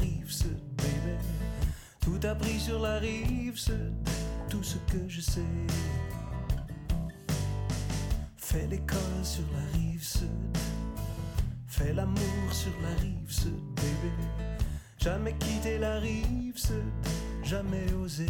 rive 0.00 0.30
sud, 0.30 0.60
baby. 0.76 1.16
Tout 2.00 2.20
appris 2.26 2.60
sur 2.60 2.80
la 2.80 2.98
rive 2.98 3.58
sud, 3.58 3.94
tout 4.48 4.62
ce 4.62 4.76
que 4.90 5.08
je 5.08 5.20
sais. 5.20 5.40
Fais 8.36 8.66
l'école 8.68 9.24
sur 9.24 9.44
la 9.52 9.78
rive 9.78 10.04
sud. 10.04 10.58
Fais 11.66 11.92
l'amour 11.92 12.52
sur 12.52 12.72
la 12.82 13.00
rive 13.02 13.30
sud. 13.30 13.52
Jamais 14.98 15.34
quitté 15.34 15.78
la 15.78 15.98
rive 15.98 16.56
sud, 16.56 16.92
jamais 17.44 17.92
osé. 18.02 18.26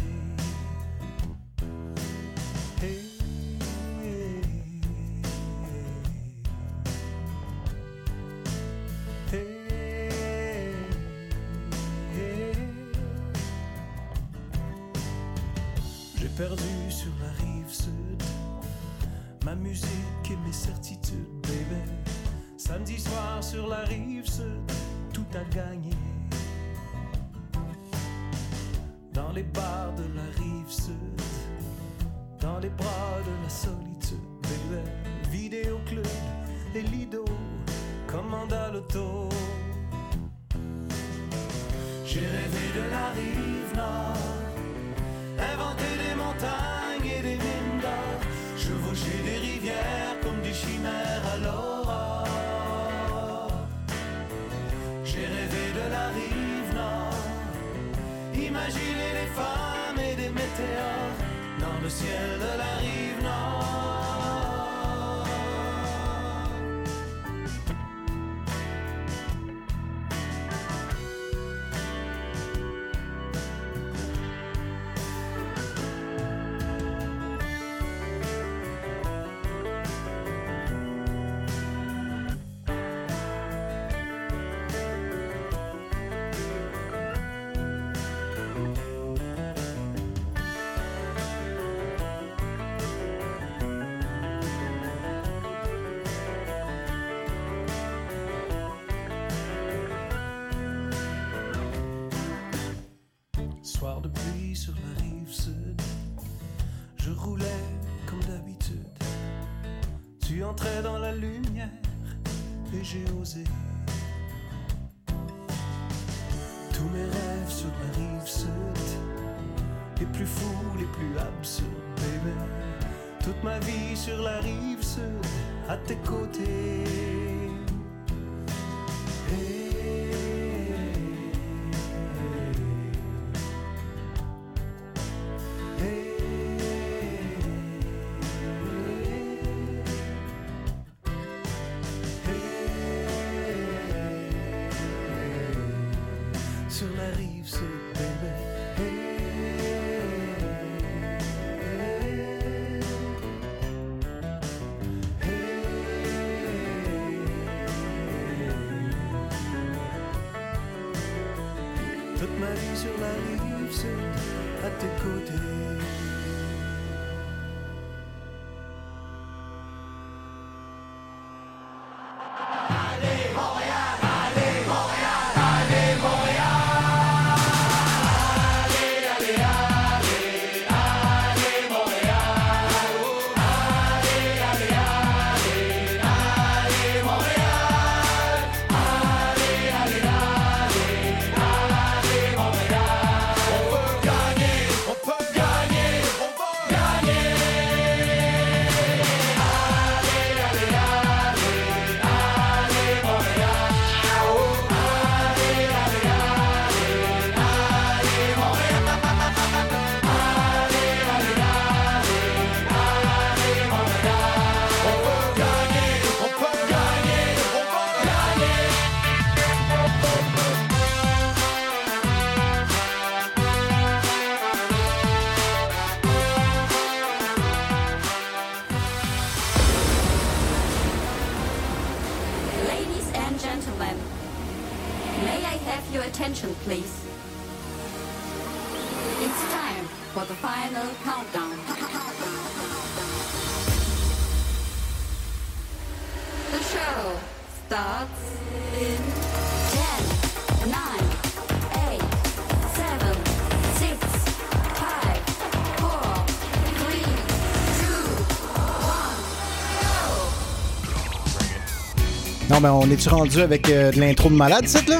Non, 262.57 262.61
mais 262.61 262.69
on 262.69 262.91
est-tu 262.91 263.07
rendu 263.09 263.39
avec 263.39 263.69
euh, 263.69 263.91
de 263.91 263.99
l'intro 263.99 264.29
de 264.29 264.33
malade, 264.33 264.63
cette 264.67 264.89
là? 264.89 264.99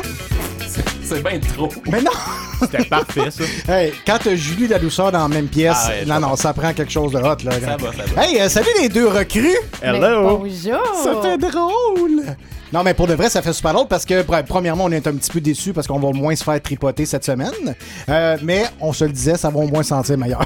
C'est 1.01 1.23
bien 1.23 1.39
trop. 1.39 1.69
Mais 1.91 2.01
non! 2.03 2.11
C'était 2.59 2.83
parfait, 2.85 3.31
ça. 3.31 3.43
Hey, 3.73 3.93
quand 4.05 4.19
t'as 4.23 4.35
Julie 4.35 4.67
la 4.67 4.77
douceur 4.77 5.11
dans 5.11 5.23
la 5.23 5.27
même 5.27 5.47
pièce, 5.47 5.75
Ah 5.75 5.89
ouais, 5.89 6.05
non, 6.05 6.13
ça 6.13 6.19
non, 6.19 6.35
ça 6.35 6.53
prend 6.53 6.71
quelque 6.73 6.91
chose 6.91 7.13
de 7.13 7.17
hot, 7.17 7.37
là. 7.43 7.51
Ça 7.59 7.77
va, 7.77 7.91
ça 7.93 8.13
va. 8.15 8.23
Hey, 8.27 8.39
euh, 8.41 8.47
salut 8.49 8.67
les 8.79 8.89
deux 8.89 9.07
recrues! 9.07 9.57
Hello! 9.81 10.37
Bonjour! 10.37 10.83
Ça 11.03 11.19
fait 11.23 11.37
drôle! 11.39 12.25
Non, 12.71 12.83
mais 12.83 12.93
pour 12.93 13.07
de 13.07 13.15
vrai, 13.15 13.27
ça 13.29 13.41
fait 13.41 13.53
super 13.53 13.73
drôle 13.73 13.87
parce 13.87 14.05
que, 14.05 14.21
pre- 14.21 14.43
premièrement, 14.43 14.83
on 14.83 14.91
est 14.91 15.07
un 15.07 15.13
petit 15.13 15.31
peu 15.31 15.39
déçus 15.41 15.73
parce 15.73 15.87
qu'on 15.87 15.99
va 15.99 16.11
moins 16.11 16.35
se 16.35 16.43
faire 16.43 16.61
tripoter 16.61 17.05
cette 17.07 17.25
semaine. 17.25 17.75
Euh, 18.09 18.37
mais 18.43 18.65
on 18.81 18.93
se 18.93 19.05
le 19.05 19.11
disait, 19.11 19.35
ça 19.37 19.49
va 19.49 19.57
au 19.57 19.67
moins 19.67 19.81
sentir 19.81 20.15
meilleur. 20.17 20.45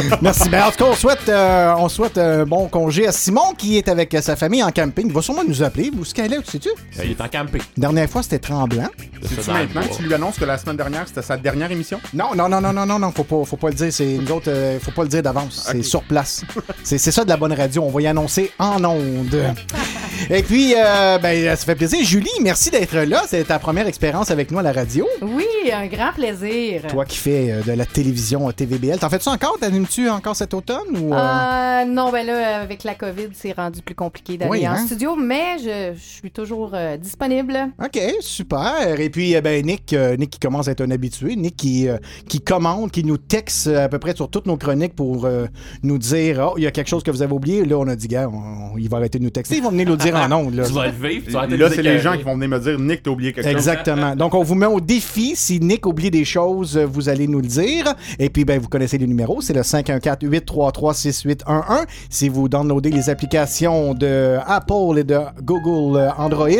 Merci. 0.22 0.48
Ben, 0.48 0.64
en 0.64 0.70
tout 0.70 0.78
cas, 0.78 0.84
on 0.90 0.94
souhaite, 0.94 1.28
euh, 1.28 1.74
on 1.78 1.88
souhaite 1.88 2.18
un 2.18 2.44
bon 2.44 2.68
congé 2.68 3.06
à 3.06 3.12
Simon 3.12 3.54
qui 3.56 3.78
est 3.78 3.88
avec 3.88 4.16
sa 4.20 4.36
famille 4.36 4.62
en 4.62 4.70
camping. 4.70 5.06
Il 5.06 5.12
va 5.12 5.22
sûrement 5.22 5.44
nous 5.46 5.62
appeler. 5.62 5.90
Où 5.96 6.02
est-ce 6.02 6.14
qu'elle 6.14 6.32
est, 6.32 6.46
sais-tu? 6.48 6.68
Euh, 6.68 7.02
Il 7.04 7.10
est 7.12 7.20
en 7.20 7.28
camping. 7.28 7.60
Dernière 7.76 8.08
fois, 8.08 8.22
c'était 8.22 8.38
tremblant. 8.38 8.88
C'est 9.22 9.28
C'est 9.36 9.42
ça, 9.42 9.52
dans 9.52 9.58
le 9.58 9.64
maintenant 9.66 9.82
que 9.82 9.96
tu 9.96 10.02
lui 10.02 10.14
annonces 10.14 10.38
que 10.38 10.44
la 10.44 10.58
semaine 10.58 10.76
dernière, 10.76 11.06
c'était 11.06 11.22
sa 11.22 11.36
dernière 11.36 11.70
émission? 11.70 12.00
Non, 12.14 12.34
non, 12.34 12.48
non, 12.48 12.60
non, 12.60 12.72
non, 12.72 12.86
non, 12.86 12.98
non, 12.98 13.12
faut 13.12 13.24
pas, 13.24 13.44
faut 13.44 13.56
pas 13.56 13.68
le 13.68 13.74
dire. 13.74 13.92
C'est 13.92 14.18
nous 14.18 14.30
autres, 14.32 14.50
euh, 14.50 14.78
faut 14.80 14.92
pas 14.92 15.02
le 15.02 15.08
dire 15.08 15.22
d'avance. 15.22 15.68
C'est 15.70 15.82
sur 15.82 16.02
place. 16.02 16.42
c'est, 16.84 16.98
c'est 16.98 17.12
ça 17.12 17.24
de 17.24 17.28
la 17.28 17.36
bonne 17.36 17.52
radio. 17.52 17.82
On 17.82 17.90
va 17.90 18.00
y 18.02 18.06
annoncer 18.06 18.50
en 18.58 18.82
ondes. 18.84 19.54
Et 20.30 20.42
puis, 20.42 20.74
euh, 20.76 21.18
ben, 21.18 21.44
ça 21.56 21.64
fait 21.64 21.74
plaisir. 21.74 22.04
Julie, 22.04 22.28
merci 22.42 22.70
d'être 22.70 22.96
là. 22.96 23.22
C'est 23.26 23.44
ta 23.44 23.58
première 23.58 23.86
expérience 23.86 24.30
avec 24.30 24.50
nous 24.50 24.58
à 24.58 24.62
la 24.62 24.72
radio. 24.72 25.06
Oui, 25.20 25.44
un 25.72 25.86
grand 25.86 26.12
plaisir. 26.12 26.82
Toi 26.88 27.04
qui 27.04 27.16
fais 27.18 27.50
euh, 27.52 27.62
de 27.62 27.72
la 27.72 27.84
télévision 27.86 28.48
à 28.48 28.52
TVBL, 28.52 28.98
t'en 28.98 29.08
fais-tu 29.10 29.28
encore? 29.28 29.56
T'animes-tu 29.60 30.08
encore 30.08 30.36
cet 30.36 30.54
automne? 30.54 30.96
Ou, 31.00 31.14
euh, 31.14 31.84
non, 31.84 32.10
ben 32.10 32.26
là, 32.26 32.60
avec 32.60 32.84
la 32.84 32.94
COVID, 32.94 33.28
c'est 33.34 33.52
rendu 33.52 33.82
plus 33.82 33.94
compliqué 33.94 34.36
d'aller 34.36 34.50
Oui, 34.50 34.68
en 34.68 34.72
hein? 34.72 34.86
studio, 34.86 35.16
mais 35.16 35.58
je, 35.58 35.92
je 35.94 36.00
suis 36.00 36.30
toujours 36.30 36.72
disponible. 37.00 37.58
OK, 37.82 37.98
super. 38.20 38.98
Et 39.00 39.10
puis, 39.10 39.38
ben, 39.40 39.64
Nick, 39.64 39.94
Nick 40.18 40.30
qui 40.30 40.38
commence 40.38 40.68
à 40.68 40.72
être 40.72 40.80
un 40.82 40.90
habitué. 40.90 41.36
Nick 41.36 41.56
qui, 41.56 41.88
qui 42.28 42.40
commande, 42.40 42.90
qui 42.90 43.04
nous 43.04 43.18
texte 43.18 43.66
à 43.68 43.88
peu 43.88 43.98
près 43.98 44.14
sur 44.14 44.28
toutes 44.30 44.46
nos 44.46 44.56
chroniques 44.56 44.94
pour 44.94 45.28
nous 45.82 45.98
dire 45.98 46.50
Oh, 46.52 46.54
il 46.56 46.64
y 46.64 46.66
a 46.66 46.70
quelque 46.70 46.88
chose 46.88 47.02
que 47.02 47.10
vous 47.10 47.22
avez 47.22 47.32
oublié. 47.32 47.64
Là, 47.64 47.76
on 47.78 47.88
a 47.88 47.96
dit, 47.96 48.08
gars, 48.08 48.28
on- 48.28 48.74
on- 48.74 48.78
il 48.78 48.88
va 48.88 48.96
arrêter 48.98 49.18
de 49.18 49.24
nous 49.24 49.30
texter. 49.30 49.56
Ils 49.56 49.62
vont 49.62 49.70
venir 49.70 49.86
nous 49.86 49.92
le 49.96 49.98
dire 50.12 50.20
en 50.20 50.32
ondes. 50.32 50.54
Là. 50.54 50.64
Tu 50.66 50.72
vas 50.72 50.86
le 50.86 50.92
vivre. 50.92 51.26
tu 51.26 51.32
vas 51.32 51.46
Là, 51.46 51.70
c'est 51.70 51.82
les 51.82 51.98
gens 51.98 52.16
qui 52.16 52.22
vont 52.22 52.34
venir 52.34 52.48
me 52.48 52.58
dire 52.58 52.78
Nick, 52.78 53.02
t'as 53.02 53.10
oublié 53.10 53.32
quelque 53.32 53.44
chose. 53.44 53.52
Exactement. 53.52 54.16
Donc, 54.16 54.34
on 54.34 54.42
vous 54.42 54.54
met 54.54 54.66
au 54.66 54.80
défi. 54.80 55.34
Si 55.36 55.60
Nick 55.60 55.86
oublie 55.86 56.10
des 56.10 56.24
choses, 56.24 56.78
vous 56.78 57.08
allez 57.08 57.26
nous 57.26 57.40
le 57.40 57.46
dire. 57.46 57.94
Et 58.18 58.30
puis, 58.30 58.44
ben, 58.44 58.60
vous 58.60 58.68
connaissez 58.68 58.98
les 58.98 59.06
numéros. 59.06 59.40
C'est 59.40 59.54
le 59.54 59.62
514-833-6811. 59.62 61.86
Si 62.10 62.28
vous 62.28 62.48
downloadez 62.48 62.90
les 62.90 63.10
applications 63.10 63.94
de 63.94 64.38
Apple 64.46 64.98
et 64.98 65.04
de 65.04 65.18
Google 65.42 65.98
euh, 65.98 66.10
Android, 66.18 66.50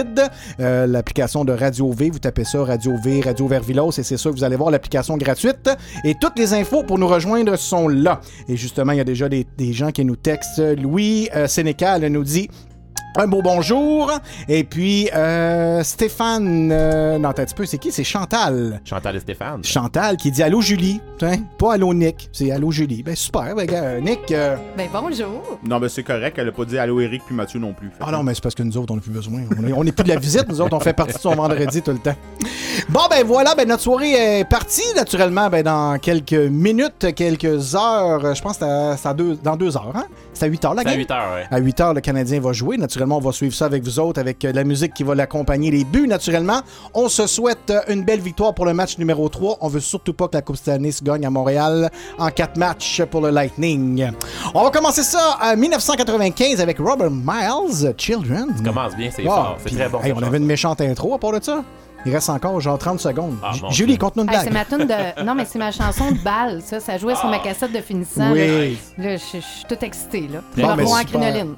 euh, 0.60 0.86
l'application 0.86 1.44
de 1.44 1.52
Radio 1.52 1.90
V, 1.92 2.10
vous 2.10 2.18
tapez 2.18 2.44
ça, 2.44 2.64
Radio 2.64 2.92
V, 3.02 3.22
Radio 3.24 3.46
Vervilos, 3.46 3.92
et 3.98 4.02
c'est 4.02 4.16
sûr 4.16 4.30
que 4.30 4.36
vous 4.36 4.44
allez 4.44 4.56
voir 4.56 4.70
l'application 4.70 5.16
gratuite. 5.16 5.70
Et 6.04 6.14
toutes 6.20 6.38
les 6.38 6.54
infos 6.54 6.82
pour 6.82 6.98
nous 6.98 7.08
rejoindre 7.08 7.56
sont 7.56 7.88
là. 7.88 8.20
Et 8.48 8.56
justement, 8.56 8.92
il 8.92 8.98
y 8.98 9.00
a 9.00 9.04
déjà 9.04 9.28
des, 9.28 9.46
des 9.56 9.72
gens 9.72 9.90
qui 9.90 10.04
nous 10.04 10.16
textent. 10.16 10.62
Louis 10.78 11.28
euh, 11.34 11.46
Sénécal 11.46 12.06
nous 12.06 12.24
dit 12.24 12.48
un 13.16 13.26
beau 13.26 13.42
bonjour. 13.42 14.10
Et 14.48 14.64
puis, 14.64 15.08
euh, 15.14 15.82
Stéphane. 15.82 16.70
euh, 16.72 17.18
non, 17.18 17.28
attends 17.30 17.42
un 17.42 17.44
petit 17.44 17.54
peu, 17.54 17.66
c'est 17.66 17.78
qui? 17.78 17.92
C'est 17.92 18.04
Chantal. 18.04 18.80
Chantal 18.84 19.16
et 19.16 19.20
Stéphane. 19.20 19.62
Chantal 19.64 20.16
qui 20.16 20.30
dit 20.30 20.42
Allô 20.42 20.60
Julie. 20.60 21.00
Tiens, 21.18 21.38
pas 21.58 21.74
Allô 21.74 21.92
Nick, 21.94 22.28
c'est 22.32 22.50
Allô 22.50 22.70
Julie. 22.70 23.02
Ben 23.02 23.14
super, 23.14 23.54
ben, 23.54 23.66
gars, 23.66 24.00
Nick. 24.00 24.30
euh, 24.32 24.56
Ben 24.76 24.88
bonjour. 24.92 25.58
Non, 25.64 25.78
mais 25.78 25.88
c'est 25.88 26.02
correct, 26.02 26.36
elle 26.38 26.48
a 26.48 26.52
pas 26.52 26.64
dit 26.64 26.78
allô 26.78 27.00
Eric 27.00 27.22
puis 27.26 27.34
Mathieu 27.34 27.60
non 27.60 27.72
plus. 27.72 27.90
Ah 28.00 28.10
non, 28.10 28.22
mais 28.22 28.34
c'est 28.34 28.42
parce 28.42 28.54
que 28.54 28.62
nous 28.62 28.76
autres, 28.76 28.92
on 28.92 28.96
n'a 28.96 29.02
plus 29.02 29.10
besoin. 29.10 29.40
On 29.58 29.66
est, 29.66 29.72
on 29.72 29.84
est 29.84 29.92
plus 29.92 30.04
de 30.04 30.08
la 30.08 30.16
visite, 30.18 30.48
nous 30.48 30.60
autres, 30.60 30.74
on 30.76 30.80
fait 30.80 30.92
partie 30.92 31.14
de 31.14 31.18
son 31.20 31.34
vendredi 31.34 31.82
tout 31.82 31.92
le 31.92 31.98
temps. 31.98 32.14
Bon, 32.88 33.00
ben 33.10 33.24
voilà, 33.26 33.54
ben 33.54 33.68
notre 33.68 33.82
soirée 33.82 34.40
est 34.40 34.44
partie, 34.48 34.82
naturellement, 34.96 35.48
ben 35.50 35.62
dans 35.62 35.98
quelques 35.98 36.32
minutes, 36.32 37.14
quelques 37.14 37.74
heures. 37.74 38.34
Je 38.34 38.42
pense 38.42 38.58
que 38.58 38.64
c'est 38.96 39.42
dans 39.42 39.56
deux 39.56 39.76
heures, 39.76 39.92
hein? 39.94 40.06
C'est 40.34 40.46
à 40.46 40.48
8 40.48 40.64
heures, 40.64 40.74
la 40.74 40.82
C'est 40.82 40.88
à 40.88 40.90
game? 40.92 41.00
8 41.00 41.10
heures, 41.10 41.32
ouais. 41.34 41.46
À 41.50 41.58
8 41.58 41.80
heures, 41.80 41.94
le 41.94 42.00
Canadien 42.00 42.40
va 42.40 42.52
jouer. 42.52 42.76
Naturellement, 42.78 43.18
on 43.18 43.20
va 43.20 43.32
suivre 43.32 43.54
ça 43.54 43.66
avec 43.66 43.82
vous 43.82 43.98
autres, 43.98 44.18
avec 44.20 44.44
euh, 44.44 44.52
la 44.52 44.64
musique 44.64 44.94
qui 44.94 45.02
va 45.02 45.14
l'accompagner, 45.14 45.70
les 45.70 45.84
buts, 45.84 46.08
naturellement. 46.08 46.60
On 46.94 47.08
se 47.08 47.26
souhaite 47.26 47.70
euh, 47.70 47.80
une 47.88 48.04
belle 48.04 48.20
victoire 48.20 48.54
pour 48.54 48.64
le 48.64 48.72
match 48.74 48.98
numéro 48.98 49.28
3. 49.28 49.58
On 49.60 49.68
veut 49.68 49.80
surtout 49.80 50.14
pas 50.14 50.28
que 50.28 50.36
la 50.36 50.42
Coupe 50.42 50.56
Stanley 50.56 50.90
se 50.92 51.04
gagne 51.04 51.26
à 51.26 51.30
Montréal 51.30 51.90
en 52.18 52.30
quatre 52.30 52.56
matchs 52.56 53.02
pour 53.10 53.20
le 53.20 53.30
Lightning. 53.30 54.10
On 54.54 54.64
va 54.64 54.70
commencer 54.70 55.02
ça 55.02 55.38
en 55.42 55.56
1995 55.56 56.60
avec 56.60 56.78
Robert 56.78 57.10
Miles, 57.10 57.94
Children. 57.98 58.46
Ça 58.56 58.64
commence 58.64 58.96
bien, 58.96 59.10
c'est 59.14 59.22
fort. 59.24 59.58
C'est 59.64 59.74
très 59.76 59.88
bon. 59.88 60.00
hey, 60.02 60.12
on 60.12 60.22
avait 60.22 60.38
une 60.38 60.46
méchante 60.46 60.80
intro 60.80 61.14
à 61.14 61.18
part 61.18 61.32
de 61.38 61.44
ça. 61.44 61.62
Il 62.04 62.12
reste 62.12 62.30
encore 62.30 62.60
genre 62.60 62.78
30 62.78 62.98
secondes. 63.00 63.36
Ah, 63.42 63.52
Julie, 63.70 63.96
conte-nous 63.96 64.24
une 64.24 64.28
Hey, 64.30 64.34
blague. 64.34 64.44
c'est 64.44 64.50
ma 64.52 64.64
tune 64.64 64.86
de. 64.88 65.22
Non, 65.24 65.34
mais 65.34 65.44
c'est 65.44 65.58
ma 65.58 65.70
chanson 65.70 66.10
de 66.10 66.18
balle, 66.18 66.60
ça. 66.64 66.80
Ça 66.80 66.98
jouait 66.98 67.14
sur 67.14 67.28
ma 67.28 67.38
cassette 67.38 67.72
de 67.72 67.80
finissant. 67.80 68.32
Oui. 68.32 68.76
Là, 68.98 69.16
je 69.16 69.38
suis 69.38 69.64
toute 69.68 69.82
excitée, 69.82 70.28
là. 70.32 70.40
Bon, 70.56 70.70
en 70.82 70.96
super. 70.98 71.20
crinoline. 71.20 71.54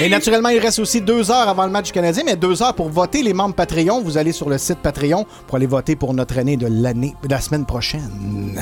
Et 0.00 0.08
naturellement, 0.08 0.50
il 0.50 0.58
reste 0.58 0.78
aussi 0.80 1.00
deux 1.00 1.30
heures 1.30 1.48
avant 1.48 1.64
le 1.64 1.70
match 1.70 1.86
du 1.86 1.92
Canadien, 1.92 2.24
mais 2.26 2.36
deux 2.36 2.62
heures 2.62 2.74
pour 2.74 2.88
voter 2.90 3.22
les 3.22 3.32
membres 3.32 3.54
Patreon. 3.54 4.02
Vous 4.02 4.18
allez 4.18 4.32
sur 4.32 4.48
le 4.50 4.58
site 4.58 4.78
Patreon 4.78 5.24
pour 5.46 5.56
aller 5.56 5.66
voter 5.66 5.96
pour 5.96 6.12
notre 6.14 6.38
année 6.38 6.56
de 6.56 6.66
l'année, 6.68 7.14
de 7.22 7.28
la 7.30 7.40
semaine 7.40 7.64
prochaine. 7.64 8.60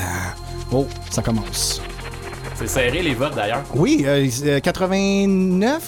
Oh, 0.71 0.85
ça 1.09 1.21
commence. 1.21 1.81
C'est 2.55 2.67
serré 2.67 3.01
les 3.01 3.13
votes 3.13 3.35
d'ailleurs. 3.35 3.63
Oui, 3.75 4.03
euh, 4.05 4.27
euh, 4.45 4.59
89. 4.59 5.81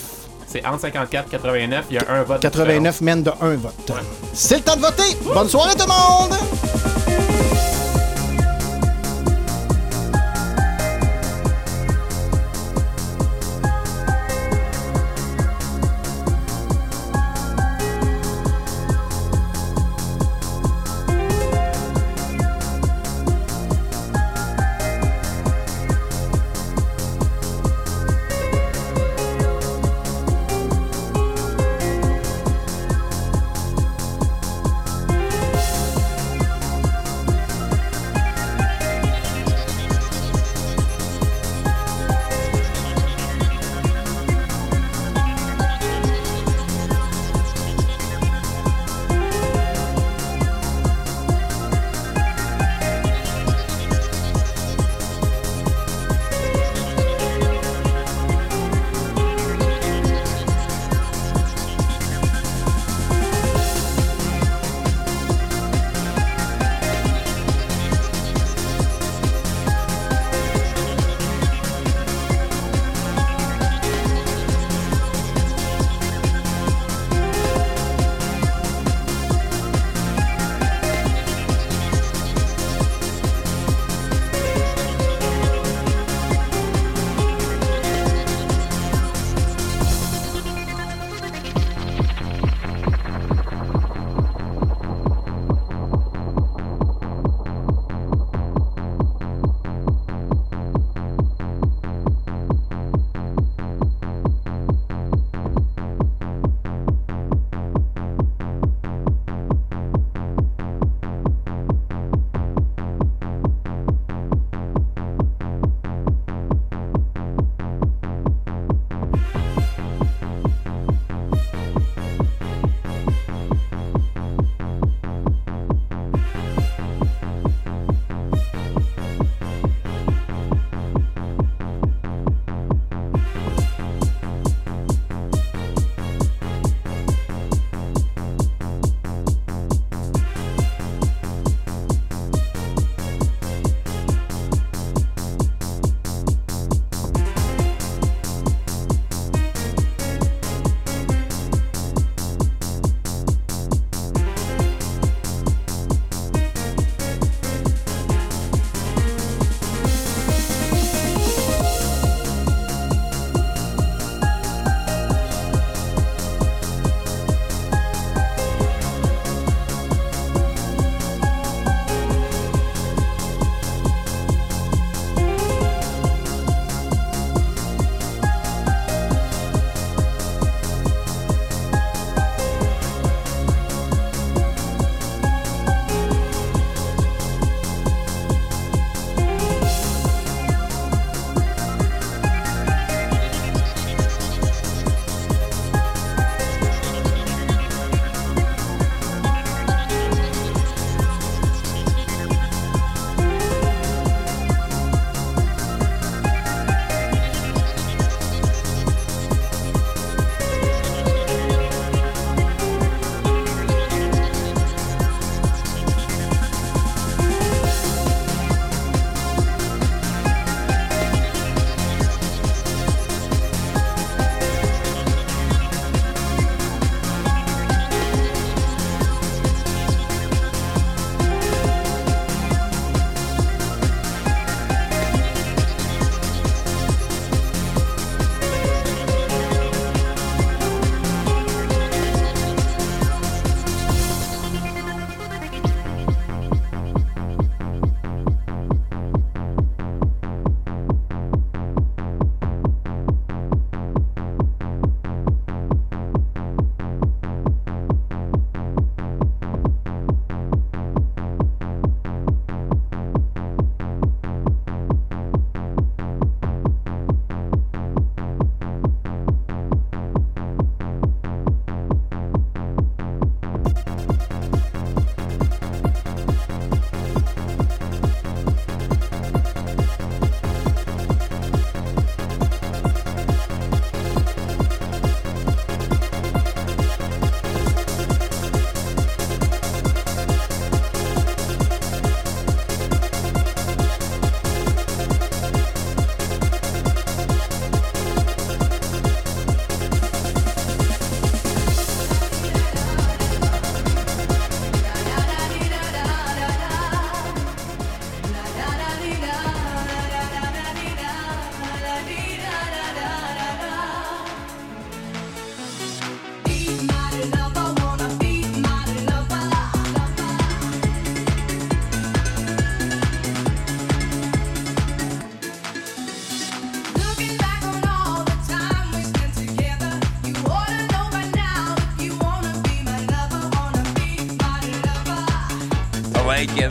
C'est 0.55 0.65
entre 0.65 0.79
54 0.81 1.27
et 1.27 1.31
89. 1.31 1.85
Il 1.89 1.95
y 1.95 1.99
a 1.99 2.03
un 2.09 2.23
vote. 2.23 2.37
de 2.37 2.41
89 2.43 3.01
mène 3.01 3.23
de 3.23 3.31
un 3.41 3.55
vote. 3.55 3.91
C'est 4.33 4.55
le 4.55 4.61
temps 4.61 4.77
de 4.77 4.81
voter. 4.81 5.17
Bonne 5.33 5.49
soirée 5.49 5.73
tout 5.73 5.85
le 5.85 5.87
monde! 5.87 7.34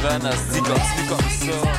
Ouais, 0.04 0.10
Kevin, 0.10 0.26
hostie, 0.26 1.06
continue 1.08 1.73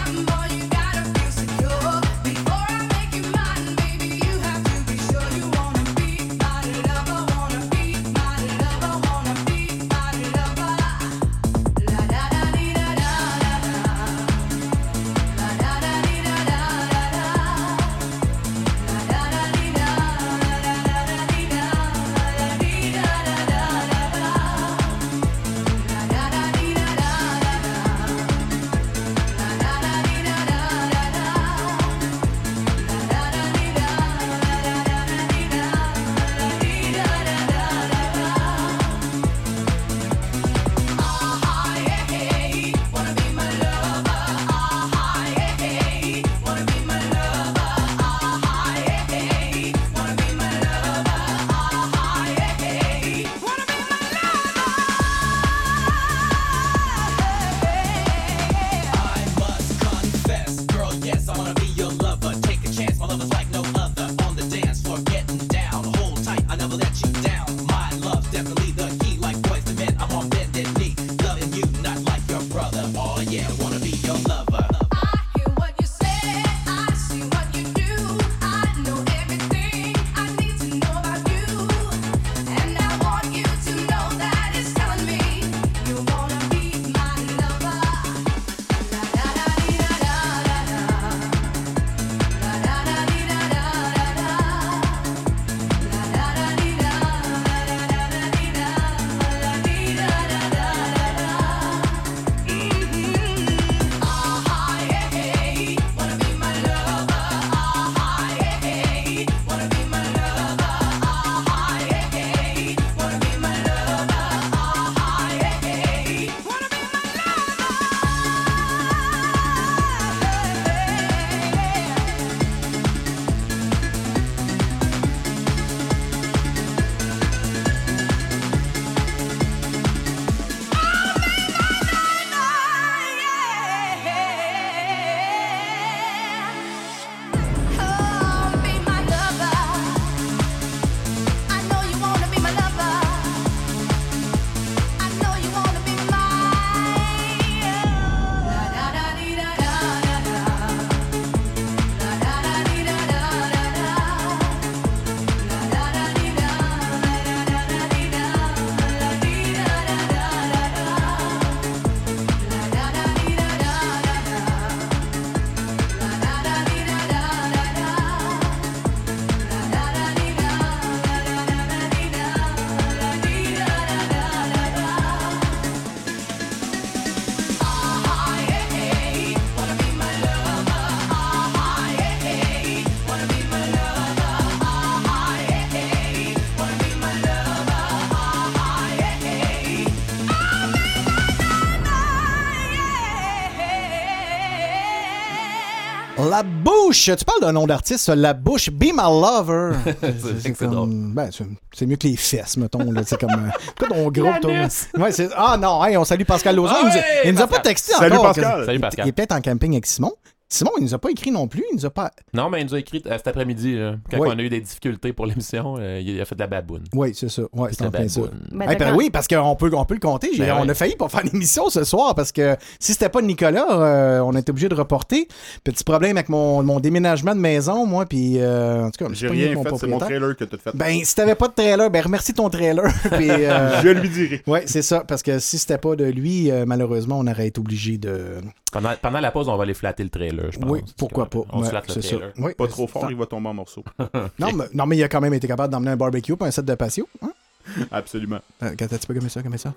bouche! 196.96 197.18
Tu 197.18 197.25
parles 197.25 197.42
d'un 197.42 197.51
nom 197.51 197.68
d'artiste, 197.68 198.10
La 198.10 198.34
bouche, 198.34 198.70
Be 198.70 198.86
My 198.94 199.03
Lover. 199.03 199.72
C'est 200.01 200.42
c'est 200.42 200.51
comme- 200.53 201.14
ben, 201.14 201.29
c'est- 201.31 201.86
mieux 201.86 201.96
que 201.98 202.08
les 202.08 202.16
fesses, 202.16 202.58
mettons. 202.58 202.92
là. 202.92 203.01
C'est 203.05 203.20
comme. 203.20 203.31
euh, 203.31 203.50
Quoi 203.77 203.88
ton 203.90 204.10
groupe. 204.12 204.46
Ouais, 204.46 205.12
ah 205.36 205.58
non, 205.58 205.84
hey, 205.86 205.98
on 205.98 206.05
salue 206.05 206.24
Pascal 206.24 206.55
Lozon. 206.55 206.74
Ah 206.75 206.79
il 206.81 206.86
nous 206.88 206.98
a, 206.98 207.01
il 207.25 207.34
nous 207.34 207.42
a 207.42 207.48
pas 207.48 207.60
texté 207.60 207.94
Salut, 207.94 208.14
encore. 208.14 208.34
Pascal. 208.34 208.66
Salut 208.66 208.77
Il, 208.77 208.81
Pascal. 208.81 209.05
il 209.05 209.10
est 209.10 209.12
peut-être 209.12 209.34
en 209.34 209.42
camping 209.42 209.74
avec 209.74 209.86
Simon. 209.86 210.14
Simon, 210.48 210.72
il 210.77 210.84
nous 210.84 210.94
a 210.94 211.00
pas 211.00 211.10
écrit 211.10 211.31
non 211.31 211.48
plus. 211.48 211.64
Il 211.72 211.75
nous 211.77 211.86
a 211.86 211.90
pas. 211.90 212.12
Non, 212.36 212.50
mais 212.50 212.62
il 212.62 212.66
nous 212.68 212.76
a 212.76 212.80
écrit 212.80 213.02
euh, 213.06 213.12
cet 213.18 213.28
après-midi, 213.28 213.78
quand 214.12 214.20
Oui. 214.20 214.30
on 214.32 214.38
a 214.38 214.42
eu 214.42 214.50
des 214.50 214.60
difficultés 214.62 215.14
pour 215.14 215.26
l'émission, 215.26 215.76
euh, 215.80 216.02
il 216.04 216.20
a 216.20 216.26
fait 216.26 216.36
de 216.36 216.40
la 216.42 216.48
baboune. 216.48 216.84
Oui, 216.94 217.12
c'est 217.16 217.30
ça. 217.30 217.44
Ouais, 217.54 217.70
c'est 217.72 217.86
en 217.86 217.92
plein 217.92 218.08
ça. 218.08 218.22
Ben, 218.52 218.70
Hey, 218.70 218.78
ben 218.78 218.96
oui, 218.96 219.10
parce 219.10 219.28
qu'on 219.28 219.56
peut, 219.56 219.72
on 219.74 219.86
peut 219.86 219.94
le 219.96 220.00
compter. 220.00 220.30
Ben 220.38 220.54
on 220.58 220.64
oui. 220.64 220.70
a 220.70 220.74
failli 220.74 220.96
pas 220.96 221.08
faire 221.10 221.24
l'émission 221.24 221.70
ce 221.70 221.84
soir 221.84 222.14
parce 222.16 222.32
que 222.32 222.56
si 222.80 222.94
c'était 222.94 223.10
pas 223.10 223.22
Nicolas, 223.22 223.66
euh, 223.72 224.20
on 224.20 224.34
était 224.36 224.50
obligé 224.52 224.70
de 224.70 224.76
reporter. 224.76 225.28
Petit 225.64 225.84
problème 225.84 226.18
avec 226.18 226.30
mon, 226.30 226.62
mon 226.64 226.80
déménagement 226.80 227.34
de 227.36 227.40
maison, 227.40 227.86
moi, 227.86 228.06
puis 228.06 228.40
euh, 228.40 228.86
en 228.86 228.92
tout 228.92 229.06
cas, 229.06 229.12
J'ai 229.14 229.28
rien 229.28 229.62
fait, 229.64 229.78
c'est 229.78 229.88
mon 229.88 229.98
trailer 230.00 230.36
que 230.36 230.44
t'as 230.44 230.58
fait. 230.58 230.72
Ben, 230.76 231.00
si 231.04 231.16
t'avais 231.16 231.36
pas 231.36 231.48
de 231.48 231.54
trailer, 231.54 231.90
ben 231.90 232.02
remercie 232.04 232.34
ton 232.34 232.50
trailer. 232.50 232.86
puis, 233.18 233.30
euh, 233.32 233.82
Je 233.84 233.90
lui 233.90 234.10
dirai. 234.10 234.42
Ouais, 234.48 234.64
c'est 234.66 234.82
ça, 234.82 235.04
parce 235.08 235.24
que 235.24 235.40
si 235.40 235.58
c'était 235.58 235.78
pas 235.78 235.96
de 235.96 236.06
lui, 236.06 236.52
euh, 236.52 236.66
malheureusement, 236.66 237.18
on 237.20 237.28
aurait 237.28 237.48
été 237.48 237.60
obligé 237.60 237.98
de. 237.98 238.36
Pendant, 238.72 238.92
pendant 239.02 239.20
la 239.22 239.32
pause, 239.32 239.48
on 239.48 239.56
va 239.56 239.64
aller 239.64 239.74
flatter 239.74 240.04
le 240.04 240.10
trailer, 240.10 240.52
je 240.52 240.60
pense. 240.60 240.70
oui, 240.70 240.82
pourquoi 240.98 241.30
pas. 241.30 241.40
On 241.52 241.60
se 241.60 241.64
Ouais, 241.64 241.70
flatte 241.70 241.96
le 241.96 242.02
c'est 242.02 242.16
Oui, 242.38 242.53
Pas 242.53 242.66
c'est 242.66 242.72
trop 242.72 242.88
fort, 242.88 243.01
ça. 243.03 243.07
il 243.11 243.16
va 243.18 243.25
tomber 243.25 243.50
en 243.50 243.53
morceaux. 243.53 243.83
Non, 244.40 244.51
mais, 244.53 244.66
non, 244.74 244.85
mais 244.85 244.98
il 244.98 245.03
a 245.03 245.07
quand 245.09 245.22
même 245.22 245.33
été 245.33 245.48
capable 245.48 245.72
d'emmener 245.72 245.92
un 245.92 245.98
barbecue 245.98 246.35
pour 246.35 246.46
un 246.48 246.51
set 246.51 246.66
de 246.66 246.75
patio. 246.75 247.07
Hein? 247.22 247.31
Absolument. 247.92 248.40
Euh, 248.64 248.75
Quand 248.77 248.88
tu 248.88 249.07
peux 249.07 249.14
gommer 249.14 249.29
ça, 249.29 249.42
gommer 249.42 249.57
ça. 249.57 249.74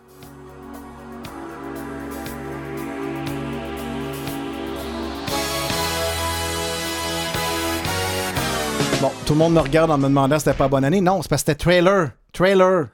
Bon, 9.00 9.12
tout 9.26 9.34
le 9.34 9.38
monde 9.38 9.54
me 9.54 9.60
regarde 9.60 9.90
en 9.92 9.98
me 9.98 10.04
demandant 10.08 10.38
si 10.38 10.44
c'était 10.44 10.56
pas 10.56 10.66
bonne 10.66 10.84
année. 10.84 11.00
Non, 11.00 11.22
c'est 11.22 11.28
parce 11.28 11.42
que 11.44 11.52
c'était 11.52 11.58
trailer. 11.62 12.10
Trailer. 12.32 12.86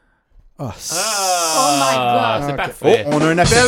Ah, 0.58 0.72
c- 0.76 0.94
Oh 0.96 1.70
my 1.78 1.96
Ah, 1.96 2.38
God. 2.40 2.48
c'est 2.50 2.56
parfait. 2.56 3.04
Oh, 3.06 3.10
on 3.14 3.20
a 3.22 3.26
un 3.28 3.38
appel. 3.38 3.64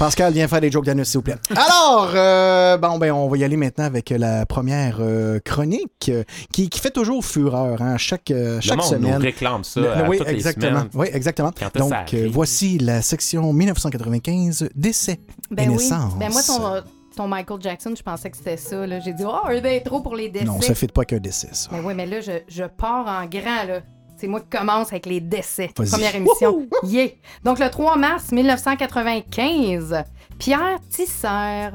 Pascal, 0.00 0.32
viens 0.32 0.48
faire 0.48 0.62
des 0.62 0.70
jokes 0.70 0.86
d'anus, 0.86 1.08
s'il 1.08 1.18
vous 1.18 1.22
plaît. 1.24 1.34
Alors, 1.54 2.10
euh, 2.14 2.78
bon, 2.78 2.96
ben, 2.98 3.12
on 3.12 3.28
va 3.28 3.36
y 3.36 3.44
aller 3.44 3.58
maintenant 3.58 3.84
avec 3.84 4.08
la 4.08 4.46
première 4.46 4.96
euh, 5.00 5.38
chronique 5.44 6.08
euh, 6.08 6.24
qui, 6.52 6.70
qui 6.70 6.80
fait 6.80 6.90
toujours 6.90 7.22
fureur, 7.22 7.82
hein, 7.82 7.98
chaque, 7.98 8.30
euh, 8.30 8.54
Le 8.56 8.60
chaque 8.62 8.78
monde 8.78 8.86
semaine. 8.86 9.14
nous 9.16 9.20
réclame 9.20 9.62
ça 9.62 9.78
Le- 9.80 9.90
à 9.92 10.08
oui, 10.08 10.16
toutes 10.16 10.28
les 10.28 10.32
exactement. 10.36 10.78
semaines. 10.78 10.88
Oui, 10.94 11.08
exactement. 11.12 11.50
Donc, 11.74 11.92
euh, 12.14 12.28
voici 12.32 12.78
la 12.78 13.02
section 13.02 13.52
1995 13.52 14.70
décès 14.74 15.12
et 15.12 15.54
Ben 15.54 15.68
oui. 15.68 15.74
naissance. 15.76 16.14
Ben 16.18 16.30
moi, 16.32 16.40
ton, 16.46 16.82
ton 17.14 17.28
Michael 17.28 17.60
Jackson, 17.60 17.92
je 17.94 18.02
pensais 18.02 18.30
que 18.30 18.38
c'était 18.38 18.56
ça. 18.56 18.86
là. 18.86 19.00
J'ai 19.00 19.12
dit, 19.12 19.24
oh, 19.26 19.34
un 19.48 19.60
d'intro 19.60 20.00
pour 20.00 20.16
les 20.16 20.30
décès. 20.30 20.46
Non, 20.46 20.62
ça 20.62 20.70
ne 20.70 20.74
fit 20.76 20.86
pas 20.86 21.04
qu'un 21.04 21.18
décès, 21.18 21.48
ça. 21.52 21.68
Mais 21.72 21.80
oui, 21.84 21.92
mais 21.94 22.06
là, 22.06 22.22
je, 22.22 22.32
je 22.48 22.64
pars 22.64 23.06
en 23.06 23.26
grand, 23.26 23.64
là. 23.68 23.80
C'est 24.20 24.26
moi 24.28 24.40
qui 24.40 24.48
commence 24.58 24.88
avec 24.88 25.06
les 25.06 25.20
décès. 25.20 25.70
Première 25.74 26.14
émission. 26.14 26.66
Yeah. 26.82 27.08
Donc, 27.42 27.58
le 27.58 27.70
3 27.70 27.96
mars 27.96 28.32
1995, 28.32 30.04
Pierre 30.38 30.78
Tisser. 30.90 31.70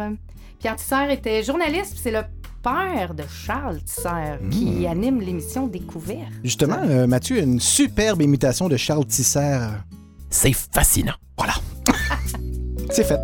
Pierre 0.60 0.76
Tisser 0.76 1.12
était 1.12 1.42
journaliste, 1.44 1.92
puis 1.94 2.00
c'est 2.04 2.12
le 2.12 2.22
père 2.62 3.14
de 3.16 3.24
Charles 3.28 3.82
Tisser 3.82 4.10
Hmm. 4.42 4.50
qui 4.50 4.86
anime 4.88 5.22
l'émission 5.22 5.66
Découverte. 5.68 6.32
Justement, 6.44 6.78
euh, 6.84 7.08
Mathieu 7.08 7.40
a 7.40 7.44
une 7.44 7.60
superbe 7.60 8.22
imitation 8.22 8.68
de 8.70 8.78
Charles 8.78 9.06
Tisser. 9.06 9.60
C'est 10.30 10.54
fascinant. 10.54 11.14
C'est 12.92 13.04
fait. 13.04 13.20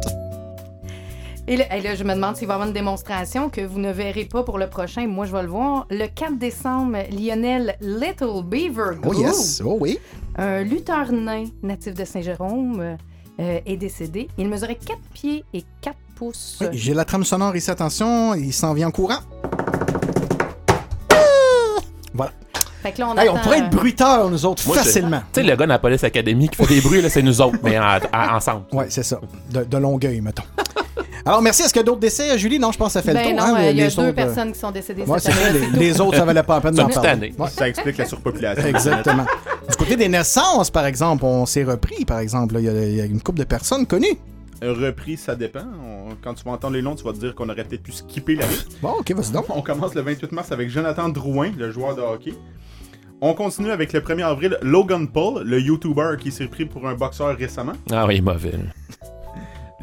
Et 1.47 1.57
là, 1.57 1.75
et 1.75 1.81
là, 1.81 1.95
je 1.95 2.03
me 2.03 2.13
demande 2.13 2.35
s'il 2.37 2.47
va 2.47 2.53
y 2.53 2.55
avoir 2.55 2.67
une 2.67 2.73
démonstration 2.73 3.49
que 3.49 3.61
vous 3.61 3.79
ne 3.79 3.91
verrez 3.91 4.25
pas 4.25 4.43
pour 4.43 4.57
le 4.57 4.67
prochain. 4.67 5.07
Moi, 5.07 5.25
je 5.25 5.31
vais 5.31 5.41
le 5.41 5.49
voir. 5.49 5.85
Le 5.89 6.05
4 6.07 6.37
décembre, 6.37 6.97
Lionel 7.11 7.75
Little 7.81 8.43
Beaver 8.45 8.97
Oh 9.05 9.13
yes, 9.13 9.61
oh 9.65 9.77
oui. 9.79 9.99
un 10.37 10.61
lutteur 10.63 11.11
nain 11.11 11.45
natif 11.63 11.93
de 11.95 12.05
Saint-Jérôme, 12.05 12.95
euh, 13.39 13.59
est 13.65 13.77
décédé. 13.77 14.29
Il 14.37 14.47
mesurait 14.49 14.75
4 14.75 14.99
pieds 15.13 15.43
et 15.53 15.63
4 15.81 15.95
pouces. 16.15 16.59
Oui, 16.61 16.67
J'ai 16.73 16.93
la 16.93 17.05
trame 17.05 17.23
sonore 17.25 17.55
ici, 17.55 17.71
attention, 17.71 18.35
il 18.35 18.53
s'en 18.53 18.73
vient 18.73 18.87
en 18.89 18.91
courant. 18.91 19.19
Voilà. 22.13 22.31
Fait 22.83 22.91
que 22.91 22.99
là, 22.99 23.09
on, 23.09 23.17
Hey, 23.17 23.29
on 23.29 23.37
pourrait 23.37 23.59
être 23.59 23.65
euh, 23.73 23.77
bruiteurs, 23.77 24.29
nous 24.29 24.45
autres, 24.45 24.63
Moi, 24.67 24.75
facilement. 24.77 25.19
Tu 25.33 25.41
sais, 25.41 25.43
le 25.43 25.55
gars 25.55 25.65
de 25.65 25.69
la 25.69 25.79
Police 25.79 26.03
Academy 26.03 26.49
qui 26.49 26.55
fait 26.55 26.73
des 26.75 26.81
bruits, 26.81 27.01
là, 27.01 27.09
c'est 27.09 27.21
nous 27.21 27.41
autres, 27.41 27.57
mais 27.63 27.77
en- 27.79 27.97
en- 28.13 28.35
ensemble. 28.35 28.65
Ouais, 28.73 28.85
c'est 28.89 29.03
ça. 29.03 29.19
De, 29.51 29.63
de 29.63 29.77
Longueuil, 29.77 30.21
mettons. 30.21 30.43
Alors, 31.25 31.41
merci. 31.41 31.63
Est-ce 31.63 31.73
qu'il 31.73 31.79
y 31.79 31.83
a 31.83 31.85
d'autres 31.85 31.99
décès, 31.99 32.37
Julie? 32.37 32.59
Non, 32.59 32.71
je 32.71 32.77
pense 32.77 32.87
que 32.89 32.93
ça 32.93 33.01
fait 33.01 33.13
Ben 33.13 33.31
le 33.31 33.37
tour. 33.37 33.47
non, 33.47 33.55
hein, 33.55 33.59
euh, 33.59 33.71
il 33.71 33.77
y 33.77 33.81
a 33.81 33.85
les 33.87 33.89
deux 33.89 33.99
autres, 33.99 34.09
euh, 34.09 34.13
personnes 34.13 34.51
qui 34.53 34.59
sont 34.59 34.71
décédées 34.71 35.03
Ouais, 35.03 35.19
cette 35.19 35.33
c'est 35.33 35.43
année. 35.45 35.59
Les, 35.73 35.79
les 35.79 36.01
autres, 36.01 36.17
ça 36.17 36.25
valait 36.25 36.43
pas 36.43 36.55
la 36.55 36.61
peine 36.61 36.75
d'en 36.75 36.87
parler. 36.89 37.09
année. 37.09 37.33
Ouais. 37.37 37.49
Ça 37.49 37.67
explique 37.69 37.97
la 37.97 38.05
surpopulation. 38.05 38.65
Exactement. 38.65 39.25
Du 39.69 39.75
côté 39.77 39.95
des 39.95 40.09
naissances, 40.09 40.71
par 40.71 40.85
exemple, 40.85 41.23
on 41.25 41.45
s'est 41.45 41.63
repris, 41.63 42.05
par 42.05 42.19
exemple. 42.19 42.55
Il 42.59 42.65
y, 42.65 42.69
a- 42.69 42.85
il 42.85 42.95
y 42.95 43.01
a 43.01 43.05
une 43.05 43.21
couple 43.21 43.39
de 43.39 43.43
personnes 43.45 43.85
connues. 43.85 44.17
Repris, 44.63 45.17
ça 45.17 45.35
dépend. 45.35 45.59
On- 45.83 46.15
Quand 46.23 46.33
tu 46.33 46.43
vas 46.43 46.51
entendre 46.51 46.73
les 46.73 46.81
noms, 46.81 46.93
tu 46.95 47.03
vas 47.03 47.13
te 47.13 47.17
dire 47.17 47.33
qu'on 47.33 47.49
aurait 47.49 47.63
peut-être 47.63 47.81
pu 47.83 47.91
skipper 47.91 48.35
la 48.35 48.45
liste. 48.45 48.77
Bon, 48.81 48.93
OK, 48.99 49.11
vas-y 49.11 49.31
donc. 49.31 49.45
On 49.49 49.61
commence 49.61 49.95
le 49.95 50.01
28 50.01 50.31
mars 50.33 50.51
avec 50.51 50.69
Jonathan 50.69 51.09
Drouin, 51.09 51.51
le 51.57 51.71
joueur 51.71 51.95
de 51.95 52.01
hockey. 52.01 52.33
On 53.21 53.33
continue 53.33 53.71
avec 53.71 53.93
le 53.93 54.01
1er 54.01 54.23
avril, 54.23 54.57
Logan 54.61 55.07
Paul, 55.07 55.43
le 55.45 55.59
YouTuber 55.61 56.15
qui 56.19 56.31
s'est 56.31 56.47
pris 56.47 56.65
pour 56.65 56.87
un 56.87 56.95
boxeur 56.95 57.35
récemment. 57.37 57.73
Ah 57.91 58.05
oui, 58.07 58.19
mauvais. 58.21 58.53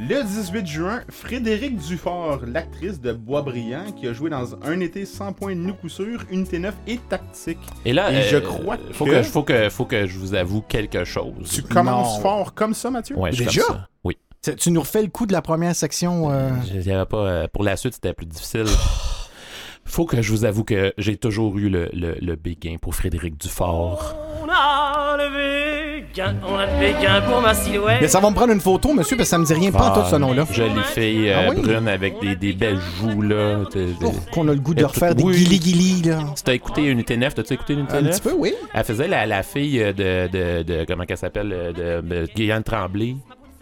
Le 0.01 0.23
18 0.23 0.65
juin, 0.67 1.01
Frédéric 1.11 1.77
Dufort, 1.77 2.41
l'actrice 2.47 3.01
de 3.01 3.13
Boisbriand, 3.13 3.91
qui 3.93 4.07
a 4.07 4.13
joué 4.13 4.31
dans 4.31 4.55
Un 4.65 4.79
été 4.81 5.05
sans 5.05 5.33
point 5.33 5.57
de 5.57 5.61
nous 5.61 5.75
coup 5.75 5.89
sûr, 5.89 6.23
Unité 6.31 6.61
9 6.61 6.73
et 6.87 6.99
Tactique. 7.09 7.59
Et 7.85 7.93
là, 7.93 8.13
Et 8.13 8.17
euh, 8.19 8.23
je 8.31 8.37
crois 8.37 8.77
faut 8.93 9.05
que- 9.07 9.11
que... 9.11 9.23
faut 9.25 9.43
que 9.43 9.69
faut 9.69 9.85
que 9.87 10.07
je 10.07 10.19
vous 10.19 10.35
avoue 10.35 10.61
quelque 10.63 11.05
chose. 11.05 11.51
Tu 11.53 11.63
commences 11.63 12.17
Non. 12.19 12.23
fort 12.23 12.55
comme 12.55 12.75
ça, 12.75 12.91
Mathieu? 12.91 13.17
Ouais, 13.19 13.31
Déjà? 13.31 13.63
comme 13.63 13.77
ça. 13.77 13.89
Oui. 14.05 14.17
Tu- 14.57 14.71
nous 14.71 14.81
refais 14.81 15.03
le 15.03 15.09
coup 15.09 15.27
de 15.27 15.33
la 15.33 15.43
première 15.43 15.75
section. 15.75 16.31
euh, 16.31 16.51
Il 16.73 16.87
y 16.87 16.93
avait 16.93 17.05
pas, 17.05 17.17
euh, 17.27 17.49
pour 17.53 17.65
la 17.65 17.77
suite, 17.77 17.95
c'était 17.95 18.13
plus 18.15 18.27
difficile. 18.27 18.67
Faut 19.85 20.05
que 20.05 20.23
je 20.23 20.31
vous 20.31 20.45
avoue 20.45 20.63
que 20.65 20.93
j'ai 20.97 21.17
toujours 21.17 21.59
eu 21.59 21.69
le, 21.71 21.89
le, 21.93 22.15
le 22.21 22.37
béguin 22.37 22.77
pour 22.81 22.95
Frédéric 22.95 23.37
Dufort. 23.37 24.15
On 24.45 24.49
a 24.49 25.17
levé 25.17 25.88
gain, 26.15 26.35
on 26.47 26.55
a 26.57 26.67
levé 26.67 26.95
gain 27.03 27.21
pour 27.23 27.41
ma 27.41 27.55
silhouette. 27.55 27.99
Mais 28.01 28.09
ça 28.09 28.21
va 28.21 28.31
me 28.31 28.35
prendre 28.35 28.53
une 28.53 28.61
photo, 28.61 28.93
monsieur, 28.93 29.17
parce 29.17 29.29
que 29.29 29.31
ça 29.31 29.39
me 29.39 29.45
dit 29.45 29.55
rien, 29.55 29.71
pas 29.71 29.91
tout 29.91 30.09
ce 30.11 30.17
nom-là. 30.17 30.45
Jolie 30.51 30.81
fille 30.95 31.29
euh, 31.31 31.37
Ah 31.49 31.51
oui? 31.55 31.63
brune 31.63 31.89
avec 31.89 32.21
des, 32.21 32.37
des 32.37 32.53
belles 32.53 32.81
joues, 32.99 33.23
là. 33.23 33.65
T'es- 33.71 33.79
t'es- 33.99 34.07
Oh, 34.07 34.13
qu'on 34.33 34.49
a 34.49 34.53
le 34.53 34.61
goût 34.61 34.75
de 34.75 34.81
Et 34.83 34.85
refaire 34.85 35.11
tout- 35.11 35.17
des 35.17 35.25
oui. 35.25 35.37
guili-guili, 35.37 36.03
là. 36.09 36.19
Si 36.35 36.45
t'as 36.45 36.55
écouté 36.55 36.83
Unité 36.85 37.17
9, 37.17 37.35
t'as-tu 37.35 37.55
écouté 37.55 37.73
Unité 37.75 37.95
Un 37.97 38.03
9? 38.03 38.11
petit 38.21 38.29
peu, 38.29 38.35
oui. 38.37 38.55
Elle 38.75 38.85
faisait 38.85 39.09
la, 39.09 39.27
la 39.27 39.43
fille 39.43 39.79
de, 39.79 40.29
de, 40.29 40.63
de- 40.63 40.85
Comment 40.87 41.05
qu'elle 41.05 41.17
s'appelle? 41.19 41.53
euh, 41.53 41.73
De, 42.03 42.07
de 42.07 42.29
Guyane 42.35 42.63
Tremblay. 42.63 43.17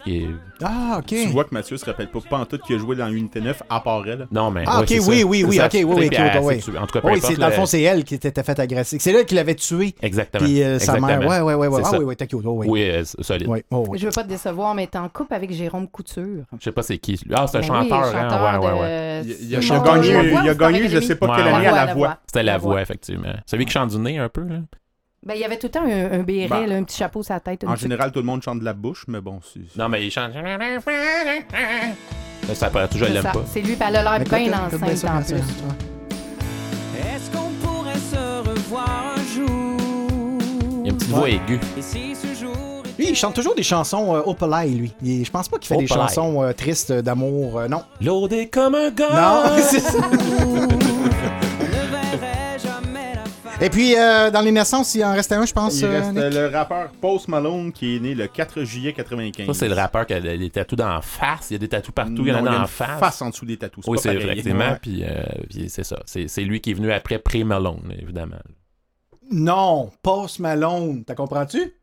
Qui 0.07 0.17
est- 0.17 0.29
Ah, 0.63 0.97
OK. 0.99 1.05
Tu 1.07 1.27
vois 1.27 1.43
que 1.43 1.53
Mathieu 1.53 1.77
se 1.77 1.85
rappelle 1.85 2.09
pas 2.09 2.19
pantoute 2.27 2.61
qui 2.63 2.73
a 2.73 2.77
joué 2.77 2.95
dans 2.95 3.07
Unité 3.07 3.41
9 3.41 3.61
à 3.69 3.79
part 3.79 4.03
elle. 4.07 4.27
Non, 4.31 4.51
mais. 4.51 4.63
Ah, 4.65 4.81
ok, 4.81 4.87
oui, 4.89 5.23
oui, 5.23 5.43
oui, 5.43 5.59
ok, 5.59 5.69
oui, 5.73 5.83
oui, 5.83 6.09
oui. 6.41 6.77
En 6.77 6.85
tout 6.87 6.93
cas, 6.93 7.01
peu 7.01 7.07
Oui, 7.07 7.17
importe, 7.17 7.33
c'est, 7.33 7.39
dans 7.39 7.47
le 7.47 7.51
là, 7.51 7.55
fond, 7.55 7.65
c'est 7.65 7.81
elle 7.81 8.03
qui 8.03 8.15
s'était 8.15 8.43
fait 8.43 8.59
agresser. 8.59 8.97
C'est 8.99 9.11
elle 9.11 9.25
qui 9.25 9.35
l'avait 9.35 9.55
tué. 9.55 9.95
Exactement. 10.01 10.43
Puis 10.43 10.63
euh, 10.63 10.79
sa 10.79 10.99
mère. 10.99 11.19
Ouais, 11.19 11.39
ouais, 11.41 11.53
ouais. 11.53 11.67
ouais. 11.67 11.81
Ah 11.85 11.89
ça. 11.89 11.99
oui, 11.99 12.05
oui, 12.05 12.15
t'as. 12.15 12.25
Oh, 12.33 12.39
oui. 12.43 12.67
Oui, 12.69 12.89
euh, 12.89 13.03
solide. 13.03 13.47
Oui, 13.47 13.63
oh, 13.71 13.85
oui. 13.89 13.99
Je 13.99 14.05
veux 14.05 14.11
pas 14.11 14.23
te 14.23 14.29
décevoir, 14.29 14.73
mais 14.73 14.87
t'es 14.87 14.97
en 14.97 15.09
couple 15.09 15.33
avec 15.33 15.51
Jérôme 15.51 15.87
Couture. 15.87 16.43
Je 16.59 16.63
sais 16.63 16.71
pas 16.71 16.83
c'est 16.83 16.97
qui. 16.97 17.19
Ah, 17.33 17.45
c'est 17.47 17.57
un 17.57 17.61
Ben 17.61 17.67
chanteur, 17.67 18.11
oui, 18.11 18.15
hein? 18.19 18.59
Ouais, 18.59 18.67
ouais, 18.67 18.79
ouais. 18.79 19.21
Il, 19.41 19.55
a, 19.55 20.53
gagné, 20.55 20.89
je 20.89 20.99
sais 20.99 21.15
pas 21.15 21.35
quelle 21.35 21.47
année 21.47 21.67
à 21.67 21.85
la 21.85 21.93
voix. 21.93 22.17
C'était 22.25 22.43
la 22.43 22.57
voix. 22.57 22.81
effectivement. 22.81 23.33
Celui 23.45 23.65
qui 23.65 23.71
chante 23.71 23.89
du 23.89 23.99
nez 23.99 24.17
un 24.17 24.29
peu, 24.29 24.41
là. 24.41 24.57
Ben, 25.27 25.33
il 25.35 25.41
y 25.41 25.43
avait 25.43 25.57
tout 25.57 25.67
le 25.67 25.71
temps 25.71 25.83
un, 25.83 26.19
un 26.19 26.23
béret, 26.23 26.47
Ben, 26.47 26.65
là, 26.67 26.75
un 26.77 26.83
petit 26.83 26.95
chapeau 26.97 27.21
sur 27.21 27.33
la 27.33 27.41
tête. 27.41 27.61
En 27.65 27.71
petite- 27.73 27.81
général, 27.81 28.13
tout 28.13 28.19
le 28.19 28.25
monde 28.25 28.41
chante 28.41 28.59
de 28.61 28.63
la 28.63 28.71
bouche, 28.73 29.03
mais 29.09 29.19
bon, 29.19 29.41
c'est... 29.43 29.59
Non, 29.77 29.89
mais 29.89 30.05
il 30.05 30.09
chante. 30.11 30.31
Ça 32.53 32.69
paraît 32.69 32.87
toujours, 32.87 33.07
je 33.09 33.13
C'est 33.13 33.21
l'aime 33.21 33.31
pas. 33.33 33.43
C'est 33.45 33.59
lui, 33.61 33.75
puis 33.75 33.85
elle 33.89 33.95
a 33.97 34.17
l'air 34.17 34.23
bien 34.25 34.53
enceinte 34.53 34.95
ça, 34.95 35.15
en 35.15 35.21
plus. 35.21 35.35
Est-ce 35.35 37.29
qu'on 37.31 37.49
pourrait 37.61 37.93
se 37.95 38.49
revoir 38.49 39.15
un 39.17 39.35
jour? 39.35 39.77
Il 40.79 40.85
y 40.85 40.89
a 40.89 40.91
une 40.91 40.97
petite 40.97 41.09
voix 41.11 41.29
aiguë. 41.29 41.59
Et 41.77 41.81
si 41.81 42.15
ce 42.15 42.33
jour 42.39 42.55
Lui, 42.97 43.09
il 43.09 43.15
chante 43.15 43.35
toujours 43.35 43.53
des 43.55 43.63
chansons 43.63 44.15
euh, 44.15 44.21
opalai, 44.25 44.69
lui. 44.69 44.93
Je 45.03 45.29
pense 45.29 45.49
pas 45.49 45.57
qu'il 45.57 45.67
fait 45.67 45.75
des 45.81 45.87
chansons 45.87 46.41
euh, 46.41 46.53
tristes 46.53 46.91
euh, 46.91 47.01
d'amour. 47.01 47.59
euh, 47.59 47.67
non. 47.67 47.81
Loadé 47.99 48.47
comme 48.47 48.75
un 48.75 48.91
gars. 48.91 49.09
Non, 49.13 49.57
c'est 49.61 49.81
ça. 49.81 49.99
Et 53.59 53.71
puis, 53.71 53.95
euh, 53.97 54.29
dans 54.29 54.41
les 54.41 54.51
naissances, 54.51 54.93
il 54.93 55.03
en 55.03 55.13
restait 55.13 55.33
un, 55.33 55.45
je 55.45 55.51
pense. 55.51 55.79
Il 55.79 55.85
euh, 55.85 55.99
reste 55.99 56.13
Nick. 56.13 56.31
le 56.31 56.45
rappeur 56.55 56.91
Post 57.01 57.27
Malone 57.27 57.71
qui 57.71 57.95
est 57.95 57.99
né 57.99 58.13
le 58.13 58.27
4 58.27 58.63
juillet 58.63 58.93
95. 58.93 59.47
Ça, 59.47 59.53
c'est 59.55 59.67
le 59.67 59.73
rappeur 59.73 60.05
qui 60.05 60.13
a 60.13 60.19
des 60.19 60.49
tatous 60.51 60.77
dans 60.77 60.87
la 60.87 61.01
face. 61.01 61.49
Il 61.49 61.53
y 61.53 61.55
a 61.55 61.59
des 61.59 61.67
tatous 61.67 61.91
partout. 61.91 62.17
Il 62.19 62.27
y 62.27 62.31
en 62.31 62.35
a 62.35 62.41
dans 62.41 62.53
une 62.53 62.61
la 62.61 62.67
face. 62.67 62.99
face 62.99 63.21
en 63.23 63.31
dessous 63.31 63.47
des 63.47 63.57
tatous. 63.57 63.83
Oui, 63.87 63.97
c'est 63.99 64.13
vrai, 64.13 64.25
effectivement. 64.25 64.69
Ouais. 64.69 64.79
Puis, 64.79 65.03
euh, 65.03 65.23
puis 65.49 65.69
c'est 65.69 65.83
ça. 65.83 65.97
C'est 66.05 66.27
c'est 66.27 66.43
lui 66.43 66.61
qui 66.61 66.69
est 66.71 66.73
venu 66.75 66.91
après 66.91 67.17
Pré-Malone, 67.17 67.95
évidemment. 67.99 68.37
Non, 69.31 69.89
Post 70.03 70.37
Malone. 70.37 71.03
T'as 71.03 71.15
comprends-tu? 71.15 71.73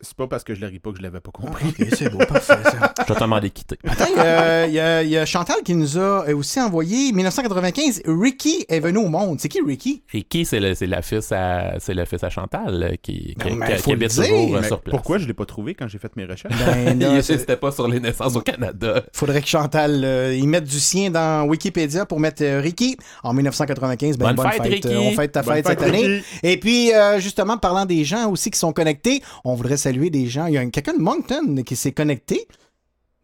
C'est 0.00 0.14
pas 0.16 0.28
parce 0.28 0.44
que 0.44 0.54
je 0.54 0.60
le 0.60 0.68
ris 0.68 0.78
pas 0.78 0.92
que 0.92 0.98
je 0.98 1.02
l'avais 1.02 1.18
pas 1.20 1.30
Ah, 1.34 1.40
compris. 1.46 1.68
ok, 1.68 1.86
c'est 1.96 2.08
beau, 2.08 2.18
parfait. 2.18 2.54
ça. 2.62 2.94
Je 3.08 3.12
vais 3.14 3.20
demander 3.20 3.48
de 3.48 3.52
quitter. 3.54 3.76
Attends, 3.86 4.04
euh, 4.18 4.64
il 4.68 4.74
y, 4.74 4.78
a- 4.80 5.02
il 5.02 5.08
y 5.08 5.16
a 5.16 5.24
Chantal 5.26 5.56
qui 5.64 5.74
nous 5.74 5.96
a 5.98 6.28
euh, 6.28 6.36
aussi 6.36 6.60
envoyé 6.60 7.10
1995. 7.12 8.02
Ricky 8.06 8.64
est 8.68 8.80
venu 8.80 8.98
au 8.98 9.08
monde. 9.08 9.40
C'est 9.40 9.48
qui 9.48 9.60
Ricky? 9.60 10.02
Ricky, 10.12 10.44
c'est 10.44 10.60
le, 10.60 10.74
c'est 10.74 10.86
la 10.86 11.02
fils 11.02 11.32
à, 11.32 11.74
c'est 11.80 11.94
le 11.94 12.04
fils 12.04 12.22
à 12.22 12.30
Chantal 12.30 12.82
euh, 12.82 12.94
qui, 13.02 13.34
qui, 13.40 13.50
Non, 13.54 13.66
qui- 13.66 13.72
faut 13.76 13.82
qui 13.82 13.92
habite 13.92 14.10
dire. 14.10 14.24
toujours 14.24 14.56
euh, 14.56 14.60
Mais 14.60 14.66
sur 14.66 14.80
place. 14.80 14.90
pourquoi 14.92 15.18
je 15.18 15.26
l'ai 15.26 15.34
pas 15.34 15.46
trouvé 15.46 15.74
quand 15.74 15.88
j'ai 15.88 15.98
fait 15.98 16.14
mes 16.16 16.26
recherches? 16.26 16.54
Ben, 16.64 16.98
n'était 17.28 17.56
pas 17.56 17.72
sur 17.72 17.88
les 17.88 17.98
naissances 17.98 18.36
au 18.36 18.40
Canada. 18.40 19.02
faudrait 19.12 19.40
que 19.42 19.48
Chantal 19.48 20.02
euh, 20.04 20.34
y 20.34 20.46
mette 20.46 20.64
du 20.64 20.78
sien 20.80 21.10
dans 21.10 21.44
Wikipédia 21.48 22.04
pour 22.06 22.20
mettre 22.20 22.42
euh, 22.44 22.60
Ricky 22.60 22.96
en 23.24 23.32
1995. 23.32 24.16
Ben, 24.18 24.32
Bonne 24.34 24.50
fête, 24.50 24.62
Ricky. 24.62 24.88
Euh, 24.88 24.98
on 25.00 25.12
fête 25.12 25.32
ta 25.32 25.42
Bonne 25.42 25.54
fête, 25.54 25.66
fête, 25.66 25.80
cette 25.80 25.88
année. 25.88 26.06
Ricky. 26.06 26.24
Et 26.42 26.60
puis, 26.60 26.92
euh, 26.94 27.18
justement, 27.20 27.56
parlant 27.56 27.86
des 27.86 28.04
gens 28.04 28.30
aussi 28.30 28.50
qui 28.50 28.58
sont 28.58 28.72
connectés, 28.72 29.22
on 29.44 29.54
voudrait 29.54 29.76
saluer 29.88 30.10
des 30.10 30.26
gens. 30.26 30.46
Il 30.46 30.54
y 30.54 30.58
a 30.58 30.60
un- 30.60 30.68
quelqu'un 30.70 30.92
de 30.94 31.02
Moncton 31.02 31.62
qui 31.64 31.74
s'est 31.76 31.92
connecté. 31.92 32.46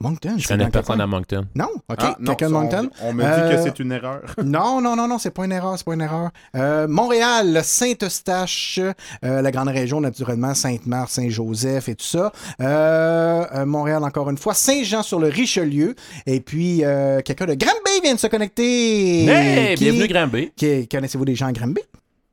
Moncton, 0.00 0.35
Je 0.38 0.48
connais 0.48 0.68
personne 0.70 1.00
à 1.00 1.07
Moncton. 1.07 1.46
Non? 1.55 1.68
OK. 1.88 1.96
Ah, 1.98 2.16
quelqu'un 2.27 2.48
de 2.50 2.55
on- 2.55 2.61
Moncton? 2.62 2.90
On, 3.03 3.12
me 3.14 3.22
dit 3.22 3.29
Euh, 3.31 3.55
que 3.57 3.62
c'est 3.62 3.79
une 3.79 3.92
erreur. 3.92 4.22
Non, 4.44 4.81
non, 4.81 4.96
non, 4.96 5.07
non, 5.09 5.18
c'est 5.18 5.31
pas 5.31 5.44
une 5.44 5.53
erreur, 5.53 5.74
c'est 5.79 5.85
pas 5.85 5.94
une 5.94 6.00
erreur. 6.03 6.31
Euh, 6.57 6.88
Montréal, 6.88 7.61
Saint-Eustache, 7.62 8.81
euh, 9.24 9.40
la 9.42 9.50
grande 9.50 9.68
région, 9.68 10.00
naturellement, 10.00 10.53
Sainte-Marthe, 10.55 11.11
Saint-Joseph 11.11 11.88
et 11.88 11.94
tout 11.94 12.05
ça. 12.05 12.33
Euh, 12.61 13.44
euh, 13.55 13.64
Montréal, 13.66 14.03
encore 14.05 14.29
une 14.31 14.37
fois. 14.38 14.53
Saint-Jean-sur-le-Richelieu. 14.55 15.94
Et 16.27 16.40
puis, 16.40 16.85
euh, 16.85 17.20
quelqu'un 17.22 17.46
de 17.46 17.55
Granby 17.55 18.00
vient 18.03 18.14
de 18.14 18.20
se 18.20 18.27
connecter. 18.27 19.24
Hey, 19.27 19.74
Qui- 19.77 19.85
bienvenue 19.85 20.09
Granby. 20.09 20.53
qui- 20.57 20.88
Connaissez-vous 20.88 21.24
des 21.24 21.35
gens 21.37 21.46
à 21.46 21.53
Granby? 21.53 21.81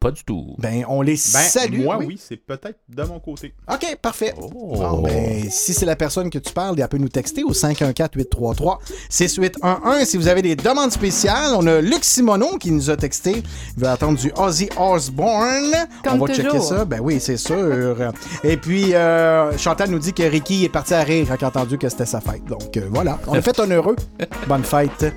Pas 0.01 0.09
du 0.11 0.23
tout. 0.23 0.55
Ben, 0.57 0.83
on 0.89 1.03
les 1.03 1.11
Ben, 1.13 1.17
salue. 1.17 1.83
moi, 1.83 1.99
oui, 2.03 2.19
c'est 2.19 2.35
peut-être 2.35 2.79
de 2.89 3.03
mon 3.03 3.19
côté. 3.19 3.53
OK, 3.71 3.97
parfait. 4.01 4.33
Oh. 4.41 4.49
Bon, 4.51 5.01
ben, 5.03 5.47
si 5.51 5.75
c'est 5.75 5.85
la 5.85 5.95
personne 5.95 6.31
que 6.31 6.39
tu 6.39 6.51
parles, 6.51 6.75
elle 6.81 6.87
peut 6.87 6.97
nous 6.97 7.07
texter 7.07 7.43
au 7.43 7.53
514-833-6811. 7.53 10.05
Si 10.05 10.17
vous 10.17 10.27
avez 10.27 10.41
des 10.41 10.55
demandes 10.55 10.91
spéciales, 10.91 11.53
on 11.55 11.67
a 11.67 11.81
Luc 11.81 12.03
Simoneau 12.03 12.57
qui 12.57 12.71
nous 12.71 12.89
a 12.89 12.97
texté. 12.97 13.43
Il 13.77 13.83
va 13.83 13.91
attendre 13.93 14.17
du 14.17 14.31
Ozzy 14.37 14.69
Osbourne. 14.75 15.71
Comme 16.03 16.19
on 16.21 16.25
va 16.25 16.33
checker 16.33 16.59
ça. 16.59 16.83
Ben 16.85 16.99
oui, 16.99 17.19
c'est 17.19 17.37
sûr. 17.37 18.11
Et 18.43 18.57
puis, 18.57 18.95
euh, 18.95 19.55
Chantal 19.57 19.91
nous 19.91 19.99
dit 19.99 20.13
que 20.13 20.23
Ricky 20.23 20.65
est 20.65 20.69
parti 20.69 20.95
à 20.95 21.03
rire 21.03 21.27
quand 21.29 21.35
il 21.39 21.45
a 21.45 21.49
entendu 21.49 21.77
que 21.77 21.87
c'était 21.89 22.07
sa 22.07 22.21
fête. 22.21 22.43
Donc, 22.45 22.75
euh, 22.77 22.87
voilà. 22.89 23.19
On 23.27 23.33
a 23.33 23.41
fait 23.43 23.59
un 23.59 23.69
heureux. 23.69 23.95
Bonne 24.47 24.63
fête. 24.63 25.13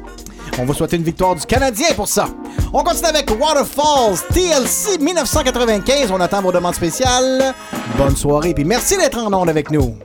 On 0.59 0.65
va 0.65 0.75
souhaiter 0.75 0.97
une 0.97 1.03
victoire 1.03 1.35
du 1.35 1.45
Canadien 1.47 1.89
pour 1.97 2.09
ça. 2.09 2.29
On 2.73 2.83
continue 2.83 3.09
avec 3.09 3.31
Waterfalls 3.31 4.27
TLC 4.33 4.99
1995. 5.01 6.11
On 6.11 6.21
attend 6.21 6.43
vos 6.43 6.53
demandes 6.53 6.75
spéciales. 6.75 7.55
Bonne 7.97 8.17
soirée, 8.17 8.55
puis 8.55 8.65
merci 8.65 8.97
d'être 8.97 9.19
en 9.19 9.33
onde 9.33 9.49
avec 9.49 9.71
nous. 9.71 9.97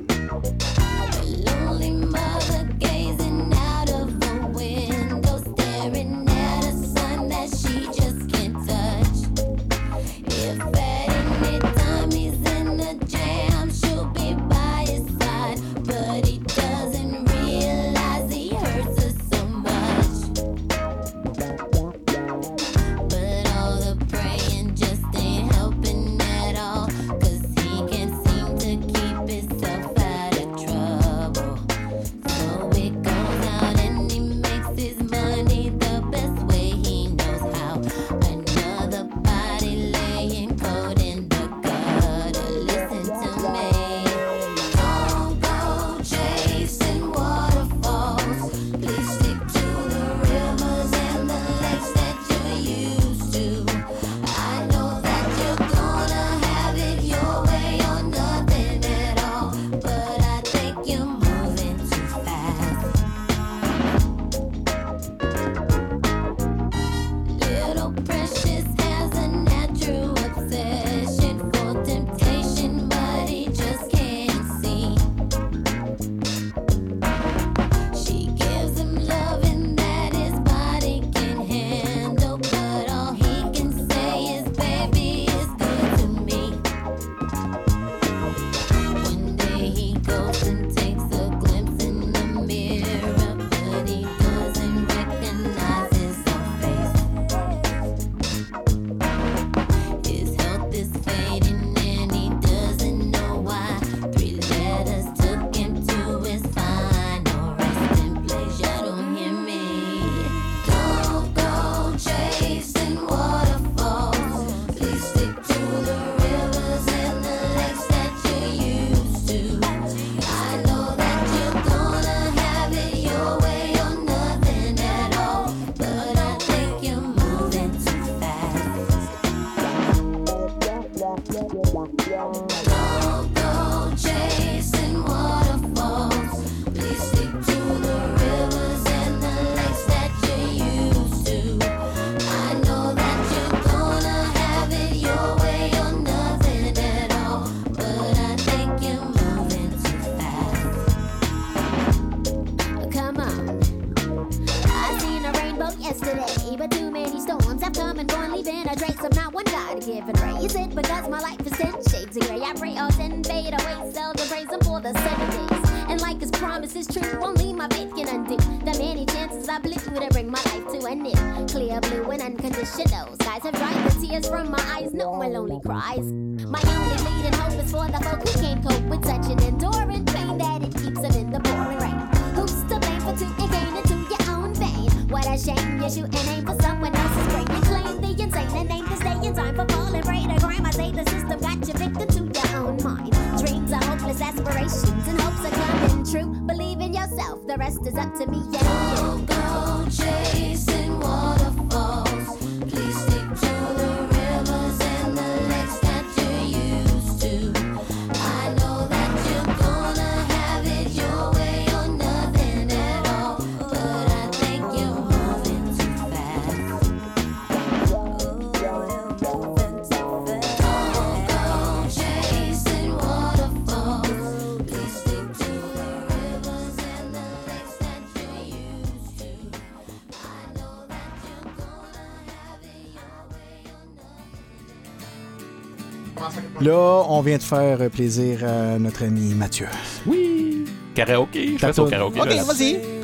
on 236.75 237.21
vient 237.21 237.38
de 237.38 237.43
faire 237.43 237.89
plaisir 237.89 238.43
à 238.43 238.79
notre 238.79 239.03
ami 239.03 239.34
Mathieu. 239.34 239.67
Oui! 240.05 240.65
Karaoke! 240.95 241.58
Je 241.58 241.58
fais 241.58 241.79
au. 241.79 241.86
OK, 241.86 242.15
vas-y! 242.15 242.98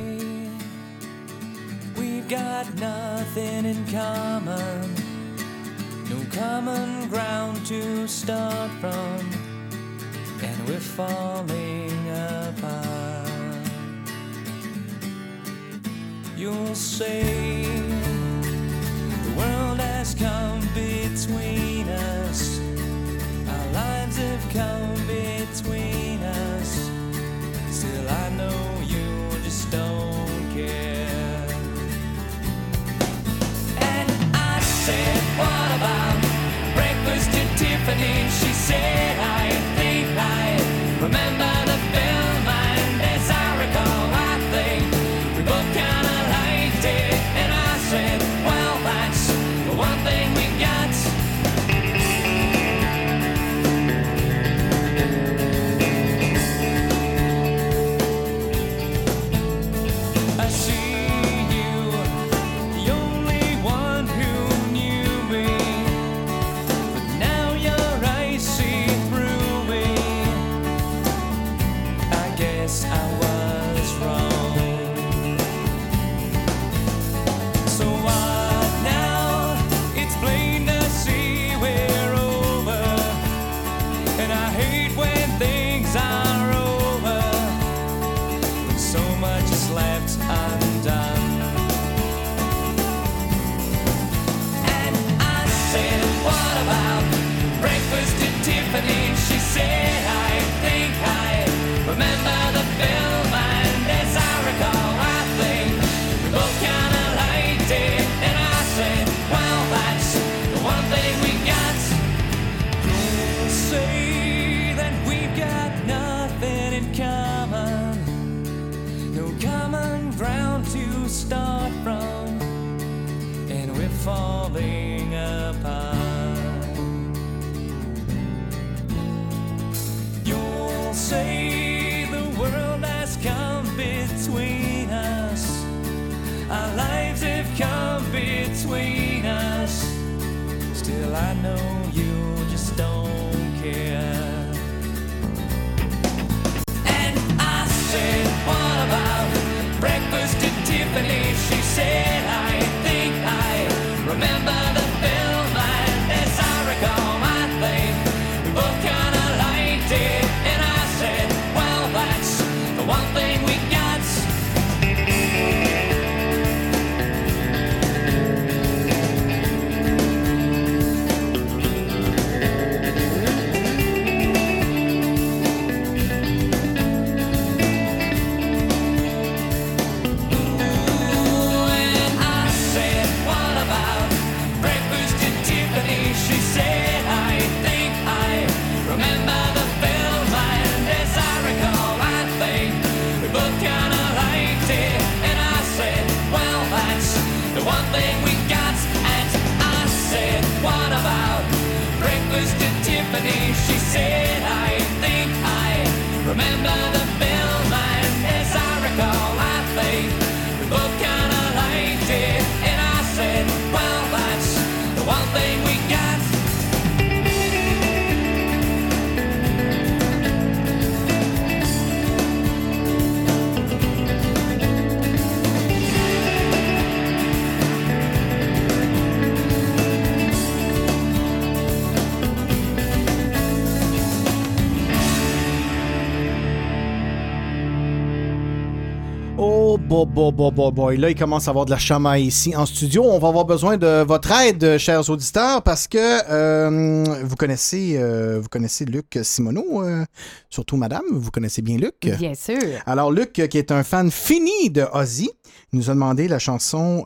Là, 239.95 241.09
il 241.09 241.15
commence 241.15 241.47
à 241.47 241.51
avoir 241.51 241.65
de 241.65 241.71
la 241.71 241.77
chamaille 241.77 242.25
ici 242.25 242.53
en 242.53 242.65
studio. 242.65 243.03
On 243.05 243.17
va 243.17 243.29
avoir 243.29 243.45
besoin 243.45 243.77
de 243.77 244.03
votre 244.03 244.29
aide, 244.31 244.77
chers 244.77 245.09
auditeurs, 245.09 245.61
parce 245.61 245.87
que 245.87 245.97
euh, 246.29 247.21
vous 247.23 247.35
connaissez 247.37 247.95
euh, 247.97 248.39
vous 248.41 248.49
connaissez 248.49 248.83
Luc 248.83 249.17
Simoneau, 249.23 249.83
euh, 249.83 250.03
surtout 250.49 250.75
madame, 250.75 251.03
vous 251.11 251.31
connaissez 251.31 251.61
bien 251.61 251.77
Luc. 251.77 251.95
Bien 252.01 252.33
sûr. 252.33 252.57
Alors, 252.85 253.09
Luc, 253.09 253.31
qui 253.31 253.57
est 253.57 253.71
un 253.71 253.83
fan 253.83 254.11
fini 254.11 254.69
de 254.69 254.85
Ozzy, 254.91 255.29
nous 255.71 255.89
a 255.89 255.93
demandé 255.93 256.27
la 256.27 256.39
chanson 256.39 257.05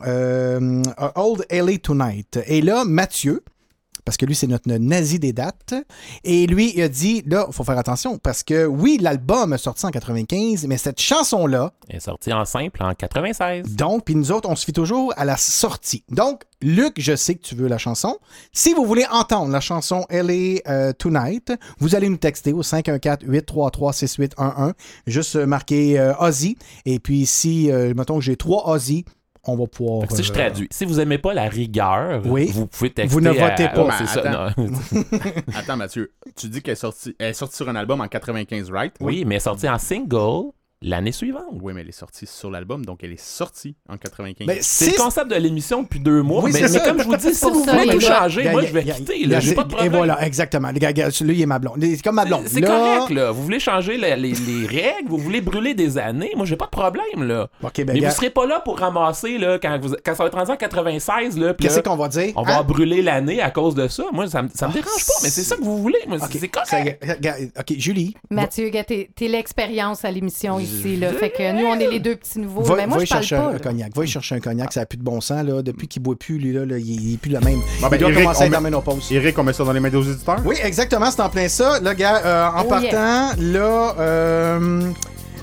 Old 1.14 1.46
LA 1.48 1.78
Tonight. 1.78 2.40
Et 2.46 2.60
là, 2.60 2.84
Mathieu, 2.84 3.44
parce 4.04 4.16
que 4.16 4.26
lui, 4.26 4.34
c'est 4.34 4.46
notre 4.46 4.70
nazi 4.70 5.18
des 5.18 5.32
dates, 5.32 5.74
et 6.24 6.46
lui, 6.46 6.72
il 6.74 6.82
a 6.82 6.88
dit, 6.88 7.22
là, 7.26 7.46
il 7.48 7.54
faut 7.54 7.64
faire 7.64 7.78
attention, 7.78 8.18
parce 8.18 8.42
que 8.42 8.66
oui, 8.66 8.98
l'album 9.00 9.52
est 9.52 9.58
sorti 9.58 9.86
en 9.86 9.90
95, 9.90 10.66
mais 10.66 10.76
cette 10.76 11.00
chanson-là, 11.00 11.72
Elle 11.88 11.96
est 11.96 12.00
sortie 12.00 12.32
en 12.32 12.44
simple 12.44 12.82
en 12.82 12.94
96. 12.94 13.74
donc, 13.74 14.04
puis 14.04 14.14
nous 14.14 14.32
autres, 14.32 14.48
on 14.48 14.56
se 14.56 14.64
fie 14.64 14.72
toujours 14.72 15.12
à 15.16 15.24
la 15.24 15.36
sortie. 15.36 16.04
Donc, 16.10 16.42
Luc, 16.62 16.94
je 16.98 17.16
sais 17.16 17.36
que 17.36 17.42
tu 17.42 17.54
veux 17.54 17.68
la 17.68 17.78
chanson. 17.78 18.18
Si 18.52 18.74
vous 18.74 18.84
voulez 18.84 19.06
entendre 19.10 19.50
la 19.50 19.60
chanson 19.60 20.04
LA 20.10 20.60
euh, 20.68 20.92
Tonight, 20.92 21.54
vous 21.78 21.94
allez 21.94 22.10
nous 22.10 22.18
texter 22.18 22.52
au 22.52 22.62
514-833-6811. 22.62 24.74
Juste 25.06 25.36
euh, 25.36 25.46
marquer 25.46 25.98
euh, 25.98 26.12
Ozzy. 26.18 26.58
Et 26.84 26.98
puis, 26.98 27.24
si, 27.24 27.70
euh, 27.70 27.94
mettons 27.96 28.18
que 28.18 28.24
j'ai 28.24 28.36
trois 28.36 28.68
Ozzy, 28.68 29.06
on 29.44 29.56
va 29.56 29.66
pouvoir. 29.66 30.10
Si 30.10 30.22
je 30.22 30.30
euh, 30.30 30.34
traduis, 30.34 30.68
si 30.70 30.84
vous 30.84 31.00
aimez 31.00 31.18
pas 31.18 31.32
la 31.34 31.48
rigueur, 31.48 32.20
Oui. 32.26 32.50
vous 32.52 32.66
pouvez 32.66 32.90
texter. 32.90 33.12
Vous 33.14 33.20
ne 33.20 33.30
à- 33.30 33.32
votez 33.50 33.68
pas. 33.68 33.84
Ouais, 33.84 33.92
c'est 33.98 34.06
ça, 34.06 34.20
Attends. 34.20 34.62
non. 34.62 34.72
Attends, 35.56 35.76
Mathieu, 35.76 36.12
tu 36.36 36.48
dis 36.48 36.62
qu'elle 36.62 36.72
est 36.72 36.76
sortie, 36.76 37.14
elle 37.18 37.30
est 37.30 37.34
sortie 37.34 37.56
sur 37.56 37.68
un 37.68 37.76
album 37.76 38.00
en 38.00 38.08
95, 38.08 38.70
right? 38.70 38.94
oui, 39.00 39.24
mais 39.26 39.34
elle 39.34 39.36
est 39.38 39.40
sortie 39.40 39.68
en 39.68 39.78
single 39.78 40.50
l'année 40.82 41.12
suivante. 41.12 41.44
Oui, 41.60 41.72
mais 41.74 41.82
elle 41.82 41.88
est 41.88 41.92
sortie 41.92 42.26
sur 42.26 42.50
l'album, 42.50 42.84
donc 42.86 43.00
elle 43.04 43.12
est 43.12 43.20
sortie 43.20 43.76
en 43.88 43.96
95. 43.96 44.46
Mais 44.46 44.58
C'est 44.62 44.92
le 44.92 44.96
concept 44.96 45.30
de 45.30 45.36
l'émission 45.36 45.82
depuis 45.82 46.00
deux 46.00 46.22
mois. 46.22 46.42
Oui, 46.42 46.50
mais, 46.52 46.60
comme 46.80 46.98
je 47.00 47.04
vous 47.06 47.16
dis, 47.16 47.34
si 47.34 47.44
vous 47.44 47.64
ça, 47.64 47.72
voulez 47.76 47.92
tout 47.92 48.00
changer, 48.00 48.50
moi 48.50 48.62
je 48.64 48.72
vais 48.72 48.84
quitter. 48.84 49.26
là, 49.26 49.40
J'ai 49.40 49.54
pas 49.54 49.64
de 49.64 49.68
Et 49.68 49.74
problème. 49.76 49.92
voilà, 49.92 50.24
exactement. 50.26 50.70
Les 50.70 50.80
gars, 50.80 50.92
gars, 50.92 51.10
Celui-là, 51.10 51.34
il 51.36 51.42
est 51.42 51.46
ma 51.46 51.58
blonde. 51.58 51.76
C'est 51.82 52.02
comme 52.02 52.14
ma 52.14 52.24
blonde. 52.24 52.44
C'est 52.46 52.60
correct, 52.62 53.10
là. 53.10 53.30
Vous 53.30 53.42
voulez 53.42 53.60
changer 53.60 53.96
les, 53.98 54.16
les 54.16 54.66
règles, 54.66 55.08
vous 55.08 55.18
voulez 55.18 55.40
brûler 55.40 55.74
des 55.74 55.98
années. 55.98 56.32
Moi, 56.36 56.46
j'ai 56.46 56.56
pas 56.56 56.66
de 56.66 56.70
problème, 56.70 57.24
là. 57.24 57.48
Ben, 57.62 57.70
mais 57.86 58.00
vous 58.00 58.10
serez 58.10 58.30
pas 58.30 58.46
là 58.46 58.60
pour 58.60 58.78
ramasser, 58.78 59.38
là, 59.38 59.58
quand, 59.58 59.78
vous, 59.80 59.94
quand 60.04 60.14
ça 60.14 60.22
va 60.22 60.28
être 60.28 60.38
rendu 60.38 60.50
en 60.52 60.56
96, 60.56 61.38
là. 61.38 61.54
puis 61.54 61.66
qu'est-ce 61.68 61.80
qu'on 61.80 61.96
va 61.96 62.08
dire? 62.08 62.32
on 62.36 62.42
va 62.42 62.58
Hein? 62.60 62.62
brûler 62.64 63.02
l'année 63.02 63.40
à 63.40 63.50
cause 63.50 63.74
de 63.74 63.86
ça. 63.88 64.04
Moi, 64.12 64.28
ça, 64.28 64.42
me- 64.42 64.48
ça 64.54 64.68
me 64.68 64.72
dérange 64.72 65.06
pas, 65.06 65.12
mais 65.22 65.28
c'est 65.30 65.42
ça 65.42 65.56
que 65.56 65.62
vous 65.62 65.78
voulez. 65.78 65.98
C'est 66.30 66.48
correct. 66.48 67.04
OK, 67.58 67.74
Julie. 67.78 68.14
Mathieu, 68.30 68.70
t'es 68.86 69.28
l'expérience 69.28 70.04
à 70.04 70.10
l'émission 70.10 70.58
ici. 70.70 70.96
Là. 70.96 71.12
Fait 71.12 71.30
que 71.30 71.52
nous, 71.52 71.66
on 71.66 71.78
est 71.78 71.88
les 71.90 72.00
deux 72.00 72.16
petits 72.16 72.38
nouveaux. 72.38 72.62
Va, 72.62 72.76
mais 72.76 72.86
moi, 72.86 72.98
va 72.98 73.02
y 73.02 73.06
je 73.06 73.10
parle 73.10 73.22
chercher 73.24 73.42
pas. 73.42 73.48
un, 73.48 73.52
là. 73.52 73.58
cognac. 73.58 73.96
Va 73.96 74.04
y 74.04 74.08
chercher 74.08 74.34
un 74.36 74.40
cognac, 74.40 74.72
ça 74.72 74.80
a 74.82 74.86
plus 74.86 74.98
de 74.98 75.02
bon 75.02 75.20
sens. 75.20 75.44
Là. 75.44 75.62
Depuis 75.62 75.88
qu'il 75.88 76.02
boit 76.02 76.16
plus, 76.16 76.38
lui, 76.38 76.52
là, 76.52 76.64
là, 76.64 76.78
il, 76.78 76.88
il 77.08 77.14
est 77.14 77.16
plus 77.18 77.30
le 77.30 77.40
même. 77.40 77.60
Bon, 77.80 77.88
ben, 77.88 77.96
il 77.96 77.98
doit 78.00 78.10
Eric, 78.10 78.22
commencer 78.22 78.42
à 78.42 78.46
être 78.46 78.50
met- 78.52 78.56
en 78.58 78.60
ménopause. 78.62 79.08
Eric, 79.12 79.38
on 79.38 79.42
met 79.44 79.52
ça 79.52 79.64
dans 79.64 79.72
les 79.72 79.80
mains 79.80 79.90
des 79.90 79.96
auditeurs? 79.96 80.40
Oui, 80.44 80.56
exactement, 80.62 81.10
c'est 81.10 81.20
en 81.22 81.28
plein 81.28 81.48
ça. 81.48 81.80
Là, 81.80 81.94
gars, 81.94 82.22
euh, 82.24 82.46
en 82.48 82.62
Oh, 82.62 82.68
partant, 82.68 83.30
là, 83.38 83.94
euh, 83.98 84.80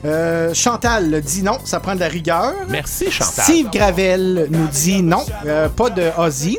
euh, 0.07 0.53
Chantal 0.53 1.21
dit 1.21 1.43
non, 1.43 1.57
ça 1.63 1.79
prend 1.79 1.95
de 1.95 1.99
la 1.99 2.07
rigueur. 2.07 2.53
Merci, 2.69 3.11
Chantal. 3.11 3.43
Steve 3.43 3.69
Gravel 3.71 4.47
nous 4.49 4.67
dit 4.67 5.01
non, 5.03 5.23
euh, 5.45 5.69
pas 5.69 5.89
de 5.89 6.09
Ozzy. 6.17 6.57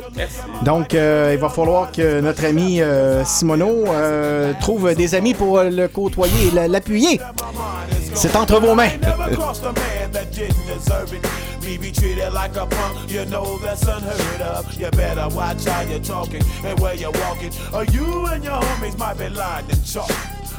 Donc, 0.63 0.93
euh, 0.93 1.31
il 1.33 1.39
va 1.39 1.49
falloir 1.49 1.91
que 1.91 2.21
notre 2.21 2.45
ami 2.45 2.81
euh, 2.81 3.23
Simoneau 3.25 3.85
euh, 3.87 4.53
trouve 4.61 4.93
des 4.95 5.15
amis 5.15 5.33
pour 5.33 5.61
le 5.63 5.87
côtoyer 5.87 6.47
et 6.47 6.51
la- 6.51 6.67
l'appuyer. 6.67 7.19
C'est 8.13 8.35
entre 8.35 8.59
vos 8.59 8.75
mains. 8.75 8.89
Me 11.61 11.77
be 11.77 11.91
treated 11.91 12.31
like 12.33 12.55
a 12.55 12.65
punk, 12.65 13.11
you 13.11 13.25
know 13.25 13.59
that's 13.63 13.83
unheard 13.83 14.41
of. 14.41 14.65
You 14.79 14.89
better 14.91 15.27
watch 15.35 15.65
how 15.65 15.81
you're 15.81 15.99
talking 15.99 16.41
and 16.65 16.79
where 16.79 16.95
you're 16.95 17.11
walking, 17.11 17.51
or 17.73 17.83
you 17.85 18.25
and 18.27 18.43
your 18.43 18.53
homies 18.59 18.97
might 18.97 19.17
be 19.19 19.29
lined 19.29 19.69
in 19.69 19.77
chalk. 19.83 20.09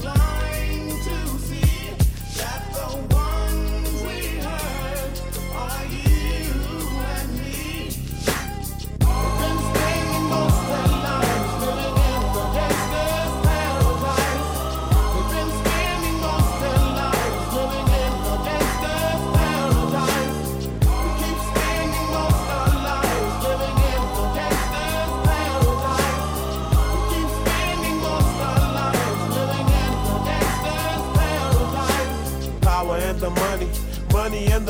blind. 0.00 0.31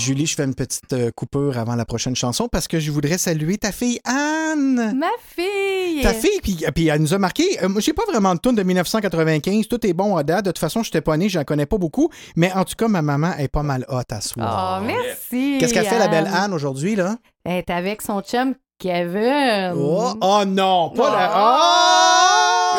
Julie, 0.00 0.26
je 0.26 0.34
fais 0.34 0.44
une 0.44 0.54
petite 0.54 0.92
euh, 0.94 1.10
coupure 1.14 1.58
avant 1.58 1.74
la 1.76 1.84
prochaine 1.84 2.16
chanson 2.16 2.48
parce 2.48 2.66
que 2.66 2.80
je 2.80 2.90
voudrais 2.90 3.18
saluer 3.18 3.58
ta 3.58 3.70
fille 3.70 4.00
Anne. 4.04 4.96
Ma 4.98 5.06
fille! 5.22 6.00
Ta 6.02 6.14
fille, 6.14 6.40
puis, 6.42 6.64
puis 6.74 6.88
elle 6.88 7.00
nous 7.02 7.12
a 7.12 7.18
marqué. 7.18 7.44
euh, 7.62 7.68
moi, 7.68 7.80
j'ai 7.82 7.92
pas 7.92 8.04
vraiment 8.08 8.34
de 8.34 8.40
tune 8.40 8.54
de 8.54 8.62
1995. 8.62 9.68
Tout 9.68 9.86
est 9.86 9.92
bon 9.92 10.16
à 10.16 10.22
date. 10.22 10.46
De 10.46 10.50
toute 10.50 10.58
façon, 10.58 10.82
je 10.82 10.90
t'ai 10.90 11.02
pas 11.02 11.16
né, 11.18 11.28
j'en 11.28 11.44
connais 11.44 11.66
pas 11.66 11.76
beaucoup. 11.76 12.08
Mais 12.34 12.50
en 12.52 12.64
tout 12.64 12.76
cas, 12.76 12.88
ma 12.88 13.02
maman 13.02 13.34
est 13.38 13.48
pas 13.48 13.62
mal 13.62 13.84
hot 13.88 14.00
à 14.10 14.20
soir. 14.22 14.80
Oh, 14.80 14.84
merci! 14.86 15.58
Qu'est-ce 15.60 15.74
qu'elle 15.74 15.86
fait, 15.86 15.98
la 15.98 16.08
belle 16.08 16.30
Anne, 16.32 16.54
aujourd'hui, 16.54 16.96
là? 16.96 17.16
Elle 17.44 17.58
est 17.58 17.70
avec 17.70 18.00
son 18.00 18.22
chum 18.22 18.54
Kevin. 18.78 19.74
Oh, 19.76 20.14
oh 20.20 20.42
non, 20.46 20.90
pas 20.90 21.10
la. 21.10 21.32
Oh! 21.36 22.19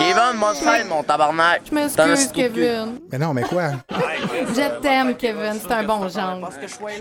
Kevin, 0.01 0.39
mon 0.39 0.53
frère, 0.53 0.85
mon 0.87 1.03
tabarnak. 1.03 1.61
Je 1.69 1.75
m'excuse. 1.75 2.31
Kevin. 2.33 2.99
Mais 3.11 3.17
non, 3.17 3.33
mais 3.33 3.43
quoi? 3.43 3.71
Je 3.89 4.81
t'aime, 4.81 5.15
Kevin. 5.15 5.53
C'est 5.61 5.71
un 5.71 5.83
bon 5.83 6.07
genre. 6.09 6.49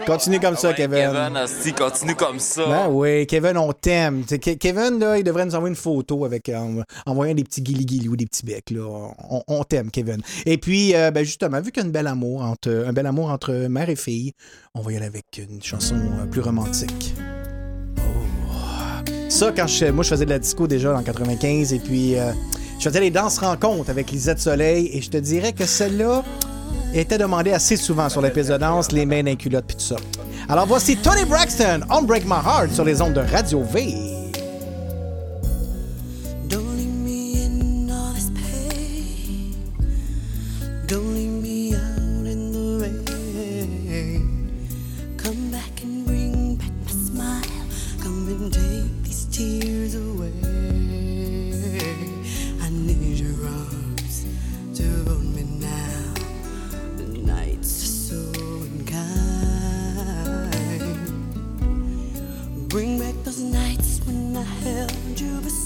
Continue 0.06 0.40
comme 0.40 0.56
ça, 0.56 0.72
Kevin. 0.72 1.10
Kevin, 1.12 1.36
asti, 1.36 1.72
continue 1.72 2.14
comme 2.14 2.38
ça. 2.38 2.66
Ben 2.66 2.88
oui, 2.90 3.26
Kevin, 3.26 3.56
on 3.56 3.72
t'aime. 3.72 4.24
Kevin, 4.24 4.98
là, 4.98 5.18
il 5.18 5.24
devrait 5.24 5.46
nous 5.46 5.54
envoyer 5.54 5.70
une 5.70 5.76
photo 5.80 6.24
avec 6.24 6.48
euh, 6.48 6.56
en 6.56 6.82
envoyant 7.06 7.34
des 7.34 7.44
petits 7.44 7.62
guili 7.62 8.08
ou 8.08 8.16
des 8.16 8.26
petits 8.26 8.44
becs. 8.44 8.70
Là. 8.70 8.86
On, 9.30 9.42
on 9.48 9.64
t'aime, 9.64 9.90
Kevin. 9.90 10.20
Et 10.46 10.58
puis, 10.58 10.94
euh, 10.94 11.10
ben 11.10 11.24
justement, 11.24 11.60
vu 11.60 11.72
qu'il 11.72 11.82
y 11.82 11.86
a 11.86 11.88
un 11.88 11.92
bel 11.92 12.06
amour 12.06 12.42
entre 12.42 12.84
un 12.86 12.92
bel 12.92 13.06
amour 13.06 13.30
entre 13.30 13.52
mère 13.68 13.88
et 13.88 13.96
fille, 13.96 14.32
on 14.74 14.80
va 14.82 14.92
y 14.92 14.96
aller 14.96 15.06
avec 15.06 15.24
une 15.38 15.62
chanson 15.62 15.96
euh, 15.96 16.26
plus 16.26 16.40
romantique. 16.40 17.14
Oh. 17.98 18.00
Ça, 19.28 19.52
quand 19.54 19.66
je, 19.66 19.86
moi, 19.86 20.04
je 20.04 20.10
faisais 20.10 20.24
de 20.24 20.30
la 20.30 20.38
disco 20.38 20.66
déjà 20.66 20.96
en 20.96 21.02
95, 21.02 21.72
et 21.72 21.78
puis 21.78 22.18
euh, 22.18 22.32
je 22.80 22.88
faisais 22.88 23.00
les 23.00 23.10
danses 23.10 23.36
rencontres 23.36 23.90
avec 23.90 24.10
Lisette 24.10 24.40
Soleil, 24.40 24.90
et 24.94 25.02
je 25.02 25.10
te 25.10 25.18
dirais 25.18 25.52
que 25.52 25.66
celle-là 25.66 26.24
était 26.94 27.18
demandée 27.18 27.52
assez 27.52 27.76
souvent 27.76 28.08
sur 28.08 28.22
pistes 28.32 28.50
de 28.50 28.56
danse, 28.56 28.90
les 28.90 29.04
mains 29.04 29.22
dans 29.22 29.26
les 29.26 29.36
culottes, 29.36 29.66
puis 29.66 29.76
tout 29.76 29.82
ça. 29.82 29.96
Alors 30.48 30.66
voici 30.66 30.96
Tony 30.96 31.26
Braxton, 31.26 31.80
On 31.90 32.02
Break 32.02 32.24
My 32.24 32.38
Heart 32.42 32.72
sur 32.72 32.84
les 32.84 33.02
ondes 33.02 33.12
de 33.12 33.20
Radio 33.20 33.62
V. 33.62 34.19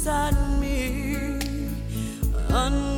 held 0.05 0.33
you 0.33 0.35
beside 0.35 0.61
me. 0.61 1.39
Unbreak 2.51 2.94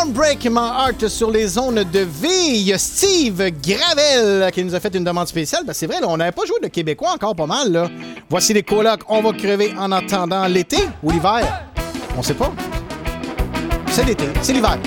Braxton, 0.00 0.08
Unbreak 0.08 0.44
My 0.46 0.58
Heart 0.58 1.08
sur 1.08 1.30
les 1.30 1.46
zones 1.46 1.84
de 1.84 2.00
V. 2.00 2.28
Il 2.48 2.62
y 2.62 2.72
a 2.72 2.78
Steve 2.78 3.50
Gravel 3.62 4.50
qui 4.52 4.64
nous 4.64 4.74
a 4.74 4.80
fait 4.80 4.94
une 4.94 5.04
demande 5.04 5.26
spéciale. 5.26 5.64
Ben, 5.64 5.72
c'est 5.72 5.86
vrai, 5.86 5.96
on 6.02 6.16
n'avait 6.16 6.32
pas 6.32 6.44
joué 6.46 6.56
de 6.62 6.68
Québécois 6.68 7.12
encore 7.12 7.34
pas 7.34 7.46
mal. 7.46 7.72
Là. 7.72 7.88
Voici 8.28 8.52
les 8.52 8.62
colocs. 8.62 9.00
On 9.08 9.22
va 9.22 9.32
crever 9.32 9.74
en 9.78 9.90
attendant 9.92 10.46
l'été 10.46 10.78
ou 11.02 11.10
l'hiver. 11.10 11.64
On 12.16 12.22
sait 12.22 12.34
pas. 12.34 12.52
C'est 13.90 14.04
l'été, 14.04 14.26
c'est 14.42 14.52
l'hiver. 14.52 14.78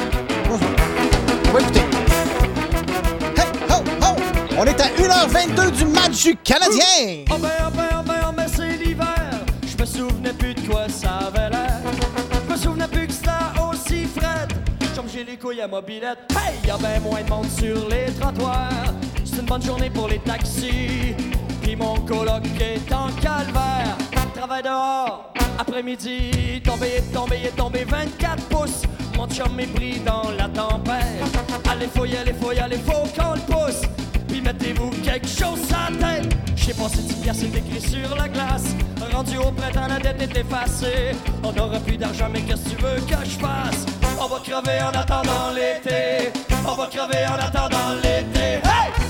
On 0.50 1.52
va 1.52 1.62
écouter. 1.62 1.82
Hey, 3.36 3.48
ho, 3.70 3.84
ho! 4.02 4.16
On 4.58 4.66
est 4.66 4.80
à 4.80 4.88
1h22 4.88 5.72
du 5.72 5.86
match 5.86 6.24
du 6.24 6.36
Canadien. 6.38 7.26
Couilles 15.44 15.62
à 15.62 15.68
mobilette. 15.68 16.20
Hey, 16.32 16.56
y 16.66 16.72
a 16.72 16.78
ben 16.78 17.02
moins 17.02 17.22
de 17.22 17.30
monde 17.30 17.50
sur 17.50 17.90
les 17.90 18.06
trottoirs. 18.14 18.70
C'est 19.26 19.42
une 19.42 19.46
bonne 19.46 19.62
journée 19.62 19.90
pour 19.90 20.08
les 20.08 20.20
taxis. 20.20 21.16
Puis 21.62 21.76
mon 21.76 21.96
coloc 21.96 22.44
est 22.62 22.94
en 22.94 23.10
calvaire. 23.22 23.98
Travail 24.34 24.64
dehors, 24.64 25.34
après-midi. 25.60 26.62
Tombé, 26.64 27.04
tombé, 27.14 27.52
tombé 27.58 27.84
24 27.84 28.44
pouces. 28.48 28.84
Mon 29.18 29.28
chum 29.28 29.60
est 29.60 29.68
pris 29.68 30.00
dans 30.00 30.32
la 30.32 30.48
tempête. 30.48 31.04
Allez, 31.70 31.86
aller, 32.18 32.34
faut 32.34 32.54
y 32.54 32.60
aller, 32.60 32.78
faut 32.78 33.22
qu'on 33.22 33.34
le 33.34 33.42
pousse. 33.42 33.82
Puis 34.30 34.40
mettez-vous 34.40 34.92
quelque 35.04 35.28
chose 35.28 35.60
à 35.74 35.92
tête. 35.92 36.34
Je 36.56 36.66
sais 36.66 36.74
pas 36.74 36.88
si 36.88 37.02
10 37.02 37.16
piastres 37.16 37.44
est 37.44 37.58
écrit 37.58 37.82
sur 37.82 38.16
la 38.16 38.30
glace. 38.30 38.76
Rendu 39.12 39.38
au 39.38 39.52
printemps, 39.52 39.88
la 39.90 40.00
dette 40.00 40.22
est 40.22 40.40
effacée. 40.40 41.12
On 41.44 41.50
aura 41.60 41.80
plus 41.80 41.98
d'argent, 41.98 42.30
mais 42.32 42.42
qu'est-ce 42.42 42.64
que 42.64 42.70
tu 42.70 42.76
veux 42.78 43.00
que 43.02 43.26
je 43.26 43.40
fasse? 43.40 44.03
On 44.24 44.28
va 44.28 44.40
crever 44.40 44.82
en 44.82 44.98
attendant 44.98 45.52
l'été. 45.54 46.32
On 46.66 46.76
va 46.76 46.88
crever 46.88 47.28
en 47.28 47.36
attendant 47.36 47.94
l'été. 48.02 48.62
Hey! 48.64 49.03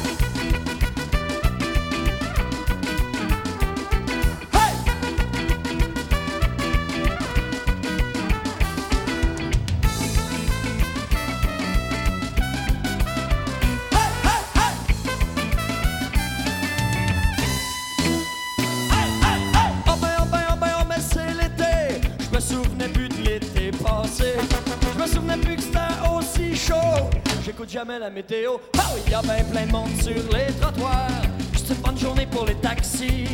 La 27.99 28.09
météo. 28.09 28.53
Oh, 28.77 28.79
il 29.05 29.11
y 29.11 29.15
a 29.15 29.21
ben 29.21 29.43
plein 29.51 29.65
de 29.65 29.71
monde 29.71 30.01
sur 30.01 30.13
les 30.13 30.53
trottoirs. 30.59 31.07
C'est 31.55 31.73
une 31.73 31.81
bonne 31.81 31.97
journée 31.97 32.25
pour 32.25 32.45
les 32.45 32.55
taxis. 32.55 33.27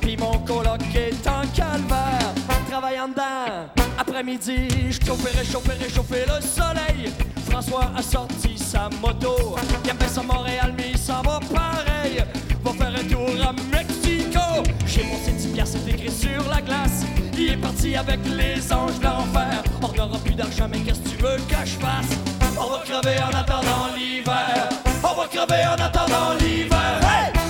Puis 0.00 0.16
mon 0.16 0.38
coloc 0.38 0.80
est 0.94 1.26
en 1.26 1.46
calvaire. 1.54 2.34
Travaille 2.68 3.00
en 3.00 3.08
dedans. 3.08 3.68
Après-midi, 3.98 4.68
je 4.90 5.06
chauffais, 5.06 5.38
réchauffais, 5.38 5.74
réchauffais 5.74 6.26
le 6.26 6.40
soleil. 6.42 7.12
François 7.48 7.90
a 7.96 8.02
sorti 8.02 8.58
sa 8.58 8.88
moto. 9.00 9.56
Il 9.84 9.90
a 9.90 10.08
ça 10.08 10.20
à 10.20 10.24
Montréal, 10.24 10.74
mais 10.76 10.90
il 10.90 10.98
s'en 10.98 11.22
va 11.22 11.40
pareil. 11.54 12.24
Va 12.62 12.72
faire 12.72 13.00
un 13.00 13.08
tour 13.08 13.46
à 13.46 13.52
Mexico. 13.74 14.40
J'ai 14.86 15.04
mon 15.04 15.18
10 15.18 15.46
piastres, 15.48 15.78
c'est 15.84 15.92
écrit 15.92 16.10
sur 16.10 16.48
la 16.48 16.60
glace. 16.60 17.04
Il 17.38 17.52
est 17.52 17.56
parti 17.56 17.96
avec 17.96 18.20
les 18.26 18.72
anges 18.72 18.98
d'enfer. 19.00 19.62
On 19.82 19.92
n'aura 19.92 20.18
plus 20.18 20.34
d'argent, 20.34 20.68
mais 20.70 20.78
qu'est-ce 20.78 21.00
que 21.00 21.08
tu 21.10 21.16
veux 21.16 21.36
que 21.36 21.64
je 21.64 21.78
fasse? 21.78 22.33
On 22.56 22.70
va 22.70 22.78
crever 22.84 23.20
en 23.20 23.36
attendant 23.36 23.94
l'hiver. 23.96 24.68
On 25.02 25.14
va 25.14 25.26
crever 25.26 25.64
en 25.66 25.82
attendant 25.82 26.34
l'hiver. 26.40 27.43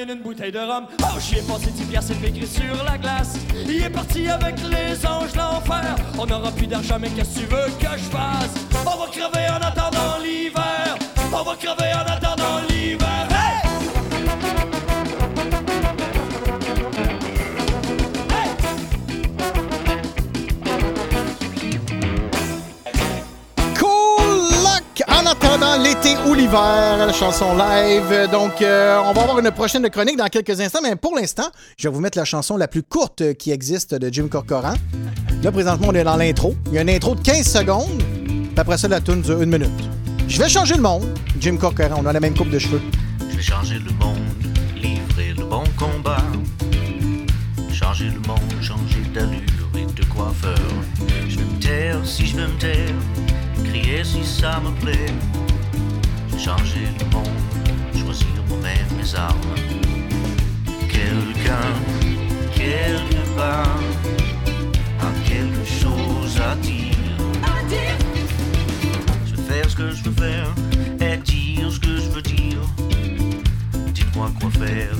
Une 0.00 0.22
bouteille 0.22 0.52
de 0.52 0.58
rhum. 0.58 0.86
Oh, 1.02 1.18
j'y 1.20 1.38
ai 1.38 1.42
passé 1.42 1.70
10 1.70 1.84
piastres, 1.84 2.12
c'est 2.20 2.28
écrit 2.28 2.46
sur 2.46 2.84
la 2.84 2.96
glace. 2.98 3.36
Il 3.54 3.82
est 3.82 3.90
parti 3.90 4.28
avec 4.28 4.56
les 4.70 5.06
anges 5.06 5.32
d'enfer. 5.32 5.94
On 6.18 6.26
n'aura 6.26 6.50
plus 6.50 6.66
d'argent, 6.66 6.96
mais 6.98 7.08
qu'est-ce 7.10 7.34
que 7.34 7.40
tu 7.40 7.46
veux 7.46 7.66
que 7.78 7.98
je 7.98 8.10
fasse? 8.10 8.54
On 8.86 8.98
va 8.98 9.06
crever 9.10 9.48
en 9.50 9.60
attendant 9.60 10.18
l'hiver. 10.22 10.96
On 11.32 11.42
va 11.42 11.56
crever 11.56 11.92
en 11.94 12.01
l'été 25.78 26.16
ou 26.26 26.34
l'hiver, 26.34 26.96
la 26.98 27.12
chanson 27.12 27.56
live. 27.56 28.28
Donc, 28.30 28.60
euh, 28.60 29.00
on 29.04 29.12
va 29.12 29.22
avoir 29.22 29.38
une 29.38 29.50
prochaine 29.50 29.88
chronique 29.90 30.16
dans 30.16 30.26
quelques 30.26 30.60
instants, 30.60 30.80
mais 30.82 30.96
pour 30.96 31.16
l'instant, 31.16 31.48
je 31.76 31.88
vais 31.88 31.94
vous 31.94 32.00
mettre 32.00 32.18
la 32.18 32.24
chanson 32.24 32.56
la 32.56 32.68
plus 32.68 32.82
courte 32.82 33.34
qui 33.34 33.50
existe 33.50 33.94
de 33.94 34.12
Jim 34.12 34.28
Corcoran. 34.28 34.74
Là, 35.42 35.52
présentement, 35.52 35.88
on 35.90 35.94
est 35.94 36.04
dans 36.04 36.16
l'intro. 36.16 36.54
Il 36.66 36.74
y 36.74 36.78
a 36.78 36.82
une 36.82 36.90
intro 36.90 37.14
de 37.14 37.20
15 37.20 37.46
secondes, 37.46 38.02
puis 38.26 38.52
après 38.56 38.76
ça, 38.76 38.88
la 38.88 39.00
tune 39.00 39.22
dure 39.22 39.40
une 39.40 39.50
minute. 39.50 39.70
Je 40.28 40.38
vais 40.38 40.48
changer 40.48 40.74
le 40.74 40.82
monde. 40.82 41.06
Jim 41.40 41.56
Corcoran, 41.56 41.96
on 41.98 42.06
a 42.06 42.12
la 42.12 42.20
même 42.20 42.34
coupe 42.36 42.50
de 42.50 42.58
cheveux. 42.58 42.80
Je 43.30 43.36
vais 43.36 43.42
changer 43.42 43.78
le 43.78 43.92
monde, 43.92 44.18
livrer 44.76 45.34
le 45.36 45.44
bon 45.44 45.64
combat. 45.78 46.22
Changer 47.72 48.06
le 48.06 48.20
monde, 48.28 48.40
changer 48.60 49.00
d'allure 49.14 49.40
et 49.76 49.92
de 49.92 50.04
coiffeur. 50.06 50.54
Je 51.28 51.38
vais 51.38 51.44
me 51.44 51.60
taire 51.60 51.96
si 52.04 52.26
je 52.26 52.36
veux 52.36 52.46
me 52.46 52.58
taire, 52.58 52.94
crier 53.64 54.04
si 54.04 54.24
ça 54.24 54.60
me 54.60 54.70
plaît. 54.80 55.12
Changer 56.44 56.88
le 56.98 57.04
monde, 57.14 57.28
choisir 57.94 58.26
moi-même 58.48 58.88
mes 58.98 59.14
armes. 59.14 59.54
Quelqu'un, 60.88 61.70
quelque 62.52 63.36
part, 63.36 63.78
a 64.98 65.28
quelque 65.28 65.64
chose 65.64 66.40
à 66.40 66.56
dire. 66.56 66.96
Je 69.24 69.36
vais 69.36 69.42
faire 69.42 69.70
ce 69.70 69.76
que 69.76 69.90
je 69.92 70.02
veux 70.02 70.10
faire 70.10 70.52
et 71.00 71.16
dire 71.18 71.70
ce 71.70 71.78
que 71.78 71.96
je 71.96 72.10
veux 72.10 72.22
dire. 72.22 72.58
Dites-moi 73.94 74.28
quoi 74.40 74.50
faire. 74.50 74.96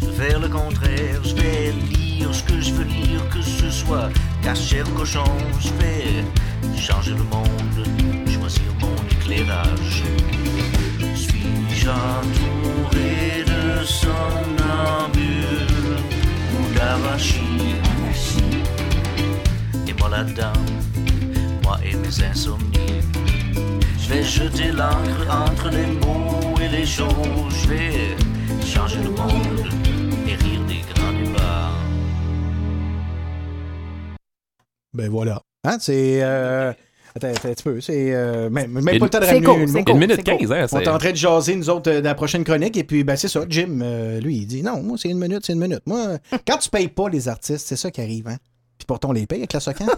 Je 0.00 0.06
vais 0.06 0.28
faire 0.28 0.40
le 0.40 0.48
contraire. 0.48 1.20
Je 1.22 1.34
vais 1.34 1.74
lire 1.92 2.34
ce 2.34 2.42
que 2.44 2.58
je 2.62 2.72
veux 2.72 2.84
lire, 2.84 3.28
que 3.28 3.42
ce 3.42 3.70
soit 3.70 4.08
caché 4.42 4.82
ou 4.82 4.98
cochon. 4.98 5.24
Je 5.60 5.68
vais 5.82 6.24
changer 6.78 7.12
le 7.12 7.24
monde, 7.24 7.86
choisir 8.26 8.62
mon 8.80 8.85
éclairage. 9.26 10.02
Suis-je 11.14 11.88
entouré 11.90 13.44
de 13.46 13.84
somnambules 13.84 15.66
ou 16.54 16.74
d'arachis? 16.74 17.74
Et 19.88 19.92
moi 19.98 20.08
là-dedans, 20.10 20.52
moi 21.62 21.78
et 21.84 21.96
mes 21.96 22.24
insomnies. 22.24 23.02
Je 23.98 24.08
vais 24.08 24.22
jeter 24.22 24.70
l'encre 24.72 25.26
entre 25.30 25.70
les 25.70 25.86
mots 25.86 26.54
et 26.60 26.68
les 26.68 26.86
choses. 26.86 27.54
Je 27.62 27.68
vais 27.68 28.16
changer 28.64 29.02
le 29.02 29.10
monde 29.10 29.66
et 30.28 30.34
rire 30.34 30.60
des 30.68 30.82
grands 30.94 31.12
débats. 31.12 31.72
Ben 34.94 35.10
voilà. 35.10 35.42
Hein, 35.64 35.78
c'est. 35.80 36.22
euh, 36.22 36.72
Attends, 37.16 37.28
attends 37.28 37.48
un 37.48 37.52
petit 37.54 37.62
peu. 37.62 37.80
C'est. 37.80 38.14
euh, 38.14 38.50
même 38.50 38.70
même 38.70 38.88
Une- 38.88 38.98
pas 39.00 39.04
le 39.06 39.10
temps 39.10 39.20
de 39.20 39.24
ramener 39.24 39.42
court, 39.42 39.56
une, 39.56 39.62
Une 39.62 39.98
minute 39.98 40.16
c'est 40.16 40.28
court. 40.30 40.38
15, 40.38 40.52
hein, 40.52 40.66
On 40.72 40.80
est 40.80 40.88
en 40.88 40.98
train 40.98 41.10
de 41.10 41.16
jaser, 41.16 41.56
nous 41.56 41.70
autres, 41.70 41.90
euh, 41.90 42.00
de 42.00 42.04
la 42.04 42.14
prochaine 42.14 42.44
chronique. 42.44 42.76
Et 42.76 42.84
puis, 42.84 43.02
ben, 43.04 43.16
c'est 43.16 43.28
ça. 43.28 43.40
Jim, 43.48 43.80
euh, 43.82 44.20
lui, 44.20 44.36
il 44.36 44.46
dit 44.46 44.62
non, 44.62 44.82
moi, 44.82 44.96
c'est 45.00 45.08
une 45.08 45.18
minute, 45.18 45.40
c'est 45.44 45.54
une 45.54 45.60
minute. 45.60 45.80
Moi, 45.86 46.18
quand 46.46 46.58
tu 46.58 46.68
payes 46.70 46.88
pas 46.88 47.08
les 47.08 47.28
artistes, 47.28 47.66
c'est 47.66 47.76
ça 47.76 47.90
qui 47.90 48.00
arrive. 48.00 48.28
Hein? 48.28 48.36
Puis 48.78 48.84
pourtant, 48.86 49.08
on 49.08 49.12
les 49.12 49.26
paye 49.26 49.38
avec 49.38 49.52
la 49.52 49.60
SOCAN. 49.60 49.86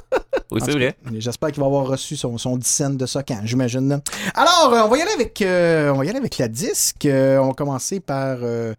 Oui, 0.51 0.63
c'est 0.65 0.73
vrai. 0.73 0.95
J'espère 1.19 1.51
qu'il 1.53 1.61
va 1.61 1.67
avoir 1.67 1.87
reçu 1.87 2.17
son, 2.17 2.39
son 2.39 2.57
10 2.57 2.67
cents 2.67 2.89
de 2.89 3.05
SOCAN, 3.05 3.41
j'imagine. 3.45 4.01
Alors, 4.35 4.73
euh, 4.73 4.81
on 4.83 4.89
va 4.89 4.97
y 4.97 5.03
aller 5.03 5.11
avec, 5.15 5.43
euh, 5.43 5.91
on 5.93 5.99
va 5.99 6.07
y 6.07 6.09
aller 6.09 6.19
avec 6.19 6.39
la 6.39 6.49
disque. 6.49 7.05
Euh, 7.05 7.37
on 7.37 7.49
va 7.49 7.53
commencer 7.53 8.01
par, 8.01 8.39
euh, 8.41 8.73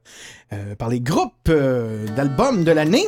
euh, 0.52 0.74
par 0.76 0.90
les 0.90 1.00
groupes 1.00 1.32
euh, 1.50 2.08
d'albums 2.16 2.64
de 2.64 2.72
l'année. 2.72 3.06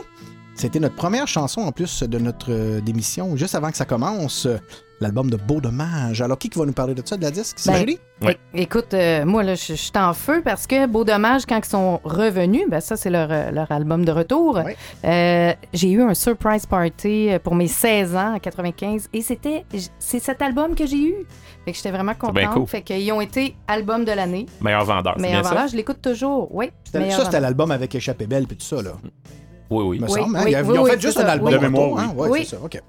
C'était 0.53 0.79
notre 0.79 0.93
première 0.93 1.27
chanson 1.27 1.61
en 1.61 1.71
plus 1.71 2.03
de 2.03 2.19
notre 2.19 2.51
euh, 2.51 2.81
démission, 2.81 3.35
juste 3.35 3.55
avant 3.55 3.71
que 3.71 3.77
ça 3.77 3.85
commence. 3.85 4.47
L'album 5.01 5.29
de 5.29 5.35
Beau 5.35 5.59
Dommage. 5.59 6.21
Alors, 6.21 6.37
qui 6.37 6.49
qui 6.49 6.57
va 6.59 6.65
nous 6.65 6.71
parler 6.73 6.93
de 6.93 7.01
ça, 7.05 7.17
de 7.17 7.23
la 7.23 7.31
disque? 7.31 7.57
C'est 7.59 7.71
Ben, 7.71 7.79
Julie? 7.79 7.99
Oui. 8.21 8.33
Écoute, 8.53 8.93
euh, 8.93 9.25
moi, 9.25 9.41
là, 9.43 9.55
je 9.55 9.73
suis 9.73 9.91
en 9.95 10.13
feu 10.13 10.41
parce 10.45 10.67
que 10.67 10.85
Beau 10.85 11.03
Dommage, 11.03 11.45
quand 11.47 11.57
ils 11.57 11.65
sont 11.69 11.99
revenus, 12.03 12.63
ben 12.69 12.79
ça, 12.79 12.95
c'est 12.95 13.09
leur, 13.09 13.27
euh, 13.31 13.49
leur 13.51 13.71
album 13.71 14.05
de 14.05 14.11
retour. 14.11 14.61
Oui. 14.63 14.73
Euh, 15.05 15.53
j'ai 15.73 15.89
eu 15.89 16.01
un 16.03 16.13
surprise 16.13 16.65
party 16.65 17.29
pour 17.43 17.55
mes 17.55 17.67
16 17.67 18.15
ans 18.15 18.35
en 18.35 18.39
95 18.39 19.09
et 19.11 19.21
c'était 19.21 19.65
c'est 19.99 20.19
cet 20.19 20.41
album 20.41 20.75
que 20.75 20.85
j'ai 20.85 20.97
eu. 20.97 21.15
Fait 21.65 21.71
que 21.71 21.77
j'étais 21.77 21.91
vraiment 21.91 22.13
contente. 22.13 22.53
cool. 22.53 22.67
Fait 22.67 22.81
qu'ils 22.83 23.11
ont 23.11 23.21
été 23.21 23.55
album 23.67 24.05
de 24.05 24.11
l'année. 24.11 24.45
Meilleur 24.61 24.85
vendeur, 24.85 25.15
ça? 25.19 25.53
là, 25.53 25.67
je 25.67 25.75
l'écoute 25.75 26.01
toujours. 26.01 26.47
Oui. 26.53 26.69
C'était- 26.83 26.99
meilleur 26.99 27.13
Ça, 27.13 27.25
c'était 27.25 27.37
vendeur. 27.37 27.41
l'album 27.49 27.71
avec 27.71 27.93
Échappée 27.95 28.27
Belle 28.27 28.45
puis 28.47 28.57
tout 28.57 28.65
ça, 28.65 28.81
là. 28.81 28.91
Oui, 29.69 29.83
oui. 29.85 29.99
Me 29.99 30.05
Oui, 30.05 30.11
semble, 30.21 30.35
hein? 30.35 30.41
oui, 30.45 30.51
Ils, 30.51 30.57
oui, 30.57 30.73
ils 30.75 30.79
ont 30.79 30.83
oui, 30.83 30.91
fait 30.91 31.01
juste 31.01 31.17
ça. 31.17 31.25
un 31.25 31.29
album. 31.29 31.51
De 31.53 31.57
mémoire, 31.57 31.85
retour, 31.91 31.99
hein? 31.99 32.13
oui. 32.15 32.21
Ouais, 32.23 32.29
Oui. 32.29 32.39
c'est 32.45 32.55
ça, 32.57 32.61
OK. 32.63 32.81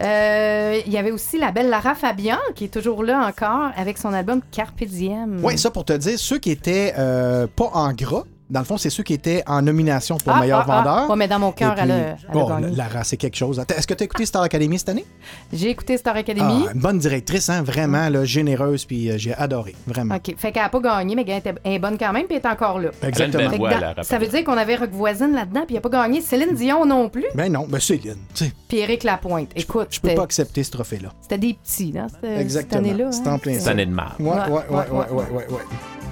Euh, 0.00 0.80
Il 0.86 0.92
y 0.92 0.98
avait 0.98 1.10
aussi 1.10 1.38
la 1.38 1.52
belle 1.52 1.68
Lara 1.68 1.94
Fabian 1.94 2.38
qui 2.54 2.64
est 2.64 2.68
toujours 2.72 3.02
là 3.04 3.26
encore 3.26 3.70
avec 3.76 3.98
son 3.98 4.12
album 4.12 4.40
Carpe 4.50 4.82
Diem. 4.84 5.40
Oui, 5.42 5.56
ça 5.58 5.70
pour 5.70 5.84
te 5.84 5.92
dire, 5.92 6.18
ceux 6.18 6.38
qui 6.38 6.50
étaient 6.50 6.94
euh, 6.98 7.46
pas 7.54 7.70
en 7.72 7.92
gras, 7.92 8.24
dans 8.50 8.60
le 8.60 8.66
fond, 8.66 8.76
c'est 8.76 8.90
ceux 8.90 9.02
qui 9.02 9.14
étaient 9.14 9.42
en 9.46 9.62
nomination 9.62 10.16
pour 10.18 10.34
Ah, 10.34 10.40
meilleur 10.40 10.60
ah, 10.60 10.64
ah. 10.68 10.82
vendeur. 10.82 11.10
Ouais, 11.10 11.16
mais 11.16 11.28
dans 11.28 11.38
mon 11.38 11.52
cœur, 11.52 11.74
elle 11.78 11.90
a, 11.90 11.96
elle 11.96 12.16
a 12.28 12.32
Bon, 12.32 12.48
gagné. 12.48 12.76
Lara, 12.76 13.02
c'est 13.04 13.16
quelque 13.16 13.36
chose. 13.36 13.62
Est-ce 13.74 13.86
que 13.86 13.94
tu 13.94 14.02
as 14.02 14.06
écouté 14.06 14.26
Star 14.26 14.42
Academy 14.42 14.78
cette 14.78 14.90
année? 14.90 15.04
J'ai 15.52 15.70
écouté 15.70 15.96
Star 15.96 16.16
Academy. 16.16 16.66
Ah, 16.68 16.72
une 16.74 16.80
bonne 16.80 16.98
directrice, 16.98 17.48
hein? 17.48 17.62
vraiment 17.62 18.08
là, 18.08 18.24
généreuse, 18.24 18.84
puis 18.84 19.10
euh, 19.10 19.14
j'ai 19.18 19.34
adoré, 19.34 19.74
vraiment. 19.86 20.16
OK. 20.16 20.34
Fait 20.36 20.52
qu'elle 20.52 20.62
n'a 20.62 20.68
pas 20.68 20.80
gagné, 20.80 21.14
mais 21.16 21.24
elle 21.26 21.38
était- 21.38 21.54
elle 21.64 21.72
est 21.72 21.78
bonne 21.78 21.96
quand 21.98 22.12
même, 22.12 22.26
puis 22.26 22.36
elle 22.36 22.42
est 22.42 22.52
encore 22.52 22.78
là. 22.78 22.90
Exactement. 23.02 23.48
Fait 23.50 23.56
que 23.56 23.56
voix, 23.56 23.74
dans- 23.74 23.94
la 23.96 24.02
ça 24.02 24.18
veut 24.18 24.26
dire 24.26 24.44
qu'on 24.44 24.56
avait 24.58 24.76
Rock 24.76 24.90
Voisine 24.92 25.32
là-dedans, 25.32 25.62
puis 25.66 25.74
il 25.74 25.74
n'a 25.74 25.80
pas 25.80 25.88
gagné. 25.88 26.20
Céline 26.20 26.54
Dion 26.54 26.84
non 26.84 27.08
plus, 27.08 27.24
Ben 27.34 27.50
non, 27.52 27.66
ben 27.68 27.80
Céline, 27.80 28.16
tu 28.34 28.44
sais, 28.44 28.52
puis 28.68 28.78
Éric 28.78 29.04
Lapointe. 29.04 29.50
Écoute, 29.56 29.88
je 29.90 30.00
peux 30.00 30.08
c'était 30.08 30.14
pas 30.16 30.24
accepter 30.24 30.62
ce 30.64 30.70
trophée-là. 30.70 31.08
c'était 31.22 31.38
des 31.38 31.54
petits, 31.54 31.92
là, 31.92 32.06
cette, 32.10 32.20
cette 32.30 32.40
Exactement. 32.40 32.80
année-là. 32.80 33.12
C'est 33.12 33.26
hein. 33.26 33.32
en 33.34 33.38
plein 33.38 33.54
C'est 33.54 33.60
ça. 33.60 33.70
année 33.70 33.86
de 33.86 33.94
ouais, 33.94 34.02
ouais, 34.20 34.30
ouais, 34.30 34.62
ouais, 34.70 34.86
ouais, 34.90 35.24
ouais, 35.30 35.46
ouais. 35.50 35.62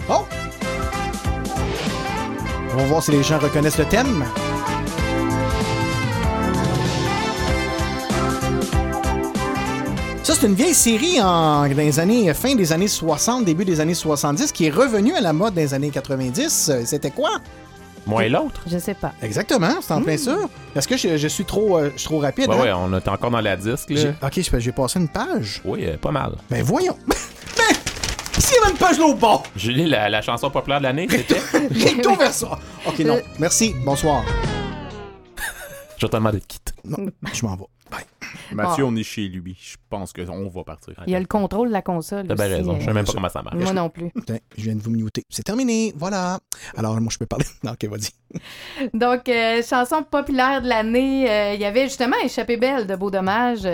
Oh! 0.09 0.23
On 2.73 2.77
va 2.77 2.85
voir 2.85 3.03
si 3.03 3.11
les 3.11 3.23
gens 3.23 3.39
reconnaissent 3.39 3.79
le 3.79 3.85
thème. 3.87 4.25
Ça, 10.23 10.35
c'est 10.37 10.47
une 10.47 10.55
vieille 10.55 10.75
série 10.75 11.21
en, 11.21 11.63
dans 11.69 11.77
les 11.77 11.99
années, 11.99 12.33
fin 12.33 12.55
des 12.55 12.73
années 12.73 12.87
60, 12.89 13.45
début 13.45 13.65
des 13.65 13.81
années 13.81 13.95
70, 13.95 14.53
qui 14.53 14.67
est 14.67 14.71
revenue 14.71 15.15
à 15.15 15.21
la 15.21 15.33
mode 15.33 15.55
dans 15.55 15.61
les 15.61 15.75
années 15.75 15.91
90. 15.91 16.71
Euh, 16.73 16.83
C'était 16.87 17.11
quoi? 17.11 17.31
Moi 18.07 18.25
et 18.27 18.29
l'autre? 18.29 18.63
Je 18.71 18.79
sais 18.79 18.95
pas. 18.95 19.13
Exactement, 19.21 19.75
c'est 19.81 19.93
en 19.95 20.01
plein 20.03 20.17
ça. 20.17 20.37
Est-ce 20.77 20.87
que 20.89 20.97
je, 20.97 21.17
je 21.17 21.29
suis 21.29 21.45
trop, 21.45 21.77
euh, 21.79 21.91
je 21.95 21.99
suis 22.01 22.09
trop 22.09 22.19
rapide? 22.21 22.49
Ouais, 22.49 22.55
hein? 22.57 22.63
ouais, 22.63 22.73
on 22.73 22.97
est 22.97 23.09
encore 23.09 23.31
dans 23.31 23.41
la 23.41 23.57
disque, 23.57 23.91
là. 23.91 24.11
Ok, 24.23 24.41
je- 24.41 24.59
j'ai 24.59 24.73
passé 24.73 24.99
une 25.01 25.09
page. 25.09 25.61
Oui, 25.65 25.85
euh, 25.87 25.97
pas 25.99 26.11
mal. 26.13 26.33
Ben 26.51 26.63
voyons. 26.63 26.97
Ben, 28.35 28.41
s'il 28.41 28.57
y 28.57 28.61
avait 28.63 28.71
une 28.73 28.79
page 28.79 28.99
là 28.99 29.05
au 29.07 29.15
bord, 29.15 29.43
Julie, 29.57 29.87
la, 29.87 30.09
la 30.09 30.23
chanson 30.23 30.51
populaire 30.51 30.79
de 30.79 30.85
l'année, 30.85 31.07
c'était? 31.09 31.39
recto 31.85 32.15
vers 32.17 32.33
ça. 32.33 32.59
Ok, 32.87 32.99
non. 33.01 33.17
Euh. 33.17 33.21
Merci, 33.39 33.75
bonsoir. 33.85 34.25
Je 35.99 36.07
vais 36.07 36.11
te 36.11 36.17
demander 36.17 36.39
de 36.41 36.45
quitter. 36.45 36.73
Non, 36.85 36.97
je 37.33 37.47
m'en 37.47 37.55
vais. 37.55 37.65
Bye. 37.91 38.05
Mathieu, 38.53 38.83
Ah. 38.85 38.89
on 38.91 38.97
est 38.97 39.05
chez 39.05 39.29
lui. 39.29 39.57
Je 39.61 39.77
pense 39.89 40.13
qu'on 40.13 40.49
va 40.49 40.65
partir. 40.65 40.95
Il 41.07 41.13
y 41.13 41.15
a 41.15 41.21
le 41.21 41.27
contrôle 41.27 41.69
de 41.69 41.73
la 41.73 41.83
console. 41.83 42.27
T'as 42.27 42.35
bien 42.35 42.47
aussi, 42.47 42.55
raison. 42.57 42.75
Je 42.81 42.85
sais 42.85 42.91
euh, 42.91 42.95
même 42.95 43.05
pas 43.05 43.13
comment 43.13 43.29
ça 43.29 43.43
marche. 43.43 43.57
Moi 43.57 43.73
non 43.73 43.89
plus. 43.89 44.11
Putain, 44.11 44.39
je 44.57 44.63
viens 44.65 44.75
de 44.75 44.81
vous 44.81 44.91
muter. 44.91 45.23
C'est 45.29 45.45
terminé, 45.45 45.93
voilà. 45.97 46.41
Alors, 46.77 46.99
moi, 47.01 47.11
je 47.13 47.19
peux 47.19 47.27
parler. 47.27 47.45
Non, 47.63 47.73
ok, 47.73 47.85
vas-y. 47.85 48.89
Donc, 48.95 49.29
euh, 49.29 49.63
chanson 49.63 50.03
populaire 50.03 50.61
de 50.63 50.69
l'année, 50.69 51.31
euh, 51.31 51.55
il 51.55 51.61
y 51.61 51.65
avait 51.65 51.85
justement 51.85 52.17
Échappée 52.25 52.57
belle 52.57 52.87
de 52.89 52.97
Beau 52.97 53.11
Dommage. 53.13 53.69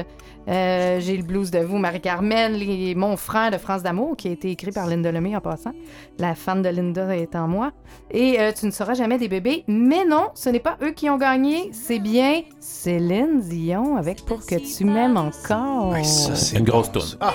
Euh, 0.48 0.98
J'ai 1.00 1.16
le 1.16 1.22
blues 1.22 1.50
de 1.50 1.58
vous, 1.58 1.76
Marie-Carmen, 1.78 2.52
les- 2.54 2.94
Mon 2.94 3.16
frère 3.16 3.50
de 3.50 3.58
France 3.58 3.82
d'amour, 3.82 4.16
qui 4.16 4.28
a 4.28 4.30
été 4.30 4.50
écrit 4.50 4.72
par 4.72 4.86
Linda 4.86 5.12
Lemay 5.12 5.36
en 5.36 5.40
passant. 5.40 5.72
La 6.18 6.34
fan 6.34 6.62
de 6.62 6.68
Linda 6.70 7.14
est 7.16 7.36
en 7.36 7.46
moi. 7.48 7.72
Et 8.10 8.40
euh, 8.40 8.52
Tu 8.58 8.66
ne 8.66 8.70
seras 8.70 8.94
jamais 8.94 9.18
des 9.18 9.28
bébés. 9.28 9.64
Mais 9.68 10.04
non, 10.06 10.28
ce 10.34 10.48
n'est 10.48 10.58
pas 10.60 10.76
eux 10.82 10.92
qui 10.92 11.10
ont 11.10 11.18
gagné, 11.18 11.68
c'est 11.72 11.98
bien 11.98 12.42
Céline 12.60 13.40
Dion 13.40 13.96
avec 13.96 14.24
Pour 14.24 14.44
que 14.44 14.54
tu 14.56 14.84
m'aimes 14.84 15.16
encore. 15.18 15.90
Ouais, 15.90 16.04
ça, 16.04 16.34
c'est 16.34 16.58
Une 16.58 16.64
grosse 16.64 16.90
ça. 16.92 17.16
Ah, 17.20 17.34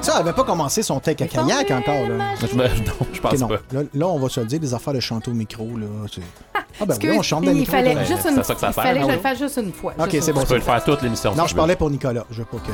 ça, 0.00 0.14
elle 0.16 0.20
avait 0.22 0.32
pas 0.32 0.44
commencé 0.44 0.82
son 0.82 0.98
tech 1.00 1.20
à 1.20 1.26
kayak 1.28 1.70
encore, 1.70 2.08
là. 2.08 2.34
Je 2.40 2.56
Non, 2.56 2.64
je 3.12 3.20
pense 3.20 3.38
non. 3.40 3.48
pas. 3.48 3.58
Là, 3.72 3.82
là, 3.94 4.08
on 4.08 4.18
va 4.18 4.28
se 4.28 4.40
le 4.40 4.46
dire, 4.46 4.58
des 4.60 4.74
affaires 4.74 4.94
de 4.94 5.00
chanter 5.00 5.30
au 5.30 5.34
micro, 5.34 5.64
là. 5.76 5.86
c'est- 6.12 6.20
Ah, 6.80 6.86
ben 6.86 6.96
oui, 7.02 7.10
on 7.18 7.22
chante 7.22 7.44
dans 7.44 7.52
il 7.52 7.66
fallait 7.66 7.96
juste 8.04 8.22
c'est 8.22 8.30
une 8.30 8.42
ça 8.42 8.54
il 8.60 8.72
fallait 8.72 9.00
que 9.00 9.06
je 9.06 9.12
le 9.12 9.18
fasse 9.18 9.38
juste 9.38 9.56
une 9.62 9.72
fois. 9.72 9.94
Ok, 9.98 10.16
c'est 10.20 10.32
bon, 10.32 10.40
Tu 10.40 10.46
peux 10.46 10.54
le 10.56 10.60
faire 10.60 10.82
toute 10.84 11.02
l'émission. 11.02 11.34
Non, 11.34 11.46
je 11.46 11.54
parlais 11.54 11.76
pour 11.76 11.90
Nicolas. 11.90 12.24
Je 12.30 12.38
veux 12.38 12.44
pas 12.44 12.58
que. 12.58 12.72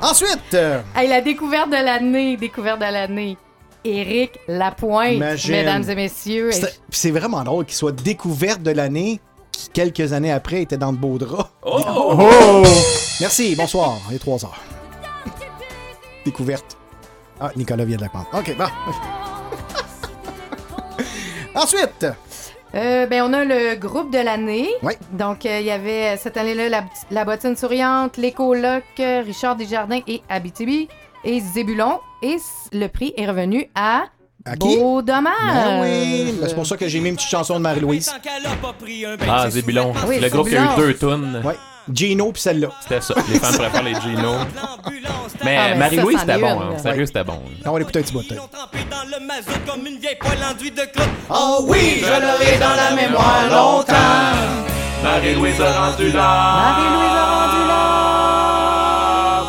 Ensuite, 0.02 0.54
euh, 0.54 0.80
Hey, 0.94 1.08
la 1.08 1.20
découverte 1.20 1.70
de 1.70 1.76
l'année, 1.84 2.36
découverte 2.36 2.78
de 2.78 2.84
l'année. 2.84 3.36
Éric 3.84 4.38
Lapointe, 4.48 5.12
Imagine. 5.14 5.52
mesdames 5.52 5.84
et 5.88 5.94
messieurs. 5.94 6.50
c'est 6.52 6.80
c'est 6.90 7.10
vraiment 7.12 7.44
drôle 7.44 7.64
qu'il 7.66 7.76
soit 7.76 7.92
découverte 7.92 8.60
de 8.62 8.72
l'année 8.72 9.20
qui, 9.52 9.68
quelques 9.68 10.12
années 10.12 10.32
après, 10.32 10.62
était 10.62 10.76
dans 10.76 10.92
de 10.92 10.98
beaux 10.98 11.18
draps. 11.18 11.50
Oh! 11.62 12.62
Merci, 13.20 13.54
bonsoir. 13.56 13.94
Il 14.10 14.16
est 14.16 14.18
3 14.18 14.44
heures. 14.44 14.60
Découverte. 16.24 16.76
Ah, 17.40 17.50
Nicolas 17.56 17.84
vient 17.84 17.96
de 17.96 18.02
la 18.02 18.08
prendre. 18.08 18.26
OK, 18.34 18.56
bon. 18.56 18.64
Ensuite, 21.56 22.06
Euh, 22.74 23.06
ben, 23.06 23.22
on 23.22 23.32
a 23.32 23.44
le 23.44 23.76
groupe 23.76 24.12
de 24.12 24.18
l'année. 24.18 24.68
Oui. 24.82 24.92
Donc, 25.12 25.46
euh, 25.46 25.60
il 25.60 25.66
y 25.66 25.70
avait 25.70 26.14
euh, 26.14 26.16
cette 26.20 26.36
année-là 26.36 26.68
la, 26.68 26.84
la 27.10 27.24
bottine 27.24 27.56
souriante, 27.56 28.18
euh, 28.18 29.22
Richard 29.24 29.56
Desjardins 29.56 30.00
et 30.06 30.20
Abitibi 30.28 30.88
et 31.24 31.40
Zébulon. 31.40 32.00
Et 32.22 32.36
le 32.72 32.88
prix 32.88 33.14
est 33.16 33.26
revenu 33.26 33.70
à, 33.74 34.04
À 34.44 34.56
qui? 34.56 34.76
Beau 34.76 35.00
Dommage. 35.00 35.32
ben 35.54 35.80
oui, 35.82 36.34
c'est 36.46 36.54
pour 36.54 36.66
ça 36.66 36.76
que 36.76 36.86
j'ai 36.88 37.00
mis 37.00 37.08
une 37.10 37.16
petite 37.16 37.30
chanson 37.30 37.54
de 37.54 37.60
Marie-Louise. 37.62 38.12
Ah, 39.26 39.48
Zébulon. 39.48 39.94
Oui, 40.06 40.18
le 40.20 40.28
groupe 40.28 40.48
qui 40.48 40.56
a 40.56 40.64
eu 40.64 40.76
deux 40.76 40.94
tunes. 40.94 41.40
Ouais, 41.44 41.54
Gino 41.92 42.32
puis 42.32 42.42
celle-là. 42.42 42.68
C'était 42.80 43.00
ça. 43.00 43.14
Les 43.28 43.38
femmes 43.38 43.56
préfèrent 43.56 43.82
les 43.82 43.94
Gino. 44.00 44.34
Mais 45.44 45.56
Ah, 45.56 45.74
Marie-Louise, 45.76 46.18
c'était 46.20 46.38
bon. 46.38 46.60
hein. 46.60 46.78
Sérieux, 46.78 47.06
c'était 47.06 47.24
bon. 47.24 47.40
On 47.64 47.72
va 47.72 47.78
l'écouter 47.78 47.98
un 48.00 48.02
petit 48.02 48.12
bout. 48.12 48.22
dans 48.28 48.36
le 48.36 49.24
mazout 49.26 49.60
comme 49.66 49.86
une 49.86 49.98
vieille 49.98 50.16
poêle 50.18 50.38
enduite 50.50 50.74
de. 50.76 50.82
Oh 51.30 51.64
oui, 51.68 52.00
je 52.02 52.06
l'aurai 52.06 52.58
dans 52.58 52.74
la 52.74 52.90
mémoire 52.94 53.44
longtemps. 53.50 53.94
Marie-Louise 55.02 55.60
a 55.60 55.72
rendu 55.90 56.10
là. 56.12 56.56
Marie-Louise 56.56 57.16
a 57.16 57.24
rendu 57.36 57.68
là. 57.68 59.42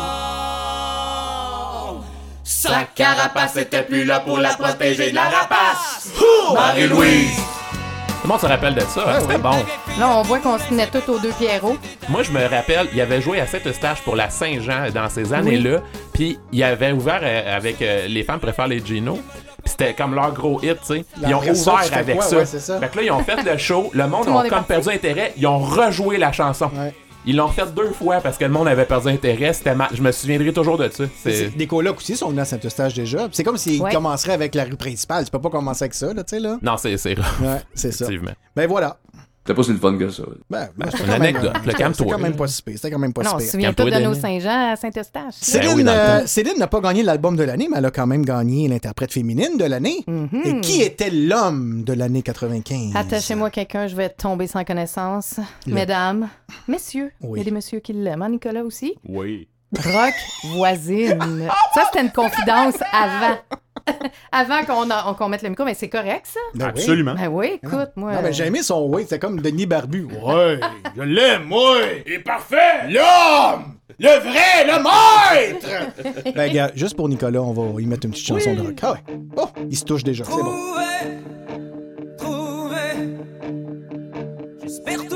Sa 2.44 2.84
carapace 2.94 3.56
était 3.56 3.82
plus 3.82 4.04
là 4.04 4.20
pour 4.20 4.38
la 4.38 4.50
protéger 4.54 5.10
de 5.10 5.14
la 5.14 5.24
rapace. 5.24 6.10
Marie-Louise. 6.54 7.40
Tout 8.20 8.26
le 8.26 8.28
monde 8.28 8.40
se 8.40 8.46
rappelle 8.46 8.74
de 8.74 8.80
ça. 8.80 9.04
hein? 9.06 9.18
C'était 9.20 9.38
bon. 9.38 9.50
Là, 9.98 10.08
on 10.10 10.22
voit 10.22 10.38
qu'on 10.40 10.58
se 10.58 10.64
tenait 10.68 10.86
tous 10.88 11.08
aux 11.10 11.18
deux 11.18 11.32
Pierrot. 11.38 11.76
Moi, 12.08 12.22
je 12.24 12.32
me 12.32 12.42
rappelle, 12.46 12.88
il 12.92 13.00
avait 13.00 13.20
joué 13.22 13.40
à 13.40 13.46
Saint-Eustache 13.46 14.00
pour 14.02 14.16
la 14.16 14.28
Saint-Jean 14.28 14.90
dans 14.92 15.08
ces 15.08 15.32
années-là. 15.32 15.78
Puis 16.12 16.38
il 16.52 16.62
avait 16.64 16.92
ouvert 16.92 17.20
euh, 17.22 17.56
avec 17.56 17.80
euh, 17.80 18.06
Les 18.08 18.24
femmes 18.24 18.40
préfèrent 18.40 18.66
les 18.66 18.84
Gino. 18.84 19.14
Puis 19.14 19.72
c'était 19.78 19.94
comme 19.94 20.14
leur 20.14 20.32
gros 20.32 20.60
hit, 20.62 20.78
tu 20.80 20.94
sais. 20.96 21.04
Ils 21.26 21.34
ont 21.34 21.38
ouvert 21.40 21.80
avec 21.92 22.16
quoi? 22.16 22.24
ça. 22.24 22.36
Ouais, 22.38 22.46
c'est 22.46 22.60
ça. 22.60 22.78
Fait 22.80 22.88
que 22.88 22.96
là, 22.96 23.02
ils 23.04 23.10
ont 23.12 23.22
fait 23.22 23.42
le 23.42 23.56
show. 23.56 23.90
Le 23.92 24.06
monde 24.08 24.24
Tout 24.24 24.30
a 24.36 24.42
comme 24.42 24.48
parti. 24.50 24.66
perdu 24.68 24.88
intérêt. 24.90 25.32
Ils 25.36 25.46
ont 25.46 25.58
rejoué 25.58 26.18
la 26.18 26.32
chanson. 26.32 26.70
Ouais. 26.76 26.92
Ils 27.30 27.36
l'ont 27.36 27.48
fait 27.48 27.66
deux 27.74 27.90
fois 27.92 28.20
parce 28.22 28.38
que 28.38 28.44
le 28.46 28.50
monde 28.50 28.68
avait 28.68 28.86
perdu 28.86 29.08
intérêt. 29.08 29.52
C'était 29.52 29.74
mal. 29.74 29.88
Je 29.92 30.00
me 30.00 30.10
souviendrai 30.12 30.50
toujours 30.52 30.78
de 30.78 30.88
ça. 30.88 31.04
C'est... 31.22 31.30
C'est- 31.30 31.56
Des 31.56 31.66
colocs 31.66 31.98
aussi 31.98 32.16
sont 32.16 32.30
venus 32.30 32.40
à 32.42 32.44
Saint-Eustache 32.46 32.94
déjà. 32.94 33.28
C'est 33.32 33.44
comme 33.44 33.58
s'ils 33.58 33.82
Ouais. 33.82 33.92
commenceraient 33.92 34.32
avec 34.32 34.54
la 34.54 34.64
rue 34.64 34.76
principale. 34.76 35.26
Tu 35.26 35.30
peux 35.30 35.38
pas 35.40 35.50
commencer 35.50 35.82
avec 35.84 35.92
ça, 35.94 36.06
là, 36.14 36.24
tu 36.24 36.30
sais, 36.30 36.40
là. 36.40 36.58
Non, 36.62 36.76
c'est, 36.78 36.96
c'est 36.96 37.12
rare. 37.14 37.36
Ouais, 37.42 37.60
c'est 37.74 37.92
ça. 37.92 38.06
Effectivement. 38.06 38.32
Ben 38.56 38.66
voilà. 38.66 38.96
C'était 39.48 39.56
pas 39.56 39.62
si 39.62 39.72
le 39.72 39.78
fun 39.78 39.96
que 39.96 40.10
ça. 40.10 40.24
Ben, 40.50 40.68
ben, 40.76 40.90
c'était 40.90 41.04
une 41.04 41.10
anecdote. 41.10 41.52
Le 41.64 41.70
C'était 41.72 42.04
quand 42.04 42.18
même 42.18 42.36
pas 42.36 42.46
si 42.48 42.62
pire. 42.62 42.74
C'était 42.76 42.90
quand 42.90 42.98
même 42.98 43.14
pas 43.14 43.22
Non, 43.22 43.30
on 43.36 43.38
si 43.38 43.46
se 43.46 43.52
souvient 43.52 43.72
tous 43.72 43.84
de 43.84 43.98
nos. 43.98 44.12
Saint-Jean 44.12 44.72
à 44.72 44.76
Saint-Eustache. 44.76 45.36
Céline, 45.40 45.76
Ben 45.76 45.84
le 45.86 45.90
euh. 45.90 46.26
Céline 46.26 46.58
n'a 46.58 46.66
pas 46.66 46.80
gagné 46.82 47.02
l'album 47.02 47.34
de 47.34 47.44
l'année, 47.44 47.66
mais 47.70 47.78
elle 47.78 47.86
a 47.86 47.90
quand 47.90 48.06
même 48.06 48.26
gagné 48.26 48.68
l'interprète 48.68 49.10
féminine 49.10 49.56
de 49.56 49.64
l'année. 49.64 50.04
Mhm. 50.06 50.42
Et 50.44 50.60
qui 50.60 50.82
était 50.82 51.08
l'homme 51.08 51.82
de 51.82 51.94
l'année 51.94 52.20
95? 52.20 52.94
Attachez-moi 52.94 53.48
quelqu'un, 53.48 53.86
je 53.86 53.96
vais 53.96 54.10
tomber 54.10 54.48
sans 54.48 54.64
connaissance. 54.64 55.40
Mesdames, 55.66 56.28
messieurs, 56.66 57.10
il 57.22 57.28
Oui. 57.30 57.38
y 57.38 57.40
a 57.40 57.44
des 57.44 57.50
messieurs 57.50 57.80
qui 57.80 57.94
l'aiment. 57.94 58.20
Hein, 58.20 58.28
Nicolas 58.28 58.64
aussi? 58.64 58.96
Oui. 59.08 59.48
Rock 59.76 60.14
voisine. 60.54 61.48
Ça, 61.74 61.82
c'était 61.86 62.04
une 62.04 62.12
confidence 62.12 62.76
avant. 62.92 63.36
avant 64.32 65.14
qu'on 65.14 65.28
mette 65.28 65.42
le 65.42 65.50
micro, 65.50 65.64
mais 65.64 65.74
c'est 65.74 65.88
correct, 65.88 66.26
ça? 66.26 66.40
Ben 66.54 66.66
oui. 66.66 66.70
Absolument. 66.70 67.14
Ben 67.14 67.28
oui, 67.28 67.60
écoute, 67.62 67.90
moi. 67.96 68.14
Non, 68.14 68.22
mais 68.22 68.32
j'ai 68.32 68.46
aimé 68.46 68.62
son 68.62 68.86
oui, 68.86 69.02
c'était 69.02 69.18
comme 69.18 69.40
Denis 69.40 69.66
Barbu. 69.66 70.04
Ouais, 70.04 70.60
je 70.96 71.02
l'aime, 71.02 71.44
moi! 71.44 71.76
Il 72.06 72.14
est 72.14 72.18
parfait! 72.18 72.88
L'homme! 72.88 73.76
Le 73.98 74.20
vrai, 74.20 74.64
le 74.66 74.82
maître! 74.82 76.34
ben, 76.34 76.52
gars, 76.52 76.70
juste 76.74 76.96
pour 76.96 77.08
Nicolas, 77.08 77.42
on 77.42 77.52
va 77.52 77.80
y 77.80 77.86
mettre 77.86 78.06
une 78.06 78.12
petite 78.12 78.26
chanson 78.26 78.54
de 78.54 78.60
rock. 78.60 78.78
Ah 78.82 78.92
ouais. 78.92 78.98
Oh, 79.36 79.48
il 79.68 79.76
se 79.76 79.84
touche 79.84 80.04
déjà, 80.04 80.24
c'est 80.24 80.30
bon. 80.30 80.54
Trouver, 82.16 82.46
trouver 82.52 83.18
I'm 84.86 85.07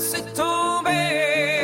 c'est 0.00 0.32
tombé 0.32 1.57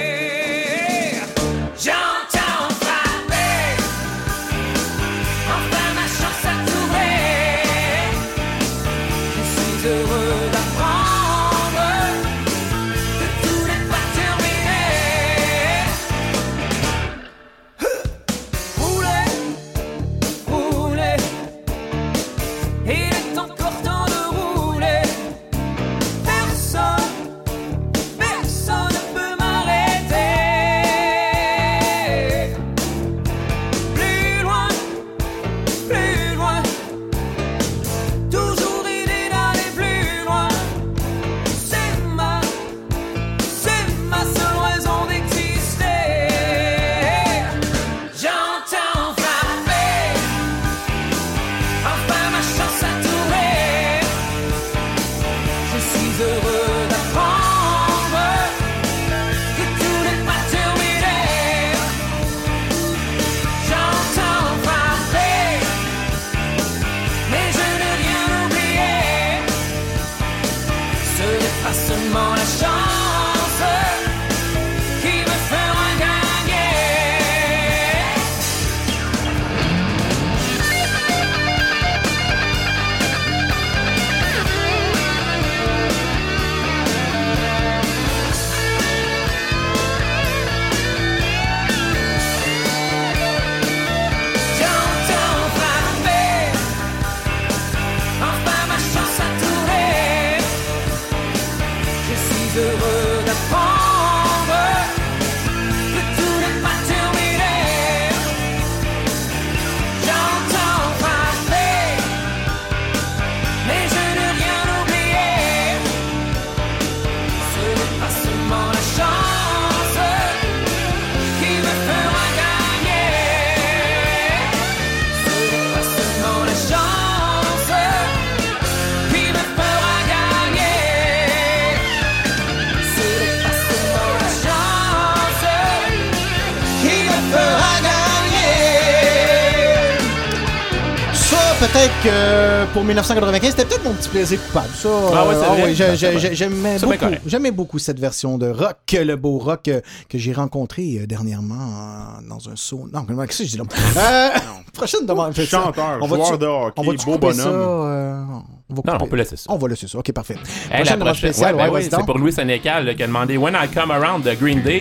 pour 142.72 142.84
1995, 142.84 143.50
c'était 143.50 143.64
peut-être 143.64 143.84
mon 143.84 143.92
petit 143.94 144.08
plaisir 144.08 144.42
coupable. 144.46 144.68
Ça, 144.74 144.88
ah 145.14 145.26
ouais, 145.26 145.34
euh, 145.80 145.94
ah 146.32 147.18
j'aimais 147.26 147.50
beaucoup, 147.50 147.78
cette 147.78 147.98
version 147.98 148.38
de 148.38 148.48
rock, 148.48 148.76
le 148.92 149.16
beau 149.16 149.38
rock 149.38 149.68
euh, 149.68 149.80
que, 150.08 150.18
j'ai 150.18 150.32
rencontré 150.32 150.98
euh, 151.00 151.06
dernièrement 151.06 152.18
dans 152.28 152.48
un 152.48 152.56
saut. 152.56 152.88
Non, 152.92 153.04
qu'est-ce 153.04 153.38
que 153.38 153.44
je 153.44 153.50
dis 153.50 153.56
là? 153.56 153.64
euh, 153.96 154.38
prochaine 154.72 155.06
demande. 155.06 155.34
Chanteur, 155.34 155.98
on 156.00 156.06
va 156.06 156.16
joueur 156.16 156.38
de 156.38 156.46
hockey, 156.46 156.74
on 156.76 156.82
va 156.82 157.04
beau 157.04 157.18
bonhomme. 157.18 158.42
On 158.70 158.74
non, 158.74 158.98
on 159.00 159.06
peut 159.06 159.16
laisser 159.16 159.36
ça. 159.36 159.44
On 159.48 159.56
va 159.56 159.68
laisser 159.68 159.86
ça. 159.86 159.98
OK, 159.98 160.12
parfait. 160.12 160.36
Hey, 160.70 160.82
prochaine 160.82 160.98
demande 160.98 161.16
spéciale. 161.16 161.56
Ben 161.56 161.70
c'est 161.80 162.04
pour 162.04 162.18
Louis 162.18 162.32
Sénécal 162.32 162.94
qui 162.96 163.02
a 163.02 163.06
demandé 163.06 163.36
When 163.36 163.54
I 163.54 163.68
Come 163.72 163.90
Around 163.90 164.24
de 164.24 164.34
Green 164.34 164.62
Day. 164.62 164.80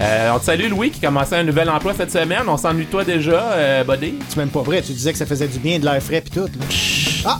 Euh, 0.00 0.30
on 0.34 0.38
te 0.38 0.44
salue, 0.44 0.68
Louis, 0.68 0.90
qui 0.90 1.00
commençait 1.00 1.36
un 1.36 1.42
nouvel 1.42 1.68
emploi 1.68 1.92
cette 1.94 2.12
semaine. 2.12 2.42
On 2.46 2.56
s'ennuie 2.56 2.86
toi 2.86 3.04
déjà, 3.04 3.52
euh, 3.52 3.84
Buddy. 3.84 4.14
C'est 4.28 4.36
même 4.36 4.50
pas 4.50 4.62
vrai. 4.62 4.82
Tu 4.82 4.92
disais 4.92 5.12
que 5.12 5.18
ça 5.18 5.26
faisait 5.26 5.48
du 5.48 5.58
bien, 5.58 5.78
de 5.78 5.84
l'air 5.84 6.02
frais, 6.02 6.20
puis 6.20 6.30
tout. 6.30 6.46
Là. 6.46 6.64
Ah! 7.24 7.38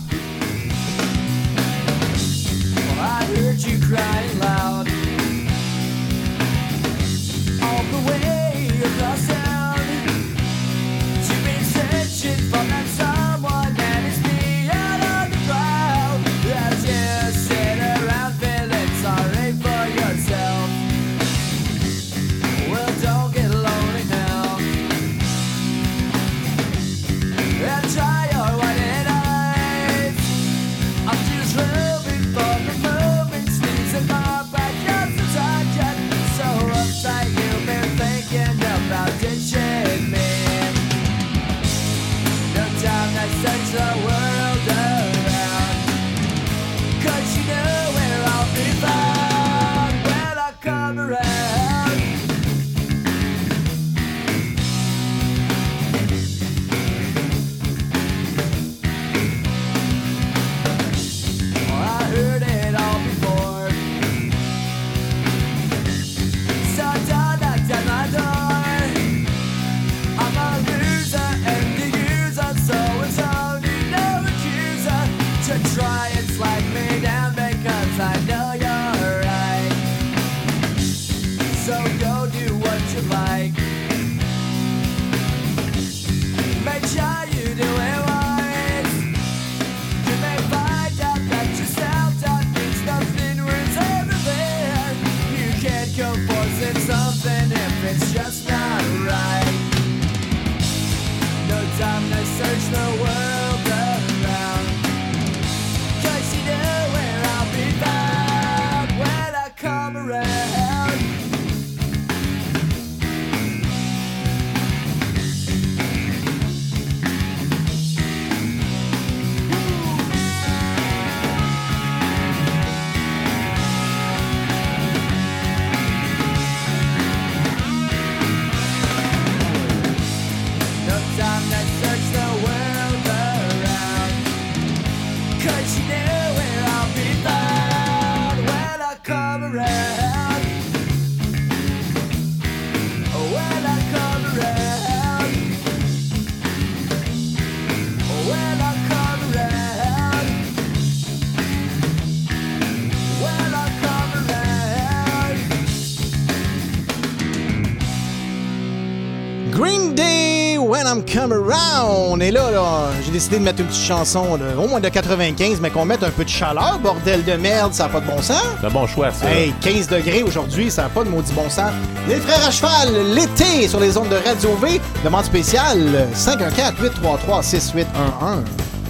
Come 161.13 161.33
Around. 161.33 162.23
Et 162.23 162.31
là, 162.31 162.51
là 162.51 162.91
j'ai 163.05 163.11
décidé 163.11 163.39
de 163.39 163.45
mettre 163.45 163.61
une 163.61 163.67
petite 163.67 163.87
chanson, 163.87 164.37
là, 164.37 164.57
au 164.57 164.69
moins 164.69 164.81
de 164.81 164.89
95, 164.89 165.61
mais 165.61 165.71
qu'on 165.71 165.85
mette 165.85 166.03
un 166.03 166.11
peu 166.11 166.25
de 166.25 166.29
chaleur, 166.29 166.79
bordel 166.83 167.25
de 167.25 167.33
merde, 167.33 167.73
ça 167.73 167.85
n'a 167.85 167.89
pas 167.91 168.01
de 168.01 168.07
bon 168.07 168.21
sens. 168.21 168.43
C'est 168.61 168.67
un 168.67 168.71
bon 168.71 168.87
choix, 168.87 169.11
ça. 169.11 169.31
Hey, 169.31 169.55
15 169.61 169.89
degrés 169.89 170.23
aujourd'hui, 170.23 170.71
ça 170.71 170.83
n'a 170.83 170.89
pas 170.89 171.05
de 171.05 171.09
maudit 171.09 171.33
bon 171.33 171.49
sens. 171.49 171.71
Les 172.09 172.17
frères 172.17 172.47
à 172.47 172.51
cheval, 172.51 173.15
l'été 173.15 173.69
sur 173.69 173.81
les 173.81 173.97
ondes 173.97 174.11
de 174.11 174.17
Radio 174.17 174.55
V. 174.57 174.81
Demande 175.05 175.25
spéciale 175.25 176.09
514-833-6811. 176.15 177.85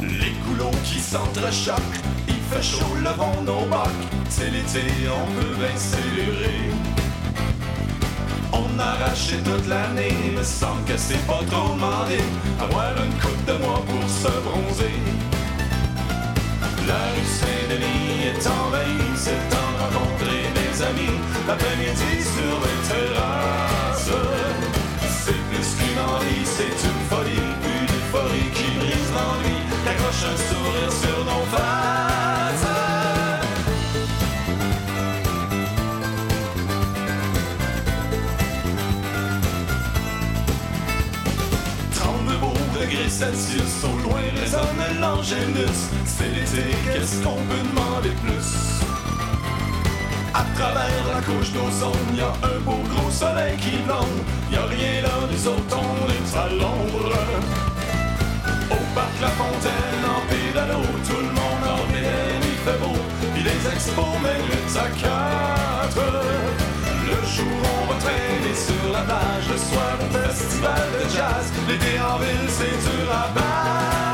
Les 0.02 0.32
coulons 0.44 0.70
qui 0.84 0.98
s'entrechoquent, 0.98 2.00
il 2.26 2.34
fait 2.50 2.62
chaud 2.62 2.96
le 2.96 3.10
vent 3.10 3.42
nos 3.46 3.66
bacs. 3.66 3.88
C'est 4.28 4.50
l'été, 4.50 4.82
on 5.06 5.26
peut 5.38 5.54
bien 5.56 5.76
célébrer. 5.76 6.77
On 8.78 8.80
a 8.80 8.84
arraché 8.84 9.38
toute 9.38 9.66
l'année, 9.66 10.14
me 10.36 10.42
semble 10.44 10.84
que 10.84 10.96
c'est 10.96 11.26
pas 11.26 11.40
trop 11.50 11.74
demandé. 11.74 12.18
Avoir 12.60 12.92
une 13.04 13.12
coupe 13.18 13.44
de 13.44 13.54
mois 13.64 13.82
pour 13.88 14.08
se 14.08 14.30
bronzer. 14.46 14.94
La 16.86 17.00
rue 17.12 17.26
Saint-Denis 17.26 18.28
est 18.30 18.46
envahie, 18.46 19.16
c'est 19.16 19.32
le 19.32 19.46
temps 19.50 19.70
de 19.74 19.78
rencontrer 19.82 20.42
mes 20.54 20.82
amis. 20.90 21.18
L'après-midi 21.48 22.22
sur 22.22 22.54
les 22.64 22.80
terrasses. 22.88 24.12
C'est 25.22 25.42
plus 25.50 25.68
qu'une 25.78 25.98
envie, 25.98 26.46
c'est 26.46 26.78
une 26.88 26.97
C'est 46.04 46.30
l'été, 46.30 46.74
qu'est-ce 46.90 47.22
qu'on 47.22 47.34
peut 47.34 47.62
demander 47.70 48.10
plus? 48.24 48.80
À 50.32 50.44
travers 50.56 51.04
la 51.12 51.20
couche 51.20 51.52
d'ozone, 51.52 52.16
y 52.16 52.20
a 52.20 52.32
un 52.42 52.58
beau 52.60 52.80
gros 52.88 53.10
soleil 53.10 53.56
qui 53.58 53.76
blonde. 53.84 54.06
Y 54.50 54.56
a 54.56 54.64
rien 54.64 55.02
là, 55.02 55.28
nous 55.30 55.48
autres, 55.48 55.76
on 55.76 56.08
est 56.08 56.36
à 56.36 56.48
l'ombre. 56.48 57.12
Au 58.70 58.94
parc 58.94 59.20
La 59.20 59.28
Fontaine, 59.28 60.04
en 60.06 60.20
pédalo, 60.28 60.80
tout 61.06 61.20
le 61.20 61.32
monde 61.38 61.64
en 61.64 61.84
il 61.92 62.58
fait 62.64 62.78
beau. 62.80 62.96
Puis 63.34 63.42
les 63.42 63.74
expos, 63.74 64.06
8 64.24 64.76
à 64.76 64.88
4. 65.88 66.00
Le 67.06 67.26
jour, 67.36 67.60
on 67.82 67.92
va 67.92 67.98
traîner 68.00 68.54
sur 68.54 68.92
la 68.92 69.02
plage. 69.02 69.48
Le 69.50 69.58
soir, 69.58 69.98
festival 70.10 70.88
de 70.94 71.08
jazz. 71.10 71.52
L'été 71.68 72.00
en 72.00 72.18
ville, 72.18 72.48
c'est 72.48 72.64
dur 72.64 73.12
à 73.12 73.28
battre. 73.34 74.07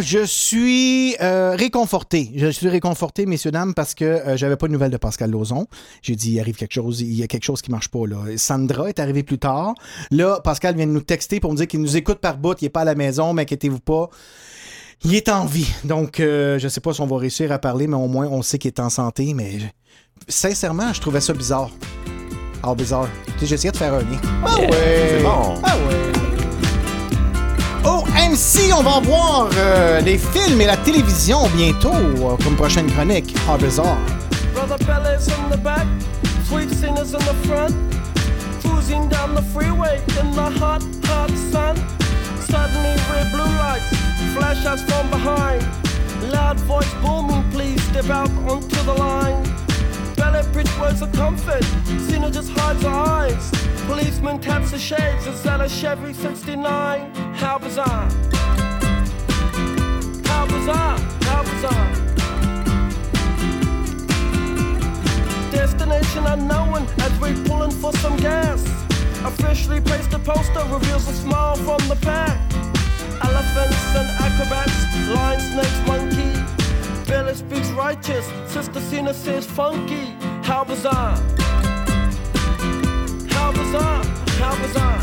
Je 0.00 0.24
suis 0.24 1.16
euh, 1.20 1.54
réconforté. 1.56 2.30
Je 2.36 2.48
suis 2.48 2.68
réconforté, 2.68 3.26
messieurs, 3.26 3.50
dames, 3.50 3.74
parce 3.74 3.94
que 3.94 4.04
euh, 4.04 4.36
j'avais 4.36 4.56
pas 4.56 4.66
de 4.66 4.72
nouvelles 4.72 4.90
de 4.90 4.96
Pascal 4.96 5.30
Lozon. 5.30 5.66
J'ai 6.02 6.14
dit, 6.14 6.32
il 6.32 6.40
arrive 6.40 6.56
quelque 6.56 6.74
chose, 6.74 7.00
il 7.00 7.14
y 7.14 7.22
a 7.22 7.26
quelque 7.26 7.44
chose 7.44 7.62
qui 7.62 7.70
marche 7.70 7.88
pas, 7.88 8.06
là. 8.06 8.18
Sandra 8.36 8.88
est 8.88 8.98
arrivée 9.00 9.22
plus 9.22 9.38
tard. 9.38 9.74
Là, 10.10 10.40
Pascal 10.42 10.76
vient 10.76 10.86
de 10.86 10.92
nous 10.92 11.00
texter 11.00 11.40
pour 11.40 11.50
nous 11.50 11.56
dire 11.56 11.66
qu'il 11.66 11.80
nous 11.80 11.96
écoute 11.96 12.18
par 12.18 12.38
bout, 12.38 12.60
il 12.60 12.66
est 12.66 12.70
pas 12.70 12.82
à 12.82 12.84
la 12.84 12.94
maison, 12.94 13.32
mais 13.32 13.42
inquiétez-vous 13.42 13.80
pas. 13.80 14.08
Il 15.04 15.14
est 15.14 15.28
en 15.28 15.46
vie. 15.46 15.70
Donc, 15.84 16.20
euh, 16.20 16.58
je 16.58 16.68
sais 16.68 16.80
pas 16.80 16.92
si 16.92 17.00
on 17.00 17.06
va 17.06 17.18
réussir 17.18 17.52
à 17.52 17.58
parler, 17.58 17.86
mais 17.86 17.96
au 17.96 18.08
moins, 18.08 18.26
on 18.26 18.42
sait 18.42 18.58
qu'il 18.58 18.68
est 18.68 18.80
en 18.80 18.90
santé. 18.90 19.32
Mais 19.34 19.58
sincèrement, 20.28 20.92
je 20.92 21.00
trouvais 21.00 21.20
ça 21.20 21.32
bizarre. 21.32 21.70
Ah, 22.62 22.74
bizarre. 22.74 23.08
Essayé 23.40 23.70
de 23.70 23.76
faire 23.76 23.94
un 23.94 24.00
lien. 24.00 24.20
Ah 24.44 24.56
Yeah, 24.58 24.70
ouais! 24.70 25.08
c'est 25.08 25.22
bon. 25.22 25.54
Ah 25.62 25.76
ouais! 25.76 26.27
Oh, 28.28 28.32
MC, 28.32 28.72
on 28.72 28.82
va 28.82 29.00
voir 29.00 29.48
euh, 29.56 30.00
les 30.00 30.18
films 30.18 30.60
et 30.60 30.66
la 30.66 30.76
télévision 30.76 31.48
bientôt 31.54 31.94
euh, 31.94 32.36
comme 32.42 32.56
prochaine 32.56 32.90
chronique. 32.90 33.34
Ah, 33.48 33.56
bizarre. 33.56 33.96
Brother 34.54 34.76
Bellas 34.84 35.28
in 35.28 35.50
the 35.50 35.56
back, 35.56 35.86
sweet 36.46 36.70
singers 36.70 37.14
in 37.14 37.20
the 37.20 37.34
front, 37.46 37.74
cruising 38.62 39.08
down 39.08 39.34
the 39.34 39.42
freeway 39.54 40.00
in 40.20 40.30
the 40.32 40.50
hot, 40.60 40.82
hot 41.04 41.30
sun. 41.50 41.76
Suddenly, 42.48 42.96
red 43.12 43.32
blue 43.32 43.44
lights 43.44 43.88
flash 44.34 44.64
us 44.66 44.82
from 44.82 45.08
behind. 45.10 45.64
Loud 46.30 46.60
voice 46.60 46.92
booming, 47.02 47.44
please 47.50 47.82
step 47.84 48.10
out 48.10 48.30
onto 48.46 48.82
the 48.84 48.94
line. 48.94 49.67
Ballet 50.30 50.52
preach 50.52 50.78
words 50.78 51.00
of 51.00 51.10
comfort. 51.12 51.64
Cena 52.06 52.30
just 52.30 52.50
hides 52.50 52.82
her 52.82 52.90
eyes. 52.90 53.50
Policeman 53.86 54.38
taps 54.38 54.70
the 54.72 54.78
shades 54.78 55.26
and 55.26 55.34
sell 55.34 55.62
a 55.62 55.68
Chevy 55.70 56.12
69. 56.12 57.14
How 57.34 57.56
bizarre. 57.56 58.10
How 60.30 60.44
bizarre. 60.52 60.98
How 61.28 61.42
bizarre. 61.50 61.88
Destination 65.50 66.26
unknown 66.26 66.86
as 67.06 67.12
we're 67.20 67.42
pulling 67.46 67.70
for 67.70 67.94
some 67.94 68.18
gas. 68.18 68.60
Officially 69.24 69.80
placed 69.80 70.12
a 70.12 70.18
poster 70.18 70.62
reveals 70.70 71.08
a 71.08 71.14
smile 71.14 71.56
from 71.56 71.80
the 71.88 71.96
pack. 72.02 72.38
Elephants 73.22 73.96
and 73.96 74.08
acrobats, 74.26 74.78
lion, 75.08 75.40
snakes, 75.40 75.80
monkey. 75.86 76.17
Billy 77.08 77.34
speaks 77.34 77.70
righteous, 77.70 78.30
Sister 78.46 78.80
Cena 78.80 79.14
says 79.14 79.46
funky. 79.46 80.14
How 80.42 80.62
bizarre! 80.62 81.16
How 83.30 83.50
bizarre! 83.52 84.04
How! 84.38 85.00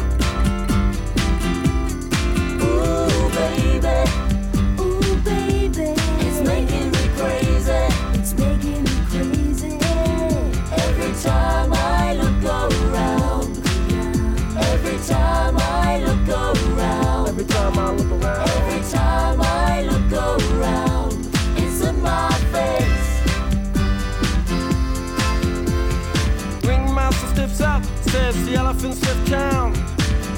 Ooh, 2.62 3.30
baby. 3.34 4.25
The 28.16 28.56
elephants 28.56 29.02
lift 29.02 29.28
town. 29.28 29.74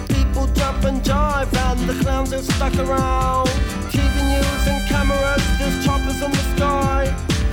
People 0.08 0.48
jump 0.54 0.84
and 0.84 1.02
jive, 1.04 1.54
and 1.54 1.80
the 1.88 1.94
clowns 2.04 2.34
are 2.34 2.42
stuck 2.42 2.76
around. 2.80 3.48
TV 3.94 4.16
news 4.34 4.68
and 4.68 4.82
cameras, 4.88 5.44
there's 5.60 5.86
choppers 5.86 6.22
in 6.22 6.32
the 6.32 6.46
sky. 6.56 7.04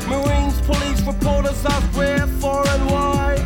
Marines, 0.09 0.61
police, 0.63 1.01
reporters 1.03 1.65
ask 1.67 1.87
where, 1.97 2.27
for, 2.41 2.67
and 2.69 2.91
why. 2.91 3.37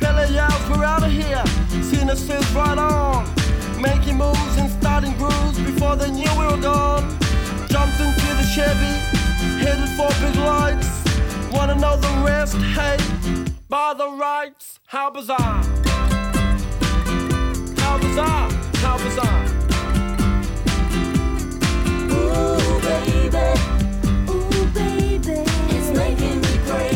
Billy 0.00 0.32
yells, 0.32 0.70
we're 0.70 0.84
out 0.84 1.02
of 1.02 1.12
here. 1.12 1.44
Cena 1.82 2.16
says, 2.16 2.50
right 2.52 2.78
on. 2.78 3.26
Making 3.80 4.16
moves 4.16 4.56
and 4.56 4.70
starting 4.70 5.12
grooves 5.18 5.58
before 5.58 5.96
they 5.96 6.10
knew 6.10 6.30
we 6.38 6.46
were 6.46 6.62
gone. 6.62 7.04
Jumped 7.68 8.00
into 8.00 8.28
the 8.40 8.46
Chevy, 8.54 8.94
headed 9.62 9.90
for 9.96 10.08
big 10.20 10.36
lights. 10.36 10.88
Wanna 11.52 11.74
know 11.74 11.96
the 11.96 12.12
rest? 12.24 12.56
Hey, 12.76 12.96
by 13.68 13.94
the 13.94 14.08
rights, 14.10 14.78
how 14.86 15.10
bizarre! 15.10 15.62
How 17.78 17.98
bizarre! 17.98 18.50
How 18.76 18.96
bizarre! 18.98 19.46
Ooh, 22.12 22.80
baby. 22.80 23.48
Ooh, 24.30 24.66
baby. 24.74 25.42
It's 25.74 25.90
making 25.96 26.40
me 26.40 26.58
crazy. 26.66 26.95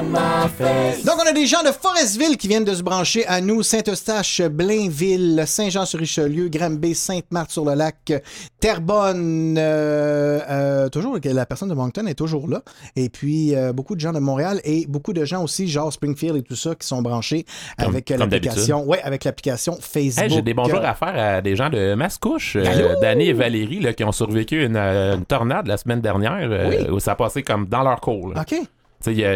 Donc, 0.00 1.14
on 1.22 1.28
a 1.28 1.32
des 1.32 1.46
gens 1.46 1.62
de 1.62 1.68
Forestville 1.68 2.36
qui 2.36 2.48
viennent 2.48 2.64
de 2.64 2.74
se 2.74 2.82
brancher 2.82 3.24
à 3.26 3.40
nous. 3.40 3.62
Saint-Eustache, 3.62 4.42
Blainville, 4.42 5.44
Saint-Jean-sur-Richelieu, 5.46 6.48
Granby, 6.48 6.94
Sainte-Marthe-sur-le-Lac, 6.94 8.12
Terrebonne. 8.60 9.56
euh, 9.58 10.40
euh, 10.50 10.88
toujours, 10.88 11.18
la 11.22 11.46
personne 11.46 11.68
de 11.68 11.74
Moncton 11.74 12.06
est 12.06 12.14
toujours 12.14 12.48
là. 12.48 12.62
Et 12.96 13.08
puis, 13.08 13.54
euh, 13.54 13.72
beaucoup 13.72 13.94
de 13.94 14.00
gens 14.00 14.12
de 14.12 14.18
Montréal 14.18 14.60
et 14.64 14.86
beaucoup 14.88 15.12
de 15.12 15.24
gens 15.24 15.42
aussi, 15.44 15.68
genre 15.68 15.92
Springfield 15.92 16.36
et 16.36 16.42
tout 16.42 16.56
ça, 16.56 16.74
qui 16.74 16.86
sont 16.86 17.02
branchés 17.02 17.44
Comme- 17.78 17.88
avec 17.90 18.10
l'application. 18.10 18.84
Ouais, 18.84 19.00
avec 19.02 19.24
l'application 19.24 19.76
Facebook. 19.80 20.24
Hey, 20.24 20.30
J'ai 20.30 20.42
des 20.42 20.54
bonjours 20.54 20.84
à 20.84 20.94
faire 20.94 21.14
à 21.16 21.40
des 21.40 21.54
gens 21.56 21.70
de 21.70 21.94
Mascouche, 21.94 22.56
euh? 22.56 22.96
Danny 23.00 23.28
et 23.28 23.32
Valérie, 23.32 23.80
là, 23.80 23.92
qui 23.92 24.02
ont 24.04 24.12
survécu 24.12 24.64
une, 24.64 24.76
une 24.76 25.24
tornade 25.24 25.66
la 25.66 25.76
semaine 25.76 26.00
dernière, 26.00 26.48
euh, 26.50 26.68
Oui. 26.70 26.90
où 26.90 27.00
ça 27.00 27.12
a 27.12 27.14
passé 27.16 27.42
comme 27.42 27.66
dans 27.66 27.82
leur 27.82 28.00
cour. 28.00 28.32
là. 28.34 28.40
OK. 28.42 28.56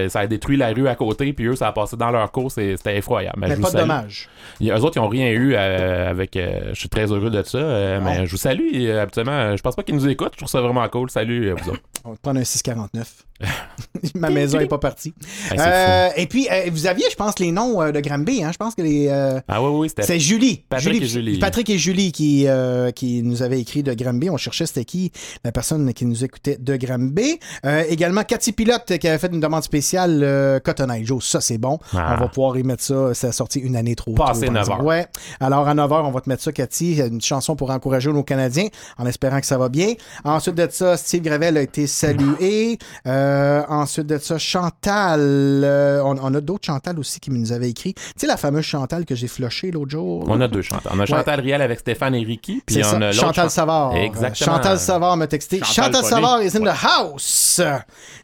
Ça 0.08 0.20
a 0.20 0.26
détruit 0.26 0.56
la 0.56 0.68
rue 0.72 0.88
à 0.88 0.94
côté, 0.94 1.32
puis 1.32 1.46
eux, 1.46 1.56
ça 1.56 1.68
a 1.68 1.72
passé 1.72 1.96
dans 1.96 2.10
leur 2.10 2.30
cour, 2.32 2.50
c'est- 2.50 2.76
c'était 2.76 2.96
effroyable. 2.96 3.36
Mais 3.40 3.48
pas 3.62 3.68
de 3.70 3.76
a- 4.70 4.78
Eux 4.78 4.80
autres, 4.84 4.96
ils 4.96 5.00
n'ont 5.00 5.08
rien 5.08 5.28
eu 5.30 5.54
euh, 5.54 6.10
avec. 6.10 6.36
euh, 6.36 6.70
je 6.72 6.78
suis 6.80 6.88
très 6.88 7.10
heureux 7.12 7.30
de 7.30 7.42
ça, 7.42 7.58
euh, 7.58 8.00
mais 8.00 8.26
je 8.26 8.30
vous 8.30 8.36
salue. 8.36 8.88
habituellement, 8.90 9.56
je 9.56 9.62
pense 9.62 9.76
pas 9.76 9.82
qu'ils 9.82 9.94
nous 9.94 10.08
écoutent. 10.08 10.32
Je 10.32 10.38
trouve 10.38 10.48
ça 10.48 10.60
vraiment 10.60 10.86
cool. 10.88 11.10
Salut, 11.10 11.50
vous 11.52 11.70
autres. 11.70 11.80
On 12.04 12.10
va 12.12 12.16
prendre 12.22 12.40
un 12.40 12.44
649. 12.44 13.24
Ma 14.14 14.30
maison 14.30 14.58
n'est 14.58 14.66
pas 14.66 14.78
partie. 14.78 15.14
C'est 15.48 15.58
Euh, 15.58 16.08
et 16.16 16.26
puis, 16.26 16.48
euh, 16.50 16.70
vous 16.70 16.86
aviez, 16.86 17.06
je 17.10 17.16
pense, 17.16 17.38
les 17.38 17.50
noms 17.50 17.80
euh, 17.80 17.92
de 17.92 18.00
Granby. 18.00 18.42
Hein? 18.42 18.50
Je 18.52 18.56
pense 18.56 18.74
que 18.74 18.82
les. 18.82 19.08
Ah 19.48 19.62
oui, 19.62 19.70
oui, 19.72 19.88
c'était. 19.88 20.02
C'est 20.02 20.18
Julie. 20.20 20.64
Patrick 20.68 21.02
et 21.02 21.06
Julie. 21.06 21.38
Patrick 21.38 21.70
et 21.70 21.78
Julie 21.78 22.12
qui, 22.12 22.46
qui 22.94 23.22
nous 23.22 23.42
avaient 23.42 23.60
écrit 23.60 23.82
de 23.82 23.94
Granby. 23.94 24.30
On 24.30 24.36
cherchait 24.36 24.66
c'était 24.66 24.84
qui 24.84 25.12
la 25.44 25.52
personne 25.52 25.92
qui 25.94 26.04
nous 26.04 26.24
écoutait 26.24 26.56
de 26.58 26.76
Granby. 26.76 27.38
Également, 27.88 28.22
Cathy 28.24 28.52
Pilote 28.52 28.98
qui 28.98 29.08
avait 29.08 29.18
fait 29.18 29.32
une 29.32 29.40
demande 29.40 29.62
spéciale 29.62 30.60
Cotton 30.64 30.90
Eye 30.90 31.04
Joe. 31.04 31.24
Ça, 31.24 31.40
c'est 31.40 31.58
bon. 31.58 31.78
Ah. 31.94 32.16
On 32.16 32.20
va 32.24 32.28
pouvoir 32.28 32.56
y 32.58 32.62
mettre 32.62 32.82
ça. 32.82 33.14
Ça 33.14 33.28
a 33.28 33.32
sorti 33.32 33.60
une 33.60 33.76
année 33.76 33.94
trop 33.94 34.12
Passé 34.14 34.46
tôt, 34.46 34.52
par 34.52 34.54
9 34.54 34.60
exemple. 34.62 34.80
heures. 34.80 34.86
Ouais. 34.86 35.06
Alors, 35.40 35.68
à 35.68 35.74
9h, 35.74 36.02
on 36.04 36.10
va 36.10 36.20
te 36.20 36.28
mettre 36.28 36.42
ça, 36.42 36.52
Cathy. 36.52 37.00
Une 37.00 37.20
chanson 37.20 37.56
pour 37.56 37.70
encourager 37.70 38.12
nos 38.12 38.22
Canadiens 38.22 38.68
en 38.96 39.06
espérant 39.06 39.40
que 39.40 39.46
ça 39.46 39.58
va 39.58 39.68
bien. 39.68 39.94
Ensuite 40.24 40.54
de 40.54 40.68
ça, 40.70 40.96
Steve 40.96 41.22
Gravel 41.22 41.56
a 41.56 41.62
été 41.62 41.86
salué. 41.86 42.78
Euh, 43.28 43.62
ensuite 43.68 44.06
de 44.06 44.18
ça, 44.18 44.38
Chantal. 44.38 45.20
euh, 45.20 46.00
on, 46.04 46.16
on 46.20 46.34
a 46.34 46.40
d'autres 46.40 46.64
Chantal 46.66 46.98
aussi 46.98 47.20
qui 47.20 47.30
nous 47.30 47.52
avaient 47.52 47.68
écrit. 47.70 47.94
Tu 47.94 48.02
sais, 48.16 48.26
la 48.26 48.36
fameuse 48.36 48.64
Chantal 48.64 49.04
que 49.04 49.14
j'ai 49.14 49.28
flushée 49.28 49.70
l'autre 49.70 49.90
jour. 49.90 50.24
On 50.26 50.40
a 50.40 50.48
deux 50.48 50.62
Chantal. 50.62 50.92
On 50.94 51.00
a 51.00 51.06
Chantal 51.06 51.40
Riel 51.40 51.60
avec 51.62 51.80
Stéphane 51.80 52.14
et 52.14 52.24
Ricky, 52.24 52.62
puis 52.64 52.78
on 52.78 52.82
ça. 52.82 52.96
a 52.96 53.12
Chantal 53.12 53.34
Chan- 53.46 53.48
Savard. 53.50 53.94
Exactement. 53.96 54.54
Chantal 54.56 54.78
Savard 54.78 55.16
m'a 55.16 55.26
texté. 55.26 55.60
Chantal. 55.62 56.04
Savard 56.04 56.42
is 56.42 56.56
in 56.56 56.62
Ouais. 56.62 56.72
the 56.72 56.84
house. 56.84 57.60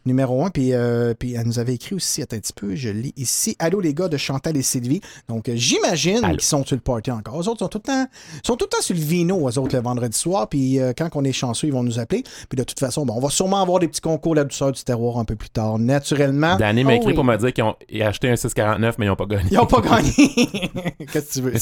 Numéro 0.06 0.44
un. 0.44 0.50
Puis, 0.50 0.72
euh, 0.72 1.14
puis 1.18 1.34
elle 1.34 1.46
nous 1.46 1.58
avait 1.58 1.74
écrit 1.74 1.94
aussi, 1.94 2.22
attends 2.22 2.36
un 2.36 2.40
petit 2.40 2.52
peu, 2.52 2.74
je 2.74 2.88
lis 2.90 3.12
ici. 3.16 3.56
Allô 3.58 3.80
les 3.80 3.94
gars 3.94 4.08
de 4.08 4.16
Chantal 4.16 4.56
et 4.56 4.62
Sylvie. 4.62 5.00
Donc, 5.28 5.50
j'imagine 5.54 6.20
qu'ils 6.30 6.40
sont 6.42 6.64
sur 6.64 6.76
le 6.76 6.80
party 6.82 7.10
encore. 7.10 7.40
Eux 7.40 7.48
autres 7.48 7.60
sont 7.60 7.68
tout 7.68 7.78
le 7.84 7.88
temps, 7.92 8.06
sont 8.44 8.56
tout 8.56 8.66
le 8.66 8.76
temps 8.76 8.82
sur 8.82 8.94
le 8.94 9.00
vino, 9.00 9.48
eux 9.48 9.58
autres, 9.58 9.74
le 9.76 9.82
vendredi 9.82 10.16
soir. 10.16 10.48
Puis, 10.48 10.78
quand 10.96 11.08
on 11.14 11.24
est 11.24 11.32
chanceux, 11.32 11.66
ils 11.68 11.72
vont 11.72 11.82
nous 11.82 11.98
appeler. 11.98 12.22
Puis, 12.48 12.56
de 12.56 12.64
toute 12.64 12.78
façon, 12.78 13.04
bon, 13.06 13.14
on 13.16 13.20
va 13.20 13.30
sûrement 13.30 13.60
avoir 13.62 13.78
des 13.80 13.88
petits 13.88 14.00
concours, 14.00 14.34
la 14.34 14.44
douceur 14.44 14.72
du 14.72 14.82
un 15.18 15.24
peu 15.24 15.36
plus 15.36 15.50
tard, 15.50 15.78
naturellement. 15.78 16.56
Danny 16.56 16.84
m'a 16.84 16.92
Oh 16.92 16.96
écrit 16.96 17.06
oui. 17.08 17.14
pour 17.14 17.24
me 17.24 17.36
dire 17.36 17.52
qu'ils 17.52 17.64
ont 17.64 17.74
acheté 18.02 18.28
un 18.30 18.36
649, 18.36 18.96
mais 18.98 19.06
ils 19.06 19.08
n'ont 19.08 19.16
pas 19.16 19.26
gagné. 19.26 19.48
Ils 19.50 19.56
n'ont 19.56 19.66
pas 19.66 19.80
gagné. 19.80 20.12
Qu'est-ce 21.12 21.28
que 21.28 21.32
tu 21.32 21.40
veux? 21.42 21.52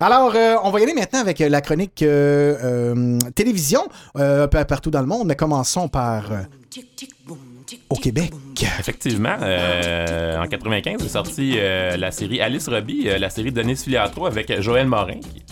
Alors, 0.00 0.32
euh, 0.34 0.56
on 0.64 0.70
va 0.70 0.80
y 0.80 0.82
aller 0.84 0.94
maintenant 0.94 1.20
avec 1.20 1.40
euh, 1.40 1.48
la 1.48 1.60
chronique 1.60 2.02
euh, 2.02 3.18
télévision, 3.34 3.82
un 4.14 4.48
peu 4.48 4.64
partout 4.64 4.90
dans 4.90 5.00
le 5.00 5.06
monde, 5.06 5.26
mais 5.28 5.36
commençons 5.36 5.88
par 5.88 6.24
au 7.90 7.96
Québec. 7.96 8.32
Effectivement, 8.78 9.36
euh, 9.42 10.38
en 10.40 10.46
95 10.46 11.04
est 11.04 11.08
sortie 11.08 11.54
euh, 11.56 11.96
la 11.96 12.10
série 12.10 12.40
Alice 12.40 12.68
Robbie, 12.68 13.04
euh, 13.08 13.18
la 13.18 13.28
série 13.30 13.50
de 13.52 13.60
Denis 13.60 13.76
Filiatro 13.76 14.26
avec 14.26 14.60
Joël 14.60 14.86
Morin. 14.86 15.14
qui- 15.14 15.42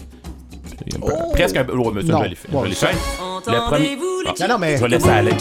peu- 0.74 1.32
Presque 1.32 1.56
un 1.56 1.64
peu. 1.64 1.72
Oh, 1.76 1.92
ça, 1.94 2.12
Non. 2.12 2.24
je 2.24 2.28
l'ai 2.30 2.34
fait. 2.34 2.52
Ouais, 2.52 2.60
je 2.64 2.68
l'ai 2.70 2.74
ça- 2.74 2.86
fait. 2.88 3.50
Le 3.50 3.68
premier. 3.68 3.96
Non, 4.40 4.48
non, 4.48 4.58
mais- 4.58 4.76
Je 4.76 4.82
vais 4.82 4.88
laisser 4.88 5.08
aller. 5.08 5.32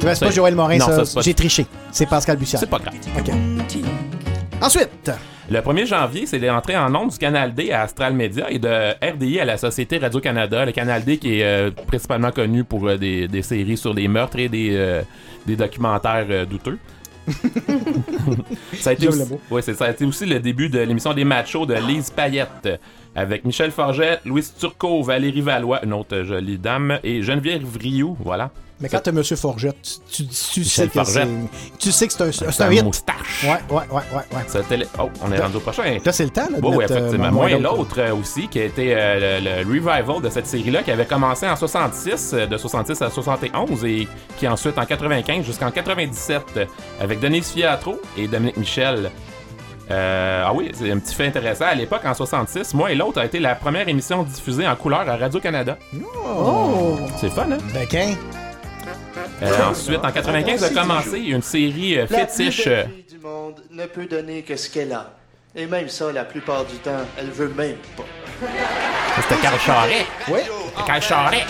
C'est 0.00 0.20
pas 0.20 0.30
Joël 0.30 0.54
Morin, 0.54 0.78
Non, 0.78 0.86
ça. 0.86 1.04
c'est 1.04 1.14
pas- 1.14 1.20
J'ai 1.22 1.34
triché. 1.34 1.66
C'est 1.92 2.06
Pascal 2.06 2.36
Bussière. 2.36 2.60
C'est 2.60 2.68
pas 2.70 2.78
grave. 2.78 2.94
OK. 3.18 3.30
Ensuite, 4.60 5.10
Le 5.50 5.60
1er 5.62 5.86
janvier, 5.86 6.26
c'est 6.26 6.38
l'entrée 6.40 6.76
en 6.76 6.94
ondes 6.94 7.08
du 7.08 7.16
Canal 7.16 7.54
D 7.54 7.72
à 7.72 7.80
Astral 7.82 8.12
Media 8.12 8.50
et 8.50 8.58
de 8.58 8.68
RDI 9.02 9.40
à 9.40 9.46
la 9.46 9.56
Société 9.56 9.96
Radio-Canada. 9.96 10.66
Le 10.66 10.72
Canal 10.72 11.02
D 11.04 11.16
qui 11.16 11.40
est 11.40 11.42
euh, 11.44 11.70
principalement 11.86 12.30
connu 12.32 12.64
pour 12.64 12.86
euh, 12.86 12.98
des, 12.98 13.28
des 13.28 13.40
séries 13.40 13.78
sur 13.78 13.94
des 13.94 14.08
meurtres 14.08 14.38
et 14.38 14.50
des, 14.50 14.72
euh, 14.76 15.00
des 15.46 15.56
documentaires 15.56 16.26
euh, 16.28 16.44
douteux. 16.44 16.78
ça, 18.78 18.90
a 18.90 18.92
été 18.92 19.08
aussi, 19.08 19.22
ouais, 19.50 19.62
c'est- 19.62 19.74
ça 19.74 19.86
a 19.86 19.90
été 19.90 20.04
aussi 20.04 20.26
le 20.26 20.38
début 20.40 20.68
de 20.68 20.80
l'émission 20.80 21.14
des 21.14 21.24
machos 21.24 21.66
de 21.66 21.74
Lise 21.74 22.10
Payette 22.10 22.80
avec 23.18 23.44
Michel 23.44 23.70
Forget, 23.70 24.20
Louise 24.24 24.52
Turcot, 24.58 25.02
Valérie 25.02 25.40
Valois, 25.40 25.84
une 25.84 25.92
autre 25.92 26.22
jolie 26.22 26.58
dame, 26.58 26.98
et 27.02 27.22
Geneviève 27.22 27.64
Rioux. 27.80 28.16
Voilà. 28.20 28.50
mais 28.80 28.88
quand 28.88 29.00
t'as 29.02 29.10
M. 29.10 29.22
Forget, 29.24 29.72
tu, 29.82 30.24
tu- 30.26 30.26
tu 30.52 30.64
sais 30.64 30.86
que 30.88 31.02
c'est... 31.04 31.26
Tu 31.78 31.90
sais 31.92 32.06
que 32.06 32.12
c'est 32.12 32.22
un, 32.22 32.32
c'est 32.32 32.52
Sa 32.52 32.66
un 32.66 32.72
hit. 32.72 32.84
moustache. 32.84 33.44
Ouais, 33.44 33.76
ouais, 33.76 33.82
ouais, 33.90 34.02
ouais. 34.12 34.36
ouais. 34.78 34.86
Oh, 35.00 35.10
on 35.24 35.32
est 35.32 35.40
rendu 35.40 35.56
au 35.56 35.60
prochain. 35.60 35.98
Là, 36.04 36.12
c'est 36.12 36.24
le 36.24 36.30
temps, 36.30 36.48
là, 36.50 36.60
de 36.60 36.66
Oui, 36.66 36.76
euh, 36.76 36.84
effectivement. 36.84 37.32
moins 37.32 37.48
Moi 37.48 37.50
et 37.50 37.58
l'autre 37.58 37.98
euh, 38.00 38.14
aussi, 38.14 38.46
qui 38.48 38.60
a 38.60 38.64
été 38.64 38.94
euh, 38.94 39.40
le, 39.40 39.62
le 39.64 39.68
revival 39.68 40.22
de 40.22 40.28
cette 40.30 40.46
série-là, 40.46 40.82
qui 40.84 40.90
avait 40.92 41.06
commencé 41.06 41.48
en 41.48 41.56
66, 41.56 42.34
euh, 42.34 42.46
de 42.46 42.56
66 42.56 43.02
à 43.02 43.10
71, 43.10 43.84
et 43.84 44.06
qui 44.38 44.46
ensuite 44.46 44.78
en 44.78 44.84
95 44.86 45.44
jusqu'en 45.44 45.70
97, 45.70 46.42
euh, 46.56 46.64
avec 47.00 47.18
Denise 47.20 47.48
Fiatro 47.50 48.00
et 48.16 48.28
Dominique 48.28 48.58
Michel. 48.58 49.10
Euh, 49.90 50.44
ah 50.46 50.52
oui, 50.54 50.70
c'est 50.74 50.90
un 50.90 50.98
petit 50.98 51.14
fait 51.14 51.26
intéressant. 51.26 51.64
À 51.66 51.74
l'époque, 51.74 52.02
en 52.04 52.12
66, 52.14 52.74
moi 52.74 52.92
et 52.92 52.94
l'autre 52.94 53.20
a 53.20 53.24
été 53.24 53.38
la 53.40 53.54
première 53.54 53.88
émission 53.88 54.22
diffusée 54.22 54.66
en 54.68 54.76
couleur 54.76 55.08
à 55.08 55.16
Radio-Canada. 55.16 55.78
Oh! 56.26 56.98
C'est 57.16 57.30
fun, 57.30 57.50
hein? 57.52 57.58
Bequin. 57.72 58.14
Euh, 59.42 59.70
ensuite, 59.70 60.04
en 60.04 60.10
95, 60.12 60.64
a 60.64 60.70
commencé 60.70 61.18
une 61.20 61.42
série 61.42 61.96
euh, 61.98 62.06
La 62.10 62.18
fétiche. 62.26 62.66
euh, 62.66 62.84
fille 62.84 63.04
du 63.16 63.18
monde 63.24 63.62
ne 63.70 63.86
peut 63.86 64.06
donner 64.06 64.42
que 64.42 64.56
ce 64.56 64.68
qu'elle 64.68 64.92
a. 64.92 65.12
Et 65.56 65.66
même 65.66 65.88
ça, 65.88 66.12
la 66.12 66.24
plupart 66.24 66.64
du 66.64 66.76
temps, 66.76 66.90
elle 67.18 67.30
veut 67.30 67.52
même 67.56 67.76
pas. 67.96 68.04
C'était 69.22 69.40
Carl 69.40 69.58
Charret. 69.58 70.06
Oui. 70.30 70.40
Carl 70.86 71.00
Charret. 71.02 71.44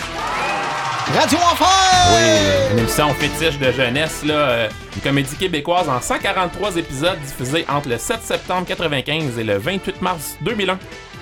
Radio 1.15 1.37
Enfer! 1.39 1.67
Oui, 2.13 2.71
une 2.73 2.79
émission 2.79 3.09
fétiche 3.15 3.57
de 3.59 3.71
jeunesse, 3.71 4.23
là, 4.25 4.33
euh, 4.33 4.69
une 4.95 5.01
comédie 5.01 5.35
québécoise 5.35 5.89
en 5.89 5.99
143 5.99 6.77
épisodes 6.77 7.17
diffusés 7.25 7.65
entre 7.67 7.89
le 7.89 7.97
7 7.97 8.21
septembre 8.21 8.65
95 8.67 9.37
et 9.39 9.43
le 9.43 9.57
28 9.57 10.01
mars 10.01 10.37
2001 10.41 10.77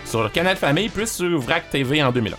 sur 0.06 0.24
le 0.24 0.30
Canal 0.30 0.58
Famille, 0.58 0.90
plus 0.90 1.10
sur 1.10 1.40
VRAC 1.40 1.70
TV 1.70 2.04
en 2.04 2.12
2001. 2.12 2.36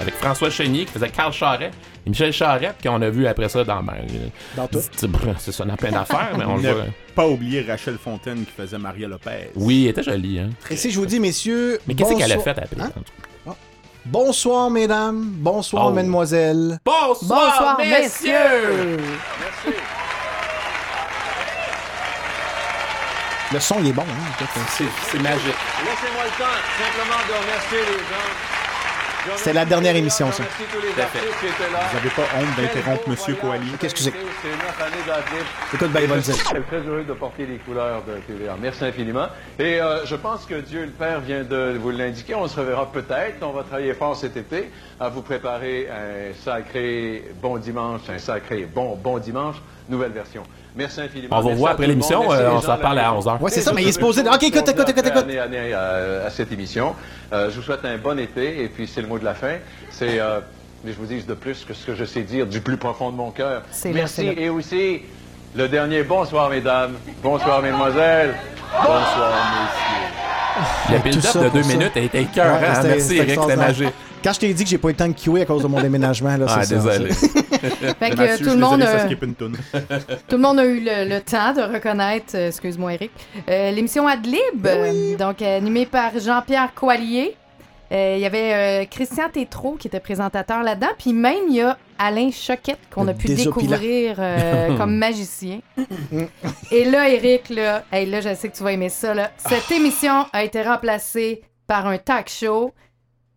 Avec 0.00 0.14
François 0.14 0.50
Chenier 0.50 0.84
qui 0.84 0.92
faisait 0.92 1.08
Carl 1.08 1.32
Charret 1.32 1.70
et 2.06 2.10
Michel 2.10 2.32
Charette 2.32 2.76
qu'on 2.82 3.00
a 3.02 3.10
vu 3.10 3.26
après 3.26 3.48
ça 3.48 3.62
dans... 3.64 3.82
Ben, 3.82 3.94
euh, 4.10 4.26
Dans 4.56 4.66
tout. 4.66 4.80
c'est- 4.80 5.52
ça, 5.52 5.64
dans 5.64 5.76
plein 5.76 5.90
d'affaires, 5.92 6.32
mais 6.36 6.44
on 6.44 6.56
le 6.58 6.72
voit. 6.72 6.84
pas 7.14 7.26
oublier 7.28 7.62
Rachel 7.62 7.96
Fontaine 8.02 8.44
qui 8.44 8.52
faisait 8.56 8.78
Maria 8.78 9.08
Lopez. 9.08 9.50
Oui, 9.54 9.84
elle 9.84 9.90
était 9.90 10.02
jolie, 10.02 10.38
hein. 10.40 10.50
Et 10.70 10.76
si 10.76 10.90
je 10.90 10.98
vous 10.98 11.06
dis, 11.06 11.20
messieurs. 11.20 11.78
Mais 11.86 11.94
qu'est-ce 11.94 12.14
qu'elle 12.14 12.32
a 12.32 12.38
fait 12.38 12.50
après? 12.50 12.66
Hein? 12.80 12.90
Bonsoir, 14.06 14.70
mesdames. 14.70 15.24
Bonsoir, 15.38 15.86
Oh. 15.86 15.90
mesdemoiselles. 15.90 16.78
Bonsoir, 16.84 17.50
Bonsoir, 17.50 17.78
messieurs! 17.78 18.98
Le 23.52 23.60
son, 23.60 23.76
il 23.80 23.88
est 23.88 23.92
bon. 23.92 24.02
Hein? 24.02 24.46
C'est 24.70 24.84
c'est 25.10 25.18
magique. 25.22 25.44
Laissez-moi 25.44 26.24
le 26.24 26.30
temps 26.30 26.58
simplement 26.78 27.20
de 27.28 27.32
remercier 27.42 27.78
les 27.78 27.98
gens. 27.98 28.30
C'est 29.36 29.52
la 29.52 29.64
dernière 29.64 29.96
émission, 29.96 30.30
ça. 30.32 30.42
tous 30.44 30.80
les 30.80 30.88
Tout 30.92 31.00
à 31.00 31.04
fait. 31.06 31.18
artistes 31.18 31.40
qui 31.40 31.46
étaient 31.46 31.72
là. 31.72 31.80
Vous 31.90 31.96
avez 31.98 32.10
pas 32.10 32.22
honte 32.38 32.56
d'interrompre 32.56 33.08
Monsieur 33.08 33.34
Coallier? 33.34 33.72
Excusez. 33.82 34.12
C'est? 34.42 34.48
Neuf 34.48 34.82
années 34.82 35.06
d'artistes. 35.06 35.46
Écoute, 35.72 35.90
ben, 35.92 36.00
il 36.02 36.08
va 36.08 36.16
le 36.16 36.20
dire. 36.22 36.34
Je 36.34 36.44
suis 36.44 36.62
très 36.62 36.80
heureux 36.80 37.04
de 37.04 37.12
porter 37.14 37.46
les 37.46 37.56
couleurs 37.58 38.02
de 38.04 38.14
TVA. 38.26 38.56
Merci 38.60 38.84
infiniment. 38.84 39.28
Et 39.58 39.80
euh, 39.80 40.04
je 40.04 40.14
pense 40.16 40.44
que 40.44 40.54
Dieu 40.60 40.84
le 40.84 40.90
Père 40.90 41.20
vient 41.20 41.42
de 41.44 41.76
vous 41.80 41.90
l'indiquer. 41.90 42.34
On 42.34 42.46
se 42.48 42.58
reverra 42.58 42.90
peut-être. 42.90 43.42
On 43.42 43.52
va 43.52 43.62
travailler 43.62 43.94
fort 43.94 44.16
cet 44.16 44.36
été 44.36 44.70
à 45.00 45.08
vous 45.08 45.22
préparer 45.22 45.88
un 45.90 46.34
sacré 46.44 47.24
bon 47.40 47.56
dimanche, 47.58 48.02
un 48.08 48.18
sacré 48.18 48.66
bon 48.72 48.96
bon 48.96 49.18
dimanche, 49.18 49.56
nouvelle 49.88 50.12
version. 50.12 50.42
Merci 50.76 51.00
infiniment. 51.00 51.36
On 51.38 51.40
voir 51.54 51.70
à 51.70 51.72
après 51.74 51.86
l'émission, 51.86 52.32
euh, 52.32 52.50
on 52.52 52.60
s'en 52.60 52.74
reparle 52.76 52.98
à 52.98 53.12
région. 53.12 53.32
11h. 53.32 53.40
Ouais, 53.40 53.50
c'est 53.50 53.60
ça, 53.60 53.72
mais 53.72 53.82
il 53.82 53.88
est 53.88 53.92
supposé. 53.92 54.22
Ok, 54.22 54.42
écoute, 54.42 54.68
écoute, 54.68 54.88
écoute, 54.88 55.06
écoute. 55.06 55.22
Année, 55.22 55.38
année, 55.38 55.70
euh, 55.72 56.26
à 56.26 56.30
cette 56.30 56.50
émission. 56.52 56.94
Euh, 57.32 57.50
je 57.50 57.56
vous 57.56 57.62
souhaite 57.62 57.84
un 57.84 57.96
bon 57.96 58.18
été 58.18 58.62
et 58.62 58.68
puis 58.68 58.88
c'est 58.88 59.00
le 59.00 59.06
mot 59.06 59.18
de 59.18 59.24
la 59.24 59.34
fin. 59.34 59.54
C'est, 59.90 60.18
euh, 60.18 60.40
mais 60.84 60.92
je 60.92 60.98
vous 60.98 61.06
dis 61.06 61.22
de 61.22 61.34
plus 61.34 61.64
que 61.64 61.74
ce 61.74 61.86
que 61.86 61.94
je 61.94 62.04
sais 62.04 62.22
dire 62.22 62.46
du 62.46 62.60
plus 62.60 62.76
profond 62.76 63.10
de 63.10 63.16
mon 63.16 63.30
cœur. 63.30 63.62
Merci 63.92 64.26
et 64.36 64.48
aussi 64.48 65.02
le 65.54 65.68
dernier 65.68 66.02
bonsoir 66.02 66.50
mesdames, 66.50 66.94
bonsoir 67.22 67.62
mesdemoiselles, 67.62 68.34
bonsoir 68.72 69.32
messieurs. 69.52 70.94
Le 70.96 70.98
build-up 71.02 71.44
de 71.44 71.48
deux 71.50 71.62
ça. 71.62 71.76
minutes 71.76 71.96
a 71.96 72.00
été 72.00 72.18
hein. 72.18 72.74
c'était- 72.74 72.88
Merci 72.88 73.16
Eric, 73.16 73.56
magique. 73.56 73.94
Quand 74.24 74.32
je 74.32 74.40
t'ai 74.40 74.54
dit 74.54 74.64
que 74.64 74.70
j'ai 74.70 74.78
pas 74.78 74.88
eu 74.88 74.92
le 74.92 74.96
temps 74.96 75.08
de 75.08 75.12
queuer 75.12 75.42
à 75.42 75.44
cause 75.44 75.62
de 75.62 75.68
mon 75.68 75.80
déménagement, 75.82 76.36
là, 76.36 76.46
Ah, 76.48 76.64
c'est 76.64 76.80
ça. 76.80 76.98
désolé. 76.98 77.12
Fait 77.98 78.10
que 78.10 78.16
Mathieu, 78.16 78.46
tout 78.46 78.52
le 78.54 78.58
monde. 78.58 78.80
désolé, 78.80 78.98
ça. 78.98 79.78
Tout 80.28 80.36
le 80.36 80.42
monde 80.42 80.58
a 80.58 80.64
eu 80.64 80.80
le, 80.80 81.08
le 81.08 81.20
temps 81.20 81.52
de 81.52 81.60
reconnaître, 81.60 82.34
euh, 82.34 82.48
excuse-moi 82.48 82.94
Eric, 82.94 83.10
euh, 83.48 83.70
l'émission 83.70 84.06
Adlib, 84.06 84.66
euh, 84.66 85.16
donc 85.16 85.42
animée 85.42 85.86
par 85.86 86.18
Jean-Pierre 86.18 86.72
Coallier. 86.74 87.36
Il 87.90 88.18
y 88.18 88.26
avait 88.26 88.88
Christian 88.90 89.28
Tétrault 89.32 89.76
qui 89.78 89.86
était 89.86 90.00
présentateur 90.00 90.64
là-dedans, 90.64 90.88
puis 90.98 91.12
même 91.12 91.44
il 91.48 91.56
y 91.56 91.60
a 91.60 91.78
Alain 91.96 92.30
Choquette 92.32 92.80
qu'on 92.92 93.06
a 93.06 93.14
pu 93.14 93.28
découvrir 93.28 94.16
comme 94.76 94.96
magicien. 94.96 95.60
Et 96.72 96.84
là, 96.86 97.08
Eric, 97.08 97.50
là, 97.50 97.84
hey, 97.92 98.06
là, 98.06 98.20
je 98.20 98.34
sais 98.34 98.48
que 98.48 98.56
tu 98.56 98.64
vas 98.64 98.72
aimer 98.72 98.88
ça. 98.88 99.14
Là. 99.14 99.30
Cette 99.36 99.70
émission 99.70 100.26
a 100.32 100.42
été 100.42 100.62
remplacée 100.62 101.42
par 101.68 101.86
un 101.86 101.98
talk 101.98 102.28
show 102.28 102.72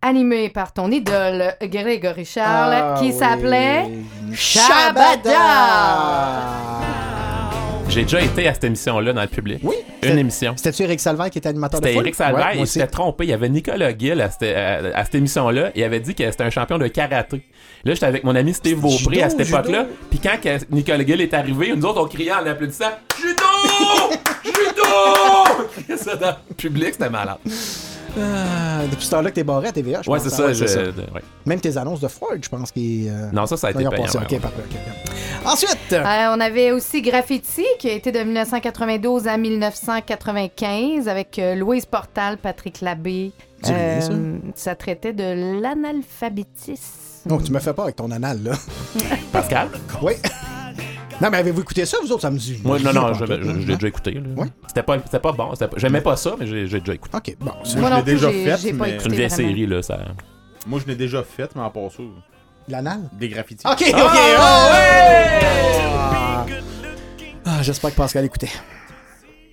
animé 0.08 0.50
par 0.50 0.72
ton 0.74 0.90
idole 0.92 1.54
Grégory 1.62 2.26
Charles 2.26 2.74
Ah, 2.76 2.96
qui 3.00 3.08
oui. 3.12 3.14
s'appelait 3.14 3.86
Shabada! 4.34 5.42
J'ai 7.90 8.04
déjà 8.04 8.22
été 8.22 8.48
à 8.48 8.54
cette 8.54 8.66
émission-là 8.66 9.14
dans 9.14 9.22
le 9.22 9.28
public. 9.28 9.60
Oui. 9.64 9.76
Une 9.80 10.10
C'était- 10.10 10.20
émission. 10.20 10.54
C'était-tu 10.58 10.84
Eric 10.84 11.00
Salvaire 11.00 11.30
qui 11.30 11.38
était 11.38 11.50
animateur 11.50 11.80
de 11.80 11.86
C'était 11.86 11.96
foule? 11.98 12.06
Eric 12.06 12.16
Salvaire, 12.16 12.46
Ouais, 12.48 12.58
il 12.60 12.68
s'était 12.68 12.88
trompé. 12.88 13.24
Il 13.26 13.30
y 13.30 13.34
avait 13.34 13.48
Nicolas 13.50 13.98
Gill 13.98 14.20
à 14.22 14.30
cette, 14.30 14.44
à- 14.44 14.98
à 15.00 15.06
cette 15.06 15.16
émission-là. 15.16 15.72
Il 15.74 15.84
avait 15.84 16.00
dit 16.02 16.14
que 16.14 16.30
c'était 16.30 16.44
un 16.44 16.50
champion 16.50 16.78
de 16.78 16.88
karaté. 16.88 17.42
Là, 17.86 17.94
j'étais 17.94 18.06
avec 18.06 18.24
mon 18.26 18.36
ami 18.36 18.54
Steve 18.54 18.80
Beaupré 18.80 19.24
à 19.24 19.30
cette 19.30 19.40
époque-là. 19.48 19.86
Puis 20.10 20.20
quand 20.20 20.40
que 20.42 20.50
Nicolas 20.70 21.06
Gill 21.06 21.22
est 21.22 21.34
arrivé, 21.34 21.74
nous 21.76 21.86
autres, 21.86 22.02
on 22.04 22.08
criait 22.08 22.34
en 22.34 22.46
applaudissant 22.46 22.92
Judo! 23.18 24.18
Judo! 24.44 25.96
Ça 25.98 26.16
dans 26.18 26.36
le 26.50 26.56
public, 26.56 26.90
c'était 26.92 27.10
malade. 27.10 27.38
Ah, 28.20 28.82
depuis 28.90 29.06
ce 29.06 29.12
temps-là 29.12 29.30
que 29.30 29.36
t'es 29.36 29.44
barré 29.44 29.68
à 29.68 29.72
TVA, 29.72 30.02
je 30.02 30.10
Ouais, 30.10 30.18
pense. 30.20 30.28
c'est 30.30 30.36
ça. 30.36 30.46
ouais, 30.48 30.54
c'est 30.54 30.78
ouais. 30.88 31.22
Même 31.46 31.60
tes 31.62 31.78
annonces 31.78 32.00
de 32.00 32.08
Freud, 32.08 32.44
je 32.44 32.50
pense 32.50 32.72
qu'ils. 32.72 33.08
euh, 33.10 33.30
Non, 33.32 33.46
ça, 33.46 33.58
ça 33.58 33.68
a 33.68 33.72
été 33.72 33.80
payant. 33.80 33.92
ouais, 33.92 34.40
parfait. 34.40 34.64
Ensuite, 35.46 35.78
Euh, 35.94 36.04
on 36.36 36.40
avait 36.40 36.72
aussi 36.72 37.02
Graffiti 37.02 37.64
qui 37.80 37.90
a 37.90 37.94
été 37.94 38.12
de 38.12 38.20
1992 38.20 39.28
à 39.28 39.38
1995 39.38 41.08
avec 41.08 41.40
euh, 41.40 41.56
Louise 41.56 41.86
Portal, 41.86 42.38
Patrick 42.38 42.82
Labbé. 42.82 43.32
Ça. 43.64 43.74
ça 44.56 44.76
traitait 44.76 45.14
de 45.14 45.60
l'analphabétisme. 45.62 47.30
oh, 47.32 47.42
tu 47.44 47.52
me 47.52 47.60
fais 47.60 47.74
pas 47.74 47.84
avec 47.84 47.96
ton 47.96 48.12
anal, 48.12 48.44
là. 48.44 48.52
Pascal? 49.32 49.70
Oui. 50.02 50.14
Non, 51.20 51.30
mais 51.32 51.38
avez-vous 51.38 51.62
écouté 51.62 51.84
ça, 51.86 51.98
vous 52.02 52.12
autres? 52.12 52.22
Ça 52.22 52.30
me 52.30 52.38
dit. 52.38 52.60
Moi, 52.64 52.78
non, 52.80 52.94
non, 52.94 53.14
je, 53.14 53.24
hein? 53.24 53.38
l'ai 53.66 53.76
déjà 53.76 53.88
écouté. 53.88 54.12
là. 54.12 54.22
Ouais. 54.36 54.48
C'était 54.68 54.84
pas, 54.84 54.98
c'était 55.04 55.20
pas 55.20 55.32
bon. 55.32 55.50
c'était 55.54 55.68
pas- 55.68 55.78
J'aimais 55.78 56.02
pas 56.02 56.16
ça, 56.16 56.36
mais 56.40 56.46
j'ai 56.46 56.68
j'ai 56.68 56.80
déjà 56.80 56.94
écouté. 56.94 57.18
Ok, 57.18 57.36
bon. 57.40 57.52
c'est- 57.64 57.78
Moi 57.80 57.90
je 57.90 57.94
non 57.94 57.98
l'ai 57.98 58.04
plus, 58.04 58.14
déjà 58.14 58.32
j'ai 58.32 58.46
fait, 58.46 58.58
j'ai 58.58 58.74
pas 58.74 58.86
mais- 58.86 59.00
C'est 59.00 59.06
une 59.08 59.14
vieille 59.16 59.28
vraiment. 59.30 59.50
série, 59.50 59.66
là. 59.66 59.82
Ça... 59.82 59.98
Moi, 60.68 60.80
je 60.84 60.88
l'ai 60.92 60.96
déjà 60.96 61.24
fait, 61.24 61.50
mais 61.56 61.62
en 61.62 61.70
passant. 61.72 62.04
L'anal? 62.68 63.00
Des 63.14 63.30
graffitis. 63.30 63.66
Ok, 63.66 63.82
ok. 63.88 63.94
Ah, 63.96 64.68
oh, 66.46 66.50
ouais! 66.52 66.62
Ah, 67.46 67.62
J'espère 67.64 67.92
que 67.92 67.96
Pascal 67.96 68.26
écoutait. 68.26 68.52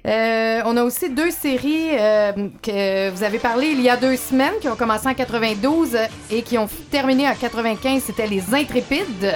Euh, 0.06 0.60
on 0.66 0.76
a 0.76 0.82
aussi 0.82 1.08
deux 1.08 1.30
séries 1.30 1.96
euh, 1.98 2.32
que 2.60 3.08
vous 3.10 3.22
avez 3.22 3.38
parlé 3.38 3.68
il 3.68 3.80
y 3.80 3.88
a 3.88 3.96
deux 3.96 4.16
semaines 4.16 4.52
qui 4.60 4.68
ont 4.68 4.76
commencé 4.76 5.06
en 5.08 5.14
92 5.14 5.96
et 6.30 6.42
qui 6.42 6.58
ont 6.58 6.68
terminé 6.90 7.26
en 7.26 7.34
95. 7.34 8.02
C'était 8.04 8.26
Les 8.26 8.42
Intrépides. 8.52 9.34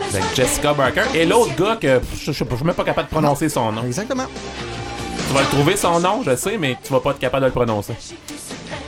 Avec 0.00 0.34
Jessica 0.34 0.72
Barker. 0.74 1.02
Et 1.14 1.24
l'autre 1.26 1.54
gars 1.56 1.76
que 1.80 2.00
je, 2.14 2.18
je, 2.18 2.32
je 2.32 2.32
suis 2.32 2.64
même 2.64 2.74
pas 2.74 2.84
capable 2.84 3.08
de 3.08 3.12
prononcer 3.12 3.48
son 3.48 3.72
nom. 3.72 3.82
Exactement. 3.84 4.26
Tu 5.28 5.34
vas 5.34 5.40
le 5.40 5.46
trouver 5.46 5.76
son 5.76 5.98
nom, 6.00 6.22
je 6.24 6.36
sais, 6.36 6.56
mais 6.58 6.76
tu 6.82 6.92
vas 6.92 7.00
pas 7.00 7.10
être 7.10 7.18
capable 7.18 7.42
de 7.42 7.46
le 7.46 7.52
prononcer. 7.52 7.94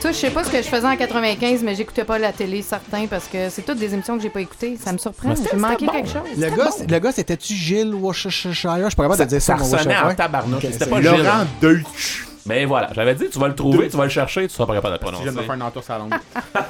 Toi, 0.01 0.11
je 0.13 0.17
sais 0.17 0.29
pas 0.29 0.45
ce 0.45 0.49
que 0.49 0.57
je 0.57 0.67
faisais 0.67 0.87
en 0.87 0.95
95, 0.95 1.61
mais 1.61 1.75
j'écoutais 1.75 2.05
pas 2.05 2.17
la 2.17 2.31
télé, 2.31 2.61
certain, 2.61 3.05
parce 3.07 3.27
que 3.27 3.49
c'est 3.49 3.63
toutes 3.63 3.79
des 3.79 3.93
émissions 3.93 4.15
que 4.15 4.23
j'ai 4.23 4.29
pas 4.29 4.39
écoutées. 4.39 4.77
Ça 4.81 4.93
me 4.93 4.97
surprend. 4.97 5.33
J'ai 5.35 5.57
manqué 5.57 5.85
bon. 5.85 5.91
quelque 5.91 6.07
chose. 6.07 6.21
Le 6.37 6.49
gars, 6.49 6.69
le 6.87 6.99
gars, 6.99 7.11
c'était-tu 7.11 7.53
Gilles 7.53 7.93
Worcestershire? 7.93 8.77
Je 8.77 8.87
suis 8.87 8.95
pas 8.95 9.03
capable 9.03 9.19
de 9.19 9.25
dire 9.25 9.41
ça. 9.41 9.57
ça 9.57 9.63
mon 9.63 9.69
ressonnait 9.69 9.97
en 9.97 10.15
tabarnouche. 10.15 10.63
C'était 10.71 10.85
pas 10.85 11.01
Laurent 11.01 11.17
Gilles. 11.17 11.47
Deutsch. 11.61 12.25
Mais 12.45 12.63
voilà, 12.65 12.89
j'avais 12.95 13.15
dit, 13.15 13.25
tu 13.29 13.37
vas 13.37 13.49
le 13.49 13.55
trouver, 13.55 13.89
tu 13.89 13.97
vas 13.97 14.05
le 14.05 14.09
chercher, 14.09 14.47
tu 14.47 14.53
seras 14.55 14.65
pas 14.65 14.75
capable 14.75 14.97
de 14.97 15.05
le 15.05 15.11
Je 15.17 15.23
viens 15.23 15.31
de 15.33 15.37
me 15.37 15.43
prononcer. 15.43 15.45
faire 15.47 15.55
une 15.55 15.61
entour 15.63 15.83
sur 15.83 15.93
la 15.93 15.99
langue. 15.99 16.13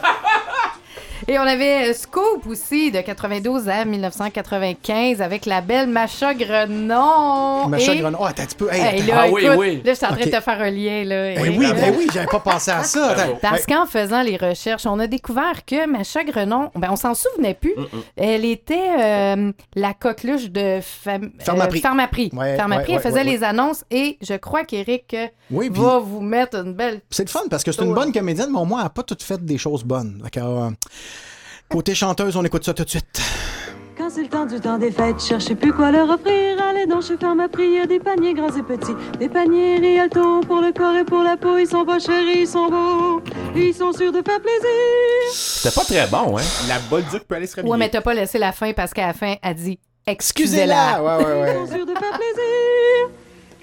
Et 1.28 1.38
on 1.38 1.41
avait 1.44 1.94
Scoop 1.94 2.46
aussi, 2.48 2.91
de 2.91 3.02
92 3.02 3.68
à 3.70 3.86
1995, 3.86 5.22
avec 5.22 5.46
la 5.46 5.62
belle 5.62 5.88
Macha 5.90 6.34
Grenon. 6.34 7.68
Macha 7.68 7.94
Et- 7.94 7.98
Grenon. 8.00 8.18
Oh, 8.22 8.26
attends 8.26 8.44
un 8.44 8.46
petit 8.46 8.56
peu. 8.56 8.72
Hey, 8.72 8.82
Hey, 8.82 9.02
attends. 9.02 9.08
là, 9.16 9.22
Ah 9.24 9.28
oui, 9.32 9.46
écoute, 9.46 9.58
oui. 9.60 9.82
là, 9.84 9.91
je 9.94 9.98
suis 9.98 10.06
en 10.06 10.10
train 10.10 10.26
de 10.26 10.32
te 10.32 10.40
faire 10.41 10.62
un 10.62 10.70
lien. 10.72 11.04
Là, 11.04 11.36
Ben 11.36 11.46
Et- 11.46 11.58
oui, 11.58 11.68
ben 11.74 11.96
oui, 11.98 12.08
j'avais 12.14 12.26
pas 12.28 12.40
pensé 12.40 12.72
à 12.72 12.84
ça. 12.84 13.16
Parce 13.41 13.66
qu'en 13.66 13.86
faisant 13.86 14.22
les 14.22 14.38
recherches, 14.38 14.86
on 14.86 14.98
a 15.00 15.08
découvert 15.08 15.66
que 15.66 15.88
Macha 15.88 16.24
Grenon, 16.24 16.72
ben 16.76 16.90
on 16.91 16.96
s'en 16.96 17.14
souvenait 17.14 17.54
plus, 17.54 17.74
elle 18.16 18.46
était 18.46 18.80
euh, 19.00 19.52
la 19.76 19.94
coqueluche 19.94 20.50
de 20.50 20.80
Fam- 20.80 21.32
Pharmaprix. 21.40 21.80
euh, 21.80 21.82
Pharmaprix. 21.82 22.30
Ouais, 22.34 22.56
Pharmaprix, 22.58 22.91
ouais, 22.94 22.96
elle 22.98 23.02
faisait 23.04 23.22
ouais, 23.24 23.26
ouais. 23.32 23.38
les 23.38 23.44
annonces 23.44 23.84
et 23.91 24.18
je 24.22 24.34
crois 24.36 24.64
qu'Éric 24.64 25.14
euh, 25.14 25.28
Oui, 25.52 25.70
va 25.72 26.00
vous 26.00 26.22
mettre 26.22 26.58
une 26.58 26.74
belle... 26.74 27.02
C'est 27.10 27.24
le 27.24 27.30
fun 27.30 27.41
parce 27.50 27.64
que 27.64 27.72
c'est 27.72 27.84
une 27.84 27.94
bonne 27.94 28.12
comédienne, 28.12 28.50
mais 28.52 28.60
au 28.60 28.66
moins, 28.66 28.80
elle 28.80 28.86
n'a 28.86 28.90
pas 28.90 29.04
toutes 29.04 29.24
fait 29.24 29.44
des 29.44 29.58
choses 29.58 29.84
bonnes. 29.84 30.24
Euh, 30.38 30.70
côté 31.70 31.96
chanteuse, 31.96 32.36
on 32.36 32.44
écoute 32.44 32.66
ça 32.66 32.74
tout 32.74 32.84
de 32.84 32.90
suite. 32.90 33.22
Quand 33.98 34.10
c'est 34.10 34.24
le 34.24 34.30
temps 34.30 34.46
du 34.46 34.60
temps 34.60 34.78
des 34.78 34.91
fêtes, 34.91 35.22
cherchez 35.22 35.56
plus 35.56 35.72
quoi 35.72 35.91
leur 35.91 36.10
offrir. 36.10 36.62
Allez 36.62 36.88
donc 36.88 37.04
chez 37.04 37.16
il 37.60 37.74
y 37.74 37.80
a 37.80 37.86
des 37.86 38.00
paniers 38.00 38.34
grands 38.34 38.56
et 38.56 38.64
petits. 38.64 38.96
Des 39.20 39.30
paniers 39.30 39.78
Rialto 39.78 40.41
pour 40.41 40.62
le 40.62 40.72
corps 40.72 40.96
et 40.96 41.04
pour 41.04 41.22
la 41.22 41.38
peau. 41.38 41.58
Ils 41.58 41.68
sont 41.68 41.86
pas 41.86 42.00
chers, 42.00 42.22
ils 42.22 42.48
sont 42.48 42.70
beaux. 42.70 43.22
Ils 43.56 43.74
sont 43.74 43.91
sûrs 43.91 44.12
de 44.12 44.22
faire 44.22 44.40
plaisir. 44.40 45.32
C'était 45.34 45.76
pas 45.76 45.84
très 45.84 46.08
bon, 46.08 46.38
hein? 46.38 46.41
La 46.68 46.80
Bolduc 46.90 47.26
peut 47.26 47.36
aller 47.36 47.46
se 47.46 47.58
réveiller. 47.58 47.72
Ouais, 47.72 47.78
mais 47.78 47.90
t'as 47.90 48.02
pas 48.02 48.14
laissé 48.14 48.40
la 48.40 48.52
fin 48.52 48.72
parce 48.74 48.94
qu'à 48.94 49.08
la 49.08 49.14
fin, 49.14 49.36
elle 49.41 49.56
dit 49.56 49.80
Excusez-la! 50.08 50.98
excusez-la. 50.98 51.04
Ouais, 51.04 51.26
ouais, 51.26 51.41
ouais. 51.41 51.52
Ils 51.62 51.68
sont 51.68 51.76
sûrs 51.76 51.86
de 51.86 51.91
faire 51.91 52.12
plaisir. 52.12 53.19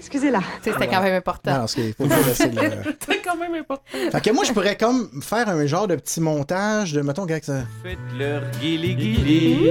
Excusez-la. 0.07 0.39
C'était 0.63 0.87
quand 0.87 0.99
ah 0.99 1.01
même 1.01 1.15
important. 1.15 1.59
Non, 1.59 1.67
c'est 1.67 1.93
C'était 1.99 3.21
quand 3.21 3.35
même 3.35 3.53
important. 3.55 3.83
Fait 3.91 4.21
que 4.21 4.31
moi, 4.31 4.45
je 4.45 4.53
pourrais 4.53 4.77
comme 4.77 5.21
faire 5.21 5.49
un 5.49 5.65
genre 5.65 5.85
de 5.85 5.97
petit 5.97 6.21
montage 6.21 6.93
de, 6.93 7.01
mettons, 7.01 7.25
gars, 7.25 7.39
ça. 7.41 7.63
Faites 7.83 7.97
leur 8.17 8.41
guili 8.61 8.95
guili. 8.95 9.65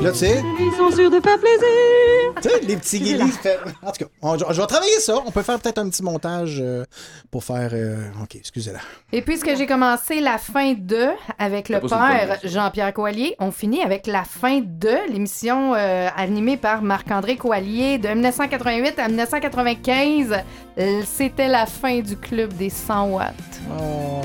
Là, 0.00 0.12
tu 0.12 0.18
sais. 0.18 0.42
Ils 0.58 0.72
sont 0.78 0.90
sûrs 0.90 1.10
de 1.10 1.18
pas 1.18 1.36
plaisir. 1.36 2.40
Tu 2.40 2.48
sais, 2.48 2.60
les 2.60 2.76
petits 2.78 3.00
guilis. 3.00 3.34
En 3.82 3.92
tout 3.92 4.06
cas, 4.06 4.46
je, 4.50 4.60
vais 4.62 4.66
travailler 4.66 4.98
ça. 5.00 5.16
On 5.26 5.30
peut 5.30 5.42
faire 5.42 5.58
peut-être 5.58 5.76
un 5.76 5.90
petit 5.90 6.02
montage 6.02 6.58
euh, 6.62 6.84
pour 7.30 7.44
faire. 7.44 7.70
Euh, 7.74 8.08
OK, 8.22 8.36
excusez-la. 8.36 8.78
Et 9.12 9.20
puisque 9.20 9.54
j'ai 9.54 9.66
commencé 9.66 10.20
la 10.20 10.38
fin 10.38 10.72
de 10.72 11.08
avec 11.38 11.68
le 11.68 11.80
père 11.80 12.38
Jean-Pierre 12.44 12.94
Coallier, 12.94 13.36
on 13.40 13.50
finit 13.50 13.82
avec 13.82 14.06
la 14.06 14.24
fin 14.24 14.60
de 14.64 15.12
l'émission 15.12 15.74
euh, 15.74 16.08
animée 16.16 16.56
par 16.56 16.80
Marc-André 16.80 17.36
Coallier 17.36 17.98
de 17.98 18.08
1988 18.08 18.98
à 18.98 19.08
1994. 19.08 19.81
2015, 19.82 20.44
euh, 20.78 21.02
c'était 21.04 21.48
la 21.48 21.66
fin 21.66 22.00
du 22.00 22.16
club 22.16 22.52
des 22.54 22.70
100 22.70 23.10
watts. 23.10 23.34
Oh. 23.70 24.20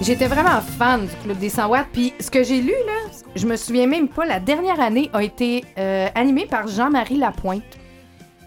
J'étais 0.00 0.26
vraiment 0.26 0.60
fan 0.60 1.06
du 1.06 1.14
club 1.24 1.38
des 1.38 1.48
100 1.48 1.68
watts. 1.68 1.86
Puis 1.92 2.12
ce 2.20 2.30
que 2.30 2.42
j'ai 2.42 2.60
lu, 2.60 2.74
là, 2.86 3.10
je 3.34 3.46
me 3.46 3.56
souviens 3.56 3.86
même 3.86 4.08
pas, 4.08 4.26
la 4.26 4.40
dernière 4.40 4.80
année 4.80 5.10
a 5.12 5.22
été 5.22 5.64
euh, 5.78 6.08
animée 6.14 6.46
par 6.46 6.68
Jean-Marie 6.68 7.16
Lapointe. 7.16 7.62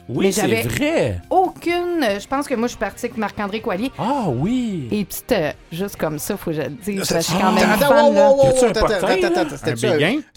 Oui, 0.10 0.26
Mais 0.26 0.32
c'est 0.32 0.42
j'avais 0.42 0.62
vrai. 0.64 1.22
Aucune. 1.30 2.04
Je 2.20 2.28
pense 2.28 2.48
que 2.48 2.56
moi, 2.56 2.68
je 2.68 2.72
suis 2.72 2.80
partie 2.80 3.06
avec 3.06 3.18
Marc-André 3.18 3.62
Coallier. 3.62 3.92
Ah 4.00 4.26
oui. 4.28 4.88
Et 4.92 5.06
petite, 5.06 5.32
euh, 5.32 5.52
juste 5.72 5.98
comme 5.98 6.18
ça, 6.18 6.36
faut 6.36 6.50
que 6.50 6.58
je 6.58 6.62
le 6.64 6.70
dise. 6.70 7.04
je 7.08 7.20
suis 7.20 7.34
quand 7.40 7.52
même 7.52 7.70
fan. 7.78 8.14
là. 8.14 8.32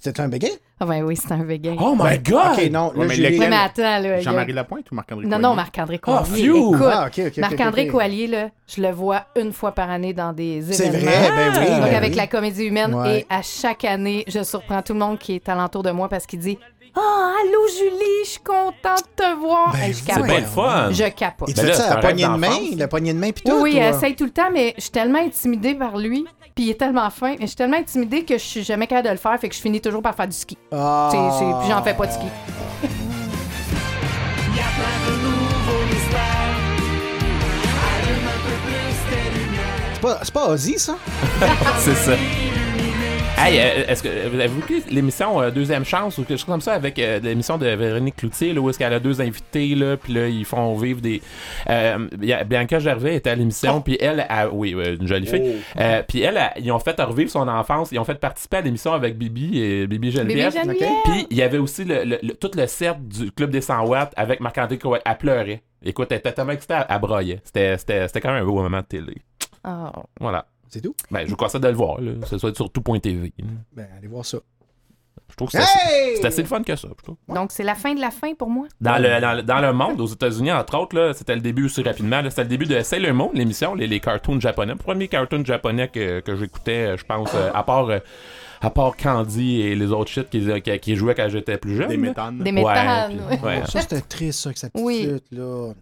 C'était 0.01 0.20
un 0.20 0.28
béguin? 0.28 0.49
Ah 0.81 0.85
ben 0.85 1.01
oui, 1.05 1.15
c'est 1.16 1.31
un 1.31 1.44
vegan. 1.44 1.77
Oh 1.81 1.94
my 1.97 2.19
Ben, 2.19 2.23
god! 2.28 2.59
OK, 2.59 2.70
non. 2.73 2.93
Ouais, 2.97 3.07
mais 3.07 3.16
lequel? 3.16 3.53
Attends, 3.53 3.82
là. 3.82 4.15
a- 4.15 4.20
Jean-Marie 4.20 4.53
Lapointe 4.53 4.90
ou 4.90 4.97
Marc-André 4.97 5.27
Non, 5.27 5.39
non, 5.39 5.55
Marc-André 5.55 6.01
Ah! 6.09 6.24
Écoute, 6.35 6.77
Ah, 6.90 7.09
Marc-André 7.39 7.82
ok, 7.82 7.86
ok. 7.86 7.93
Coallier, 7.93 8.27
là, 8.27 8.49
je 8.66 8.82
le 8.82 8.90
vois 8.90 9.27
une 9.36 9.53
fois 9.53 9.70
par 9.70 9.90
année 9.90 10.12
dans 10.12 10.32
des 10.32 10.61
C'est 10.73 10.89
événements. 10.89 11.11
vrai, 11.12 11.31
ben 11.31 11.61
oui. 11.61 11.66
Donc, 11.70 11.81
ben 11.89 11.94
avec 11.94 12.11
oui. 12.11 12.16
la 12.16 12.27
comédie 12.27 12.65
humaine. 12.65 12.94
Ouais. 12.97 13.20
Et 13.20 13.27
à 13.31 13.43
chaque 13.43 13.85
année, 13.85 14.24
je 14.27 14.43
surprends 14.43 14.82
tout 14.82 14.93
le 14.94 14.99
monde 14.99 15.19
qui 15.20 15.36
est 15.36 15.49
alentour 15.49 15.85
de 15.85 15.93
moi 15.93 16.09
parce 16.09 16.27
qu'il 16.27 16.40
dit 16.40 16.59
Ah, 16.94 17.32
allô 17.40 17.66
Julie, 17.69 18.24
je 18.24 18.28
suis 18.31 18.40
contente 18.40 19.05
de 19.16 19.23
te 19.24 19.35
voir. 19.39 19.73
Ben, 19.73 19.78
Hey, 19.81 19.93
je 19.94 19.98
C'est 20.05 20.40
le 20.40 20.47
fun. 20.47 20.90
Je 20.90 21.09
capote. 21.10 21.48
Et 21.48 21.55
tu 21.55 21.60
Ben 21.60 21.66
fais 21.69 21.74
ça 21.74 21.85
à 21.86 21.94
rêve 21.94 22.01
poignée 22.01 22.24
de 22.24 22.36
main? 22.36 22.59
La 22.77 22.89
poignée 22.89 23.14
de 23.14 23.19
main, 23.19 23.31
puis 23.32 23.43
Oui, 23.47 23.51
tout? 23.51 23.62
oui, 23.62 23.74
ou, 23.77 23.78
euh? 23.81 23.90
essaye 23.90 24.14
tout 24.14 24.24
le 24.24 24.31
temps, 24.31 24.51
mais 24.52 24.74
je 24.77 24.82
suis 24.82 24.90
tellement 24.90 25.20
intimidée 25.20 25.74
par 25.74 25.97
lui. 25.97 26.27
Puis 26.55 26.66
il 26.66 26.70
est 26.70 26.74
tellement 26.78 27.09
fin, 27.09 27.31
mais 27.31 27.43
je 27.43 27.47
suis 27.47 27.56
tellement 27.56 27.78
intimidée 27.78 28.24
que 28.27 28.35
je 28.36 28.44
suis 28.44 28.62
jamais 28.62 28.86
capable 28.86 29.06
de 29.09 29.12
le 29.12 29.19
faire, 29.19 29.39
fait 29.40 29.48
que 29.48 29.55
je 29.55 29.60
finis 29.60 29.81
toujours 29.81 30.02
par 30.02 30.14
faire 30.14 30.28
du 30.28 30.36
ski. 30.36 30.59
Ah. 30.70 31.09
Puis 31.62 31.70
j'en 31.70 31.82
fais 31.82 31.94
pas 31.94 32.06
de 32.06 32.12
ski. 32.12 32.27
C'est 39.94 40.01
pas, 40.01 40.19
c'est 40.23 40.35
pas 40.35 40.48
Ozzy, 40.48 40.78
ça? 40.78 40.97
C'est 41.78 41.94
ça. 41.94 42.12
Hey, 43.44 43.59
euh, 43.59 43.85
est-ce 43.89 44.02
que 44.05 44.28
vous 44.28 44.39
avez 44.39 44.44
écouté 44.56 44.82
l'émission 44.90 45.40
euh, 45.40 45.51
Deuxième 45.51 45.85
Chance 45.85 46.16
ou 46.19 46.23
quelque 46.23 46.39
chose 46.39 46.44
comme 46.47 46.60
ça 46.60 46.74
avec 46.74 46.97
euh, 47.01 47.19
l'émission 47.19 47.59
de 47.59 47.66
Véronique 47.66 48.14
Cloutier, 48.16 48.52
là, 48.52 48.60
où 48.60 48.70
est-ce 48.70 48.78
qu'elle 48.78 48.93
a 48.93 49.01
deux 49.01 49.20
invités, 49.20 49.74
là, 49.74 49.97
puis 49.97 50.12
là, 50.12 50.28
ils 50.28 50.44
font 50.44 50.77
vivre 50.77 51.01
des... 51.01 51.20
Euh, 51.69 52.06
il 52.20 52.28
y 52.28 52.32
a- 52.32 52.44
Bianca 52.44 52.78
Gervais 52.78 53.16
était 53.16 53.31
à 53.31 53.35
l'émission, 53.35 53.81
puis 53.81 53.97
elle, 54.01 54.24
a- 54.28 54.48
oui, 54.48 54.70
une 54.73 55.09
jolie 55.09 55.27
fille, 55.27 55.56
Euh, 55.78 56.02
puis 56.06 56.20
elle, 56.20 56.36
a- 56.36 56.56
ils 56.59 56.70
ont 56.70 56.78
fait 56.78 57.01
revivre 57.01 57.31
son 57.31 57.48
enfance, 57.48 57.89
ils 57.90 57.98
ont 57.98 58.05
fait 58.05 58.14
participer 58.20 58.59
à 58.59 58.60
l'émission 58.60 58.93
avec 58.93 59.19
Bibi 59.19 59.60
et 59.60 59.86
Bibi 59.89 60.12
Geneviève. 60.12 60.52
Bibi 60.52 60.62
Geneviève. 60.62 60.89
Puis 61.05 61.27
il 61.31 61.36
y 61.36 61.43
avait 61.43 61.59
aussi 61.59 61.85
le, 61.85 62.05
le- 62.05 62.19
le- 62.23 62.35
tout 62.35 62.51
le 62.55 62.66
cercle 62.69 63.01
du 63.02 63.32
Club 63.32 63.51
des 63.51 63.60
100 63.60 63.85
watts 63.86 64.12
avec 64.16 64.39
Marc-André 64.40 64.78
Coët. 64.78 65.02
Elle 65.05 65.16
pleurait. 65.19 65.62
Écoute, 65.85 66.09
elle 66.12 66.19
était 66.19 66.32
tellement 66.32 66.52
excitée, 66.52 66.77
elle, 66.89 67.01
broyait. 67.01 67.40
C'était, 67.43 67.77
c'était, 67.77 68.06
c'était 68.06 68.20
quand 68.20 68.32
même 68.32 68.44
un 68.44 68.47
beau 68.47 68.55
moment 68.62 68.78
de 68.81 68.85
télé. 68.86 69.16
Oh. 69.66 69.89
Voilà. 70.20 70.47
C'est 70.73 70.81
tout? 70.81 70.94
Ben, 71.11 71.24
je 71.27 71.31
vous 71.31 71.36
conseille 71.36 71.61
de 71.61 71.69
le 71.69 71.74
voir, 71.74 72.01
là. 72.01 72.12
Ça 72.27 72.39
soit 72.39 72.55
sur 72.57 72.70
tout.tv. 72.70 73.32
Ben, 73.73 73.86
allez 73.99 74.09
voir 74.09 74.24
ça. 74.24 74.39
Je 75.28 75.36
trouve 75.36 75.49
que 75.51 75.59
c'est 75.59 75.62
Hey! 75.62 75.65
assez, 76.12 76.16
c'est 76.16 76.27
assez 76.27 76.43
le 76.43 76.49
fun 76.49 76.62
que 76.62 76.77
ça, 76.77 76.89
je 76.99 77.03
trouve. 77.05 77.16
Donc, 77.28 77.53
c'est 77.53 77.62
la 77.62 77.74
fin 77.74 77.94
de 77.94 78.01
la 78.01 78.11
fin 78.11 78.35
pour 78.35 78.51
moi? 78.51 78.66
Dans 78.82 78.99
le, 78.99 79.20
dans, 79.20 79.35
le, 79.36 79.43
dans 79.43 79.61
le 79.61 79.73
monde, 79.73 80.01
aux 80.01 80.07
États-Unis, 80.07 80.53
entre 80.53 80.77
autres, 80.78 80.94
là, 80.97 81.15
c'était 81.15 81.35
le 81.35 81.40
début 81.40 81.65
aussi 81.66 81.82
rapidement. 81.82 82.20
là, 82.20 82.28
C'était 82.31 82.43
le 82.43 82.49
début 82.49 82.66
de 82.66 82.81
Sailor 82.82 83.15
Moon, 83.15 83.31
l'émission, 83.32 83.74
les, 83.74 83.86
les 83.86 84.01
cartoons 84.01 84.40
japonais. 84.40 84.73
Le 84.73 84.78
premier 84.78 85.09
cartoon 85.09 85.43
japonais 85.44 85.89
que, 85.89 86.20
que 86.20 86.36
j'écoutais, 86.36 86.97
je 86.99 87.05
pense, 87.05 87.31
euh, 87.35 87.51
à 87.55 87.62
part. 87.62 87.89
euh, 87.89 87.99
à 88.65 88.70
part 88.70 88.97
Candy 88.97 89.61
et 89.62 89.74
les 89.74 89.90
autres 89.90 90.09
shit 90.11 90.31
qui, 90.31 90.47
qui, 90.62 90.78
qui 90.78 90.94
jouaient 90.94 91.16
quand 91.16 91.28
j'étais 91.28 91.59
plus 91.59 91.74
jeune. 91.77 91.89
Des 91.89 91.97
méthanes. 91.97 92.39
Des 92.39 92.53
méthanes, 92.53 93.11
puis- 93.28 93.39
ouais. 93.39 93.59
ouais. 93.61 93.66
Ça, 93.66 93.81
c'était 93.81 94.01
triste, 94.03 94.39
ça, 94.40 94.51
avec 94.51 94.59
sa 94.59 94.70
petite 94.70 94.86
Oui. 94.86 95.09
là. 95.32 95.73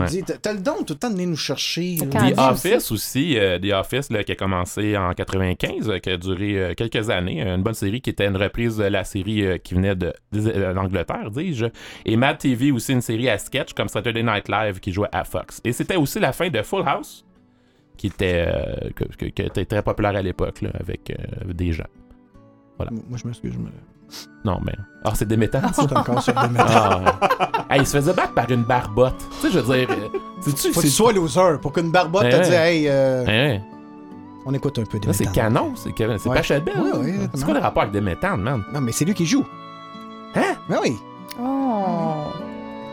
Ouais. 0.00 0.22
T'as 0.42 0.52
le 0.52 0.60
don 0.60 0.82
tout 0.84 0.94
le 0.94 0.98
temps 0.98 1.08
de 1.08 1.14
venir 1.14 1.28
nous 1.28 1.36
chercher. 1.36 1.96
The 1.96 2.38
Office 2.38 2.92
aussi, 2.92 3.38
euh, 3.38 3.58
The 3.58 3.72
Office 3.72 4.10
là, 4.10 4.24
qui 4.24 4.32
a 4.32 4.34
commencé 4.34 4.96
en 4.96 5.12
95, 5.14 5.88
euh, 5.90 5.98
qui 5.98 6.10
a 6.10 6.16
duré 6.16 6.58
euh, 6.58 6.74
quelques 6.74 7.08
années, 7.10 7.40
une 7.42 7.62
bonne 7.62 7.74
série 7.74 8.00
qui 8.00 8.10
était 8.10 8.26
une 8.26 8.36
reprise 8.36 8.76
de 8.76 8.84
la 8.84 9.04
série 9.04 9.44
euh, 9.44 9.58
qui 9.58 9.74
venait 9.74 9.94
de, 9.96 10.12
euh, 10.34 10.74
d'Angleterre, 10.74 11.30
dis-je. 11.30 11.66
Et 12.04 12.16
Mad 12.16 12.38
TV 12.38 12.72
aussi 12.72 12.92
une 12.92 13.00
série 13.00 13.28
à 13.28 13.38
sketch 13.38 13.72
comme 13.74 13.88
Saturday 13.88 14.22
Night 14.22 14.48
Live 14.48 14.80
qui 14.80 14.92
jouait 14.92 15.08
à 15.12 15.24
Fox. 15.24 15.60
Et 15.64 15.72
c'était 15.72 15.96
aussi 15.96 16.20
la 16.20 16.32
fin 16.32 16.48
de 16.48 16.62
Full 16.62 16.82
House, 16.86 17.24
qui 17.96 18.08
était, 18.08 18.46
euh, 18.48 18.90
que- 18.94 19.04
que- 19.04 19.26
qui 19.26 19.42
était 19.42 19.64
très 19.64 19.82
populaire 19.82 20.16
à 20.16 20.22
l'époque 20.22 20.60
avec 20.78 21.10
euh, 21.10 21.52
des 21.52 21.72
gens. 21.72 21.86
Voilà. 22.76 22.92
Moi, 22.92 23.16
je 23.22 23.26
m'excuse. 23.26 23.52
Je 23.54 23.58
me... 23.58 23.68
Non, 24.44 24.58
mais. 24.64 24.74
Ah, 25.04 25.12
c'est 25.14 25.26
des 25.26 25.36
suis 25.72 25.94
encore 25.96 26.22
sur 26.22 26.32
des. 26.34 26.40
Ah. 26.58 27.00
Hey, 27.70 27.80
il 27.80 27.86
se 27.86 27.96
faisait 27.96 28.12
battre 28.12 28.32
par 28.32 28.50
une 28.50 28.62
barbotte. 28.62 29.16
Tu 29.40 29.48
sais, 29.48 29.52
je 29.52 29.58
veux 29.58 29.76
dire. 29.76 29.88
euh, 29.90 30.08
c'est-tu- 30.40 30.72
Faut 30.72 30.80
que 30.80 30.86
tu 30.86 30.92
sois 30.92 31.12
loser 31.12 31.58
pour 31.60 31.72
qu'une 31.72 31.90
barbotte 31.90 32.28
te 32.30 32.36
ouais. 32.36 32.40
dise 32.42 32.52
Hey, 32.52 32.88
euh, 32.88 33.24
Hein? 33.26 33.60
on 34.46 34.54
écoute 34.54 34.78
un 34.78 34.84
peu 34.84 34.98
des 35.00 35.12
c'est 35.12 35.30
canon, 35.32 35.72
c'est 35.74 35.92
c'est 36.18 36.28
Ouais. 36.28 36.36
Pachelbel. 36.36 36.74
Ouais, 36.80 36.92
ouais, 36.98 37.14
c'est 37.34 37.44
quoi 37.44 37.54
le 37.54 37.60
rapport 37.60 37.82
avec 37.82 37.92
des 37.92 38.00
méthanes, 38.00 38.40
man? 38.40 38.62
Non, 38.72 38.80
mais 38.80 38.92
c'est 38.92 39.04
lui 39.04 39.14
qui 39.14 39.26
joue. 39.26 39.44
Hein? 40.36 40.54
Ben 40.68 40.78
oui. 40.82 40.96
Oh. 41.40 42.26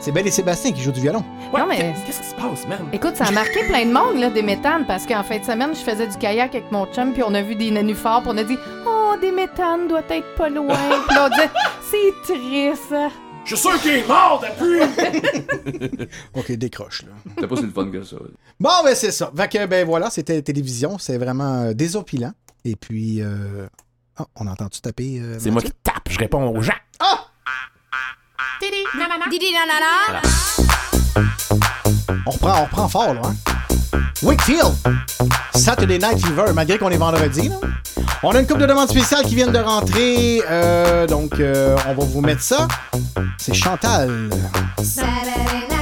C'est 0.03 0.11
Belle 0.11 0.27
et 0.27 0.31
Sébastien 0.31 0.73
qui 0.73 0.81
joue 0.81 0.91
du 0.91 0.99
violon. 0.99 1.23
Non, 1.57 1.65
mais- 1.65 1.95
Qu'est-ce 2.05 2.19
qui 2.19 2.27
se 2.27 2.35
passe, 2.35 2.67
man? 2.67 2.79
Écoute, 2.91 3.15
ça 3.15 3.23
a 3.23 3.31
marqué 3.31 3.63
plein 3.69 3.85
de 3.85 3.93
monde, 3.93 4.19
là, 4.19 4.29
des 4.29 4.41
méthanes, 4.41 4.85
parce 4.85 5.05
qu'en 5.05 5.23
fin 5.23 5.39
de 5.39 5.45
semaine, 5.45 5.69
je 5.73 5.79
faisais 5.79 6.07
du 6.07 6.17
kayak 6.17 6.53
avec 6.55 6.69
mon 6.73 6.85
chum, 6.87 7.13
puis 7.13 7.23
on 7.25 7.33
a 7.33 7.41
vu 7.41 7.55
des 7.55 7.71
nénuphars, 7.71 8.21
puis 8.21 8.31
on 8.33 8.37
a 8.37 8.43
dit 8.43 8.57
Oh, 8.85 9.13
des 9.21 9.31
méthanes 9.31 9.87
doit 9.87 10.01
être 10.09 10.35
pas 10.35 10.49
loin. 10.49 10.75
puis 11.07 11.15
là, 11.15 11.27
on 11.27 11.29
disait 11.29 11.49
C'est 11.89 12.33
triste. 12.33 12.93
Je 13.45 13.55
suis 13.55 13.69
sûr 13.69 13.81
qu'il 13.81 13.91
est 13.91 14.07
mort 14.07 14.43
depuis! 14.43 16.07
Ok, 16.35 16.51
décroche, 16.53 17.03
là. 17.03 17.13
C'était 17.35 17.47
pas 17.47 17.55
si 17.55 17.61
le 17.63 17.69
fun 17.71 17.89
que 17.89 18.03
ça. 18.03 18.17
Bon, 18.59 18.69
ben 18.83 18.95
c'est 18.95 19.11
ça. 19.11 19.31
Fait 19.35 19.47
que, 19.47 19.65
ben 19.67 19.85
voilà, 19.85 20.09
c'était 20.09 20.41
télévision. 20.41 20.97
C'est 20.97 21.17
vraiment 21.17 21.61
euh, 21.61 21.73
désopilant. 21.73 22.31
Et 22.65 22.75
puis, 22.75 23.21
euh... 23.21 23.67
ah, 24.17 24.25
on 24.35 24.47
a 24.47 24.51
entendu 24.51 24.81
taper. 24.81 25.19
euh, 25.21 25.37
C'est 25.39 25.51
moi 25.51 25.61
qui 25.61 25.71
tape, 25.81 26.09
je 26.09 26.19
réponds 26.19 26.45
aux 26.49 26.61
gens. 26.61 26.73
Ah! 26.99 27.25
Didi 28.61 29.51
nanana. 29.53 30.21
On 32.25 32.31
reprend, 32.31 32.61
on 32.61 32.63
reprend 32.65 32.87
fort, 32.87 33.13
là. 33.13 33.21
Hein? 33.25 33.35
Wakefield, 34.21 34.73
Saturday 35.55 35.97
Night 35.99 36.25
Fever, 36.25 36.53
malgré 36.53 36.77
qu'on 36.77 36.89
est 36.89 36.97
vendredi. 36.97 37.49
Là. 37.49 37.55
On 38.23 38.31
a 38.31 38.39
une 38.39 38.47
couple 38.47 38.61
de 38.61 38.65
demandes 38.67 38.89
spéciales 38.89 39.23
qui 39.25 39.35
viennent 39.35 39.51
de 39.51 39.59
rentrer. 39.59 40.41
euh, 40.49 41.05
donc, 41.07 41.39
euh, 41.39 41.75
on 41.87 41.93
va 41.93 42.05
vous 42.05 42.21
mettre 42.21 42.41
ça. 42.41 42.67
C'est 43.37 43.53
Chantal. 43.53 44.29
Saturday 44.81 45.72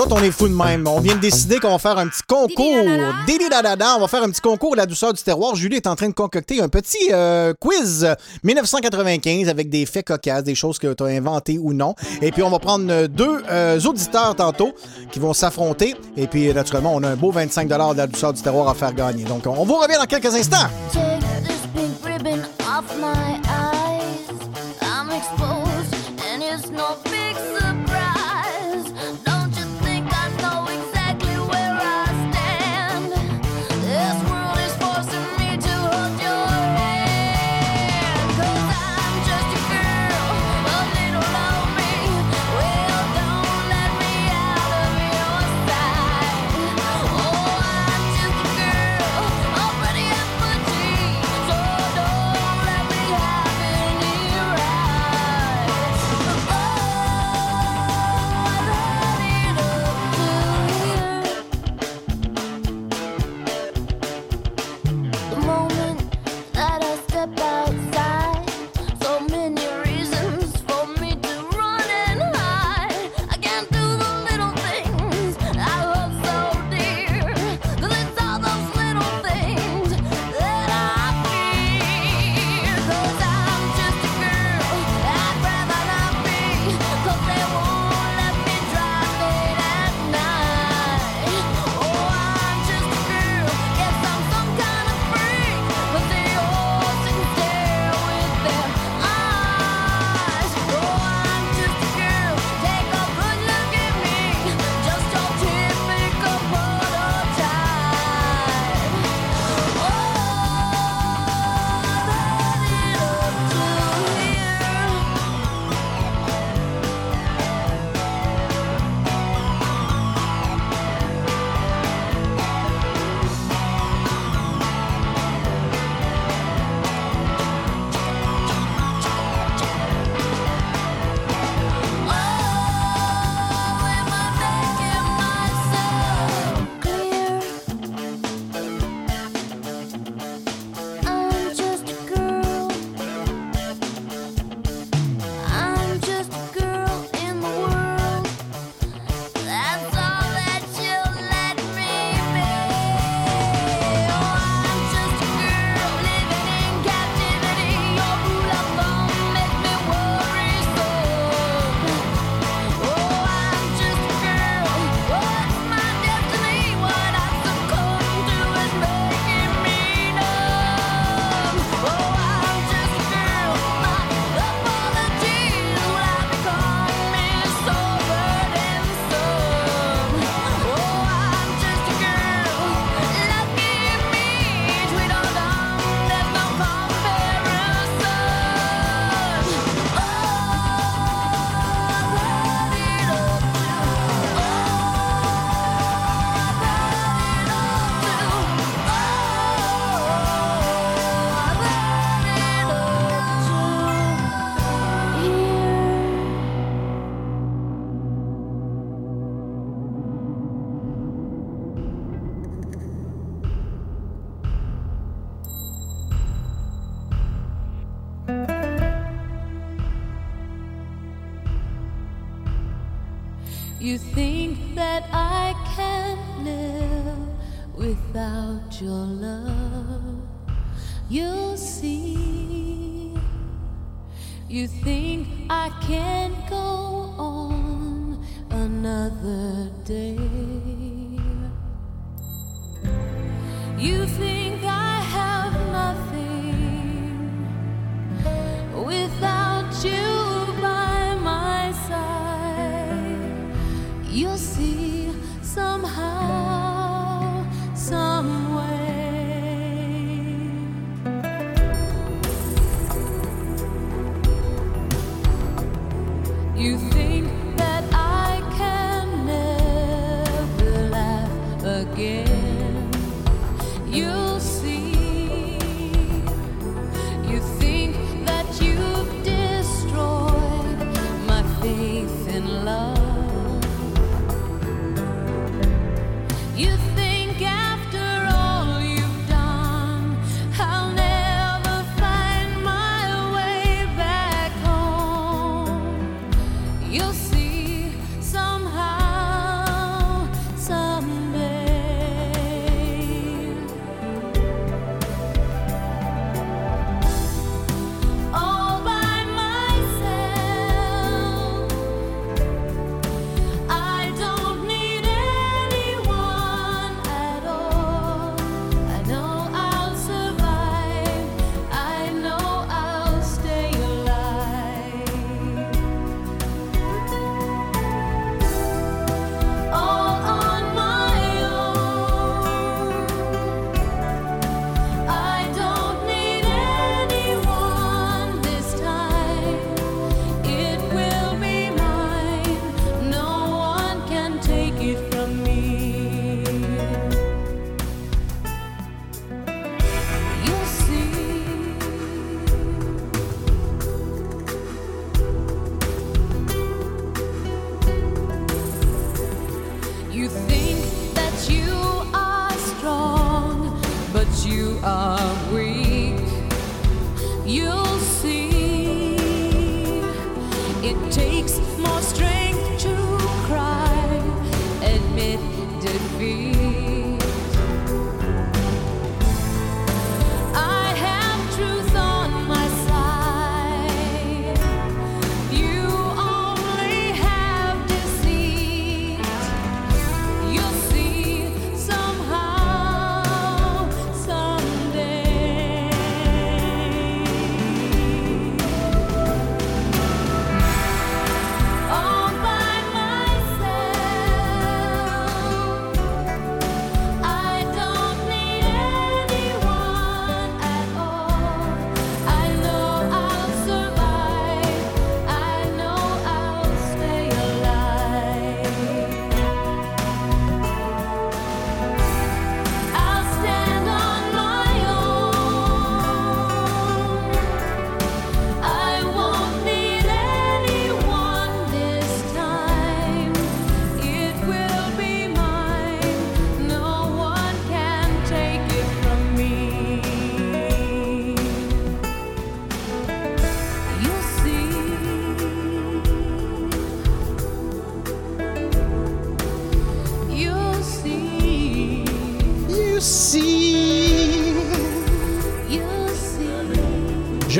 autres, 0.00 0.16
on 0.18 0.22
est 0.22 0.30
fous 0.30 0.48
de 0.48 0.54
même. 0.54 0.86
On 0.86 1.00
vient 1.00 1.14
de 1.14 1.20
décider 1.20 1.58
qu'on 1.58 1.70
va 1.70 1.78
faire 1.78 1.98
un 1.98 2.08
petit 2.08 2.22
concours. 2.26 2.84
Didi-da-da-da. 3.26 3.96
On 3.96 4.00
va 4.00 4.08
faire 4.08 4.22
un 4.22 4.30
petit 4.30 4.40
concours 4.40 4.72
de 4.72 4.78
la 4.78 4.86
douceur 4.86 5.12
du 5.12 5.22
terroir. 5.22 5.54
Julie 5.54 5.76
est 5.76 5.86
en 5.86 5.96
train 5.96 6.08
de 6.08 6.14
concocter 6.14 6.60
un 6.60 6.68
petit 6.68 7.10
euh, 7.12 7.52
quiz 7.58 8.08
1995 8.42 9.48
avec 9.48 9.68
des 9.68 9.86
faits 9.86 10.06
cocasses, 10.06 10.44
des 10.44 10.54
choses 10.54 10.78
que 10.78 10.92
tu 10.92 11.02
as 11.02 11.06
inventées 11.06 11.58
ou 11.58 11.72
non. 11.72 11.94
Et 12.22 12.32
puis, 12.32 12.42
on 12.42 12.50
va 12.50 12.58
prendre 12.58 12.90
euh, 12.90 13.08
deux 13.08 13.42
euh, 13.50 13.80
auditeurs 13.80 14.34
tantôt 14.34 14.72
qui 15.12 15.18
vont 15.18 15.34
s'affronter. 15.34 15.94
Et 16.16 16.26
puis, 16.26 16.52
naturellement, 16.52 16.94
on 16.94 17.02
a 17.02 17.08
un 17.08 17.16
beau 17.16 17.30
25 17.30 17.68
de 17.68 17.74
la 17.96 18.06
douceur 18.06 18.32
du 18.32 18.42
terroir 18.42 18.68
à 18.68 18.74
faire 18.74 18.94
gagner. 18.94 19.24
Donc, 19.24 19.46
on 19.46 19.64
vous 19.64 19.76
revient 19.76 19.98
dans 19.98 20.06
quelques 20.06 20.34
instants. 20.34 20.68
Take 20.92 21.20
this 21.46 21.60
pink 21.74 22.04
ribbon 22.04 22.42
off 22.60 22.84
my 22.98 23.29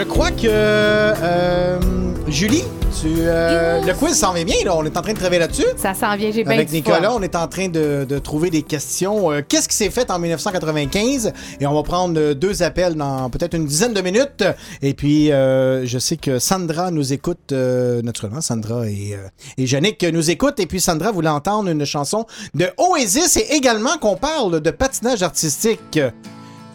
Je 0.01 0.05
crois 0.07 0.31
que. 0.31 0.47
euh, 0.47 1.79
Julie, 2.27 2.65
tu, 2.99 3.09
euh, 3.19 3.83
le 3.83 3.93
quiz 3.93 4.15
s'en 4.15 4.33
vient 4.33 4.47
bien, 4.47 4.57
là. 4.65 4.75
On 4.75 4.83
est 4.87 4.97
en 4.97 5.03
train 5.03 5.13
de 5.13 5.19
travailler 5.19 5.41
là-dessus. 5.41 5.67
Ça 5.77 5.93
s'en 5.93 6.17
vient, 6.17 6.31
j'ai 6.33 6.43
bien 6.43 6.55
Avec 6.55 6.73
Nicolas, 6.73 7.13
on 7.13 7.21
est 7.21 7.37
en 7.37 7.47
train 7.49 7.69
de, 7.69 8.07
de 8.09 8.19
trouver 8.19 8.49
des 8.49 8.63
questions. 8.63 9.31
Euh, 9.31 9.43
Qu'est-ce 9.47 9.69
qui 9.69 9.77
s'est 9.77 9.91
fait 9.91 10.11
en 10.11 10.19
1995? 10.19 11.35
Et 11.61 11.67
on 11.67 11.75
va 11.75 11.83
prendre 11.83 12.33
deux 12.33 12.63
appels 12.63 12.95
dans 12.95 13.29
peut-être 13.29 13.53
une 13.53 13.67
dizaine 13.67 13.93
de 13.93 14.01
minutes. 14.01 14.43
Et 14.81 14.95
puis, 14.95 15.33
euh, 15.33 15.85
je 15.85 15.99
sais 15.99 16.17
que 16.17 16.39
Sandra 16.39 16.91
nous 16.91 17.13
écoute, 17.13 17.53
naturellement. 17.53 18.41
Sandra 18.41 18.87
et, 18.89 19.19
et 19.59 19.65
Yannick 19.65 20.03
nous 20.05 20.31
écoutent. 20.31 20.61
Et 20.61 20.67
puis, 20.67 20.81
Sandra 20.81 21.13
voulait 21.13 21.29
entendre 21.29 21.69
une 21.69 21.85
chanson 21.85 22.25
de 22.55 22.71
Oasis 22.79 23.37
et 23.37 23.55
également 23.55 23.99
qu'on 23.99 24.17
parle 24.17 24.63
de 24.63 24.71
patinage 24.71 25.23
artistique 25.23 26.01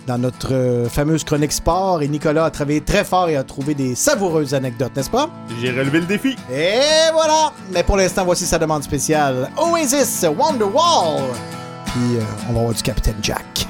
dans 0.08 0.18
notre 0.18 0.54
euh, 0.54 0.90
fameuse 0.90 1.24
chronique 1.24 1.52
sport. 1.52 2.02
Et 2.02 2.08
Nicolas 2.08 2.46
a 2.46 2.52
travaillé 2.52 2.82
très 2.82 3.04
fort 3.04 3.30
et 3.30 3.36
a 3.36 3.44
trouvé 3.44 3.74
des 3.74 3.96
savoureuses 3.96 4.54
anecdotes, 4.54 4.96
n'est-ce 4.96 5.10
pas? 5.10 5.30
J'ai 5.62 5.72
relevé 5.72 6.00
le 6.00 6.06
défi. 6.06 6.36
Et 6.52 7.12
voilà! 7.14 7.52
Mais 7.72 7.84
pour 7.84 7.98
l'instant, 7.98 8.24
voici 8.26 8.46
sa 8.46 8.60
demande 8.60 8.84
spéciale. 8.84 9.50
Oasis, 9.58 10.26
Wonderwall. 10.38 11.24
Puis, 11.86 12.18
euh, 12.18 12.22
on 12.50 12.54
va 12.54 12.60
avoir 12.60 12.74
du 12.74 12.82
Captain 12.84 13.14
Jack. 13.22 13.68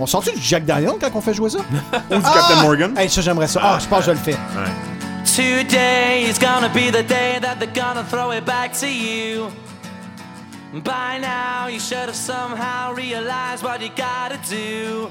On 0.00 0.06
sort-tu 0.06 0.32
du 0.32 0.40
Jack 0.40 0.64
Daniel 0.64 0.92
quand 1.00 1.10
on 1.14 1.20
fait 1.20 1.34
jouer 1.34 1.50
ça? 1.50 1.58
Ou 2.10 2.14
du 2.16 2.22
Captain 2.22 2.62
Morgan? 2.62 2.94
Hey, 2.96 3.08
ça, 3.08 3.20
j'aimerais 3.20 3.48
ça. 3.48 3.60
Ah, 3.62 3.78
je 3.80 3.86
pense 3.86 4.00
que 4.00 4.06
je 4.06 4.10
le 4.10 4.16
fais. 4.16 4.36
Today 5.24 6.24
is 6.28 6.38
gonna 6.38 6.68
be 6.68 6.90
the 6.90 7.06
day 7.06 7.38
that 7.40 7.56
they're 7.58 7.72
gonna 7.72 8.04
throw 8.10 8.32
it 8.32 8.44
back 8.44 8.72
to 8.80 8.86
you. 8.86 9.48
By 10.74 11.18
now, 11.20 11.68
you 11.68 11.78
should 11.78 12.08
have 12.08 12.16
somehow 12.16 12.94
realized 12.94 13.62
what 13.62 13.80
you 13.80 13.90
gotta 13.96 14.38
do. 14.48 15.10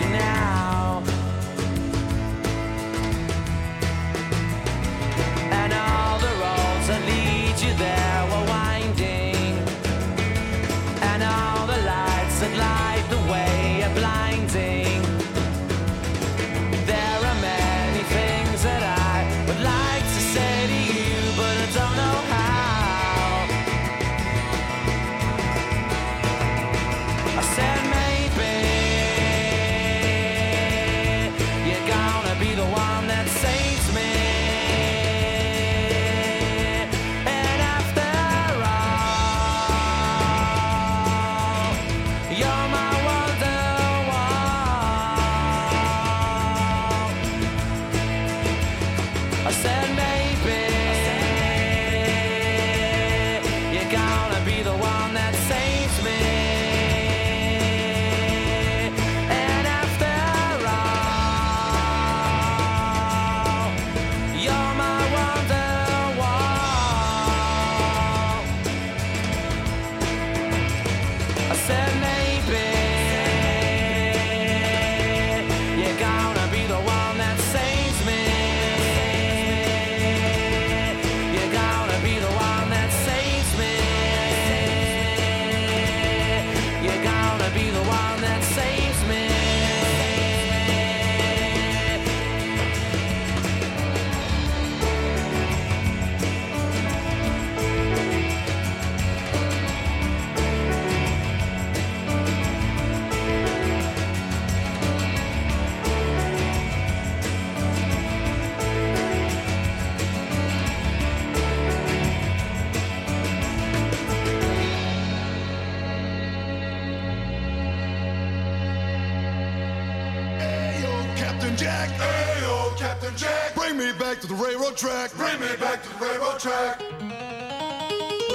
railroad 124.71 124.77
track. 124.77 125.13
Bring 125.17 125.39
me 125.39 125.55
back 125.57 125.83
to 125.83 125.89
the 125.89 126.05
railroad 126.05 126.39
track. 126.39 126.81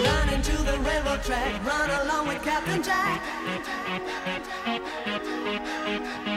Run 0.05 0.29
into 0.35 0.57
the 0.63 0.79
railroad 0.79 1.23
track. 1.23 1.65
Run 1.65 1.91
along 2.07 2.29
with 2.29 2.43
Captain 2.43 2.83
Jack. 2.83 3.23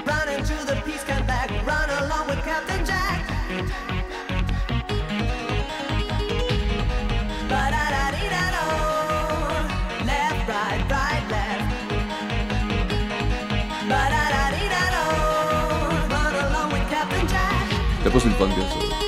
Run 0.06 0.30
into 0.30 0.66
the 0.66 0.82
peace 0.86 1.04
camp 1.04 1.28
back. 1.28 1.50
Run 1.66 1.90
along 2.04 2.28
with 2.28 2.40
Captain 2.44 2.86
Jack. 2.86 3.26
But 7.50 7.74
I 7.74 7.90
That 18.02 18.14
wasn't 18.14 18.36
fun, 18.38 18.50
guys. 18.50 18.99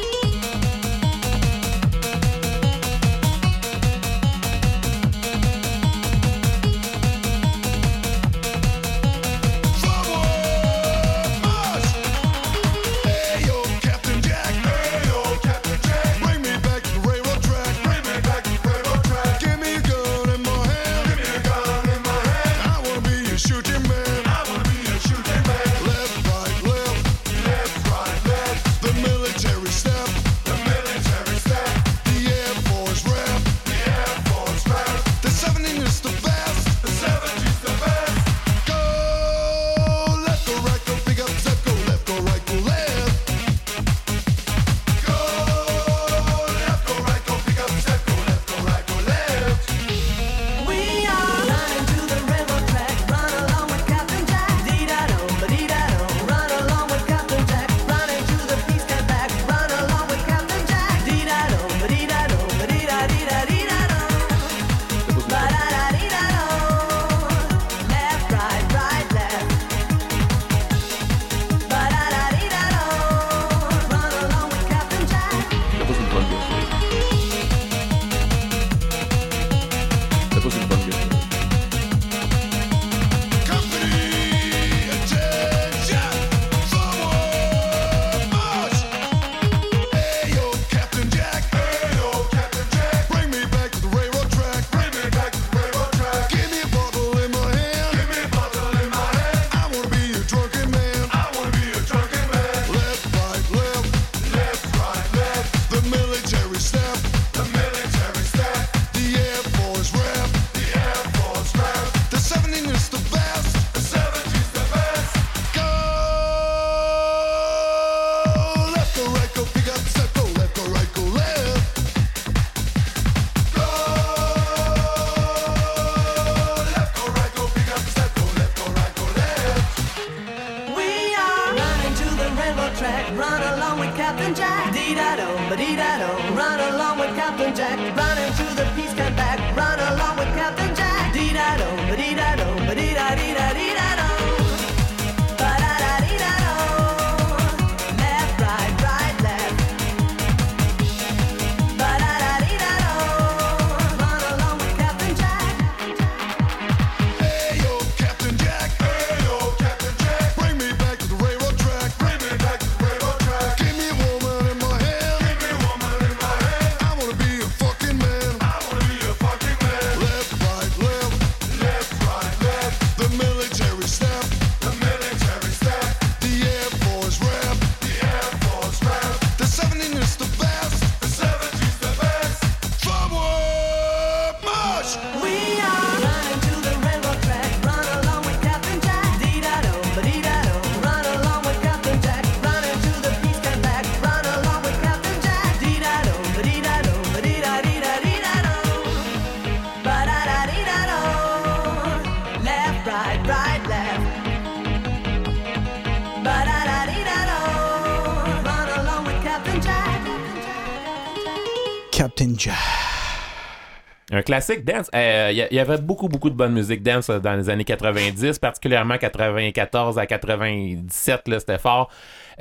Un 214.13 214.21
classique 214.23 214.65
dance. 214.65 214.89
Euh, 214.93 215.29
Il 215.31 215.37
y, 215.37 215.41
a- 215.41 215.47
il 215.51 215.55
y 215.55 215.59
avait 215.59 215.77
beaucoup, 215.77 216.09
beaucoup 216.09 216.29
de 216.29 216.35
bonne 216.35 216.51
musique 216.53 216.83
dance 216.83 217.09
euh, 217.09 217.19
dans 217.19 217.33
les 217.35 217.49
années 217.49 217.63
90, 217.63 218.39
particulièrement 218.39 218.97
94 218.97 219.97
à 219.97 220.05
97, 220.05 221.27
là, 221.27 221.39
c'était 221.39 221.57
fort. 221.57 221.89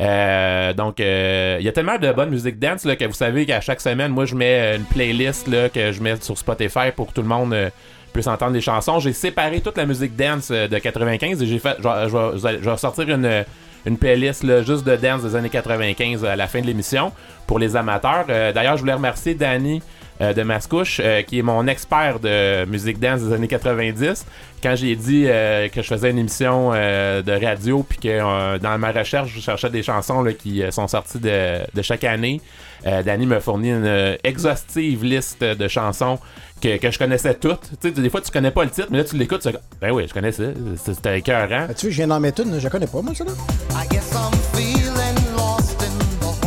Euh, 0.01 0.73
donc, 0.73 0.99
euh, 1.01 1.57
il 1.61 1.65
y 1.65 1.69
a 1.69 1.73
tellement 1.73 1.99
de 1.99 2.11
bonne 2.13 2.31
musique 2.31 2.59
dance 2.59 2.85
là, 2.85 2.97
que 2.97 3.05
vous 3.05 3.13
savez 3.13 3.47
qu'à 3.47 3.61
chaque 3.61 3.81
semaine, 3.81 4.11
moi, 4.13 4.25
je 4.25 4.35
mets 4.35 4.75
euh, 4.75 4.77
une 4.79 4.85
playlist 4.85 5.47
là, 5.49 5.69
que 5.69 5.93
je 5.93 6.03
mets 6.03 6.17
sur 6.21 6.37
Spotify 6.37 6.91
pour 6.95 7.09
que 7.09 7.13
tout 7.13 7.23
le 7.23 7.29
monde 7.29 7.53
euh, 7.53 7.71
puisse 8.13 8.27
entendre 8.27 8.53
les 8.53 8.61
chansons. 8.61 8.99
J'ai 8.99 9.13
séparé 9.13 9.61
toute 9.61 9.77
la 9.77 9.87
musique 9.87 10.17
dance 10.17 10.49
euh, 10.51 10.67
de 10.69 10.79
95 10.79 11.43
et 11.43 11.47
j'ai 11.47 11.59
fait. 11.59 11.77
Je 11.81 12.61
vais- 12.67 12.77
sortir 12.77 13.09
une 13.11 13.45
une 13.87 13.97
playlist 13.97 14.43
là, 14.43 14.63
juste 14.63 14.85
de 14.87 14.95
dance 14.95 15.23
des 15.23 15.35
années 15.35 15.49
95 15.49 16.23
à 16.27 16.37
la 16.37 16.47
fin 16.49 16.61
de 16.61 16.67
l'émission 16.67 17.13
pour 17.47 17.59
les 17.59 17.77
amateurs. 17.77 18.27
Euh, 18.29 18.53
D'ailleurs, 18.53 18.77
je 18.77 18.83
voulais 18.83 18.93
remercier 18.93 19.35
Danny 19.35 19.81
euh, 20.21 20.33
de 20.35 20.43
Mascouche, 20.43 21.01
euh, 21.03 21.23
qui 21.23 21.39
est 21.39 21.43
mon 21.43 21.67
expert 21.67 22.21
de 22.21 22.65
musique 22.67 22.99
dance 22.99 23.21
des 23.23 23.33
années 23.33 23.49
90. 23.49 24.27
Quand 24.63 24.77
j'ai 24.77 24.95
dit 24.97 25.25
euh, 25.27 25.69
que 25.69 25.81
je 25.83 25.87
faisais 25.89 26.11
une 26.11 26.19
émission 26.19 26.73
euh, 26.75 27.23
de 27.23 27.33
radio, 27.33 27.83
puis 27.83 27.99
que 27.99 28.09
euh, 28.09 28.59
dans 28.59 28.77
ma 28.79 28.93
recherche, 28.93 29.31
je 29.35 29.41
cherchais 29.41 29.71
des 29.71 29.83
chansons 29.83 30.23
là, 30.23 30.33
qui 30.33 30.63
euh, 30.63 30.71
sont 30.71 30.87
sorties 30.89 31.19
de, 31.19 31.61
de 31.75 31.83
chaque 31.83 32.05
année, 32.05 32.41
euh, 32.87 33.03
Danny 33.03 33.27
me 33.27 33.41
fournit 33.41 33.71
une 33.71 33.85
euh, 33.87 34.17
exhaustive 34.25 35.05
liste 35.05 35.43
de 35.43 35.69
chansons 35.69 36.19
que, 36.63 36.77
que 36.77 36.91
je 36.91 36.99
connaissais 36.99 37.35
toutes. 37.35 37.63
Tu 37.81 37.89
sais, 37.89 37.91
des 37.91 38.11
fois, 38.11 38.21
tu 38.21 38.31
connais 38.31 38.51
pas 38.51 38.65
le 38.65 38.71
titre, 38.71 38.89
mais 38.91 38.99
là, 38.99 39.05
tu 39.05 39.17
l'écoutes, 39.17 39.41
tu 39.41 39.49
ben 39.81 39.91
oui, 39.93 40.05
je 40.09 40.13
connais 40.13 40.33
ça. 40.33 40.43
C'est- 40.77 40.93
C'était 40.95 41.19
écœurant. 41.19 41.67
Ah, 41.71 41.75
tu 41.75 41.87
vois, 41.87 41.91
je 41.93 41.97
viens 41.97 42.09
d'en 42.09 42.21
mettre 42.21 42.43
une, 42.43 42.59
je 42.61 42.69
connais 42.69 42.87
pas, 42.87 43.01
moi, 43.01 43.15
ça 43.15 43.25
là. 43.25 43.31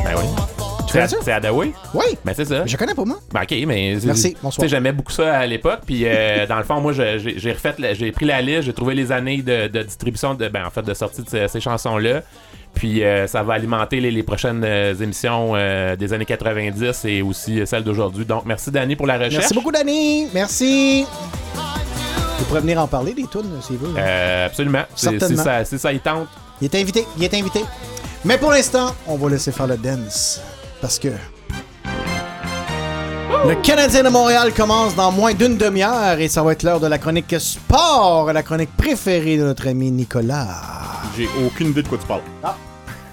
Ben 0.04 0.16
oui. 0.18 0.53
C'est 0.94 1.08
ça? 1.08 1.18
c'est 1.24 1.32
Hadaway? 1.32 1.74
Oui. 1.94 2.06
Ben 2.24 2.34
c'est 2.36 2.46
ça. 2.46 2.66
Je 2.66 2.78
connais 2.78 2.94
pas, 2.94 3.04
moi. 3.06 3.18
Ben, 3.34 3.42
ok, 3.42 3.56
mais. 3.68 3.98
Merci, 4.04 4.36
bonsoir. 4.42 4.68
j'aimais 4.68 4.92
beaucoup 4.92 5.12
ça 5.12 5.40
à 5.40 5.46
l'époque. 5.46 5.80
Puis, 5.86 6.04
euh, 6.06 6.46
dans 6.48 6.58
le 6.58 6.64
fond, 6.64 6.80
moi, 6.82 6.94
j'ai 6.94 7.52
refait, 7.52 7.74
la- 7.80 7.94
j'ai 7.94 8.12
pris 8.12 8.26
la 8.26 8.42
liste, 8.42 8.64
j'ai 8.64 8.74
trouvé 8.74 8.94
les 8.96 9.12
années 9.12 9.42
de, 9.42 9.68
de 9.68 9.84
distribution, 9.84 10.34
de, 10.36 10.48
ben, 10.48 10.66
en 10.66 10.70
fait, 10.70 10.84
de 10.84 10.94
sortie 10.94 11.24
de 11.24 11.30
ces, 11.30 11.48
ces 11.48 11.60
chansons-là. 11.60 12.22
Puis, 12.76 13.04
euh, 13.04 13.28
ça 13.28 13.44
va 13.44 13.54
alimenter 13.54 14.00
les, 14.00 14.10
les 14.12 14.24
prochaines 14.24 14.64
euh, 14.66 14.96
émissions 14.96 15.52
euh, 15.56 15.96
des 15.96 16.12
années 16.14 16.26
90 16.26 17.06
et 17.06 17.22
aussi 17.22 17.66
celles 17.68 17.84
d'aujourd'hui. 17.84 18.26
Donc, 18.26 18.46
merci, 18.46 18.72
Danny, 18.72 18.96
pour 18.96 19.06
la 19.08 19.16
recherche. 19.18 19.36
Merci 19.36 19.54
beaucoup, 19.54 19.72
Danny. 19.72 20.28
Merci. 20.34 21.06
Vous 22.40 22.46
pourrez 22.46 22.62
venir 22.62 22.80
en 22.80 22.88
parler 22.88 23.14
des 23.14 23.28
tunes, 23.28 23.60
s'il 23.62 23.78
veut. 23.78 23.94
Euh, 23.98 24.46
absolument. 24.48 24.84
C'est- 24.96 25.10
Si 25.12 25.20
Certainement. 25.20 25.44
ça, 25.44 25.66
si 25.66 25.78
ça 25.80 25.94
y 25.94 26.00
tente. 26.00 26.28
Il 26.62 26.66
est 26.66 26.76
invité, 26.82 27.06
il 27.18 27.24
est 27.24 27.34
invité. 27.36 27.62
Mais 28.26 28.38
pour 28.38 28.52
l'instant, 28.52 28.94
on 29.08 29.18
va 29.18 29.30
laisser 29.30 29.52
faire 29.52 29.68
le 29.68 29.78
dance. 29.78 30.42
Parce 30.84 31.00
que. 31.00 31.08
Le 33.48 33.56
Canadien 33.62 34.04
de 34.04 34.10
Montréal 34.10 34.54
commence 34.54 34.94
dans 34.96 35.14
moins 35.14 35.34
d'une 35.34 35.56
demi-heure 35.56 36.20
et 36.20 36.28
ça 36.28 36.44
va 36.44 36.52
être 36.52 36.64
l'heure 36.64 36.82
de 36.82 36.88
la 36.88 36.98
chronique 36.98 37.34
sport, 37.40 38.34
la 38.34 38.44
chronique 38.44 38.76
préférée 38.76 39.38
de 39.38 39.44
notre 39.44 39.70
ami 39.70 39.92
Nicolas. 39.92 40.62
J'ai 41.16 41.30
aucune 41.46 41.70
idée 41.70 41.84
de 41.84 41.88
quoi 41.88 41.98
tu 41.98 42.06
parles. 42.06 42.22
Ah. 42.44 42.58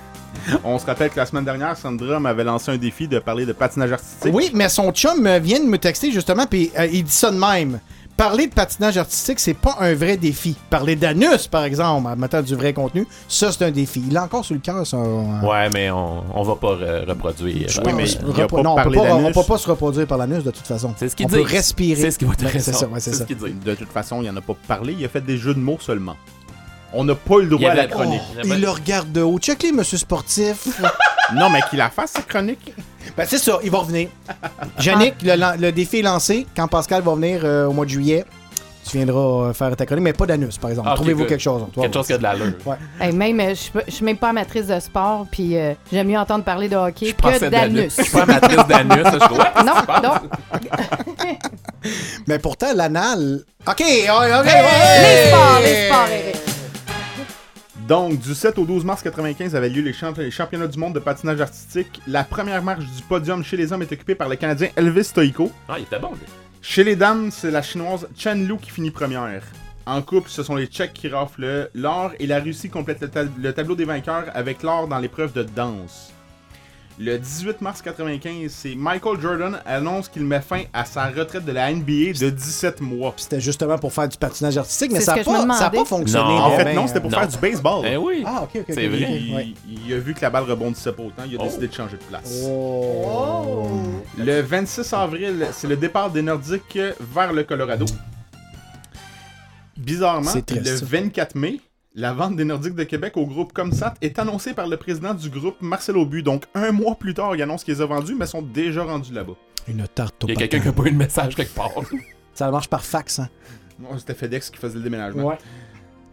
On 0.65 0.81
se 0.81 0.87
rappelle 0.87 1.11
que 1.11 1.17
la 1.19 1.27
semaine 1.27 1.45
dernière, 1.45 1.77
Sandra 1.77 2.19
m'avait 2.19 2.43
lancé 2.43 2.73
un 2.73 2.77
défi 2.77 3.07
de 3.07 3.21
parler 3.21 3.47
de 3.47 3.53
patinage 3.53 3.93
artistique. 3.93 4.35
Oui, 4.35 4.51
mais 4.53 4.69
son 4.69 4.91
chum 4.91 5.29
vient 5.39 5.61
de 5.61 5.67
me 5.67 5.79
texter 5.79 6.11
justement, 6.11 6.47
puis 6.47 6.73
euh, 6.77 6.89
il 6.91 7.05
dit 7.05 7.13
ça 7.13 7.31
de 7.31 7.39
même. 7.39 7.79
Parler 8.21 8.49
de 8.49 8.53
patinage 8.53 8.99
artistique, 8.99 9.41
c'est 9.41 9.55
pas 9.55 9.77
un 9.81 9.95
vrai 9.95 10.19
défi. 10.19 10.55
Parler 10.69 10.95
d'anus, 10.95 11.47
par 11.49 11.65
exemple, 11.65 12.07
en 12.07 12.17
mettant 12.17 12.43
du 12.43 12.55
vrai 12.55 12.75
contenu, 12.75 13.07
ça, 13.27 13.51
c'est 13.51 13.65
un 13.65 13.71
défi. 13.71 14.05
Il 14.07 14.15
a 14.15 14.25
encore 14.25 14.45
sur 14.45 14.53
le 14.55 14.61
cœur, 14.61 14.87
ça. 14.87 14.99
euh, 14.99 15.41
Ouais, 15.41 15.71
mais 15.73 15.91
on, 15.91 16.23
on 16.35 16.43
va 16.43 16.55
pas 16.57 16.75
re- 16.75 17.09
reproduire. 17.09 17.67
Non, 17.83 18.75
on 18.77 18.83
peut 18.83 18.91
pas, 18.93 19.15
on 19.15 19.33
peut 19.33 19.43
pas 19.49 19.57
se 19.57 19.71
reproduire 19.71 20.07
par 20.07 20.19
l'anus 20.19 20.45
de 20.45 20.51
toute 20.51 20.67
façon. 20.67 20.93
C'est 20.99 21.09
ce 21.09 21.17
qu'il 21.17 21.25
on 21.25 21.29
dit. 21.31 21.37
peut 21.37 21.41
respirer. 21.49 21.99
C'est 21.99 22.11
ce 22.11 22.19
qui 22.19 22.27
va 22.27 22.33
C'est 22.59 22.75
ça, 22.75 22.87
ouais, 22.89 23.01
c'est 23.01 23.15
ça. 23.15 23.25
De 23.25 23.75
toute 23.75 23.89
façon, 23.89 24.21
il 24.21 24.29
en 24.29 24.37
a 24.37 24.43
pas 24.43 24.55
parlé. 24.69 24.95
Il 24.99 25.03
a 25.03 25.09
fait 25.09 25.25
des 25.25 25.39
jeux 25.39 25.55
de 25.55 25.61
mots 25.61 25.79
seulement. 25.81 26.17
On 26.93 27.05
n'a 27.05 27.15
pas 27.15 27.39
le 27.39 27.47
droit 27.47 27.71
à 27.71 27.75
la 27.75 27.87
chronique. 27.87 28.21
Oh, 28.37 28.41
il 28.45 28.61
le 28.61 28.69
regarde 28.69 29.12
de 29.12 29.23
haut. 29.23 29.39
Check 29.39 29.62
les 29.62 29.73
monsieur 29.73 29.99
sportif. 29.99 30.67
non, 31.35 31.49
mais 31.51 31.61
qu'il 31.69 31.79
la 31.79 31.91
fasse, 31.91 32.12
sa 32.12 32.23
chronique. 32.23 32.75
Ben, 33.17 33.25
c'est 33.29 33.39
ça, 33.39 33.59
il 33.62 33.71
va 33.71 33.79
revenir. 33.79 34.09
Yannick, 34.81 35.15
le, 35.23 35.71
défi 35.71 35.99
est 35.99 36.03
lancé. 36.03 36.47
Quand 36.57 36.69
Pascal 36.69 37.03
va 37.03 37.15
venir 37.15 37.41
euh, 37.45 37.67
au 37.67 37.73
mois 37.73 37.85
de 37.85 37.91
juillet, 37.91 38.25
tu 38.91 38.97
viendras 38.97 39.21
euh, 39.49 39.53
faire 39.53 39.77
ta 39.77 39.87
chronique, 39.87 40.05
mais 40.05 40.12
pas 40.12 40.27
d'anus, 40.27 40.59
par 40.59 40.71
exemple. 40.71 40.89
Ah, 40.91 40.95
Trouvez-vous 40.97 41.25
quelque 41.27 41.41
chose. 41.41 41.65
toi. 41.73 41.83
Quelque 41.85 41.95
chose 41.95 42.07
qui 42.07 42.12
a 42.15 42.19
de 42.19 42.23
l'allure. 42.23 42.55
Ouais. 42.67 42.77
Hey, 43.01 43.12
même, 43.12 43.39
euh, 43.39 43.51
je 43.51 43.55
suis 43.55 43.73
je 43.87 44.05
même 44.05 44.17
pas 44.17 44.31
amatrice 44.31 44.67
de 44.67 44.81
sport, 44.81 45.27
puis 45.31 45.57
euh, 45.57 45.75
j'aime 45.93 46.09
mieux 46.09 46.19
entendre 46.19 46.45
parler 46.45 46.69
de 46.69 46.77
hockey 46.77 47.12
que 47.12 47.17
pensais 47.21 47.51
d'anus. 47.51 47.95
Je 47.97 48.03
suis 48.03 48.11
pas 48.12 48.23
amatrice 48.23 48.67
d'anus. 48.67 49.07
Je 49.12 49.19
trouve. 49.19 49.39
Ouais, 49.39 49.65
Non, 49.65 49.75
non. 50.03 50.15
Mais 52.27 52.39
pourtant, 52.39 52.73
l'anal. 52.75 53.45
Ok, 53.67 53.81
ok, 53.81 53.87
Hey! 53.87 54.09
ouais. 54.09 54.43
Les 55.03 55.29
sports, 55.29 55.61
les 55.62 55.87
sports, 55.87 56.09
Eric. 56.11 56.37
Donc, 57.91 58.21
du 58.21 58.35
7 58.37 58.57
au 58.59 58.65
12 58.65 58.85
mars 58.85 59.03
95 59.03 59.57
avaient 59.57 59.69
lieu 59.69 59.83
les, 59.83 59.93
champ- 59.93 60.17
les 60.17 60.31
championnats 60.31 60.69
du 60.69 60.79
monde 60.79 60.95
de 60.95 61.01
patinage 61.01 61.41
artistique. 61.41 62.01
La 62.07 62.23
première 62.23 62.62
marche 62.62 62.85
du 62.85 63.03
podium 63.09 63.43
chez 63.43 63.57
les 63.57 63.73
hommes 63.73 63.83
est 63.83 63.91
occupée 63.91 64.15
par 64.15 64.29
le 64.29 64.37
Canadien 64.37 64.69
Elvis 64.77 65.03
Stoïko. 65.03 65.51
Ah, 65.69 65.75
il 65.77 65.83
était 65.83 65.99
bon, 65.99 66.11
lui. 66.12 66.21
Chez 66.62 66.85
les 66.85 66.95
dames, 66.95 67.33
c'est 67.33 67.51
la 67.51 67.62
chinoise 67.62 68.07
Chen 68.17 68.47
Lu 68.47 68.59
qui 68.59 68.71
finit 68.71 68.93
première. 68.93 69.43
En 69.87 70.03
couple, 70.03 70.31
ce 70.31 70.45
sont 70.45 70.55
les 70.55 70.67
Tchèques 70.67 70.93
qui 70.93 71.09
raflent 71.09 71.41
le- 71.41 71.71
l'or 71.75 72.12
et 72.21 72.29
la 72.29 72.39
Russie 72.39 72.71
complète 72.71 73.01
le, 73.01 73.09
ta- 73.09 73.25
le 73.25 73.53
tableau 73.53 73.75
des 73.75 73.87
vainqueurs 73.87 74.27
avec 74.35 74.62
l'or 74.62 74.87
dans 74.87 75.01
l'épreuve 75.01 75.33
de 75.33 75.43
danse. 75.43 76.12
Le 77.02 77.18
18 77.18 77.62
mars 77.62 77.81
95, 77.81 78.52
c'est 78.52 78.74
Michael 78.74 79.18
Jordan 79.22 79.59
annonce 79.64 80.06
qu'il 80.10 80.22
met 80.22 80.43
fin 80.43 80.64
à 80.70 80.85
sa 80.85 81.06
retraite 81.06 81.47
de 81.47 81.52
la 81.52 81.72
NBA 81.72 82.12
de 82.20 82.28
17 82.28 82.82
mois. 82.82 83.14
C'était 83.16 83.40
justement 83.40 83.78
pour 83.78 83.90
faire 83.90 84.06
du 84.06 84.18
patinage 84.18 84.59
artistique, 84.59 84.93
mais 84.93 85.01
ça 85.01 85.16
n'a 85.16 85.24
pas, 85.24 85.55
ça 85.55 85.66
a 85.68 85.70
pas 85.70 85.86
fonctionné. 85.86 86.28
Non, 86.28 86.40
en 86.43 86.51
fait, 86.59 86.64
bien, 86.64 86.74
non, 86.74 86.86
c'était 86.86 87.01
pour 87.01 87.10
non. 87.10 87.16
faire 87.20 87.28
du 87.28 87.39
baseball. 87.39 87.86
Eh 87.90 87.97
oui. 87.97 88.22
Ah, 88.27 88.43
ok, 88.43 88.51
ok. 88.56 88.64
C'est 88.68 88.86
vrai. 88.89 89.18
Il, 89.18 89.35
ouais. 89.35 89.48
il 89.86 89.94
a 89.94 89.98
vu 89.98 90.12
que 90.12 90.20
la 90.20 90.28
balle 90.28 90.43
rebondissait 90.44 90.93
pas 90.93 91.02
autant, 91.02 91.22
il 91.27 91.36
a 91.36 91.39
Oh. 91.40 91.44
décidé 91.44 91.68
de 91.68 91.72
changer 91.72 91.97
de 91.97 92.02
place. 92.02 92.43
Oh. 92.47 93.66
Le 94.18 94.43
26 94.43 94.93
avril, 94.93 95.47
c'est 95.52 95.68
le 95.68 95.78
départ 95.78 96.10
des 96.10 96.20
Nordiques 96.20 96.78
vers 97.01 97.32
le 97.32 97.44
Colorado. 97.44 97.86
Bizarrement, 99.74 100.32
le 100.35 100.64
ça. 100.77 100.85
24 100.85 101.35
mai, 101.35 101.60
la 102.01 102.12
vente 102.14 102.35
des 102.35 102.44
Nordiques 102.44 102.74
de 102.74 102.85
Québec 102.85 103.16
au 103.16 103.27
groupe 103.27 103.52
Comsat 103.52 103.94
est 104.01 104.18
annoncée 104.18 104.55
par 104.55 104.66
le 104.66 104.77
président 104.78 105.12
du 105.12 105.28
groupe, 105.28 105.56
Marcel 105.60 105.97
Aubu. 105.98 106.22
Donc, 106.22 106.44
un 106.55 106.72
mois 106.72 106.94
plus 106.97 107.12
tard, 107.14 107.36
il 107.36 107.43
annonce 107.43 107.62
qu'ils 107.62 107.74
les 107.74 107.82
ont 107.82 107.86
vendus, 107.89 108.14
mais 108.18 108.27
sont 108.27 108.43
déjà 108.43 108.82
rendus 108.85 109.12
là-bas. 109.12 109.35
Une 109.68 109.86
tarte 109.86 110.24
au 110.24 110.27
Il 110.28 110.31
y 110.31 110.32
a 110.32 110.36
quelqu'un 110.39 110.60
qui 110.60 110.68
a 110.68 110.72
pas 110.72 110.82
eu 110.85 110.90
le 110.90 110.97
message 110.97 111.35
quelque 111.36 111.55
part. 111.55 111.70
Ça 112.35 112.51
marche 112.51 112.68
par 112.68 112.85
fax, 112.85 113.18
hein. 113.18 113.28
Non, 113.78 113.98
C'était 113.98 114.14
FedEx 114.14 114.48
qui 114.51 114.56
faisait 114.59 114.77
le 114.78 114.82
déménagement. 114.82 115.27
Ouais. 115.28 115.36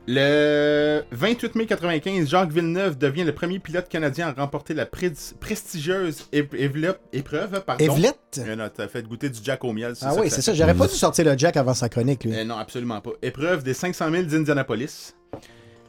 Le 0.09 1.03
28 1.11 1.55
mai 1.55 1.65
95, 1.65 2.29
Jacques 2.29 2.51
Villeneuve 2.51 2.97
devient 2.97 3.23
le 3.25 3.33
premier 3.33 3.59
pilote 3.59 3.89
canadien 3.89 4.29
à 4.29 4.41
remporter 4.41 4.73
la 4.73 4.85
pré- 4.85 5.11
prestigieuse 5.39 6.29
épreuve. 6.31 7.61
Pardon. 7.65 7.83
Évelette? 7.83 8.39
Euh, 8.39 8.55
non, 8.55 8.69
t'as 8.73 8.87
fait 8.87 9.03
goûter 9.03 9.29
du 9.29 9.39
Jack 9.43 9.63
au 9.65 9.73
miel. 9.73 9.93
Ah 10.01 10.13
oui, 10.17 10.29
c'est 10.29 10.41
ça. 10.41 10.53
J'aurais 10.53 10.75
pas 10.75 10.87
dû 10.87 10.93
sortir 10.95 11.25
le 11.25 11.37
Jack 11.37 11.57
avant 11.57 11.73
sa 11.73 11.89
chronique, 11.89 12.23
lui. 12.23 12.33
Euh, 12.33 12.45
non, 12.45 12.57
absolument 12.57 13.01
pas. 13.01 13.11
Épreuve 13.21 13.63
des 13.63 13.73
500 13.73 14.09
000 14.11 14.23
d'Indianapolis. 14.23 15.13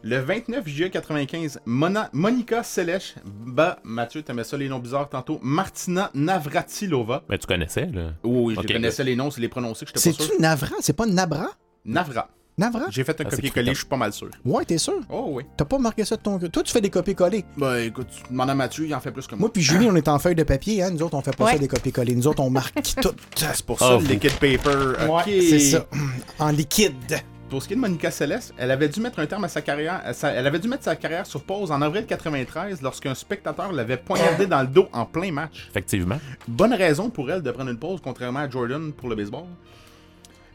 Le 0.03 0.19
29 0.19 0.67
juillet 0.69 0.91
95, 0.91 1.61
Mona- 1.67 2.09
Monica 2.13 2.63
Seles 2.63 3.01
bat, 3.25 3.79
Mathieu, 3.83 4.23
t'aimais 4.23 4.45
ça 4.45 4.57
les 4.57 4.69
noms 4.69 4.79
bizarres 4.79 5.09
tantôt, 5.09 5.41
Martina 5.43 6.11
Navratilova. 6.15 7.25
Ben, 7.29 7.37
tu 7.37 7.47
connaissais, 7.47 7.87
là. 7.93 8.13
Oui, 8.23 8.55
oui, 8.55 8.55
je 8.57 8.67
les 8.67 8.75
connaissais 8.75 9.03
les 9.05 9.17
noms, 9.17 9.31
c'est 9.31 9.41
les 9.41 9.49
prononcés 9.49 9.85
que 9.85 9.91
j'étais 9.95 10.11
pas 10.11 10.15
sûr. 10.17 10.25
C'est-tu 10.27 10.41
Navra? 10.41 10.77
C'est 10.81 10.93
pas 10.93 11.05
Nabra? 11.07 11.49
Navra. 11.85 12.29
Navra? 12.57 12.87
J'ai 12.91 13.05
fait 13.05 13.21
un 13.21 13.25
Ah, 13.27 13.31
copier-coller, 13.31 13.73
je 13.73 13.79
suis 13.79 13.87
pas 13.87 13.97
mal 13.97 14.13
sûr. 14.13 14.31
Ouais, 14.45 14.65
t'es 14.65 14.79
sûr? 14.79 15.01
Oh 15.11 15.27
oui. 15.31 15.45
T'as 15.57 15.65
pas 15.65 15.79
marqué 15.79 16.05
ça 16.05 16.17
de 16.17 16.23
ton... 16.23 16.39
Toi, 16.39 16.63
tu 16.63 16.73
fais 16.73 16.81
des 16.81 16.91
copier-coller. 16.91 17.45
Ben 17.57 17.77
écoute, 17.79 18.09
tu 18.11 18.33
demandes 18.33 18.51
à 18.51 18.55
Mathieu, 18.55 18.87
il 18.87 18.95
en 18.95 19.01
fait 19.01 19.13
plus 19.13 19.27
que 19.27 19.33
moi. 19.33 19.41
Moi 19.41 19.53
puis 19.53 19.63
Julie, 19.63 19.87
on 19.91 19.95
est 19.97 20.09
en 20.09 20.19
feuille 20.19 20.35
de 20.35 20.43
papier, 20.45 20.83
hein. 20.83 20.91
Nous 20.91 21.03
autres, 21.03 21.15
on 21.17 21.23
fait 21.23 21.37
pas 21.37 21.45
Ouais. 21.47 21.53
ça 21.53 21.59
des 21.59 21.69
copier-coller. 21.69 22.15
Nous 22.17 22.27
autres, 22.27 22.41
on 22.43 22.51
marque 22.51 22.81
tout. 23.03 23.11
C'est 23.37 23.65
pour 23.67 23.79
ça, 23.79 23.97
vous. 23.97 24.03
le 24.07 24.13
liquid 24.13 24.33
paper. 24.35 25.07
Ouais, 25.09 25.09
ok. 25.09 25.25
c'est 25.27 25.59
ça. 25.61 25.87
En 26.41 26.51
liquide. 26.51 26.95
Pour 27.51 27.63
ce 27.63 27.67
qui 27.69 27.73
est 27.73 27.77
de 27.77 27.81
Monica 27.81 28.11
Seles, 28.11 28.53
elle 28.59 28.71
avait 28.71 28.89
dû 28.91 29.01
mettre 29.01 29.19
un 29.21 29.27
terme 29.27 29.45
à 29.45 29.49
sa 29.49 29.63
carrière. 29.63 30.03
à 30.05 30.13
sa- 30.13 30.33
elle 30.33 30.47
avait 30.47 30.59
dû 30.59 30.69
mettre 30.69 30.85
sa 30.85 30.97
carrière 30.97 31.25
sur 31.27 31.43
pause 31.43 31.71
en 31.71 31.81
avril 31.81 32.05
93 32.07 32.83
lorsqu'un 32.83 33.15
spectateur 33.15 33.73
l'avait 33.73 33.97
poignardé 33.97 34.47
dans 34.47 34.61
le 34.61 34.67
dos 34.67 34.89
en 34.93 35.07
plein 35.07 35.33
match. 35.33 35.67
Effectivement. 35.71 36.19
Bonne 36.47 36.75
raison 36.75 37.09
pour 37.09 37.31
elle 37.31 37.43
de 37.43 37.51
prendre 37.51 37.71
une 37.71 37.79
pause, 37.79 38.01
contrairement 38.05 38.41
à 38.41 38.51
Jordan 38.51 38.93
pour 38.93 39.09
le 39.09 39.17
baseball. 39.17 39.45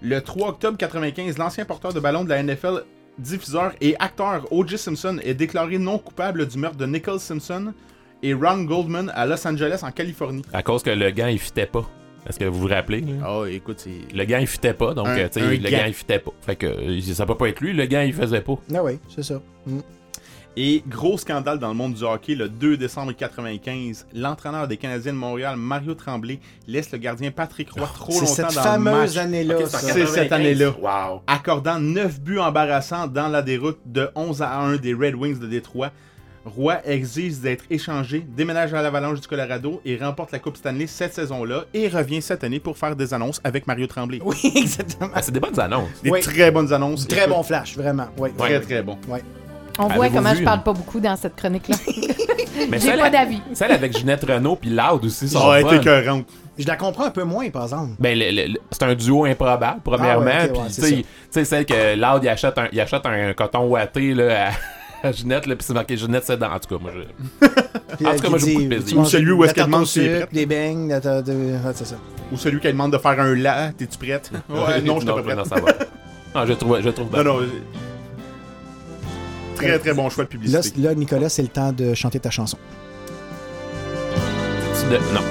Le 0.03 0.19
3 0.21 0.49
octobre 0.49 0.77
95, 0.77 1.37
l'ancien 1.39 1.65
porteur 1.65 1.93
de 1.93 1.99
ballon 1.99 2.23
de 2.25 2.29
la 2.29 2.43
NFL, 2.43 2.83
diffuseur 3.17 3.71
et 3.81 3.95
acteur 3.99 4.45
O.J. 4.51 4.77
Simpson 4.77 5.17
est 5.23 5.33
déclaré 5.33 5.79
non 5.79 5.97
coupable 5.97 6.47
du 6.47 6.59
meurtre 6.59 6.77
de 6.77 6.85
Nicole 6.85 7.19
Simpson 7.19 7.73
et 8.21 8.33
Ron 8.35 8.63
Goldman 8.65 9.11
à 9.15 9.25
Los 9.25 9.47
Angeles, 9.47 9.79
en 9.81 9.91
Californie. 9.91 10.43
À 10.53 10.61
cause 10.61 10.83
que 10.83 10.89
le 10.91 11.09
gant, 11.09 11.27
il 11.27 11.39
fitait 11.39 11.65
pas. 11.65 11.89
Est-ce 12.27 12.39
que 12.39 12.45
vous 12.45 12.59
vous 12.61 12.67
rappelez? 12.67 13.01
là? 13.01 13.29
Oh, 13.39 13.45
écoute, 13.45 13.79
c'est. 13.79 14.13
Le 14.15 14.23
gant, 14.25 14.37
il 14.39 14.47
fitait 14.47 14.73
pas, 14.73 14.93
donc, 14.93 15.07
Un- 15.07 15.17
euh, 15.17 15.29
tu 15.31 15.39
un 15.39 15.49
sais, 15.49 15.57
le 15.57 15.69
gant, 15.69 15.83
il 15.87 15.93
fitait 15.93 16.19
pas. 16.19 16.31
Fait 16.41 16.55
que 16.55 16.65
euh, 16.67 17.01
ça 17.13 17.25
peut 17.25 17.35
pas 17.35 17.49
être 17.49 17.59
lui, 17.61 17.73
le 17.73 17.85
gant, 17.85 18.01
il 18.01 18.13
faisait 18.13 18.41
pas. 18.41 18.53
Ah 18.73 18.83
oui, 18.83 18.99
c'est 19.13 19.23
ça. 19.23 19.41
Mm. 19.65 19.79
Et 20.55 20.83
gros 20.87 21.17
scandale 21.17 21.57
dans 21.57 21.69
le 21.69 21.73
monde 21.73 21.95
du 21.95 22.03
hockey, 22.03 22.35
le 22.35 22.47
2 22.47 22.77
décembre 22.77 23.11
95, 23.13 24.05
l'entraîneur 24.13 24.67
des 24.67 24.77
Canadiens 24.77 25.11
de 25.13 25.17
Montréal, 25.17 25.55
Mario 25.57 25.95
Tremblay, 25.95 26.39
laisse 26.67 26.91
le 26.91 26.99
gardien 26.99 27.31
Patrick 27.31 27.71
Roy 27.71 27.89
trop 27.91 28.11
C'est 28.11 28.19
longtemps 28.19 28.33
cette 28.35 28.45
dans 28.57 28.61
fameuse 28.61 28.93
le 28.93 28.99
match. 28.99 29.17
année-là, 29.17 29.57
Ok, 29.59 29.65
ça. 29.67 29.79
c'est 29.79 30.05
cette 30.05 30.29
95. 30.29 30.31
année-là. 30.31 30.69
Wow. 30.79 31.21
Accordant 31.25 31.79
9 31.79 32.21
buts 32.21 32.37
embarrassants 32.37 33.07
dans 33.07 33.29
la 33.29 33.41
déroute 33.41 33.79
de 33.87 34.09
11 34.13 34.43
à 34.43 34.59
1 34.59 34.75
des 34.77 34.93
Red 34.93 35.15
Wings 35.15 35.39
de 35.39 35.47
Détroit. 35.47 35.89
Roy 36.45 36.77
exige 36.85 37.39
d'être 37.39 37.63
échangé, 37.69 38.25
déménage 38.27 38.73
à 38.73 38.81
l'Avalanche 38.81 39.21
du 39.21 39.27
Colorado 39.27 39.81
et 39.85 39.95
remporte 39.97 40.31
la 40.33 40.39
Coupe 40.39 40.57
Stanley 40.57 40.87
cette 40.87 41.13
saison-là 41.13 41.63
et 41.73 41.87
revient 41.87 42.21
cette 42.21 42.43
année 42.43 42.59
pour 42.59 42.77
faire 42.77 42.95
des 42.97 43.13
annonces 43.13 43.39
avec 43.45 43.65
Mario 43.65 43.87
Tremblay. 43.87 44.19
Oui, 44.23 44.35
exactement. 44.55 45.09
Ah, 45.15 45.21
c'est 45.21 45.31
des 45.31 45.39
bonnes 45.39 45.57
annonces. 45.59 46.01
Des 46.03 46.09
Oui. 46.11 46.19
très 46.19 46.51
bonnes 46.51 46.73
annonces. 46.73 47.07
Très 47.07 47.27
bon 47.27 47.41
flash, 47.43 47.77
vraiment. 47.77 48.07
Oui. 48.17 48.29
Très 48.37 48.59
très 48.59 48.81
bon. 48.83 48.97
On 49.79 49.87
voit 49.87 50.09
comment 50.09 50.33
vu? 50.33 50.39
je 50.39 50.43
parle 50.43 50.63
pas 50.63 50.73
beaucoup 50.73 50.99
dans 50.99 51.15
cette 51.15 51.35
chronique-là. 51.35 51.75
Mais 52.69 52.77
J'ai 52.79 52.87
celle 52.89 52.99
pas 52.99 53.09
d'avis. 53.09 53.41
Celle 53.53 53.71
avec 53.71 53.97
Ginette 53.97 54.23
Renault 54.23 54.55
puis 54.57 54.69
Loud 54.69 55.03
aussi 55.05 55.27
sont 55.27 55.39
Ça 55.39 55.53
a 55.53 55.59
été 55.61 55.75
écœurante. 55.75 56.25
Je 56.57 56.67
la 56.67 56.75
comprends 56.75 57.05
un 57.05 57.09
peu 57.11 57.23
moins, 57.23 57.49
par 57.49 57.63
exemple. 57.63 57.93
Ben, 57.99 58.17
le- 58.17 58.29
le- 58.29 58.53
le- 58.53 58.59
c'est 58.69 58.83
un 58.83 58.93
duo 58.93 59.25
improbable, 59.25 59.79
premièrement. 59.83 60.29
Ah 60.31 60.43
ouais, 60.43 60.51
tu 60.51 60.59
c'est 60.69 60.81
sais, 60.81 60.89
ça. 60.89 60.95
tu 60.97 61.05
sais, 61.31 61.45
celle 61.45 61.65
que 61.65 61.95
Loud, 61.95 62.23
il 62.23 62.29
achète 62.29 62.57
un, 62.59 62.67
il 62.71 62.79
achète 62.79 63.05
un 63.05 63.33
coton 63.33 63.67
ouaté 63.67 64.13
là, 64.13 64.49
à, 64.49 64.51
à 65.03 65.11
Ginette, 65.11 65.45
là, 65.47 65.55
puis 65.55 65.65
c'est 65.65 65.73
marqué 65.73 65.97
Ginette, 65.97 66.23
c'est 66.25 66.37
dans. 66.37 66.49
En 66.51 66.59
tout 66.59 66.75
cas, 66.77 66.81
moi, 66.81 66.91
je. 66.95 67.47
Puis 67.97 68.07
En 68.07 68.15
tout 68.15 68.21
cas, 68.23 68.29
moi, 68.29 68.39
j'ai 68.39 68.53
beaucoup 68.53 68.63
de 68.63 68.67
plaisir. 68.69 68.97
Ou 68.97 69.05
celui 69.05 69.31
où 69.31 69.43
est-ce 69.43 69.53
qu'elle 69.53 69.65
demande 69.65 69.83
au 69.83 69.85
si 69.85 69.99
elle 69.99 70.05
est 70.05 70.13
sucre, 70.15 70.25
prête. 70.27 70.33
des 70.33 70.45
beignes, 70.47 70.87
de- 70.87 71.31
ouais, 71.31 71.73
c'est 71.75 71.85
ça. 71.85 71.95
Ou 72.31 72.37
celui 72.37 72.59
qui 72.59 72.67
demande 72.67 72.91
de 72.93 72.97
faire 72.97 73.19
un 73.19 73.35
la, 73.35 73.71
t'es-tu 73.73 73.97
prête? 73.99 74.31
Ouais, 74.49 74.81
non, 74.81 74.99
je 74.99 75.05
t'ai 75.05 75.11
pas 75.13 75.21
prête. 75.21 75.37
Non, 75.37 75.45
ça 75.45 75.55
va. 75.61 75.71
Non, 76.35 76.45
je 76.47 76.53
trouve, 76.53 76.81
je 76.81 76.89
trouve 76.89 77.05
Non, 77.15 77.21
bien. 77.23 77.23
non. 77.23 77.39
Très 79.55 79.77
très 79.77 79.93
bon 79.93 80.09
choix 80.09 80.23
de 80.23 80.29
Là, 80.29 80.31
publicité. 80.31 80.61
c- 80.69 80.73
là, 80.77 80.95
Nicolas, 80.95 81.29
c'est 81.29 81.43
le 81.43 81.47
temps 81.49 81.71
de 81.71 81.93
chanter 81.93 82.19
ta 82.19 82.31
chanson. 82.31 82.57
Tu 84.79 84.89
de- 84.89 84.97
Non. 85.13 85.21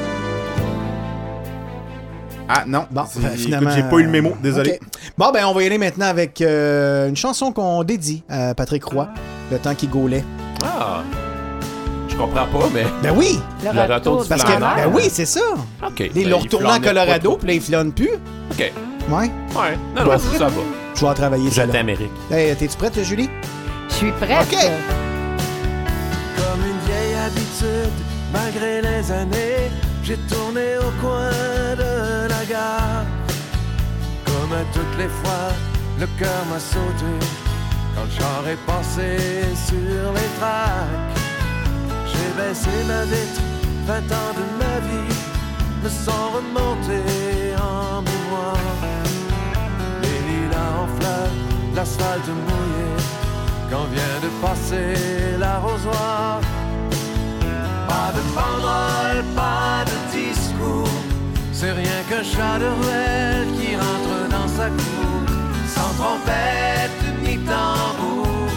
Ah 2.49 2.65
non, 2.67 2.87
Bon, 2.91 3.05
ben, 3.17 3.31
finalement. 3.31 3.71
j'ai 3.75 3.83
pas 3.83 3.97
eu 3.97 4.03
le 4.05 4.11
mémo, 4.11 4.33
désolé. 4.43 4.73
Ok. 4.83 4.89
Bon, 5.17 5.31
ben, 5.33 5.45
on 5.47 5.55
va 5.55 5.63
y 5.63 5.67
aller 5.67 5.79
maintenant 5.79 6.07
avec 6.07 6.41
euh, 6.41 7.09
une 7.09 7.17
chanson 7.17 7.53
qu'on 7.53 7.83
dédie 7.85 8.23
à 8.29 8.55
Patrick 8.55 8.85
Roy, 8.85 9.09
le 9.51 9.59
temps 9.59 9.75
qu'il 9.75 9.89
gaulait. 9.91 10.25
Ah. 10.65 11.03
Je 12.09 12.17
comprends 12.17 12.47
pas, 12.47 12.69
mais. 12.75 12.85
Ben 13.03 13.13
oui! 13.17 13.39
Le, 13.65 13.73
Le 13.87 13.95
retour 13.95 14.23
du 14.23 14.29
Parce 14.29 14.45
que, 14.45 14.59
ben 14.61 14.91
oui, 14.93 15.05
c'est 15.11 15.25
ça! 15.25 15.41
Ok. 15.87 16.01
Ils 16.01 16.13
Ben, 16.25 16.29
l'ont 16.31 16.39
retourné 16.41 16.69
en 16.69 16.81
Colorado, 16.81 17.37
puis 17.39 17.49
là, 17.49 17.55
il 17.55 17.61
flâne 17.63 17.93
plus. 17.93 18.11
Ok. 18.51 18.59
Ouais. 19.09 19.17
Ouais. 19.19 19.31
Non, 19.97 20.05
Bon. 20.05 20.13
non, 20.13 20.19
c'est 20.19 20.39
ça 20.39 20.47
va. 20.49 20.61
Je 20.95 21.01
vais 21.01 21.07
en 21.07 21.15
travailler 21.15 21.49
Je 21.49 21.55
ça. 21.55 21.67
là. 21.67 21.73
t'Amérique. 21.73 22.11
Hey, 22.31 22.55
T'es-tu 22.55 22.77
prête, 22.77 23.03
Julie? 23.03 23.31
Je 23.89 23.95
suis 23.95 24.13
prête. 24.13 24.43
Ok. 24.43 24.59
Comme 26.37 26.61
une 26.67 26.87
vieille 26.87 27.15
habitude, 27.27 27.93
malgré 28.33 28.83
les 28.83 29.11
années, 29.13 29.71
j'ai 30.05 30.17
tourné 30.31 30.79
au 30.79 30.91
coin 31.01 31.31
de 31.83 32.29
la 32.29 32.45
gare. 32.45 33.05
Comme 34.25 34.53
à 34.53 34.65
toutes 34.75 34.99
les 34.99 35.09
fois, 35.09 35.49
le 36.01 36.07
cœur 36.19 36.43
m'a 36.51 36.59
sauté 36.59 37.13
quand 37.95 38.49
est 38.49 38.67
passé 38.67 39.17
sur 39.69 40.13
les 40.17 40.31
tracks. 40.39 41.19
J'ai 42.07 42.31
baissé 42.37 42.71
ma 42.87 43.05
vitre, 43.05 43.41
20 43.87 43.95
ans 43.97 44.33
de 44.41 44.45
ma 44.59 44.79
vie 44.89 45.15
me 45.83 45.89
sont 45.89 46.29
remontés 46.37 47.55
en 47.57 48.03
mémoire. 48.03 48.57
Les 50.03 50.19
lilas 50.29 50.73
en 50.83 50.87
fleurs, 50.97 51.35
l'asphalte 51.75 52.29
mouillé, 52.29 52.91
quand 53.71 53.87
vient 53.95 54.19
de 54.23 54.31
passer 54.41 55.37
l'arrosoir. 55.39 56.41
Pas 57.89 58.13
de 58.17 58.23
banderole, 58.35 59.25
pas 59.35 59.85
de 59.91 59.92
c'est 61.63 61.71
rien 61.71 62.03
qu'un 62.09 62.25
chat 62.25 62.59
de 62.59 62.71
ruelle 62.81 63.47
qui 63.57 63.77
rentre 63.77 64.17
dans 64.37 64.49
sa 64.49 64.69
cour, 64.81 65.23
sans 65.77 65.93
trompette 66.01 67.03
ni 67.25 67.39
tambour, 67.39 68.49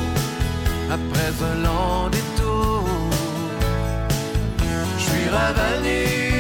après 0.98 1.32
un 1.52 1.56
long 1.68 2.10
détour. 2.10 2.84
Je 4.98 5.03
suis 5.07 5.27
revenu 5.38 6.35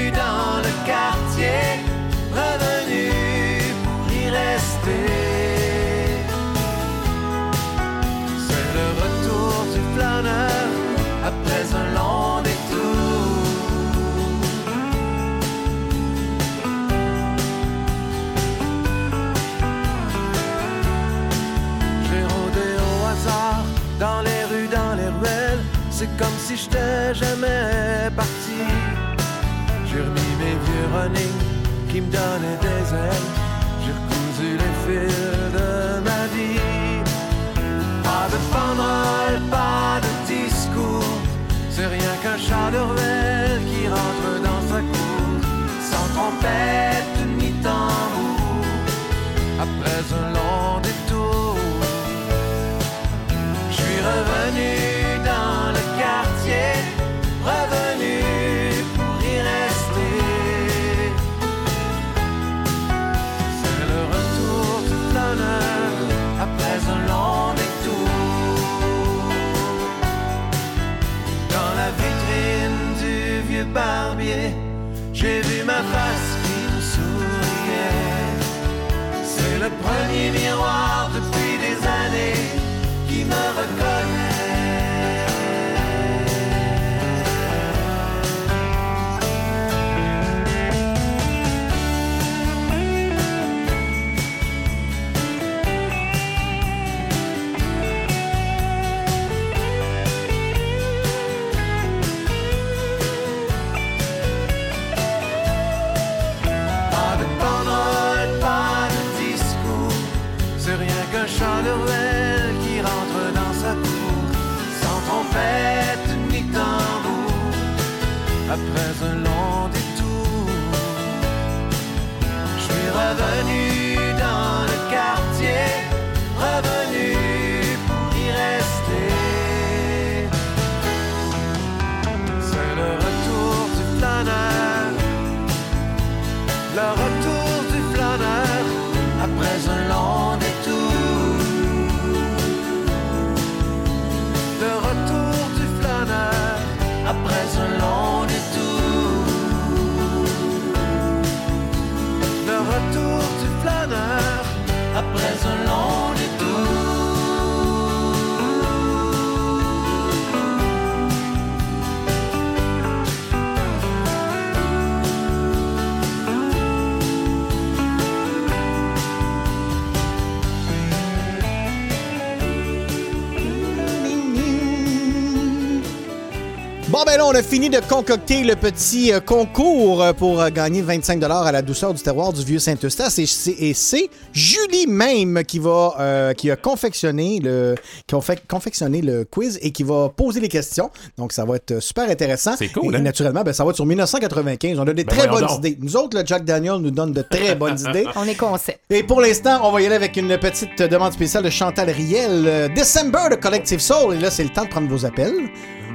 ben 177.05 177.17
là, 177.17 177.25
on 177.27 177.31
a 177.35 177.43
fini 177.43 177.69
de 177.69 177.79
concocter 177.79 178.43
le 178.43 178.55
petit 178.55 179.13
euh, 179.13 179.19
concours 179.19 180.01
euh, 180.01 180.13
pour 180.13 180.41
euh, 180.41 180.49
gagner 180.49 180.81
25 180.81 181.21
à 181.23 181.51
la 181.51 181.61
douceur 181.61 181.93
du 181.93 182.01
terroir 182.01 182.33
du 182.33 182.43
vieux 182.43 182.59
Saint-Eustache. 182.59 183.19
Et 183.19 183.73
c'est- 183.73 184.09
Julie 184.33 184.87
même 184.87 185.43
qui 185.45 185.59
va 185.59 185.93
euh, 185.99 186.33
qui 186.33 186.49
a 186.51 186.55
confectionné 186.55 187.39
le, 187.43 187.75
qui 188.07 188.15
a 188.15 188.21
fait- 188.21 188.41
confectionné 188.47 189.01
le 189.01 189.23
quiz 189.23 189.59
et 189.61 189.71
qui 189.71 189.83
va 189.83 190.09
poser 190.09 190.39
les 190.39 190.47
questions. 190.49 190.89
Donc, 191.17 191.31
ça 191.31 191.45
va 191.45 191.55
être 191.57 191.79
super 191.81 192.09
intéressant. 192.09 192.55
C'est 192.57 192.69
cool, 192.69 192.93
Et, 192.95 192.97
hein? 192.97 193.01
naturellement, 193.01 193.43
ben, 193.43 193.53
ça 193.53 193.63
va 193.63 193.69
être 193.69 193.75
sur 193.77 193.85
1995. 193.85 194.79
On 194.79 194.83
a 194.83 194.93
des 194.93 195.03
Ben 195.03 195.15
très 195.17 195.27
bonnes 195.27 195.41
donc. 195.45 195.57
idées. 195.59 195.77
Nous 195.79 195.95
autres, 195.95 196.17
le 196.19 196.25
Jack 196.25 196.43
Daniel 196.43 196.77
nous 196.77 196.91
donne 196.91 197.13
de 197.13 197.21
très 197.21 197.55
bonnes 197.55 197.79
idées. 197.79 198.05
On 198.15 198.25
est 198.27 198.35
concept. 198.35 198.79
Et 198.89 199.03
pour 199.03 199.21
l'instant, 199.21 199.59
on 199.63 199.71
va 199.71 199.81
y 199.81 199.85
aller 199.85 199.95
avec 199.95 200.17
une 200.17 200.37
petite 200.37 200.81
demande 200.81 201.13
spéciale 201.13 201.43
de 201.43 201.49
Chantal 201.49 201.89
Riel. 201.89 202.45
euh, 202.47 202.67
December 202.75 203.29
de 203.31 203.35
Collective 203.35 203.79
Soul. 203.79 204.15
Et 204.15 204.19
là, 204.19 204.31
c'est 204.31 204.43
le 204.43 204.49
temps 204.49 204.63
de 204.65 204.69
prendre 204.69 204.87
vos 204.89 205.05
appels. 205.05 205.35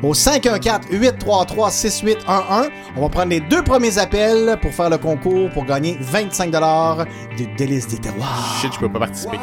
Au 0.03 0.15
514-833-6811, 0.15 2.71
on 2.97 3.03
va 3.03 3.09
prendre 3.09 3.29
les 3.29 3.41
deux 3.41 3.63
premiers 3.63 3.99
appels 3.99 4.59
pour 4.63 4.73
faire 4.73 4.89
le 4.89 4.97
concours 4.99 5.51
pour 5.51 5.67
gagner 5.67 5.99
25 6.01 6.51
de 6.51 7.57
Délices 7.57 7.89
des 7.89 7.99
Terroirs. 7.99 8.59
Shit, 8.61 8.73
je 8.75 8.81
peux 8.81 8.91
pas 8.91 9.01
participer. 9.01 9.37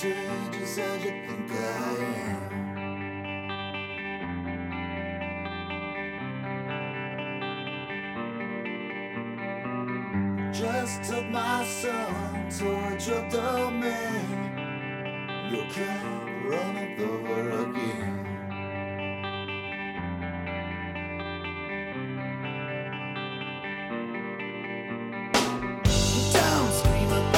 the. 0.00 0.40
Just 10.52 11.04
took 11.04 11.30
my 11.30 11.64
son 11.64 12.48
towards 12.50 13.08
your 13.08 13.28
domain. 13.28 14.49
You 15.50 15.64
can't 15.68 16.46
run 16.46 16.76
it 16.76 17.00
over 17.00 17.50
again. 17.62 18.24
Don't 26.32 26.72
scream 26.72 27.29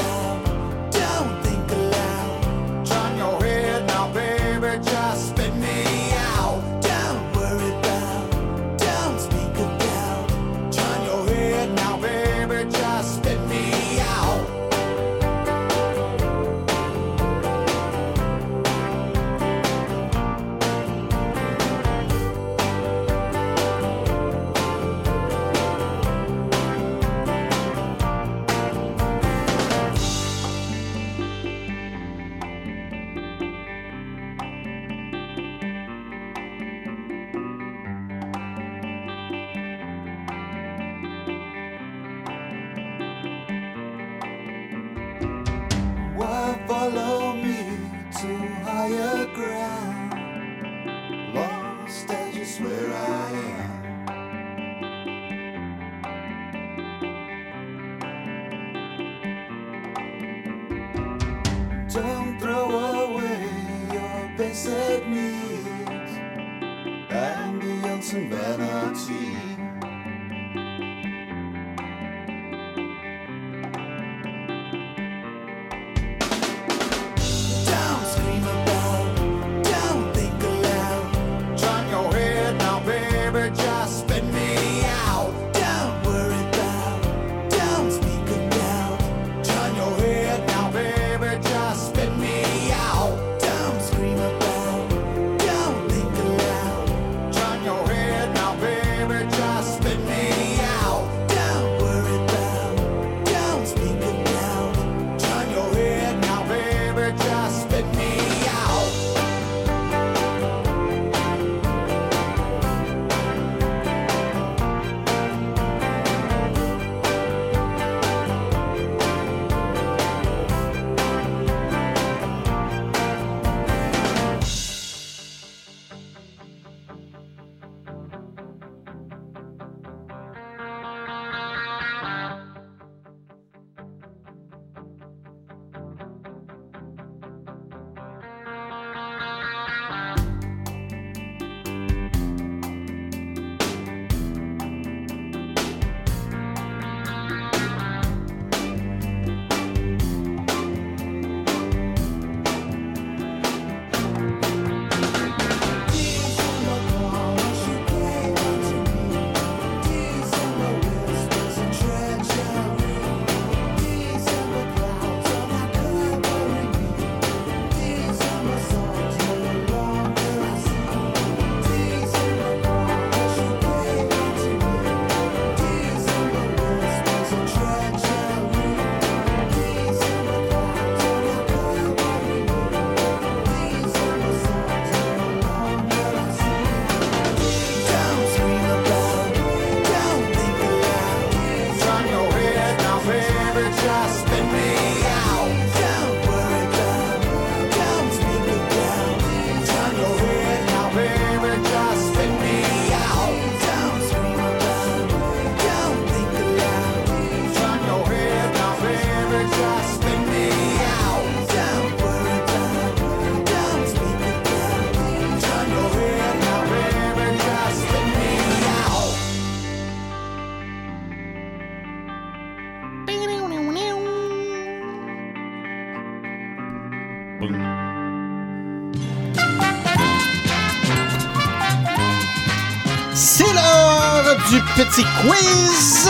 petit 234.77 235.05
quiz 235.21 236.09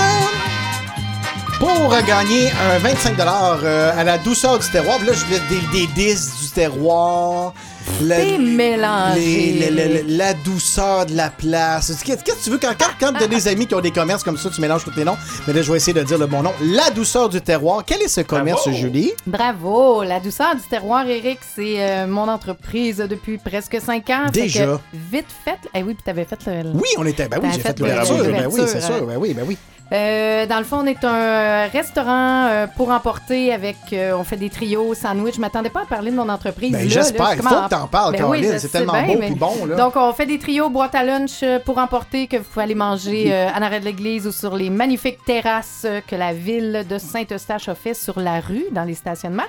pour 1.59 1.91
gagner 2.07 2.51
un 2.51 2.79
25 2.79 3.17
euh, 3.21 3.93
à 3.99 4.05
la 4.05 4.19
douceur 4.19 4.59
du 4.59 4.69
terroir. 4.69 4.99
Là, 5.05 5.13
je 5.13 5.25
laisse 5.31 5.43
des, 5.49 5.81
des 5.81 5.87
10 5.89 6.41
du 6.43 6.49
terroir. 6.51 7.55
La, 8.03 8.39
mélangé. 8.39 9.21
les- 9.53 9.71
la- 9.71 9.87
la- 9.89 10.01
la 10.07 10.35
douceur 10.35 11.07
de 11.07 11.15
la 11.17 11.31
place. 11.31 11.93
Qu'est-ce 12.05 12.25
que 12.25 12.43
tu 12.45 12.51
veux? 12.51 12.59
Quand, 12.59 12.73
quand, 12.79 12.87
quand 12.99 13.13
tu 13.19 13.25
as 13.25 13.27
des 13.29 13.49
amis 13.49 13.67
qui 13.67 13.75
ont 13.75 13.81
des 13.81 13.91
commerces 13.91 14.23
comme 14.23 14.37
ça, 14.37 14.51
tu 14.51 14.61
mélanges 14.61 14.85
tous 14.85 14.95
les 14.97 15.05
noms. 15.05 15.17
Mais 15.47 15.53
là, 15.53 15.63
je 15.63 15.71
vais 15.71 15.77
essayer 15.77 15.93
de 15.95 16.03
dire 16.03 16.19
le 16.19 16.27
bon 16.27 16.43
nom. 16.43 16.53
La 16.63 16.91
douceur 16.91 17.29
du 17.29 17.41
terroir. 17.41 17.83
Quel 17.87 18.03
est 18.03 18.09
ce 18.09 18.21
commerce, 18.23 18.69
Julie? 18.71 19.13
Bravo! 19.27 20.03
La 20.03 20.21
douceur 20.21 20.55
du 20.55 20.63
terroir, 20.63 21.07
Eric, 21.07 21.39
c'est 21.55 21.77
euh, 21.81 22.07
mon 22.07 22.29
entreprise 22.29 22.97
depuis 22.99 23.39
presque 23.39 23.79
cinq 23.81 24.11
ans. 24.11 24.27
Fait 24.33 24.43
Déjà. 24.43 24.67
que 24.67 24.79
vite 24.95 25.27
fait. 25.45 25.59
Eh 25.75 25.83
oui, 25.83 25.95
puis 25.95 26.03
t'avais 26.05 26.25
fait 26.25 26.39
le. 26.47 26.71
Oui, 26.75 26.89
on 26.99 27.07
était. 27.07 27.29
Ben 27.29 27.39
oui, 27.43 27.49
j'ai 27.53 27.61
fait 27.61 27.69
fait 27.69 27.81
l'ouverture. 27.81 28.19
le- 28.19 28.33
Ben 28.33 28.49
oui, 28.51 28.61
c'est 28.67 28.81
sûr. 28.81 29.07
Ben 29.07 29.17
oui, 29.19 29.35
ben 29.35 29.45
oui. 29.47 29.57
Euh, 29.93 30.47
dans 30.47 30.57
le 30.59 30.65
fond, 30.65 30.79
on 30.79 30.87
est 30.87 31.05
un 31.05 31.67
restaurant 31.67 32.47
euh, 32.47 32.67
pour 32.67 32.89
emporter 32.91 33.53
avec. 33.53 33.77
euh, 33.93 34.17
on 34.17 34.25
fait 34.25 34.39
des 34.39 34.49
trios, 34.49 34.95
sandwich. 34.95 35.35
Je 35.37 35.41
m'attendais 35.41 35.69
pas 35.69 35.83
à 35.83 35.85
parler 35.85 36.11
de 36.11 36.17
mon 36.17 36.29
entreprise. 36.31 36.73
Ben, 36.73 36.89
j'espère. 36.89 37.35
Il 37.35 37.43
faut 37.43 37.49
que 37.49 37.69
t'en 37.69 37.87
parles, 37.89 38.13
Ben 38.17 38.25
oui, 38.25 38.47
C'est 38.59 38.69
tellement 38.69 38.95
bien, 38.95 39.15
beau 39.15 39.21
mais- 39.21 39.31
bon, 39.33 39.67
là. 39.67 39.77
Donc, 39.77 39.97
on 39.97 40.13
fait 40.15 40.25
des 40.25 40.39
trios 40.39 40.71
boîte 40.71 40.95
à 40.95 41.05
lunch 41.05 41.43
euh, 41.43 41.59
pour 41.59 41.77
emporter 41.77 42.27
que 42.27 42.39
vous 42.39 42.45
pouvez 42.45 42.63
aller 42.63 42.75
manger 42.75 43.35
euh, 43.35 43.51
en 43.55 43.61
arrêt 43.61 43.81
de 43.81 43.85
l'église 43.85 44.27
ou 44.27 44.33
sur 44.33 44.57
les 44.57 44.71
magnifiques 44.71 45.19
terrasses 45.27 45.83
euh, 45.85 46.01
que 46.07 46.17
la 46.17 46.33
ville 46.33 46.87
de 46.89 46.97
Saint-Eustache 46.97 47.69
a 47.69 47.75
fait 47.75 47.95
sur 47.95 48.19
la 48.19 48.41
rue, 48.41 48.65
dans 48.73 48.85
les 48.85 48.95
stationnements. 48.95 49.43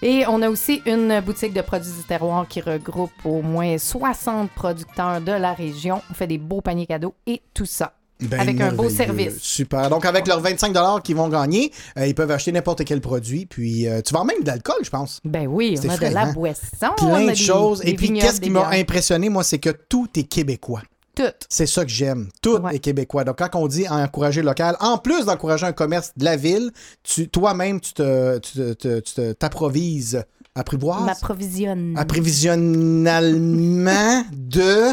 Et 0.00 0.24
on 0.26 0.40
a 0.40 0.48
aussi 0.48 0.82
une 0.86 1.20
boutique 1.20 1.52
de 1.52 1.60
produits 1.60 1.92
du 1.92 2.02
terroir 2.04 2.46
qui 2.48 2.60
regroupe 2.62 3.12
au 3.24 3.42
moins 3.42 3.76
60 3.76 4.50
producteurs 4.52 5.20
de 5.20 5.32
la 5.32 5.52
région. 5.52 6.00
On 6.10 6.14
fait 6.14 6.26
des 6.26 6.38
beaux 6.38 6.60
paniers 6.62 6.86
cadeaux 6.86 7.14
et 7.26 7.42
tout 7.54 7.66
ça. 7.66 7.92
Ben, 8.28 8.40
avec 8.40 8.60
un 8.60 8.72
beau 8.72 8.88
service. 8.88 9.38
Super. 9.40 9.88
Donc, 9.90 10.04
avec 10.04 10.26
leurs 10.26 10.40
25 10.40 11.02
qu'ils 11.02 11.16
vont 11.16 11.28
gagner, 11.28 11.72
euh, 11.98 12.06
ils 12.06 12.14
peuvent 12.14 12.30
acheter 12.30 12.52
n'importe 12.52 12.84
quel 12.84 13.00
produit. 13.00 13.46
Puis, 13.46 13.88
euh, 13.88 14.00
tu 14.02 14.14
vends 14.14 14.24
même 14.24 14.42
de 14.42 14.46
l'alcool, 14.46 14.76
je 14.82 14.90
pense. 14.90 15.20
Ben 15.24 15.46
oui, 15.46 15.78
on 15.84 15.88
a 15.88 15.96
frais, 15.96 16.08
de 16.10 16.14
la 16.14 16.22
hein? 16.22 16.32
boisson. 16.32 16.60
on 17.00 17.06
Plein 17.06 17.26
de 17.26 17.34
choses. 17.34 17.80
des 17.80 17.90
Et 17.90 17.94
puis, 17.94 18.12
qu'est-ce 18.12 18.40
qui 18.40 18.50
m'a 18.50 18.68
impressionné, 18.70 19.28
moi, 19.28 19.44
c'est 19.44 19.58
que 19.58 19.70
tout 19.70 20.08
est 20.16 20.24
québécois. 20.24 20.82
Tout. 21.14 21.24
C'est 21.48 21.66
ça 21.66 21.84
que 21.84 21.90
j'aime. 21.90 22.28
Tout 22.40 22.58
est 22.72 22.78
québécois. 22.78 23.24
Donc, 23.24 23.36
quand 23.38 23.50
on 23.54 23.66
dit 23.66 23.86
encourager 23.88 24.40
local, 24.42 24.76
en 24.80 24.96
plus 24.96 25.26
d'encourager 25.26 25.66
un 25.66 25.72
commerce 25.72 26.12
de 26.16 26.24
la 26.24 26.36
ville, 26.36 26.70
tu, 27.02 27.28
toi-même, 27.28 27.80
tu 27.80 27.92
te, 27.92 28.38
tu 28.38 28.52
te- 28.52 28.72
te- 28.72 29.00
tu 29.00 29.14
te- 29.14 29.32
t'approvises. 29.32 30.24
Apprivoise? 30.54 31.04
M'approvisionne. 31.06 31.94
Approvisionnalement 31.96 34.22
de? 34.32 34.90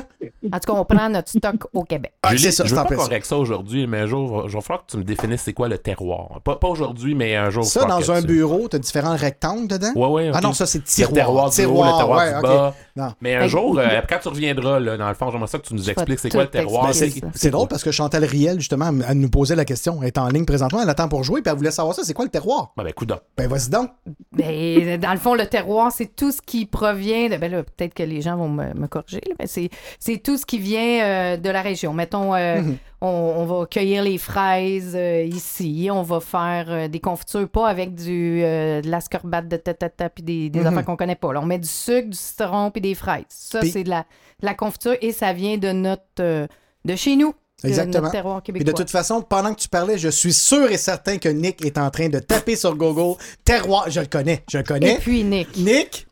En 0.53 0.59
tout 0.59 0.73
cas, 0.73 0.79
on 0.79 0.85
prend 0.85 1.09
notre 1.09 1.27
stock 1.29 1.55
au 1.73 1.83
Québec. 1.83 2.13
Ah, 2.23 2.33
Julie, 2.35 2.53
ça, 2.53 2.63
je 2.65 2.73
veux 2.73 2.81
pas 2.81 2.95
ça. 3.23 3.37
aujourd'hui, 3.37 3.85
mais 3.85 3.99
un 3.99 4.05
jour, 4.05 4.43
il 4.47 4.51
va 4.53 4.61
falloir 4.61 4.85
que 4.85 4.91
tu 4.91 4.97
me 4.97 5.03
définisses 5.03 5.41
c'est 5.41 5.51
quoi 5.53 5.67
le 5.67 5.77
terroir. 5.77 6.39
Pas, 6.45 6.55
pas 6.55 6.67
aujourd'hui, 6.69 7.13
mais 7.13 7.35
un 7.35 7.49
jour. 7.49 7.65
Ça, 7.65 7.83
dans 7.85 7.99
que 7.99 8.09
un 8.11 8.21
tu- 8.21 8.27
bureau, 8.27 8.69
tu 8.69 8.77
as 8.77 8.79
différents 8.79 9.15
rectangles 9.17 9.67
dedans? 9.67 9.91
Ouais, 9.95 10.07
ouais. 10.07 10.31
Ah 10.33 10.37
ok. 10.37 10.43
non, 10.43 10.53
ça, 10.53 10.65
c'est 10.65 10.77
Le 10.79 10.83
tiroir. 10.85 11.13
terroir 11.13 11.49
du 11.49 11.65
haut, 11.65 11.83
le 11.83 11.97
terroir 11.97 12.19
ouais, 12.19 12.35
du 12.35 12.41
bas. 12.41 12.73
Non. 12.95 13.13
Mais 13.21 13.35
un 13.35 13.41
Fait- 13.41 13.49
jour, 13.49 13.77
euh, 13.79 14.01
quand 14.07 14.19
tu 14.21 14.27
reviendras, 14.29 14.79
là, 14.79 14.95
dans 14.97 15.09
le 15.09 15.13
fond, 15.13 15.29
j'aimerais 15.29 15.47
ça 15.47 15.59
que 15.59 15.67
tu 15.67 15.73
nous 15.73 15.89
expliques 15.89 16.19
c'est 16.19 16.29
quoi 16.29 16.43
le 16.43 16.49
terroir. 16.49 16.87
Ben, 16.87 16.93
c'est 17.33 17.51
drôle 17.51 17.67
parce 17.67 17.83
que 17.83 17.91
Chantal 17.91 18.23
Riel, 18.23 18.59
justement, 18.59 18.91
elle 19.07 19.19
nous 19.19 19.29
posait 19.29 19.55
la 19.55 19.65
question. 19.65 19.99
Elle 20.01 20.07
est 20.07 20.17
en 20.17 20.29
ligne 20.29 20.45
présentement, 20.45 20.81
elle 20.81 20.89
attend 20.89 21.09
pour 21.09 21.23
jouer, 21.23 21.41
puis 21.41 21.51
elle 21.51 21.57
voulait 21.57 21.71
savoir 21.71 21.95
ça. 21.95 22.03
C'est 22.05 22.13
quoi 22.13 22.23
le 22.23 22.31
terroir? 22.31 22.71
Ben, 22.77 22.83
ben, 22.85 22.93
coup. 22.93 23.05
Ben, 23.37 23.47
vas-y 23.49 23.69
donc. 23.69 23.89
Ben, 24.31 24.97
dans 24.99 25.11
le 25.11 25.19
fond, 25.19 25.35
le 25.35 25.48
terroir, 25.49 25.91
c'est 25.91 26.15
tout 26.15 26.31
ce 26.31 26.41
qui 26.41 26.65
provient 26.65 27.27
de. 27.29 27.35
Ben 27.37 27.51
là, 27.51 27.63
peut-être 27.63 27.93
que 27.93 28.03
les 28.03 28.21
gens 28.21 28.37
vont 28.37 28.47
me, 28.49 28.73
me 28.73 28.87
corriger, 28.87 29.21
là, 29.27 29.35
mais 29.39 29.47
c'est, 29.47 29.69
c'est 29.99 30.17
tout 30.17 30.37
ce 30.37 30.45
qui 30.45 30.57
vient 30.59 31.03
euh, 31.03 31.37
de 31.37 31.49
la 31.49 31.61
région. 31.61 31.93
Mettons, 31.93 32.33
euh, 32.35 32.61
Mhm. 32.61 32.77
on, 33.01 33.07
on 33.07 33.45
va 33.45 33.65
cueillir 33.65 34.03
les 34.03 34.17
fraises 34.17 34.93
euh, 34.95 35.23
ici, 35.23 35.89
on 35.91 36.03
va 36.03 36.19
faire 36.19 36.87
des 36.89 36.99
confitures, 36.99 37.49
pas 37.49 37.67
avec 37.67 37.95
du, 37.95 38.41
de 38.41 38.89
la 38.89 39.01
scorbate 39.01 39.47
de 39.47 39.57
tatata 39.57 40.09
puis 40.09 40.23
des, 40.23 40.49
des 40.49 40.59
Mhm. 40.61 40.67
affaires 40.67 40.85
qu'on 40.85 40.95
connaît 40.95 41.15
pas. 41.15 41.33
là. 41.33 41.41
On 41.41 41.45
met 41.45 41.59
du 41.59 41.67
sucre, 41.67 42.09
du 42.09 42.17
citron 42.17 42.71
puis 42.71 42.81
des 42.81 42.95
fraises. 42.95 43.25
Ça, 43.29 43.61
c'est 43.63 43.83
de 43.83 43.89
la, 43.89 44.01
de 44.41 44.45
la 44.45 44.53
confiture 44.53 44.95
et 45.01 45.11
ça 45.11 45.33
vient 45.33 45.57
de 45.57 45.71
notre. 45.71 46.47
de 46.85 46.95
chez 46.95 47.15
nous. 47.17 47.33
Exactement. 47.63 48.01
notre 48.03 48.11
terroir 48.11 48.41
Puis 48.41 48.53
québécois. 48.53 48.71
de 48.73 48.77
toute 48.77 48.89
façon, 48.89 49.21
pendant 49.21 49.53
que 49.53 49.59
tu 49.59 49.67
parlais, 49.69 49.97
je 49.97 50.09
suis 50.09 50.33
sûr 50.33 50.69
et 50.71 50.77
certain 50.77 51.17
que 51.17 51.29
Nick 51.29 51.63
est 51.65 51.77
en 51.77 51.89
train 51.89 52.09
de 52.09 52.19
taper 52.19 52.55
sur 52.55 52.75
Google 52.75 53.17
terroir. 53.43 53.89
Je 53.89 53.99
le 53.99 54.05
connais, 54.07 54.43
je 54.49 54.57
le 54.59 54.63
connais. 54.63 54.93
Et 54.93 54.97
puis 54.97 55.23
Nick. 55.23 55.57
Nick? 55.57 56.05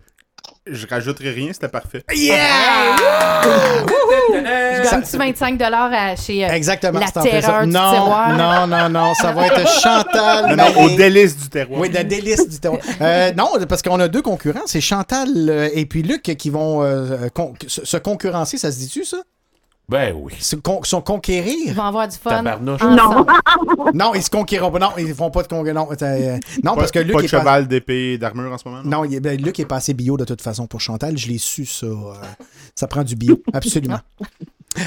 Je 0.69 0.86
rajouterai 0.86 1.30
rien, 1.32 1.53
c'était 1.53 1.69
parfait. 1.69 2.03
Yeah! 2.14 2.98
Je 4.84 4.84
gagne-tu 4.84 5.18
25 5.18 5.61
à, 5.61 6.15
chez 6.15 6.45
euh, 6.45 6.49
Exactement. 6.49 6.99
la 6.99 7.10
terreur 7.22 7.64
du 7.64 7.69
non, 7.72 7.91
terroir? 7.91 8.38
Non, 8.38 8.68
non, 8.68 8.90
non, 8.90 9.14
ça 9.14 9.32
va 9.32 9.48
être 9.48 9.68
Chantal. 9.82 10.56
Non, 10.56 10.84
au 10.84 10.90
délice 10.95 11.38
du 11.38 11.49
terroir. 11.49 11.80
Oui, 11.80 11.90
de 11.90 11.99
délice 11.99 12.48
du 12.49 12.60
terroir. 12.60 12.82
Euh, 13.02 13.32
non, 13.34 13.52
parce 13.68 13.82
qu'on 13.82 13.99
a 13.99 14.07
deux 14.07 14.22
concurrents, 14.22 14.65
c'est 14.65 14.82
Chantal 14.82 15.30
euh, 15.36 15.69
et 15.74 15.86
puis 15.86 16.03
Luc 16.03 16.24
qui 16.24 16.49
vont 16.49 16.84
euh, 16.84 17.30
con- 17.34 17.53
se 17.68 17.98
concurrencer, 17.98 18.57
ça 18.57 18.72
se 18.72 18.78
dit-tu, 18.80 19.06
ça? 19.06 19.18
Ben 19.89 20.14
oui. 20.18 20.34
Se 20.39 20.57
con- 20.57 20.84
sont 20.84 20.99
conquérir? 21.01 21.55
Ils 21.65 21.73
vont 21.73 21.84
avoir 21.84 22.09
du 22.09 22.18
fun. 22.18 22.30
Tabarnouche. 22.30 22.81
ensemble. 22.81 23.31
Non, 23.93 24.14
ils 24.15 24.22
se 24.22 24.30
conquériront 24.30 24.69
pas. 24.69 24.80
Non, 24.80 24.89
ils 24.97 25.14
font 25.14 25.31
pas 25.31 25.43
de 25.43 25.47
conquérir. 25.47 25.76
Non, 25.76 25.88
euh, 26.01 26.38
non 26.61 26.72
Pas- 26.73 26.76
parce 26.81 26.91
que 26.91 26.99
Luc 26.99 27.14
Pas 27.14 27.19
de 27.22 27.26
est 27.26 27.30
pas- 27.30 27.39
cheval, 27.39 27.68
d'épée, 27.69 28.18
d'armure 28.18 28.51
en 28.51 28.57
ce 28.57 28.68
moment. 28.68 28.81
Non, 28.84 29.05
il 29.05 29.15
est- 29.15 29.19
ben, 29.22 29.39
Luc 29.41 29.57
est 29.61 29.65
pas 29.65 29.77
assez 29.77 29.93
bio 29.93 30.18
de 30.18 30.26
toute 30.26 30.41
façon 30.41 30.68
pour 30.68 30.81
Chantal. 30.81 31.18
Je 31.18 31.27
l'ai 31.30 31.38
su, 31.38 31.65
ça. 31.65 31.85
euh, 31.85 32.14
ça 32.76 32.88
prend 32.88 33.03
du 33.03 33.15
bio, 33.15 33.41
absolument. 33.53 33.99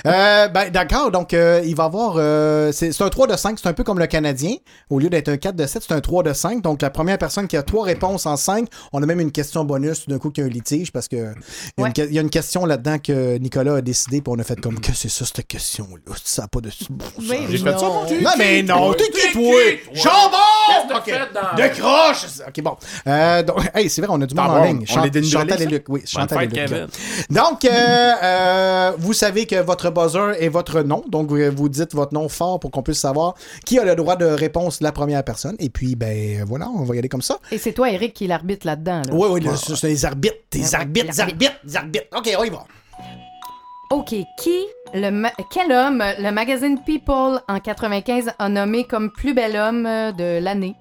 Euh, 0.07 0.47
ben, 0.48 0.70
d'accord, 0.70 1.11
donc 1.11 1.35
euh, 1.35 1.62
il 1.65 1.74
va 1.74 1.85
avoir. 1.85 2.15
euh, 2.16 2.70
c'est 2.70 2.93
c'est 2.93 3.02
un 3.02 3.09
3 3.09 3.27
de 3.27 3.36
5, 3.36 3.59
c'est 3.61 3.69
un 3.69 3.73
peu 3.73 3.82
comme 3.82 3.98
le 3.98 4.07
Canadien. 4.07 4.55
Au 4.89 5.01
lieu 5.01 5.09
d'être 5.11 5.28
un 5.28 5.36
4 5.36 5.57
de 5.57 5.66
7, 5.66 5.82
c'est 5.89 5.94
un 5.94 6.01
3 6.01 6.23
de 6.23 6.32
5. 6.32 6.62
Donc 6.62 6.81
la 6.82 6.90
première 6.90 7.19
personne 7.19 7.48
qui 7.48 7.57
a 7.57 7.62
trois 7.65 7.85
réponses 7.85 8.24
en 8.27 8.36
5, 8.36 8.69
on 8.93 9.02
a 9.02 9.07
même 9.07 9.19
une 9.19 9.32
question 9.32 9.65
bonus 9.65 10.05
tout 10.05 10.11
d'un 10.11 10.19
coup 10.19 10.31
qu'il 10.31 10.44
y 10.44 10.47
a 10.47 10.48
un 10.48 10.52
litige 10.52 10.93
parce 10.93 11.09
que 11.09 11.16
il 11.16 11.81
y, 11.81 11.85
a 11.85 11.86
une 11.89 11.93
que- 11.93 12.02
il 12.09 12.15
y 12.15 12.19
a 12.19 12.23
une 12.23 12.31
question 12.31 12.66
là-dedans 12.66 12.98
que 13.01 13.39
Nicolas 13.39 13.77
a 13.77 13.81
décidé, 13.81 14.20
puis 14.20 14.32
on 14.35 14.39
a 14.39 14.44
fait 14.44 14.61
comme 14.61 14.78
que 14.81 14.93
c'est 14.94 15.09
ça 15.09 15.24
cette 15.24 15.47
question-là? 15.48 16.15
Ça 16.24 16.43
n'a 16.43 16.48
pas 16.48 16.61
de 16.61 16.70
bon. 16.90 17.05
Mais 17.28 17.40
J'ai 17.51 17.59
fait 17.59 17.70
ça, 17.73 17.86
non. 17.86 17.94
mon 17.94 18.05
Dieu. 18.05 18.20
Non, 18.20 18.31
mais 18.39 18.62
non, 18.62 18.93
t'es 18.93 19.09
qui, 19.11 19.32
toi? 19.32 19.61
Jambon! 19.93 20.97
Ok. 20.97 21.07
De 21.57 21.81
croche! 21.81 22.27
Ok, 22.47 22.62
bon. 22.62 22.77
Euh, 23.09 23.43
donc, 23.43 23.57
hey, 23.74 23.90
c'est 23.90 24.02
vrai, 24.02 24.11
on 24.12 24.20
a 24.20 24.27
du 24.27 24.35
monde 24.36 24.51
en 24.51 24.62
ligne. 24.62 24.85
dénigre 25.11 25.32
Chantal 25.40 25.59
ça? 25.59 25.65
et 25.65 25.66
Luc, 25.66 25.85
oui. 25.89 26.02
Chantal 26.07 26.44
et 26.44 26.47
Luc. 26.47 26.90
Donc, 27.28 27.65
euh, 27.65 27.69
euh, 28.23 28.93
vous 28.98 29.12
savez 29.15 29.47
que 29.47 29.62
votre 29.70 29.90
buzzer 29.90 30.32
est 30.42 30.48
votre 30.48 30.82
nom. 30.82 31.05
Donc, 31.09 31.30
vous, 31.32 31.68
dites 31.68 31.94
votre 31.94 32.12
nom 32.12 32.28
fort 32.28 32.59
pour 32.60 32.70
qu'on 32.70 32.82
puisse 32.82 32.98
savoir 33.01 33.34
qui 33.64 33.78
a 33.78 33.84
le 33.84 33.94
droit 33.94 34.16
de 34.16 34.24
réponse 34.26 34.80
la 34.80 34.92
première 34.92 35.22
personne. 35.24 35.56
Et 35.59 35.68
puis, 35.70 35.94
ben, 35.97 36.44
voilà, 36.44 36.68
on 36.68 36.82
va 36.84 36.94
y 36.97 36.98
aller 36.98 37.09
comme 37.09 37.22
ça. 37.22 37.38
Et 37.52 37.59
c'est 37.59 37.72
toi, 37.72 37.90
Eric, 37.90 38.12
qui 38.14 38.26
l'arbitre 38.26 38.66
là-dedans. 38.66 39.02
là. 39.06 39.12
Oui, 39.12 39.28
oui, 39.30 39.40
le- 39.40 39.55
c'est 39.56 39.88
les 39.88 40.05
arbitres. 40.05 40.34
Ah, 40.55 40.78
arbitres, 40.78 41.06
l'arbitre. 41.16 41.20
arbitres, 41.22 41.60
des 41.64 41.76
arbitres. 41.76 42.06
OK, 42.16 42.30
on 42.38 42.44
y 42.44 42.51
va. 42.51 42.64
OK. 43.90 44.14
Qui, 44.38 44.56
le 44.94 45.10
ma- 45.10 45.32
quel 45.52 45.72
homme 45.72 46.02
le 46.18 46.30
magazine 46.30 46.78
People 46.84 47.40
en 47.48 47.59
95 47.59 48.30
a 48.38 48.48
nommé 48.48 48.84
comme 48.84 49.10
plus 49.10 49.34
bel 49.34 49.56
homme 49.56 49.86
euh, 49.86 50.12
de 50.12 50.42
l'année? 50.42 50.74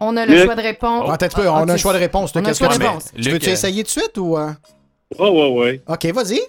On 0.00 0.16
a 0.16 0.24
le 0.26 0.32
Luc. 0.34 0.44
choix 0.44 0.54
de 0.54 0.62
réponse. 0.62 1.10
Attends 1.10 1.26
un 1.26 1.28
peu, 1.28 1.46
Ah, 1.48 1.52
on 1.52 1.56
a 1.58 1.62
ok. 1.64 1.70
un 1.70 1.76
choix 1.76 1.92
de 1.92 1.98
réponse. 1.98 2.32
On 2.34 2.38
a 2.40 2.42
Qu'est-ce 2.42 2.58
choix 2.58 2.68
de 2.68 2.74
tu 2.74 2.80
réponse. 2.86 3.04
Tu 3.14 3.30
veux-tu 3.30 3.48
euh, 3.50 3.52
essayer 3.52 3.82
de 3.82 3.88
suite 3.88 4.16
ou. 4.18 4.36
Ouais, 4.36 4.48
ouais, 5.18 5.50
ouais. 5.50 5.82
OK, 5.88 6.06
vas-y. 6.14 6.40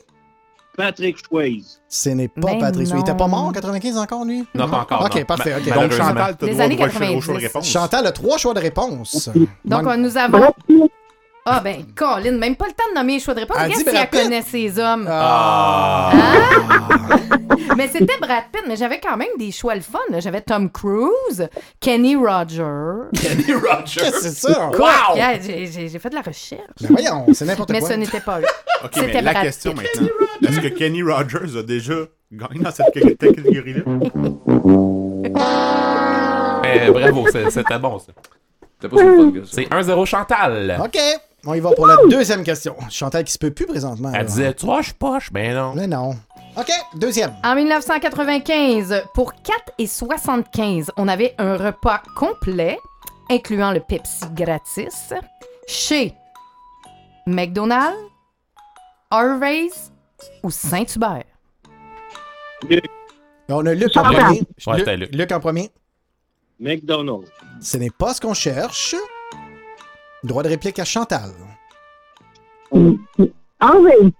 Patrick 0.77 1.17
Swayze. 1.25 1.81
Ce 1.89 2.09
n'est 2.09 2.27
pas 2.27 2.41
Ben 2.53 2.59
Patrick 2.59 2.87
Swayze. 2.87 3.01
Il 3.05 3.09
était 3.09 3.17
pas 3.17 3.27
mort 3.27 3.43
en 3.45 3.51
95 3.51 3.97
encore, 3.97 4.25
lui? 4.25 4.45
Non, 4.55 4.69
pas 4.69 4.79
encore. 4.79 5.05
OK, 5.05 5.15
non. 5.15 5.25
parfait. 5.25 5.55
OK. 5.55 5.73
Donc. 5.73 5.91
Chantal, 5.91 6.35
au 6.41 6.45
droit 6.47 6.65
au 6.65 6.69
choix- 6.69 6.75
au 6.75 6.77
90. 6.77 7.21
choix 7.21 7.33
de 7.35 7.39
réponse. 7.39 7.67
Chantal 7.67 8.07
a 8.07 8.11
trois 8.11 8.37
choix 8.37 8.53
de 8.53 8.59
réponse. 8.59 9.29
Donc, 9.65 9.83
Mon- 9.83 9.97
nous 9.97 10.17
avons. 10.17 10.53
Ah, 11.45 11.59
ben, 11.59 11.83
Colin, 11.95 12.33
même 12.37 12.55
pas 12.55 12.67
le 12.67 12.73
temps 12.73 12.83
de 12.91 12.95
nommer 12.99 13.13
les 13.13 13.19
choix 13.19 13.33
de 13.33 13.39
réponse. 13.39 13.57
Elle 13.59 13.71
Regarde 13.71 13.83
dit 13.83 13.89
si 13.89 13.95
Brad 13.95 14.03
elle 14.03 14.09
Pitt. 14.09 14.23
connaît 14.23 14.41
ces 14.43 14.79
hommes. 14.79 15.07
Ah. 15.09 16.11
Mais 17.75 17.87
c'était 17.87 18.17
Brad 18.19 18.43
Pitt, 18.53 18.63
mais 18.67 18.75
j'avais 18.75 18.99
quand 18.99 19.17
même 19.17 19.29
des 19.39 19.51
choix 19.51 19.73
le 19.73 19.81
fun. 19.81 19.97
là. 20.11 20.19
J'avais 20.19 20.41
Tom 20.41 20.69
Cruise, 20.69 21.47
Kenny 21.79 22.15
Rogers. 22.15 23.07
Kenny 23.19 23.53
Rogers? 23.53 24.01
Qu'est-ce 24.01 24.11
que 24.11 24.19
c'est 24.21 24.29
ça? 24.53 24.69
Wow! 24.69 25.15
Yeah, 25.15 25.39
j'ai- 25.41 25.65
J'ai 25.65 25.87
j'ai 25.89 25.99
fait 25.99 26.09
de 26.09 26.15
la 26.15 26.21
recherche. 26.21 26.61
Ben 26.81 26.89
voyons, 26.91 27.25
c'est 27.33 27.45
n'importe 27.45 27.71
Mais 27.71 27.79
quoi. 27.79 27.89
ce 27.89 27.93
n'était 27.95 28.19
pas 28.21 28.39
eux. 28.39 28.45
Ok, 28.83 28.91
C'était 28.95 29.07
mais 29.13 29.21
la 29.21 29.31
Brad 29.33 29.43
question 29.43 29.73
Pitt. 29.73 29.83
maintenant. 29.95 30.07
Est-ce 30.49 30.59
que 30.59 30.67
Kenny 30.69 31.01
Rogers 31.03 31.57
a 31.57 31.63
déjà 31.63 31.93
gagné 32.31 32.59
dans 32.63 32.71
cette 32.71 32.87
ca- 32.93 33.09
catégorie-là? 33.15 33.81
Eh, 36.63 36.91
bravo, 36.91 37.27
c'est- 37.31 37.49
c'était 37.49 37.79
bon 37.79 37.99
pas 38.79 38.97
ça. 38.97 39.03
C'est 39.45 39.67
1-0 39.71 40.05
Chantal. 40.05 40.81
OK. 40.83 40.97
On 41.45 41.53
y 41.55 41.59
va 41.59 41.71
pour 41.71 41.87
la 41.87 41.97
deuxième 42.09 42.43
question. 42.43 42.75
Chantal 42.89 43.23
qui 43.23 43.33
se 43.33 43.39
peut 43.39 43.51
plus 43.51 43.65
présentement. 43.65 44.09
Elle 44.13 44.21
là. 44.21 44.23
disait, 44.25 44.53
tu 44.53 44.65
vois, 44.65 44.81
je 44.81 44.93
poche. 44.93 45.31
Ben 45.31 45.55
non. 45.55 45.73
Mais 45.75 45.87
non. 45.87 46.15
OK, 46.57 46.69
deuxième. 46.95 47.33
En 47.43 47.55
1995, 47.55 49.03
pour 49.13 49.33
4,75, 49.79 50.89
on 50.97 51.07
avait 51.07 51.33
un 51.37 51.57
repas 51.57 52.01
complet, 52.15 52.77
incluant 53.29 53.71
le 53.71 53.79
Pepsi 53.79 54.25
gratis, 54.35 55.13
chez 55.67 56.13
McDonald's, 57.25 57.97
Harvey's 59.09 59.91
ou 60.43 60.51
Saint-Hubert? 60.51 61.23
On 63.49 63.65
a 63.65 63.73
Luc 63.73 63.95
en 63.97 64.03
premier. 64.03 64.41
Ouais, 64.67 64.75
Luc, 64.75 64.79
c'était 64.79 64.97
Luc. 64.97 65.15
Luc 65.15 65.31
en 65.31 65.39
premier. 65.39 65.71
McDonald's. 66.59 67.31
Ce 67.61 67.77
n'est 67.77 67.89
pas 67.89 68.13
ce 68.13 68.21
qu'on 68.21 68.33
cherche. 68.33 68.95
Droit 70.23 70.43
de 70.43 70.49
réplique 70.49 70.79
à 70.79 70.85
Chantal. 70.85 71.31
Ah 73.59 73.73
oui. 73.79 74.13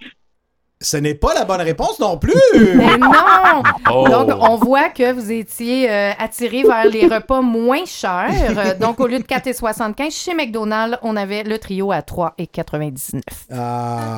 Ce 0.84 0.98
n'est 0.98 1.14
pas 1.14 1.36
la 1.36 1.46
bonne 1.46 1.62
réponse 1.62 2.00
non 2.00 2.18
plus. 2.18 2.34
Mais 2.76 2.98
non! 2.98 3.62
Oh. 3.94 4.08
Donc, 4.10 4.32
on 4.42 4.56
voit 4.56 4.90
que 4.90 5.12
vous 5.14 5.32
étiez 5.32 5.88
euh, 5.92 6.12
attiré 6.18 6.64
vers 6.64 6.86
les 6.86 7.06
repas 7.08 7.42
moins 7.42 7.86
chers. 7.86 8.76
Donc, 8.80 9.00
au 9.00 9.06
lieu 9.06 9.20
de 9.20 9.24
4,75 9.24 10.12
chez 10.12 10.34
McDonald's, 10.34 10.98
on 11.04 11.16
avait 11.16 11.44
le 11.44 11.60
trio 11.60 11.92
à 11.92 12.00
3,99. 12.00 13.22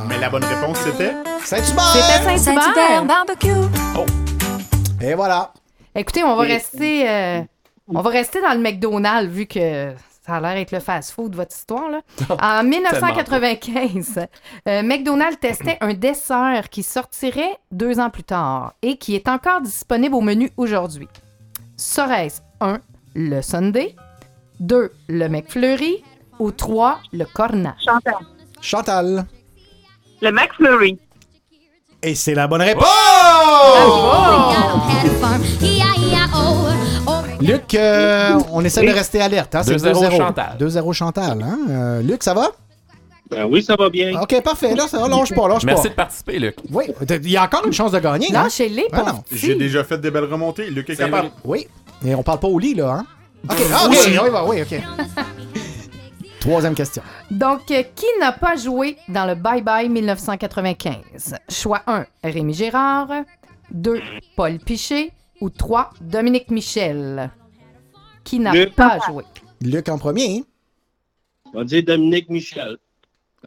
Mais 0.07 0.17
la 0.19 0.29
bonne 0.29 0.45
réponse, 0.45 0.77
c'était? 0.79 1.11
Saint-Hubert. 1.43 1.83
C'était 2.23 2.37
Saint-Hubert. 2.37 3.03
barbecue. 3.03 3.49
Et 5.01 5.15
voilà. 5.15 5.51
Écoutez, 5.93 6.23
on 6.23 6.37
va 6.37 6.45
Et- 6.45 6.53
rester, 6.53 7.09
euh, 7.09 7.41
on 7.89 8.01
va 8.01 8.09
rester 8.09 8.41
dans 8.41 8.53
le 8.53 8.59
McDonald's 8.61 9.29
vu 9.29 9.47
que 9.47 9.91
ça 10.25 10.35
a 10.35 10.39
l'air 10.39 10.55
d'être 10.55 10.71
le 10.71 10.79
fast-food, 10.79 11.35
votre 11.35 11.53
histoire. 11.55 11.89
Là. 11.89 12.01
En 12.41 12.63
1995, 12.63 14.19
euh, 14.67 14.81
McDonald's 14.81 15.39
testait 15.39 15.77
un 15.81 15.93
dessert 15.93 16.69
qui 16.69 16.81
sortirait 16.83 17.57
deux 17.71 17.99
ans 17.99 18.09
plus 18.09 18.23
tard 18.23 18.73
et 18.81 18.97
qui 18.97 19.15
est 19.15 19.27
encore 19.27 19.61
disponible 19.61 20.15
au 20.15 20.21
menu 20.21 20.51
aujourd'hui. 20.55 21.07
Serait-ce 21.75 22.41
1. 22.61 22.79
Le 23.15 23.41
Sunday, 23.41 23.95
2. 24.61 24.91
Le 25.09 25.27
McFlurry 25.27 26.03
ou 26.39 26.51
3. 26.51 26.99
Le 27.11 27.25
Corna? 27.25 27.75
Chantal. 27.83 28.15
Chantal. 28.61 29.25
Le 30.21 30.31
McFlurry. 30.31 30.97
Et 32.01 32.15
c'est 32.15 32.33
la 32.33 32.47
bonne 32.47 32.61
réponse. 32.61 32.85
Luc, 37.43 37.75
euh, 37.75 38.39
on 38.51 38.63
essaie 38.63 38.85
de 38.85 38.91
rester 38.91 39.21
alerte. 39.21 39.55
Hein? 39.55 39.63
C'est 39.63 39.75
2-0 39.75 39.93
2-0. 39.93 40.17
Chantal. 40.17 40.57
2-0 40.59 40.93
Chantal. 40.93 41.41
Hein? 41.43 41.57
Euh, 41.69 42.01
Luc, 42.01 42.23
ça 42.23 42.33
va? 42.33 42.51
Ben 43.29 43.45
oui, 43.45 43.63
ça 43.63 43.75
va 43.75 43.89
bien. 43.89 44.19
OK, 44.21 44.41
parfait. 44.41 44.75
Là, 44.75 44.87
ça 44.87 44.99
va. 44.99 45.07
Lâche 45.07 45.33
pas, 45.33 45.47
lâche 45.47 45.63
Merci 45.63 45.83
pas. 45.83 45.89
de 45.89 45.93
participer, 45.95 46.39
Luc. 46.39 46.55
Oui, 46.71 46.85
il 47.09 47.31
y 47.31 47.37
a 47.37 47.43
encore 47.43 47.65
une 47.65 47.73
chance 47.73 47.91
de 47.91 47.99
gagner. 47.99 48.27
hein? 48.35 48.47
Ah 48.91 49.03
non. 49.07 49.23
J'ai 49.31 49.55
déjà 49.55 49.83
fait 49.83 49.97
des 49.97 50.11
belles 50.11 50.25
remontées. 50.25 50.69
Luc 50.69 50.89
est 50.89 50.95
capable. 50.95 51.29
vrai. 51.29 51.31
Oui. 51.45 51.67
Et 52.05 52.13
on 52.15 52.21
parle 52.23 52.39
pas 52.39 52.47
au 52.47 52.59
lit, 52.59 52.75
là, 52.75 52.99
hein? 52.99 53.05
OK, 53.49 53.57
ah, 53.73 53.85
OK, 53.87 53.91
oui, 53.91 54.17
oui, 54.21 54.39
oui, 54.47 54.61
OK. 54.61 54.81
Troisième 56.39 56.75
question. 56.75 57.01
Donc, 57.31 57.71
euh, 57.71 57.83
qui 57.95 58.05
n'a 58.19 58.33
pas 58.33 58.55
joué 58.57 58.97
dans 59.07 59.25
le 59.25 59.35
Bye 59.35 59.61
Bye 59.61 59.89
1995? 59.89 61.35
Choix 61.49 61.81
1, 61.87 62.05
Rémi 62.23 62.53
Gérard. 62.53 63.07
2, 63.71 64.01
Paul 64.35 64.59
Piché. 64.59 65.11
Ou 65.43 65.49
3, 65.49 65.89
Dominique 65.99 66.49
Michel. 66.51 67.29
Qui 68.23 68.39
n'a 68.39 68.53
Luc. 68.53 68.75
pas 68.75 68.97
joué? 69.05 69.25
Luc 69.59 69.89
en 69.89 69.97
premier. 69.97 70.37
hein? 70.37 70.41
On 71.53 71.57
va 71.57 71.63
dire 71.65 71.83
Dominique 71.83 72.29
Michel. 72.29 72.77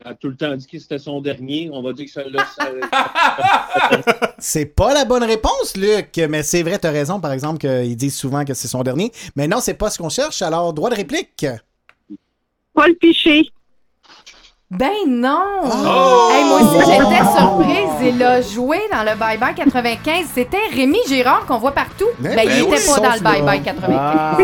Elle 0.04 0.12
a 0.12 0.14
tout 0.14 0.28
le 0.28 0.36
temps 0.36 0.54
dit 0.54 0.66
que 0.66 0.78
c'était 0.78 0.98
son 0.98 1.22
dernier. 1.22 1.70
On 1.72 1.80
va 1.82 1.94
dire 1.94 2.04
que 2.04 2.10
ça 2.12 2.22
l'a. 2.28 2.44
ça- 2.54 4.34
C'est 4.38 4.66
pas 4.66 4.92
la 4.92 5.06
bonne 5.06 5.24
réponse, 5.24 5.74
Luc. 5.74 6.20
Mais 6.28 6.42
c'est 6.42 6.62
vrai, 6.62 6.78
t'as 6.78 6.90
raison, 6.90 7.18
par 7.18 7.32
exemple, 7.32 7.58
qu'ils 7.60 7.96
disent 7.96 8.14
souvent 8.18 8.44
que 8.44 8.52
c'est 8.52 8.68
son 8.68 8.82
dernier. 8.82 9.10
Mais 9.34 9.48
non, 9.48 9.60
c'est 9.60 9.72
pas 9.72 9.88
ce 9.88 9.96
qu'on 9.96 10.10
cherche. 10.10 10.42
Alors, 10.42 10.74
droit 10.74 10.90
de 10.90 10.96
réplique. 10.96 11.46
Paul 12.74 12.94
Piché. 12.96 13.48
Ben 14.70 14.90
non! 15.06 15.60
Oh! 15.62 16.28
Hey, 16.32 16.44
moi 16.44 16.60
aussi, 16.62 16.78
j'étais 16.90 17.22
surprise. 17.24 18.14
Il 18.14 18.22
a 18.22 18.40
joué 18.42 18.78
dans 18.90 19.04
le 19.04 19.16
Bye 19.16 19.38
Bye 19.38 19.54
95. 19.54 20.26
C'était 20.34 20.56
Rémi 20.74 20.98
Gérard 21.08 21.46
qu'on 21.46 21.58
voit 21.58 21.70
partout. 21.70 22.06
Mais 22.18 22.34
Ben, 22.34 22.42
il 22.42 22.48
ben 22.48 22.72
était 22.74 22.88
oui, 22.88 22.94
pas 22.94 23.00
dans 23.08 23.14
le 23.14 23.20
Bye. 23.20 23.42
Bye 23.42 23.62
95. 23.62 23.96
Ah. 23.96 24.38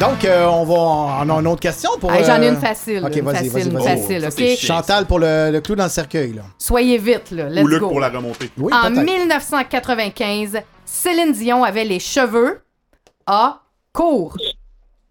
Donc, 0.00 0.24
euh, 0.24 0.46
on 0.46 0.64
va. 0.64 0.74
On 1.24 1.28
a 1.30 1.40
une 1.40 1.46
autre 1.46 1.60
question 1.60 1.90
pour. 2.00 2.10
Hey, 2.10 2.24
J'en 2.24 2.40
ai 2.40 2.48
euh, 2.48 2.54
une 2.54 2.60
facile. 2.60 3.04
Ok, 3.04 3.16
une 3.16 3.24
vas-y, 3.24 3.50
facile, 3.50 3.72
vas-y, 3.72 3.84
facile, 4.30 4.56
chiant. 4.56 4.76
Chantal 4.76 5.06
pour 5.06 5.18
le, 5.18 5.50
le 5.52 5.60
clou 5.60 5.76
dans 5.76 5.84
le 5.84 5.90
cercueil, 5.90 6.32
là. 6.32 6.42
Soyez 6.58 6.96
vite, 6.98 7.30
là. 7.32 7.48
Let's 7.50 7.64
Ou 7.64 7.68
Luc 7.68 7.80
go. 7.80 7.88
pour 7.90 8.00
la 8.00 8.08
remontée. 8.08 8.50
Oui, 8.58 8.72
En 8.72 8.88
peut-être. 8.90 9.04
1995, 9.04 10.58
Céline 10.86 11.32
Dion 11.32 11.62
avait 11.62 11.84
les 11.84 12.00
cheveux 12.00 12.62
A. 13.26 13.60
Courts. 13.92 14.38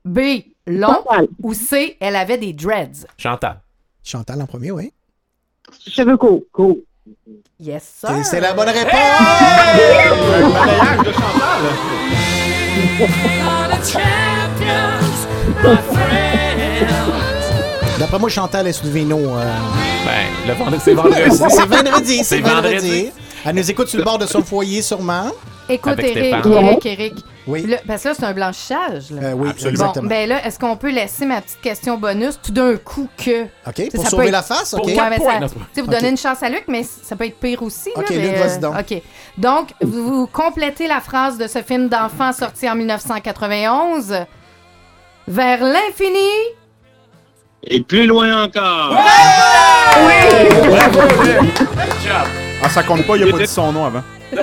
B. 0.03 0.19
Chantal. 0.67 1.27
Ou 1.41 1.53
C. 1.53 1.97
Elle 1.99 2.15
avait 2.15 2.37
des 2.37 2.53
dreads. 2.53 3.05
Chantal. 3.17 3.59
Chantal 4.03 4.41
en 4.41 4.45
premier, 4.45 4.71
oui. 4.71 4.91
Cheveux 5.87 6.17
courts. 6.17 6.41
Court. 6.51 6.77
Yes, 7.59 7.83
sir. 7.99 8.11
Et 8.15 8.23
c'est 8.23 8.39
la 8.41 8.53
bonne 8.53 8.69
réponse! 8.69 8.91
Un 8.93 10.49
balayage 10.49 10.97
de 11.05 11.11
Chantal. 11.13 11.61
D'après 17.99 18.19
moi, 18.19 18.29
Chantal 18.29 18.67
est 18.67 18.73
sous 18.73 18.85
le 18.85 18.91
vino. 18.91 19.17
euh. 19.17 19.53
Ben, 20.05 20.47
le 20.47 20.53
vendredi, 20.53 20.81
c'est 20.83 20.93
vendredi. 20.93 21.37
C'est 21.49 21.65
vendredi, 21.67 22.17
c'est 22.17 22.23
C'est 22.23 22.39
vendredi. 22.41 23.11
Elle 23.45 23.55
nous 23.55 23.71
écoute 23.71 23.87
sur 23.87 23.97
le 23.99 24.03
bord 24.05 24.17
de 24.17 24.25
son 24.25 24.43
foyer, 24.43 24.81
sûrement. 24.81 25.31
Écoute, 25.69 25.93
Avec 25.93 26.15
Eric, 26.15 26.35
Stéphane. 26.41 26.51
Eric, 26.65 26.85
Eric. 26.85 27.13
Oui. 27.47 27.65
Là, 27.65 27.77
parce 27.87 28.03
que 28.03 28.09
là, 28.09 28.13
c'est 28.17 28.25
un 28.25 28.33
blanchissage. 28.33 29.09
là. 29.11 29.29
Euh, 29.29 29.33
oui, 29.33 29.49
Absolument. 29.49 29.77
Bon, 29.85 29.89
exactement. 29.89 30.09
ben 30.09 30.29
là, 30.29 30.45
est-ce 30.45 30.59
qu'on 30.59 30.75
peut 30.77 30.91
laisser 30.91 31.25
ma 31.25 31.41
petite 31.41 31.59
question 31.61 31.97
bonus 31.97 32.39
tout 32.43 32.51
d'un 32.51 32.75
coup 32.77 33.07
que. 33.17 33.43
OK, 33.43 33.49
Ça 33.65 33.83
pour 33.95 34.03
peut 34.03 34.09
sauver 34.09 34.25
être- 34.27 34.31
la 34.31 34.41
face, 34.43 34.73
OK? 34.73 34.79
Pour 34.81 34.87
Ouais, 34.89 34.95
quatre 34.95 35.09
mais 35.09 35.17
points, 35.17 35.39
ça- 35.39 35.47
tu 35.47 35.53
sais, 35.73 35.81
vous 35.81 35.87
Ok. 35.87 35.93
donnez 35.93 36.09
une 36.09 36.17
chance 36.17 36.43
à 36.43 36.49
Luc, 36.49 36.65
mais 36.67 36.83
ça 36.83 37.15
peut 37.15 37.25
être 37.25 37.39
pire 37.39 37.63
aussi. 37.63 37.89
là, 37.95 38.01
Ok, 38.01 38.09
mais, 38.11 38.17
Luc, 38.17 38.35
vas-y 38.37 38.59
donc. 38.59 38.75
OK. 38.79 39.01
Donc, 39.39 39.69
vous, 39.81 40.03
vous 40.19 40.27
complétez 40.27 40.87
la 40.87 40.99
phrase 40.99 41.37
de 41.39 41.47
ce 41.47 41.63
film 41.63 41.89
d'enfant 41.89 42.31
sorti 42.33 42.69
en 42.69 42.75
1991. 42.75 44.13
Vers 45.27 45.63
l'infini. 45.63 46.29
Et 47.63 47.81
plus 47.81 48.05
loin 48.05 48.43
encore. 48.43 48.95
Ah, 52.63 52.69
ça 52.69 52.83
compte 52.83 53.05
pas, 53.07 53.15
il 53.17 53.23
a 53.27 53.31
pas 53.31 53.39
dit 53.39 53.47
son 53.47 53.71
nom 53.71 53.85
avant. 53.85 54.03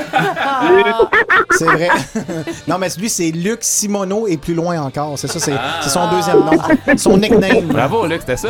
C'est 1.51 1.65
vrai. 1.65 1.89
non, 2.69 2.79
mais 2.79 2.89
lui, 2.99 3.09
c'est 3.09 3.31
Luc 3.31 3.59
Simoneau 3.63 4.27
et 4.27 4.37
plus 4.37 4.55
loin 4.55 4.81
encore. 4.83 5.19
C'est 5.19 5.29
ça, 5.29 5.39
c'est 5.41 5.53
Ah. 5.55 5.81
c'est 5.83 5.89
son 5.91 6.11
deuxième 6.11 6.41
nom. 6.41 6.97
Son 6.97 7.17
nickname. 7.17 7.67
Bravo, 7.69 8.07
Luc, 8.07 8.21
c'était 8.21 8.37
ça. 8.37 8.49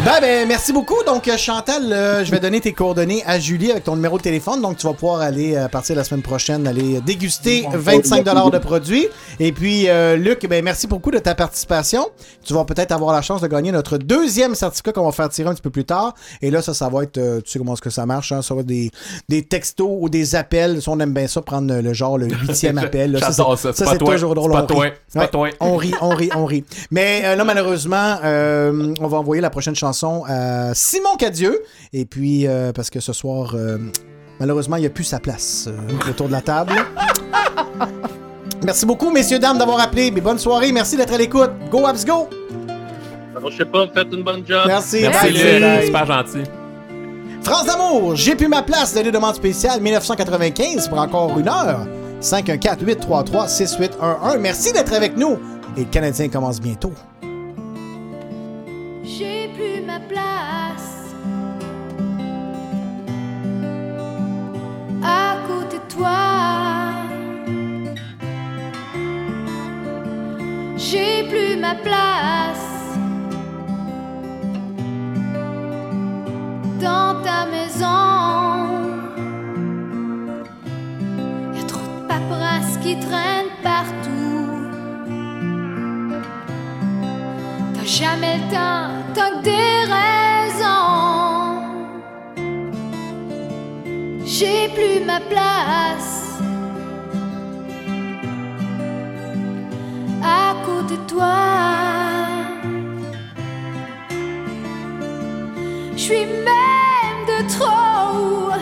Ben, 0.00 0.20
ben, 0.20 0.48
merci 0.48 0.72
beaucoup. 0.72 0.96
Donc, 1.06 1.28
euh, 1.28 1.36
Chantal, 1.36 1.92
euh, 1.92 2.24
je 2.24 2.30
vais 2.30 2.40
donner 2.40 2.60
tes 2.60 2.72
coordonnées 2.72 3.22
à 3.26 3.38
Julie 3.38 3.70
avec 3.70 3.84
ton 3.84 3.94
numéro 3.94 4.16
de 4.18 4.22
téléphone. 4.22 4.60
Donc, 4.60 4.78
tu 4.78 4.86
vas 4.86 4.94
pouvoir 4.94 5.20
aller, 5.20 5.54
euh, 5.54 5.66
à 5.66 5.68
partir 5.68 5.94
de 5.94 5.98
la 6.00 6.04
semaine 6.04 6.22
prochaine, 6.22 6.66
aller 6.66 7.00
déguster 7.02 7.66
25 7.72 8.24
de 8.24 8.58
produits. 8.58 9.06
Et 9.38 9.52
puis, 9.52 9.88
euh, 9.88 10.16
Luc, 10.16 10.44
ben, 10.48 10.64
merci 10.64 10.86
beaucoup 10.88 11.10
de 11.12 11.18
ta 11.18 11.34
participation. 11.36 12.08
Tu 12.44 12.52
vas 12.52 12.64
peut-être 12.64 12.90
avoir 12.90 13.12
la 13.12 13.22
chance 13.22 13.42
de 13.42 13.46
gagner 13.46 13.70
notre 13.70 13.96
deuxième 13.98 14.54
certificat 14.56 14.92
qu'on 14.92 15.04
va 15.04 15.12
faire 15.12 15.28
tirer 15.28 15.50
un 15.50 15.54
petit 15.54 15.62
peu 15.62 15.70
plus 15.70 15.84
tard. 15.84 16.14
Et 16.40 16.50
là, 16.50 16.62
ça, 16.62 16.74
ça 16.74 16.88
va 16.88 17.04
être, 17.04 17.18
euh, 17.18 17.40
tu 17.40 17.52
sais 17.52 17.58
comment 17.58 17.74
est-ce 17.74 17.82
que 17.82 17.90
ça 17.90 18.04
marche, 18.06 18.32
hein? 18.32 18.42
ça 18.42 18.54
va 18.54 18.62
être 18.62 18.66
des, 18.66 18.90
des 19.28 19.42
textos 19.42 19.88
ou 20.00 20.08
des 20.08 20.34
appels. 20.34 20.82
Si 20.82 20.88
on 20.88 20.98
aime 21.00 21.12
bien 21.12 21.28
ça, 21.28 21.42
prendre 21.42 21.72
le 21.72 21.92
genre 21.92 22.18
le 22.18 22.26
huitième 22.28 22.78
appel. 22.78 23.12
là. 23.12 23.18
J'adore 23.20 23.56
ça. 23.58 23.72
C'est 23.72 23.84
pas 23.84 23.92
c'est 23.92 23.98
toujours 23.98 24.34
drôle. 24.34 24.52
Pas 24.52 24.62
on 24.62 24.66
toi. 24.66 24.84
rit. 24.84 24.92
Ouais, 25.14 25.28
toi. 25.28 25.48
On 25.60 25.76
rit, 25.76 25.94
on 26.00 26.08
rit, 26.08 26.30
on 26.34 26.44
rit. 26.46 26.64
Mais 26.90 27.22
euh, 27.24 27.36
là, 27.36 27.44
malheureusement, 27.44 28.16
euh, 28.24 28.94
on 29.00 29.06
va 29.06 29.18
envoyer 29.18 29.40
la 29.42 29.50
prochaine 29.50 29.76
chanson 29.82 30.24
à 30.28 30.74
Simon 30.74 31.16
Cadieux. 31.18 31.62
Et 31.92 32.04
puis, 32.04 32.46
euh, 32.46 32.72
parce 32.72 32.88
que 32.88 33.00
ce 33.00 33.12
soir, 33.12 33.54
euh, 33.54 33.78
malheureusement, 34.38 34.76
il 34.76 34.80
n'y 34.80 34.86
a 34.86 34.90
plus 34.90 35.02
sa 35.04 35.18
place 35.18 35.68
euh, 35.68 35.72
autour 36.08 36.28
de 36.28 36.32
la 36.32 36.40
table. 36.40 36.72
Merci 38.64 38.86
beaucoup, 38.86 39.10
messieurs, 39.10 39.40
dames, 39.40 39.58
d'avoir 39.58 39.80
appelé. 39.80 40.12
Mais 40.12 40.20
bonne 40.20 40.38
soirée. 40.38 40.70
Merci 40.70 40.96
d'être 40.96 41.12
à 41.12 41.18
l'écoute. 41.18 41.50
Go, 41.70 41.84
Abs, 41.84 42.04
go! 42.04 42.28
Alors, 43.36 43.50
je 43.50 43.56
sais 43.56 43.64
pas, 43.64 43.88
faites 43.92 44.12
une 44.12 44.22
bonne 44.22 44.44
job. 44.46 44.62
Merci. 44.68 45.00
Merci. 45.02 45.30
Luc. 45.30 45.86
Super 45.86 46.06
gentil. 46.06 46.44
France 47.42 47.66
d'amour, 47.66 48.14
j'ai 48.14 48.36
plus 48.36 48.46
ma 48.46 48.62
place 48.62 48.94
de 48.94 49.10
demande 49.10 49.34
spéciale 49.34 49.80
1995 49.80 50.88
pour 50.88 50.98
encore 50.98 51.36
une 51.40 51.48
heure. 51.48 51.88
514-833-6811. 52.20 54.38
Merci 54.38 54.72
d'être 54.72 54.92
avec 54.92 55.16
nous. 55.16 55.38
Et 55.76 55.80
le 55.80 55.90
Canadien 55.90 56.28
commence 56.28 56.60
bientôt. 56.60 56.92
Place 60.08 61.14
à 65.02 65.36
côté 65.46 65.78
de 65.78 65.94
toi. 65.94 66.10
J'ai 70.76 71.28
plus 71.28 71.56
ma 71.56 71.74
place 71.74 72.96
dans 76.80 77.22
ta 77.22 77.46
maison. 77.46 77.86
Y 81.54 81.60
a 81.60 81.64
trop 81.66 81.80
de 81.80 82.08
paperasse 82.08 82.78
qui 82.82 82.98
traîne 82.98 83.50
partout. 83.62 84.51
Jamais 87.84 88.38
le 88.38 88.50
temps, 88.50 88.90
que 89.12 89.42
des 89.42 89.84
raisons. 89.92 90.72
J'ai 94.24 94.68
plus 94.68 95.04
ma 95.04 95.20
place. 95.20 96.38
À 100.22 100.54
côté 100.64 100.96
de 100.96 101.06
toi, 101.08 101.34
je 105.96 106.02
suis 106.02 106.26
même 106.26 107.20
de 107.26 107.48
trop 107.48 108.52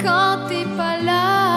quand 0.00 0.48
t'es 0.48 0.64
pas 0.76 0.96
là. 1.02 1.49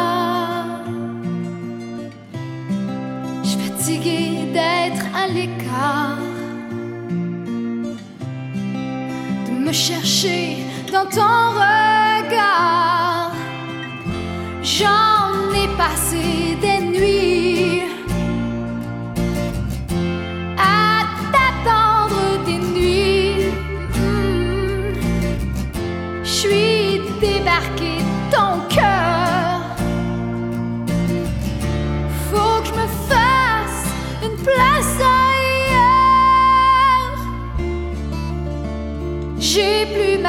d'être 3.92 5.06
à 5.14 5.28
l'écart, 5.28 6.18
de 9.46 9.52
me 9.52 9.74
chercher 9.74 10.58
dans 10.92 11.06
ton 11.06 11.50
regard. 11.60 13.32
J'en 14.62 15.52
ai 15.54 15.68
passé 15.78 16.56
des 16.62 16.73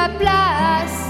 place 0.09 1.09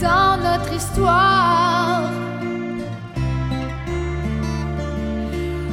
dans 0.00 0.36
notre 0.36 0.72
histoire. 0.72 2.10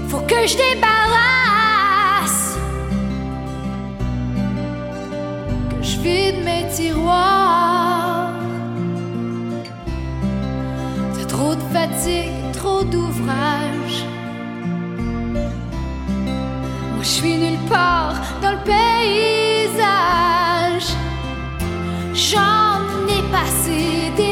Faut 0.08 0.22
que 0.22 0.48
je 0.48 0.58
débarrasse, 0.58 2.58
que 5.70 5.84
je 5.84 6.00
vide 6.00 6.44
mes 6.44 6.68
tiroirs. 6.70 8.32
T'as 11.16 11.26
trop 11.26 11.56
de 11.56 11.62
fatigue, 11.74 12.52
trop 12.54 12.84
d'ouvrage. 12.84 14.06
Moi, 16.96 17.04
je 17.04 17.08
suis 17.08 17.38
nulle 17.38 17.60
part 17.70 18.16
le 18.52 18.58
paysage. 18.72 20.10
J'en 22.14 22.82
ai 23.08 23.22
passé 23.32 24.12
des 24.18 24.29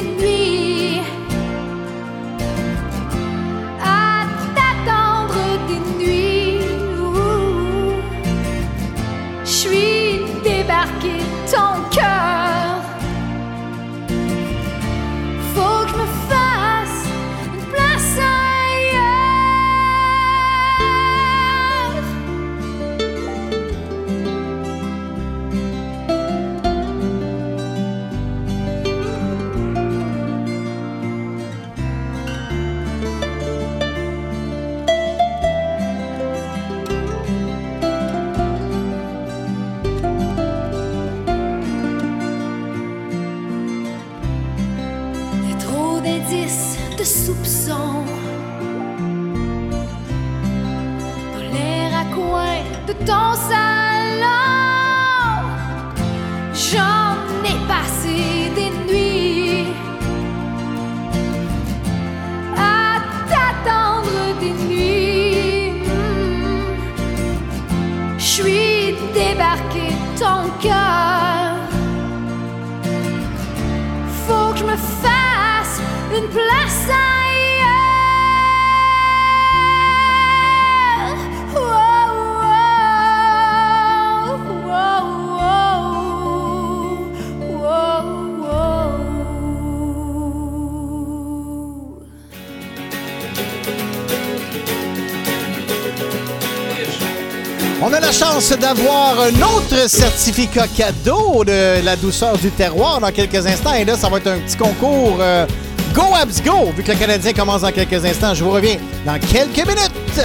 la 97.99 98.11
chance 98.11 98.51
d'avoir 98.51 99.19
un 99.19 99.41
autre 99.41 99.89
certificat 99.89 100.67
cadeau 100.67 101.43
de 101.43 101.83
la 101.83 101.95
douceur 101.95 102.37
du 102.37 102.51
terroir 102.51 102.99
dans 102.99 103.11
quelques 103.11 103.45
instants. 103.45 103.73
Et 103.73 103.85
là, 103.85 103.95
ça 103.95 104.09
va 104.09 104.17
être 104.17 104.27
un 104.27 104.39
petit 104.39 104.57
concours 104.57 105.17
euh, 105.19 105.45
Go 105.93 106.03
Abs 106.13 106.41
Go, 106.43 106.71
vu 106.75 106.83
que 106.83 106.91
le 106.91 106.97
Canadien 106.97 107.33
commence 107.33 107.61
dans 107.61 107.71
quelques 107.71 108.05
instants. 108.05 108.33
Je 108.33 108.43
vous 108.43 108.51
reviens 108.51 108.77
dans 109.05 109.19
quelques 109.19 109.67
minutes. 109.67 110.21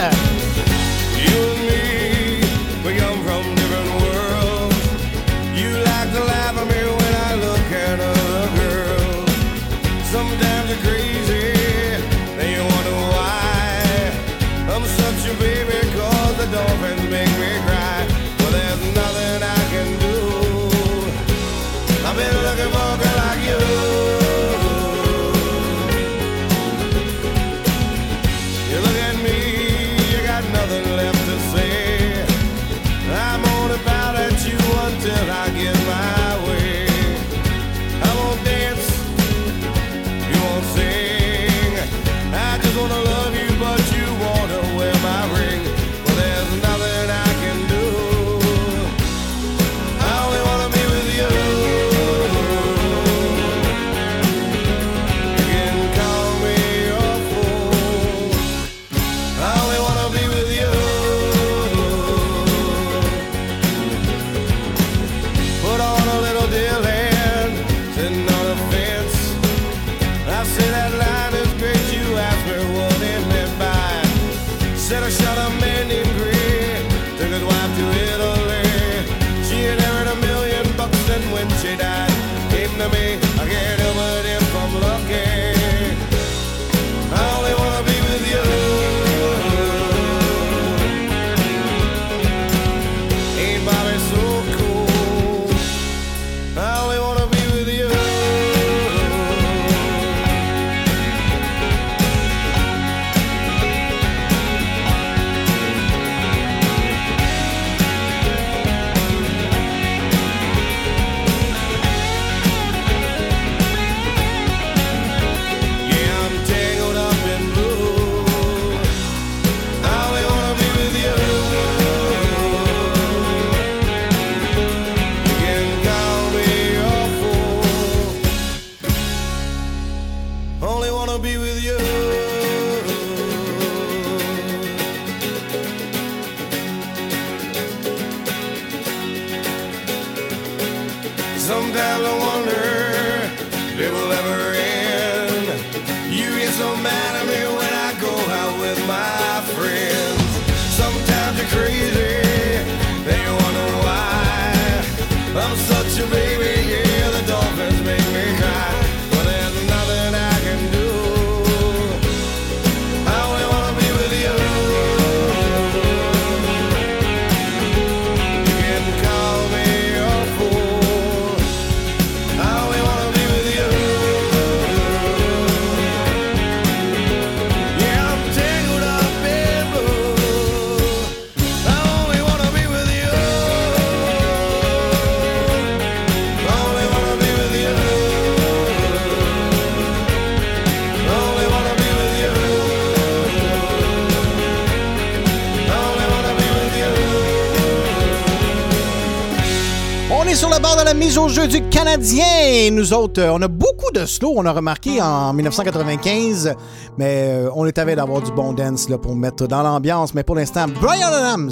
On 200.14 200.24
est 200.24 200.34
sur 200.34 200.50
la 200.50 200.58
barre 200.58 200.76
de 200.76 200.84
la 200.84 200.92
mise 200.92 201.16
au 201.16 201.26
jeu 201.28 201.48
du 201.48 201.62
Canadien. 201.70 202.70
Nous 202.70 202.92
autres, 202.92 203.22
euh, 203.22 203.32
on 203.32 203.40
a 203.40 203.48
beaucoup 203.48 203.90
de 203.92 204.04
slow, 204.04 204.34
on 204.36 204.44
a 204.44 204.52
remarqué 204.52 205.00
en 205.00 205.32
1995, 205.32 206.54
mais 206.98 207.28
euh, 207.28 207.50
on 207.54 207.64
est 207.64 207.78
à 207.78 207.84
d'avoir 207.94 208.20
du 208.20 208.30
bon 208.30 208.52
dance 208.52 208.90
là, 208.90 208.98
pour 208.98 209.16
mettre 209.16 209.46
dans 209.46 209.62
l'ambiance. 209.62 210.12
Mais 210.12 210.22
pour 210.22 210.36
l'instant, 210.36 210.66
Brian 210.68 211.08
Adams, 211.08 211.50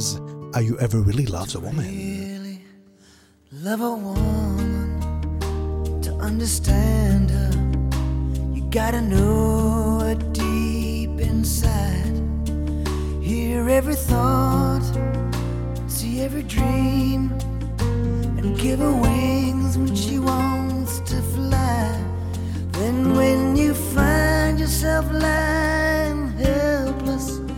Are 0.52 0.60
You 0.60 0.76
Ever 0.78 0.98
Really 0.98 1.24
Loved 1.24 1.56
a 1.56 1.58
Woman? 1.58 1.86
Really 1.86 2.60
love 3.64 3.80
a 3.80 3.90
woman 3.90 5.00
to 6.02 6.12
understand 6.20 7.30
her. 7.30 7.50
You 8.54 8.62
gotta 8.70 9.00
know 9.00 10.00
her 10.00 10.16
deep 10.32 11.18
inside. 11.18 12.20
Hear 13.22 13.70
every 13.70 13.96
thought, 13.96 14.82
see 15.88 16.20
every 16.20 16.42
dream. 16.42 17.32
and 18.42 18.58
give 18.58 18.78
her 18.78 18.92
wings 18.92 19.76
when 19.76 19.94
she 19.94 20.18
wants 20.18 21.00
to 21.00 21.20
fly. 21.34 22.02
Then 22.72 23.14
when 23.14 23.54
you 23.54 23.74
find 23.74 24.58
yourself 24.58 25.04
lying 25.12 26.28
helpless. 26.38 27.49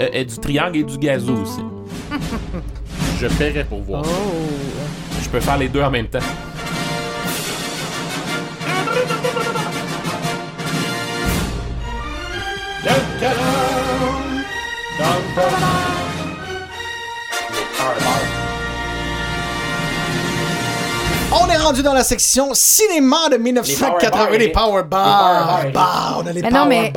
Euh, 0.00 0.08
euh, 0.14 0.24
du 0.24 0.38
triangle 0.38 0.76
et 0.76 0.82
du 0.84 0.96
gazou 0.96 1.42
aussi. 1.42 1.60
Je 3.20 3.26
paierais 3.26 3.64
pour 3.64 3.82
voir. 3.82 4.04
Oh. 4.06 4.10
Je 5.20 5.28
peux 5.28 5.40
faire 5.40 5.58
les 5.58 5.68
deux 5.68 5.82
en 5.82 5.90
même 5.90 6.06
temps. 6.06 6.20
On 21.32 21.50
est 21.50 21.56
rendu 21.56 21.82
dans 21.82 21.92
la 21.92 22.04
section 22.04 22.50
cinéma 22.54 23.28
de 23.30 23.36
1980, 23.36 24.38
les 24.38 24.48
Power 24.48 24.84
Bars. 24.84 25.60
On 26.22 26.26
a 26.26 26.32
les 26.32 26.42
Power 26.42 26.92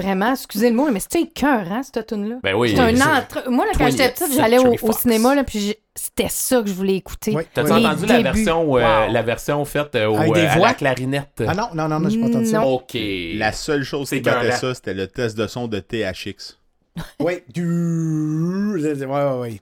vraiment, 0.00 0.32
excusez 0.32 0.70
le 0.70 0.76
mot, 0.76 0.90
mais 0.90 1.00
c'était 1.00 1.22
écœurant, 1.22 1.82
cette 1.82 2.06
tune-là? 2.06 2.36
Ben 2.42 2.54
oui, 2.54 2.74
C'est 2.74 2.80
un 2.80 3.16
entre... 3.16 3.50
Moi, 3.50 3.66
là, 3.66 3.72
quand 3.76 3.90
j'étais 3.90 4.08
28, 4.08 4.14
petite, 4.14 4.36
j'allais 4.36 4.58
au, 4.58 4.92
cinéma, 4.92 5.34
là, 5.34 5.44
puis 5.44 5.74
c'était 5.94 6.28
ça 6.28 6.62
que 6.62 6.68
je 6.68 6.72
voulais 6.72 6.96
écouter. 6.96 7.36
T'as-tu 7.54 7.72
entendu 7.72 8.06
la 8.06 8.22
version, 8.22 8.76
euh, 8.76 9.06
Wow. 9.06 9.12
la 9.12 9.22
version 9.22 9.64
faite 9.64 9.94
euh, 9.94 10.06
au, 10.06 10.16
Avec 10.16 10.32
des 10.34 10.40
euh, 10.40 10.50
à 10.50 10.56
voix? 10.56 10.68
la 10.68 10.74
clarinette? 10.74 11.42
Ah 11.46 11.54
non, 11.54 11.68
non, 11.74 11.88
non, 11.88 12.00
non, 12.00 12.08
j'ai 12.08 12.20
pas 12.20 12.26
entendu 12.26 12.46
ça. 12.46 12.64
OK. 12.66 12.96
La 13.34 13.52
seule 13.52 13.82
chose 13.84 14.08
C'est 14.08 14.16
qui 14.16 14.22
battait 14.22 14.52
ça, 14.52 14.74
c'était 14.74 14.94
le 14.94 15.06
test 15.06 15.36
de 15.36 15.46
son 15.46 15.68
de 15.68 15.80
THX. 15.80 16.56
Oui. 17.20 17.34
Du... 17.48 18.74
Ouais, 18.76 18.92
ouais, 18.92 19.06
ouais. 19.06 19.60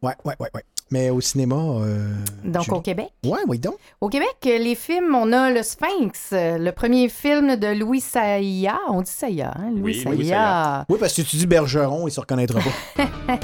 Ouais, 0.00 0.12
ouais, 0.24 0.34
ouais, 0.38 0.48
ouais. 0.54 0.62
Mais 0.90 1.10
au 1.10 1.20
cinéma. 1.20 1.56
euh, 1.56 2.08
Donc, 2.44 2.64
Julie. 2.64 2.76
au 2.78 2.80
Québec? 2.80 3.10
Ouais, 3.24 3.38
oui, 3.46 3.58
donc. 3.58 3.74
Au 4.00 4.08
Québec, 4.08 4.36
euh, 4.46 4.56
les 4.58 4.74
films, 4.74 5.14
on 5.14 5.32
a 5.32 5.50
Le 5.50 5.62
Sphinx, 5.62 6.30
euh, 6.32 6.56
le 6.56 6.72
premier 6.72 7.08
film 7.10 7.56
de 7.56 7.66
Louis 7.78 8.00
Saillat. 8.00 8.78
On 8.88 9.02
dit 9.02 9.10
Saillat, 9.10 9.52
hein? 9.54 9.70
Louis 9.70 10.02
Oui. 10.06 10.16
Louis 10.16 10.28
Saillat. 10.28 10.86
Oui, 10.88 10.96
parce 10.98 11.12
que 11.12 11.22
tu 11.22 11.36
dis 11.36 11.46
Bergeron, 11.46 12.08
il 12.08 12.10
se 12.10 12.20
reconnaîtra 12.20 12.60
pas. 12.60 13.04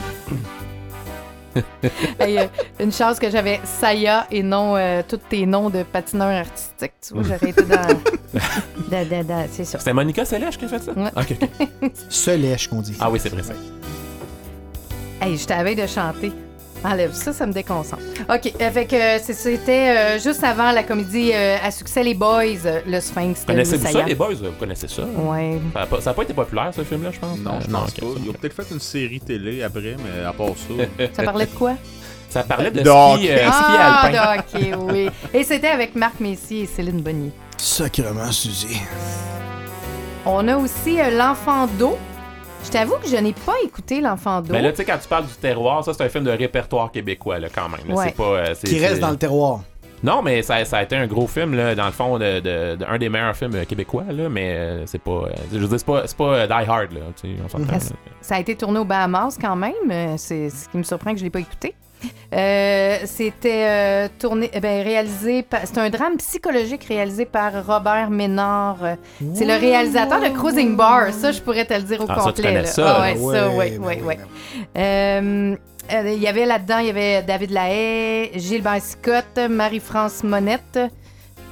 Hey, 2.18 2.38
euh, 2.38 2.46
une 2.80 2.90
chance 2.90 3.20
que 3.20 3.30
j'avais 3.30 3.60
Saya 3.64 4.26
et 4.32 4.42
non 4.42 4.74
euh, 4.76 5.02
tous 5.06 5.18
tes 5.28 5.46
noms 5.46 5.70
de 5.70 5.84
patineurs 5.84 6.32
artistiques. 6.46 6.94
Tu 7.06 7.14
vois, 7.14 7.22
j'aurais 7.22 7.50
été 7.50 7.62
dans. 7.62 7.76
dans- 8.90 9.08
dans- 9.08 9.24
dans- 9.24 9.46
c'est 9.52 9.64
ça. 9.64 9.78
C'était 9.78 9.92
Monica 9.92 10.24
Selèche 10.24 10.58
qui 10.58 10.64
a 10.64 10.68
fait 10.68 10.82
ça? 10.82 10.92
Ouais. 10.92 11.10
OK. 11.16 11.36
ok. 11.82 11.92
Se 12.08 12.30
lèche 12.32 12.66
qu'on 12.68 12.80
dit. 12.80 12.96
Ah 12.98 13.08
oui, 13.08 13.20
c'est 13.22 13.28
vrai 13.28 13.44
ça. 13.44 13.52
Hey, 15.20 15.36
je 15.36 15.46
t'avais 15.46 15.76
de 15.76 15.86
chanter. 15.86 16.32
Enlève 16.85 17.12
ça, 17.15 17.32
ça 17.32 17.47
me 17.47 17.52
déconcentre. 17.52 18.02
OK, 18.28 18.52
euh, 18.61 18.85
que 18.85 18.94
euh, 18.94 19.19
c'est- 19.23 19.32
c'était 19.32 19.97
euh, 19.97 20.19
juste 20.19 20.44
avant 20.44 20.70
la 20.70 20.82
comédie 20.82 21.31
euh, 21.32 21.56
à 21.65 21.70
succès 21.70 22.02
Les 22.02 22.12
Boys, 22.15 22.66
euh, 22.66 22.81
Le 22.86 23.01
Sphinx 23.01 23.47
de 23.47 23.52
Louis 23.52 23.62
Connaissez-vous 23.65 23.86
ça, 23.93 24.02
les 24.02 24.15
boys? 24.15 24.35
Vous 24.35 24.51
connaissez 24.59 24.89
ça? 24.89 25.02
Ouais. 25.16 25.59
Ça 25.73 25.81
n'a 25.81 25.86
pas, 25.86 26.12
pas 26.15 26.23
été 26.23 26.35
populaire, 26.35 26.70
ce 26.77 26.82
film-là, 26.85 27.11
je 27.12 27.19
pense? 27.19 27.39
Non, 27.39 27.59
je 27.61 27.69
Euh, 27.69 27.73
pense 27.73 27.89
ok, 27.90 28.01
pas. 28.01 28.06
ça, 28.06 28.20
Ils 28.24 28.31
ont 28.31 28.32
peut-être 28.35 28.55
fait 28.62 28.74
une 28.74 28.81
série 28.81 29.20
télé 29.20 29.62
après, 29.62 29.97
mais 29.98 30.24
à 30.27 30.32
part 30.32 30.48
ça. 30.48 31.06
Ça 31.15 31.23
parlait 31.23 31.47
de 31.47 31.52
quoi? 31.55 31.73
Ça 32.28 32.43
parlait 32.43 32.70
de 32.70 32.81
De 32.81 32.85
ski, 32.85 32.90
hockey. 32.90 33.31
euh, 33.31 33.36
ski 33.39 33.48
ah, 33.51 34.01
alpin. 34.02 34.43
hockey, 34.59 34.74
oui. 34.93 35.11
Et 35.32 35.44
c'était 35.44 35.69
avec 35.69 35.94
Marc 35.94 36.20
Messier 36.20 36.62
et 36.62 36.66
Céline 36.66 37.01
Bonnier. 37.01 37.31
Sacrement, 37.56 38.31
Suzy. 38.32 38.77
On 40.27 40.47
a 40.48 40.56
aussi 40.56 41.01
euh, 41.01 41.11
L'Enfant 41.16 41.66
d'eau. 41.78 41.97
Je 42.65 42.70
t'avoue 42.70 42.97
que 42.97 43.07
je 43.09 43.16
n'ai 43.16 43.32
pas 43.32 43.55
écouté 43.65 44.01
L'Enfant 44.01 44.41
d'eau. 44.41 44.53
Mais 44.53 44.62
là, 44.62 44.70
tu 44.70 44.78
sais, 44.78 44.85
quand 44.85 44.99
tu 45.01 45.07
parles 45.09 45.27
du 45.27 45.35
terroir, 45.35 45.85
ça, 45.85 45.93
c'est 45.95 46.03
un 46.03 46.09
film 46.09 46.24
de 46.24 46.31
répertoire 46.31 46.91
québécois, 46.91 47.39
là, 47.39 47.49
quand 47.55 47.69
même. 47.69 47.86
là. 47.89 47.95
Ouais. 47.95 48.05
C'est 48.09 48.16
pas. 48.16 48.23
euh, 48.24 48.55
c'est- 48.55 48.66
Qui 48.66 48.78
reste 48.81 48.95
c'est- 48.95 49.01
dans 49.01 49.11
le 49.11 49.16
terroir. 49.16 49.61
Non, 50.03 50.20
mais 50.23 50.43
ça, 50.43 50.62
ça 50.66 50.78
a 50.78 50.82
été 50.82 50.97
un 50.97 51.07
gros 51.07 51.27
film, 51.27 51.55
là, 51.55 51.74
dans 51.74 51.86
le 51.86 51.93
fond, 51.93 52.19
de, 52.19 52.41
de- 52.41 52.77
de- 52.77 52.85
un 52.85 52.99
des 52.99 53.09
meilleurs 53.09 53.35
films 53.36 53.55
euh, 53.55 53.65
québécois, 53.65 54.05
là, 54.11 54.28
mais 54.28 54.55
euh, 54.55 54.86
c'est 54.86 54.99
pas. 55.01 55.11
euh, 55.11 55.28
je 55.53 55.59
veux 55.59 55.69
dire, 55.69 55.78
c'est 55.78 55.86
pas, 55.86 56.03
c'est 56.07 56.16
pas 56.16 56.24
euh, 56.24 56.47
Die 56.47 56.53
Hard, 56.53 56.93
là. 56.93 57.01
tu 57.20 57.28
sais, 57.28 57.36
On 57.45 57.49
s'entend. 57.49 57.74
Est-ce- 57.77 57.91
là. 57.91 57.97
Ça 58.20 58.35
a 58.36 58.41
été 58.41 58.55
tourné 58.57 58.78
au 58.81 58.85
Bahamas 58.85 59.39
quand 59.41 59.57
même. 59.57 59.73
euh, 59.91 60.15
C'est 60.19 60.51
ce 60.51 60.69
qui 60.69 60.77
me 60.77 60.82
surprend 60.82 61.12
que 61.12 61.16
je 61.19 61.23
ne 61.23 61.27
l'ai 61.27 61.31
pas 61.31 61.41
écouté. 61.41 61.74
Euh, 62.32 62.98
C'était 63.04 63.66
euh, 63.68 64.08
tourné, 64.18 64.50
eh 64.52 64.60
ben, 64.60 64.82
réalisé 64.82 65.42
par. 65.42 65.60
C'est 65.64 65.78
un 65.78 65.88
drame 65.90 66.16
psychologique 66.16 66.84
réalisé 66.84 67.24
par 67.26 67.52
Robert 67.66 68.10
Ménard. 68.10 68.78
C'est 69.34 69.44
le 69.44 69.55
réalisateur 69.55 70.20
de 70.20 70.28
Cruising 70.28 70.76
Bar. 70.76 71.12
Ça, 71.12 71.31
je 71.32 71.40
pourrais 71.40 71.64
te 71.64 71.74
le 71.74 71.82
dire 71.82 72.00
au 72.00 72.06
Ah, 72.08 72.14
ça, 72.16 72.20
tu 72.20 72.26
complet. 72.26 72.42
connais 72.44 72.62
là. 72.62 72.66
ça, 72.66 72.82
là. 72.82 73.00
ouais. 73.50 74.18
Euh, 74.76 75.56
euh, 75.92 76.12
Il 76.12 76.23
y 76.23 76.26
avait 76.26 76.47
là-dedans, 76.47 76.78
il 76.78 76.86
y 76.86 76.90
avait 76.90 77.23
David 77.23 77.50
Lahaye, 77.50 78.31
Gilbert 78.39 78.81
Scott, 78.82 79.39
Marie-France 79.48 80.24
Monette, 80.24 80.78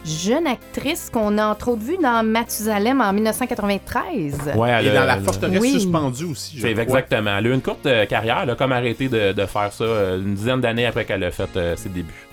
jeune 0.05 0.47
actrice 0.47 1.10
qu'on 1.12 1.39
a 1.39 1.47
entre 1.47 1.68
autres 1.68 1.82
vue 1.82 1.97
dans 2.02 2.24
Mathusalem 2.24 3.00
en 3.00 3.12
1993. 3.12 4.52
Ouais, 4.56 4.70
elle 4.70 4.86
Et 4.86 4.90
dans 4.90 5.05
la 5.05 5.16
elle- 5.16 5.22
forteresse 5.22 5.60
Oui. 5.60 5.72
suspendue 5.72 6.24
aussi. 6.24 6.56
je 6.56 6.62
C'est 6.62 6.72
crois. 6.72 6.82
exactement. 6.82 7.36
Elle 7.39 7.47
a 7.47 7.50
eu 7.50 7.55
une 7.55 7.62
courte 7.62 7.86
euh, 7.86 8.05
carrière, 8.06 8.40
elle 8.42 8.50
a 8.50 8.55
comme 8.56 8.72
arrêté 8.72 9.08
de, 9.08 9.32
de 9.32 9.47
faire 9.47 9.72
ça 9.72 9.84
euh, 9.84 10.18
une 10.18 10.34
dizaine 10.34 10.60
d'années 10.60 10.86
après 10.86 11.05
qu'elle 11.05 11.22
a 11.24 11.31
fait 11.31 11.56
euh, 11.56 11.76
ses 11.76 11.89
débuts. 11.89 12.26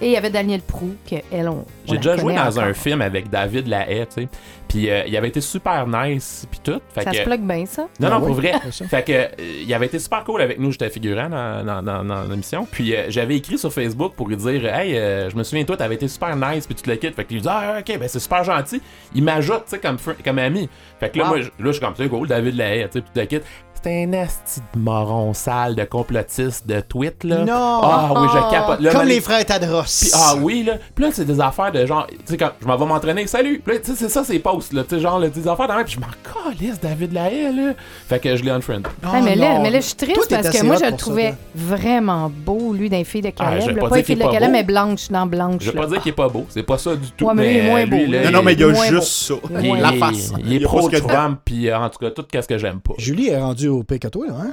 Et 0.00 0.06
il 0.06 0.12
y 0.12 0.16
avait 0.16 0.30
Daniel 0.30 0.60
Prou, 0.60 0.94
qu'elle, 1.04 1.22
on. 1.48 1.50
on 1.50 1.64
J'ai 1.86 1.96
déjà 1.96 2.16
joué 2.16 2.32
dans 2.34 2.46
encore. 2.48 2.62
un 2.62 2.72
film 2.74 3.02
avec 3.02 3.28
David 3.30 3.66
Lahaye, 3.66 4.06
tu 4.06 4.22
sais. 4.22 4.28
Puis 4.68 4.90
euh, 4.90 5.02
il 5.06 5.16
avait 5.16 5.28
été 5.28 5.40
super 5.40 5.86
nice, 5.88 6.46
puis 6.50 6.60
tout. 6.62 6.78
Fait 6.94 7.02
Ça 7.02 7.10
que- 7.10 7.16
se 7.16 7.22
plug 7.22 7.40
bien, 7.40 7.64
ça? 7.66 7.88
Non, 7.98 8.08
Ah 8.08 8.10
non, 8.10 8.16
oui, 8.18 8.26
pour 8.26 8.34
vrai. 8.36 8.52
fait 8.70 9.02
que, 9.02 9.12
euh, 9.12 9.26
il 9.66 9.74
avait 9.74 9.86
été 9.86 9.98
super 9.98 10.22
cool 10.24 10.42
avec 10.42 10.58
nous, 10.60 10.70
j'étais 10.70 10.90
figurant 10.90 11.28
dans, 11.30 11.64
dans, 11.64 11.82
dans, 11.82 12.04
dans 12.04 12.22
l'émission. 12.24 12.66
Puis 12.70 12.94
euh, 12.94 13.06
j'avais 13.08 13.36
écrit 13.36 13.56
sur 13.58 13.72
Facebook 13.72 14.12
pour 14.14 14.28
lui 14.28 14.36
dire 14.36 14.66
Hey, 14.72 14.96
euh, 14.96 15.30
je 15.30 15.36
me 15.36 15.42
souviens, 15.42 15.64
toi, 15.64 15.76
t'avais 15.76 15.94
été 15.96 16.06
super 16.06 16.36
nice, 16.36 16.66
puis 16.66 16.74
tu 16.76 16.88
le 16.88 16.96
quittes. 16.96 17.16
Fait 17.16 17.24
que 17.24 17.32
lui 17.32 17.40
dit 17.40 17.48
Ah, 17.50 17.78
ok, 17.80 17.98
ben 17.98 18.06
c'est 18.08 18.20
super 18.20 18.44
gentil. 18.44 18.80
Il 19.14 19.24
m'ajoute, 19.24 19.64
tu 19.64 19.70
sais, 19.70 19.78
comme, 19.78 19.96
comme 20.24 20.38
ami. 20.38 20.68
Fait 21.00 21.10
que 21.10 21.18
là, 21.18 21.24
Wow. 21.24 21.30
moi, 21.30 21.40
je- 21.40 21.46
là, 21.48 21.52
je 21.66 21.72
suis 21.72 21.80
comme, 21.80 21.94
c'est 21.96 22.08
cool, 22.08 22.28
David 22.28 22.54
Lahaye, 22.56 22.84
tu 22.84 22.92
sais, 22.92 23.00
puis 23.00 23.10
tu 23.14 23.20
le 23.20 23.26
quittes. 23.26 23.44
C'est 23.82 24.02
un 24.04 24.12
asti 24.12 24.60
de 24.74 24.78
moron 24.80 25.32
sale 25.34 25.74
de 25.76 25.84
complotiste 25.84 26.66
de 26.66 26.80
tweet, 26.80 27.22
là. 27.22 27.44
Non! 27.44 27.80
Ah 27.82 28.12
oui, 28.16 28.26
je 28.32 28.50
capote. 28.50 28.80
Là, 28.80 28.90
Comme 28.92 29.06
les 29.06 29.20
frères 29.20 29.44
Tadros. 29.46 29.82
ah 30.14 30.34
oui, 30.40 30.64
là. 30.64 30.74
Puis 30.94 31.04
là, 31.04 31.10
c'est 31.12 31.24
des 31.24 31.40
affaires 31.40 31.70
de 31.70 31.86
genre. 31.86 32.06
Tu 32.08 32.16
sais, 32.24 32.36
quand 32.36 32.50
je 32.60 32.66
m'en 32.66 32.76
vais 32.76 32.86
m'entraîner, 32.86 33.26
salut. 33.28 33.62
Puis 33.64 33.74
là, 33.76 33.80
tu 33.80 33.90
sais, 33.92 33.96
c'est 33.96 34.08
ça, 34.08 34.24
c'est 34.24 34.38
posts, 34.40 34.72
là. 34.72 34.82
Tu 34.82 34.96
sais, 34.96 35.00
genre, 35.00 35.18
là, 35.20 35.28
des 35.28 35.46
affaires 35.46 35.68
dans 35.68 35.76
même. 35.76 35.84
Puis 35.84 35.94
je 35.94 36.00
m'en 36.00 36.06
calisse, 36.50 36.80
David 36.80 37.12
Lahaye, 37.12 37.54
là. 37.54 37.72
Fait 38.08 38.18
que 38.18 38.34
je 38.36 38.42
l'ai 38.42 38.50
unfriend. 38.50 38.82
Ah, 39.04 39.20
mais, 39.22 39.36
là, 39.36 39.54
non. 39.54 39.62
mais 39.62 39.70
là, 39.70 39.80
je 39.80 39.86
suis 39.86 39.94
triste 39.96 40.28
parce 40.28 40.50
que 40.50 40.64
moi, 40.64 40.76
je 40.76 40.84
le 40.84 40.90
ça, 40.90 40.96
trouvais 40.96 41.34
vraiment 41.54 42.30
beau, 42.34 42.72
lui, 42.72 42.90
dans 42.90 42.96
les 42.96 43.04
filles 43.04 43.22
de 43.22 43.28
Ah, 43.38 43.56
Caleb. 43.58 43.78
pas 43.78 44.02
filles 44.02 44.16
est 44.20 44.24
de 44.24 44.30
Caleb, 44.30 44.50
mais 44.50 44.64
blanche, 44.64 45.08
dans 45.08 45.26
blanche. 45.26 45.62
Je 45.62 45.70
vais 45.70 45.78
pas 45.78 45.86
dire 45.86 46.02
qu'il 46.02 46.10
est 46.10 46.16
pas 46.16 46.28
beau, 46.28 46.46
c'est 46.48 46.62
pas 46.64 46.78
ça 46.78 46.96
du 46.96 47.10
tout. 47.12 47.26
Ouais, 47.26 47.34
mais 47.34 47.44
lui, 47.44 47.54
il 47.54 47.58
est 47.58 47.68
moins 47.70 47.86
beau. 47.86 47.96
Non, 48.24 48.30
non, 48.32 48.42
mais 48.42 48.54
il 48.54 48.60
y 48.60 48.64
a 48.64 48.72
juste 48.88 49.02
ça. 49.08 49.34
il 49.60 49.66
est- 49.66 49.80
La 49.80 49.92
face. 49.92 50.32
Il 50.44 50.54
est 50.54 50.60
pro-Trump, 50.60 51.40
puis 51.44 51.72
en 51.72 51.88
tout 51.90 51.98
cas, 51.98 52.10
tout 52.10 52.24
ce 52.32 52.46
que 52.48 52.58
j'aime 52.58 52.80
pas. 52.80 52.94
Julie 52.98 53.28
est 53.28 53.38
rendue 53.38 53.67
au 53.68 53.82
pire 53.82 53.98
que 54.00 54.08
toi, 54.08 54.26
là, 54.26 54.34
hein? 54.40 54.52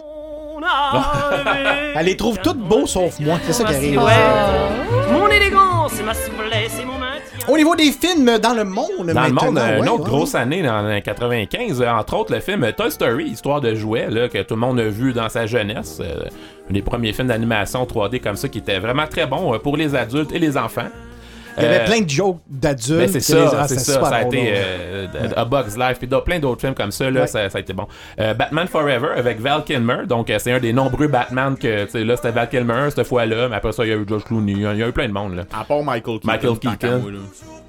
Elle 1.96 2.06
les 2.06 2.16
trouve 2.18 2.40
toutes 2.40 2.58
beaux 2.58 2.88
sauf 2.88 3.20
moi. 3.20 3.38
C'est 3.46 3.54
ça 3.54 3.64
qui 3.66 3.74
arrive. 3.74 4.02
Mon 5.12 5.28
élégance, 5.28 5.94
ma 6.04 6.14
souplesse 6.14 6.80
et 6.82 6.86
mon 6.86 6.94
maintien. 6.98 7.22
Au 7.48 7.58
niveau 7.58 7.76
des 7.76 7.92
films 7.92 8.40
dans 8.40 8.54
le 8.54 8.64
monde, 8.64 9.12
Dans 9.14 9.24
le 9.26 9.32
monde, 9.34 9.58
une 9.60 9.82
ouais, 9.84 9.88
autre 9.90 10.04
ouais. 10.04 10.10
grosse 10.10 10.34
année 10.34 10.64
dans 10.64 10.82
les 10.88 11.02
95, 11.02 11.82
euh, 11.82 11.90
entre 11.90 12.16
autres 12.18 12.34
le 12.34 12.40
film 12.40 12.72
Toy 12.76 12.90
Story, 12.90 13.26
histoire 13.26 13.62
de 13.62 13.76
jouets, 13.76 14.08
là, 14.10 14.28
que 14.30 14.42
tout 14.42 14.56
le 14.56 14.62
monde 14.62 14.80
a 14.80 14.86
vu 14.88 15.14
dans 15.14 15.30
sa 15.30 15.46
jeunesse. 15.46 16.00
euh, 16.02 16.26
un 16.70 16.74
des 16.74 16.82
premiers 16.82 17.14
films 17.14 17.28
d'animation 17.28 17.84
3D 17.84 18.20
comme 18.20 18.36
ça 18.36 18.48
qui 18.50 18.58
était 18.60 18.80
vraiment 18.80 19.06
très 19.08 19.28
bon 19.28 19.54
euh, 19.54 19.60
pour 19.60 19.78
les 19.78 19.94
adultes 19.94 20.32
et 20.32 20.40
les 20.40 20.58
enfants. 20.58 20.88
Il 21.58 21.64
y 21.64 21.66
avait 21.66 21.80
Euh, 21.82 21.86
plein 21.86 22.02
de 22.02 22.10
jokes 22.10 22.40
d'adultes. 22.50 23.00
Ben, 23.00 23.08
c'est 23.10 23.20
ça, 23.22 23.68
c'est 23.68 23.80
ça. 23.80 24.04
Ça 24.04 24.16
a 24.16 24.22
été 24.24 24.54
euh, 24.56 25.08
A 25.36 25.46
Bug's 25.46 25.78
Life, 25.78 26.00
puis 26.00 26.08
d'autres- 26.08 26.26
plein 26.26 26.40
d'autres 26.40 26.62
films 26.62 26.74
comme 26.76 26.92
ça, 26.92 27.10
là, 27.10 27.28
ça, 27.28 27.48
a 27.54 27.60
été 27.60 27.74
bon. 27.74 27.88
Euh, 28.20 28.34
Batman 28.34 28.68
Forever 28.68 29.10
avec 29.16 29.40
Val 29.40 29.64
Kilmer, 29.64 30.06
donc 30.08 30.32
c'est 30.38 30.52
un 30.52 30.60
des 30.60 30.74
nombreux 30.74 31.08
Batman 31.08 31.56
que, 31.58 31.86
tu 31.86 31.92
sais, 31.92 32.04
là, 32.04 32.16
c'était 32.16 32.32
Val 32.32 32.50
Kilmer 32.50 32.90
cette 32.94 33.08
fois-là, 33.08 33.48
mais 33.50 33.56
après 33.56 33.72
ça, 33.72 33.84
il 33.86 33.90
y 33.90 33.94
a 33.94 33.96
eu 33.96 34.06
George 34.08 34.24
Clooney, 34.26 34.52
il 34.54 34.62
y 34.62 34.66
a- 34.66 34.74
il 34.74 34.80
y 34.80 34.84
a 34.84 34.88
eu 34.88 34.92
plein 34.92 35.08
de 35.08 35.14
monde, 35.14 35.36
là. 35.36 35.44
À 35.58 35.64
part 35.64 35.84
Michael 35.84 36.20
Keaton. 36.20 36.28
Michael 36.28 36.60
Keaton. 36.60 37.04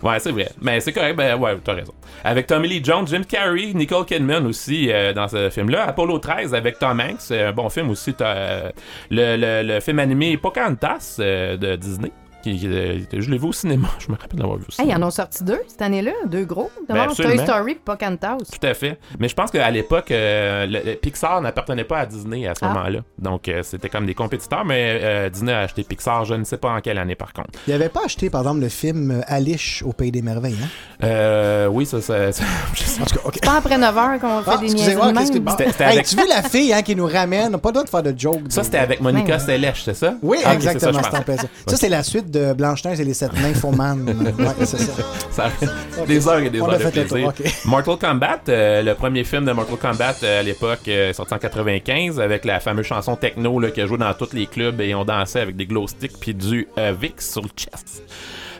Ouais, 0.02 0.18
c'est 0.18 0.30
vrai. 0.30 0.48
Mais 0.60 0.78
c'est 0.80 0.92
correct, 0.92 1.16
ben 1.16 1.36
ouais, 1.38 1.56
t'as 1.64 1.72
raison. 1.72 1.92
Avec 2.22 2.46
Tommy 2.46 2.68
Lee 2.68 2.80
Jones, 2.84 3.06
Jim 3.06 3.22
Carrey, 3.26 3.72
Nicole 3.74 4.04
Kidman 4.04 4.46
aussi 4.46 4.90
euh, 4.92 5.12
dans 5.14 5.26
ce 5.26 5.48
film-là. 5.48 5.84
Apollo 5.88 6.18
13 6.18 6.54
avec 6.54 6.78
Tom 6.78 7.00
Hanks, 7.00 7.16
c'est 7.20 7.40
un 7.42 7.52
bon 7.52 7.68
film 7.70 7.88
aussi. 7.90 8.12
T'as, 8.12 8.34
euh, 8.36 8.70
le, 9.10 9.36
le, 9.36 9.74
le 9.74 9.80
film 9.80 9.98
animé 9.98 10.36
Pocahontas 10.36 11.16
euh, 11.20 11.56
de 11.56 11.76
Disney. 11.76 12.12
Qui, 12.46 12.58
qui- 12.58 13.20
je 13.22 13.30
l'ai 13.30 13.38
vu 13.38 13.46
au 13.46 13.52
cinéma, 13.52 13.88
je 13.98 14.10
me 14.12 14.16
rappelle 14.16 14.38
d'avoir 14.38 14.58
vu 14.58 14.66
ça. 14.70 14.82
Hey, 14.82 14.90
ils 14.90 14.94
en 14.94 15.02
ont 15.02 15.10
sorti 15.10 15.42
deux 15.42 15.60
cette 15.66 15.82
année-là, 15.82 16.12
deux 16.26 16.44
gros. 16.44 16.70
Ben, 16.88 16.94
D'abord, 16.94 17.16
Toy. 17.16 17.38
Story 17.38 17.72
et 17.72 17.74
Pocahontas. 17.74 18.36
Tout 18.52 18.66
à 18.66 18.74
fait. 18.74 18.98
Mais 19.18 19.28
je 19.28 19.34
pense 19.34 19.50
qu'à 19.50 19.68
l'époque, 19.70 20.10
euh, 20.12 20.64
le, 20.66 20.78
le 20.84 20.94
Pixar 20.94 21.40
n'appartenait 21.40 21.82
pas 21.84 21.98
à 21.98 22.06
Disney 22.06 22.46
à 22.46 22.54
ce 22.54 22.64
Ah. 22.64 22.68
moment-là. 22.68 23.00
Donc, 23.18 23.48
euh, 23.48 23.62
c'était 23.64 23.88
comme 23.88 24.06
des 24.06 24.14
compétiteurs, 24.14 24.64
mais 24.64 25.00
euh, 25.02 25.28
Disney 25.28 25.52
a 25.52 25.60
acheté 25.60 25.82
Pixar, 25.82 26.24
je 26.24 26.34
ne 26.34 26.44
sais 26.44 26.56
pas 26.56 26.70
en 26.70 26.80
quelle 26.80 26.98
année 26.98 27.16
par 27.16 27.32
contre. 27.32 27.50
Il 27.66 27.72
avait 27.72 27.88
pas 27.88 28.04
acheté, 28.04 28.30
par 28.30 28.42
exemple, 28.42 28.60
le 28.60 28.68
film 28.68 29.22
Alice 29.26 29.82
au 29.84 29.92
Pays 29.92 30.12
des 30.12 30.22
Merveilles, 30.22 30.56
hein? 30.62 30.68
Euh, 31.02 31.66
oui, 31.66 31.84
ça, 31.86 32.00
ça, 32.00 32.30
ça- 32.32 32.44
je 32.74 32.82
sais 32.82 33.02
En 33.02 33.04
tout 33.06 33.14
cas, 33.16 33.20
OK. 33.24 33.34
C'est 33.34 33.44
pas 33.44 33.56
après 33.56 33.76
9 33.78 33.94
h 33.94 34.18
qu'on 34.20 34.42
fait 34.42 34.50
Ah, 34.54 34.56
des 34.58 34.64
excusez-moi, 34.72 35.06
niaiseries 35.12 35.18
qu'est-ce 35.26 35.32
que... 35.32 35.38
de 35.38 35.44
même. 35.44 35.54
C'était- 35.58 35.70
c'était 35.72 35.84
Hey, 35.84 35.92
avec- 35.94 36.06
tu 36.06 36.16
veux 36.16 36.28
la 36.28 36.42
fille 36.42 36.72
hein, 36.72 36.82
qui 36.82 36.94
nous 36.96 37.06
ramène? 37.06 37.56
Pas 37.58 37.68
le 37.70 37.72
droit 37.72 37.84
de 37.84 37.88
faire 37.90 38.02
de 38.02 38.14
jokes. 38.16 38.40
Ça, 38.50 38.62
c'était 38.62 38.78
avec 38.78 39.00
Monica 39.00 39.36
Ben, 39.36 39.38
Seles, 39.38 39.72
c'est 39.84 39.94
ça? 39.94 40.14
Oui, 40.22 40.38
Ah, 40.44 40.54
exactement, 40.54 41.02
ça. 41.02 41.22
Ça, 41.66 41.76
c'est 41.76 41.88
la 41.88 42.02
suite 42.02 42.30
de 42.30 42.35
Blanche-Neige 42.54 43.00
et 43.00 43.04
les 43.04 43.14
sept 43.14 43.32
nains 43.34 43.54
Foman. 43.54 44.04
ouais, 44.38 44.64
c'est 44.66 44.78
ça. 44.78 44.92
Ça- 45.30 45.50
Des 46.06 46.28
heures 46.28 46.38
et 46.38 46.50
des 46.50 46.60
On 46.60 46.68
heures 46.70 46.78
de 46.78 46.84
plaisir. 46.90 47.32
Mortal 47.66 47.96
Kombat, 47.98 48.40
euh, 48.48 48.82
le 48.82 48.94
premier 48.94 49.24
film 49.24 49.44
de 49.44 49.52
Mortal 49.52 49.76
Kombat 49.76 50.14
euh, 50.22 50.40
à 50.40 50.42
l'époque, 50.42 50.88
euh, 50.88 51.12
sorti 51.12 51.34
en 51.34 51.38
95, 51.38 52.20
avec 52.20 52.44
la 52.44 52.60
fameuse 52.60 52.86
chanson 52.86 53.16
techno 53.16 53.58
là, 53.60 53.70
qui 53.70 53.80
a 53.80 53.86
joué 53.86 53.98
dans 53.98 54.12
tous 54.14 54.32
les 54.32 54.46
clubs 54.46 54.80
et 54.80 54.94
on 54.94 55.04
dansait 55.04 55.40
avec 55.40 55.56
des 55.56 55.66
glow 55.66 55.86
sticks 55.86 56.18
puis 56.18 56.34
du 56.34 56.66
Vicks 57.00 57.22
sur 57.22 57.42
le 57.42 57.48
chest. 57.56 58.02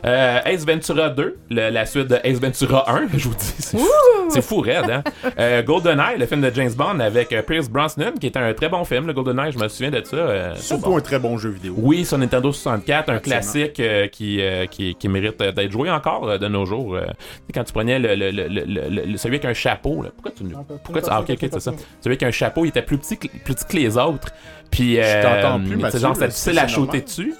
Euh, 0.05 0.39
Ace 0.45 0.65
Ventura 0.65 1.09
2, 1.09 1.37
le- 1.49 1.69
la 1.69 1.85
suite 1.85 2.07
de 2.07 2.15
Ace 2.23 2.39
Ventura 2.39 2.89
1, 2.91 3.07
je 3.17 3.27
vous 3.27 3.35
dis. 3.35 3.53
C'est 3.59 3.77
fou, 3.77 3.87
c'est 4.29 4.41
fou 4.41 4.59
raide, 4.61 4.89
hein? 4.89 5.03
Euh, 5.39 5.61
GoldenEye, 5.61 6.17
le 6.17 6.25
film 6.25 6.41
de 6.41 6.51
James 6.53 6.71
Bond 6.75 6.99
avec 6.99 7.31
euh, 7.33 7.41
Pierce 7.43 7.69
Brosnan, 7.69 8.13
qui 8.19 8.25
est 8.27 8.37
un 8.37 8.53
très 8.53 8.69
bon 8.69 8.83
film, 8.85 9.05
le 9.07 9.13
GoldenEye, 9.13 9.51
je 9.51 9.59
me 9.59 9.67
souviens 9.67 9.91
de 9.91 10.03
ça. 10.03 10.15
euh, 10.15 10.53
c'est 10.55 10.63
Surtout 10.63 10.89
bon. 10.91 10.97
un 10.97 11.01
très 11.01 11.19
bon 11.19 11.37
jeu 11.37 11.49
vidéo. 11.49 11.75
Oui, 11.77 12.05
sur 12.05 12.17
Nintendo 12.17 12.51
64, 12.51 13.09
un 13.09 13.15
Absolument. 13.15 13.21
classique 13.41 13.79
euh, 13.79 14.07
qui, 14.07 14.41
euh, 14.41 14.65
qui, 14.65 14.95
qui 14.95 15.07
mérite 15.09 15.39
euh, 15.41 15.51
d'être 15.51 15.71
joué 15.71 15.91
encore 15.91 16.27
euh, 16.29 16.37
de 16.37 16.47
nos 16.47 16.65
jours. 16.65 16.95
euh. 16.95 17.01
Tu 17.05 17.13
sais, 17.13 17.53
quand 17.53 17.63
tu 17.63 17.73
prenais 17.73 17.99
le, 17.99 18.15
le- 18.15 18.31
le- 18.31 18.47
le- 18.47 18.63
le- 18.65 19.05
le- 19.05 19.17
celui 19.17 19.35
avec 19.35 19.45
un 19.45 19.53
chapeau, 19.53 20.01
là. 20.01 20.09
pourquoi 20.15 20.31
tu 20.31 20.43
pourquoi 20.83 21.01
tu- 21.01 21.09
Ah, 21.11 21.21
ok, 21.21 21.29
ok, 21.31 21.37
c'est 21.51 21.59
ça. 21.59 21.71
Celui 22.01 22.13
avec 22.15 22.23
un 22.23 22.31
chapeau, 22.31 22.65
il 22.65 22.69
était 22.69 22.81
plus 22.81 22.97
petit 22.97 23.17
que, 23.17 23.27
plus 23.27 23.53
petit 23.55 23.65
que 23.65 23.75
les 23.77 23.97
autres. 23.97 24.29
Puis, 24.71 24.99
euh, 24.99 25.21
t'entends 25.21 25.59
plus, 25.59 25.69
c'est 25.69 25.75
Mathieu, 25.77 25.99
genre, 25.99 26.15
c'est 26.15 26.27
difficile 26.27 26.59
à 26.59 26.67
shooter 26.67 27.01
dessus. 27.01 27.33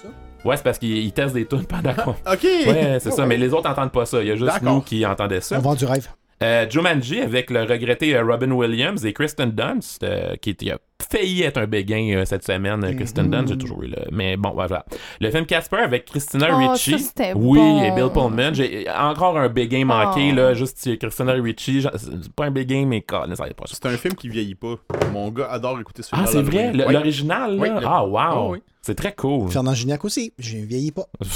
Ouais, 0.47 0.57
c'est 0.57 0.63
parce 0.63 0.79
qu'il 0.79 0.97
il 0.97 1.11
teste 1.11 1.33
des 1.35 1.45
tunes 1.45 1.65
pendant 1.65 1.93
qu'on. 2.03 2.11
Ok. 2.11 2.43
Ouais, 2.43 2.97
c'est 2.99 3.11
ça, 3.11 3.25
mais 3.25 3.37
les 3.37 3.53
autres 3.53 3.69
entendent 3.69 3.91
pas 3.91 4.05
ça. 4.05 4.21
Il 4.21 4.27
y 4.27 4.31
a 4.31 4.35
juste 4.35 4.61
nous 4.61 4.81
qui 4.81 5.05
entendaient 5.05 5.41
ça. 5.41 5.57
On 5.57 5.61
vend 5.61 5.75
du 5.75 5.85
rêve. 5.85 6.07
Euh, 6.43 6.69
Jumanji 6.69 7.19
avec 7.21 7.49
le 7.49 7.63
regretté 7.63 8.15
euh, 8.15 8.23
Robin 8.23 8.51
Williams 8.51 9.03
et 9.05 9.11
Kristen 9.13 9.49
Dunst, 9.51 10.03
euh, 10.03 10.35
qui 10.39 10.51
était- 10.51 10.71
a 10.71 10.77
failli 11.09 11.43
être 11.43 11.57
un 11.57 11.67
béguin 11.67 12.15
euh, 12.17 12.25
cette 12.25 12.43
semaine. 12.45 12.83
Euh, 12.83 12.93
Kristen 12.93 13.25
Mhm. 13.25 13.31
Dunst, 13.31 13.47
j'ai 13.49 13.57
toujours 13.57 13.83
eu 13.83 13.87
le. 13.87 13.97
Mais 14.11 14.35
bon, 14.37 14.51
voilà. 14.51 14.85
Le 15.21 15.29
film 15.31 15.45
Casper 15.45 15.77
avec 15.77 16.05
Christina 16.05 16.47
Oh, 16.51 16.57
Ricci. 16.71 16.91
ça, 16.91 16.97
c'était 16.97 17.33
oui, 17.35 17.59
bon. 17.59 17.83
et 17.83 17.91
Bill 17.91 18.09
Pullman. 18.13 18.53
J'ai 18.53 18.87
encore 18.89 19.37
un 19.37 19.49
béguin 19.49 19.85
manqué, 19.85 20.29
Oh. 20.31 20.35
là. 20.35 20.53
Juste 20.53 20.85
euh, 20.87 20.95
Christina 20.97 21.33
Ricci. 21.33 21.81
genre, 21.81 21.93
C'est 21.97 22.31
pas 22.33 22.45
un 22.45 22.51
béguin, 22.51 22.85
mais 22.85 23.03
ça 23.09 23.25
pas. 23.55 23.63
C'est 23.67 23.85
un 23.85 23.97
film 23.97 24.15
qui 24.15 24.27
vieillit 24.29 24.55
pas. 24.55 24.75
Mon 25.13 25.29
gars 25.29 25.47
adore 25.51 25.79
écouter 25.79 26.03
ce 26.03 26.09
film. 26.09 26.21
Ah, 26.25 26.27
c'est 26.29 26.41
vrai? 26.41 26.73
Le- 26.73 26.91
L'original, 26.91 27.55
là? 27.57 27.61
Oui, 27.61 27.69
le- 27.69 27.85
Ah, 27.87 28.05
wow! 28.05 28.17
Ah, 28.17 28.47
oui. 28.49 28.59
C'est 28.81 28.95
très 28.95 29.13
cool. 29.13 29.49
Fernand 29.51 29.73
Gignac 29.73 30.05
aussi. 30.05 30.31
Je 30.39 30.57
vieillis 30.57 30.91
pas. 30.93 31.07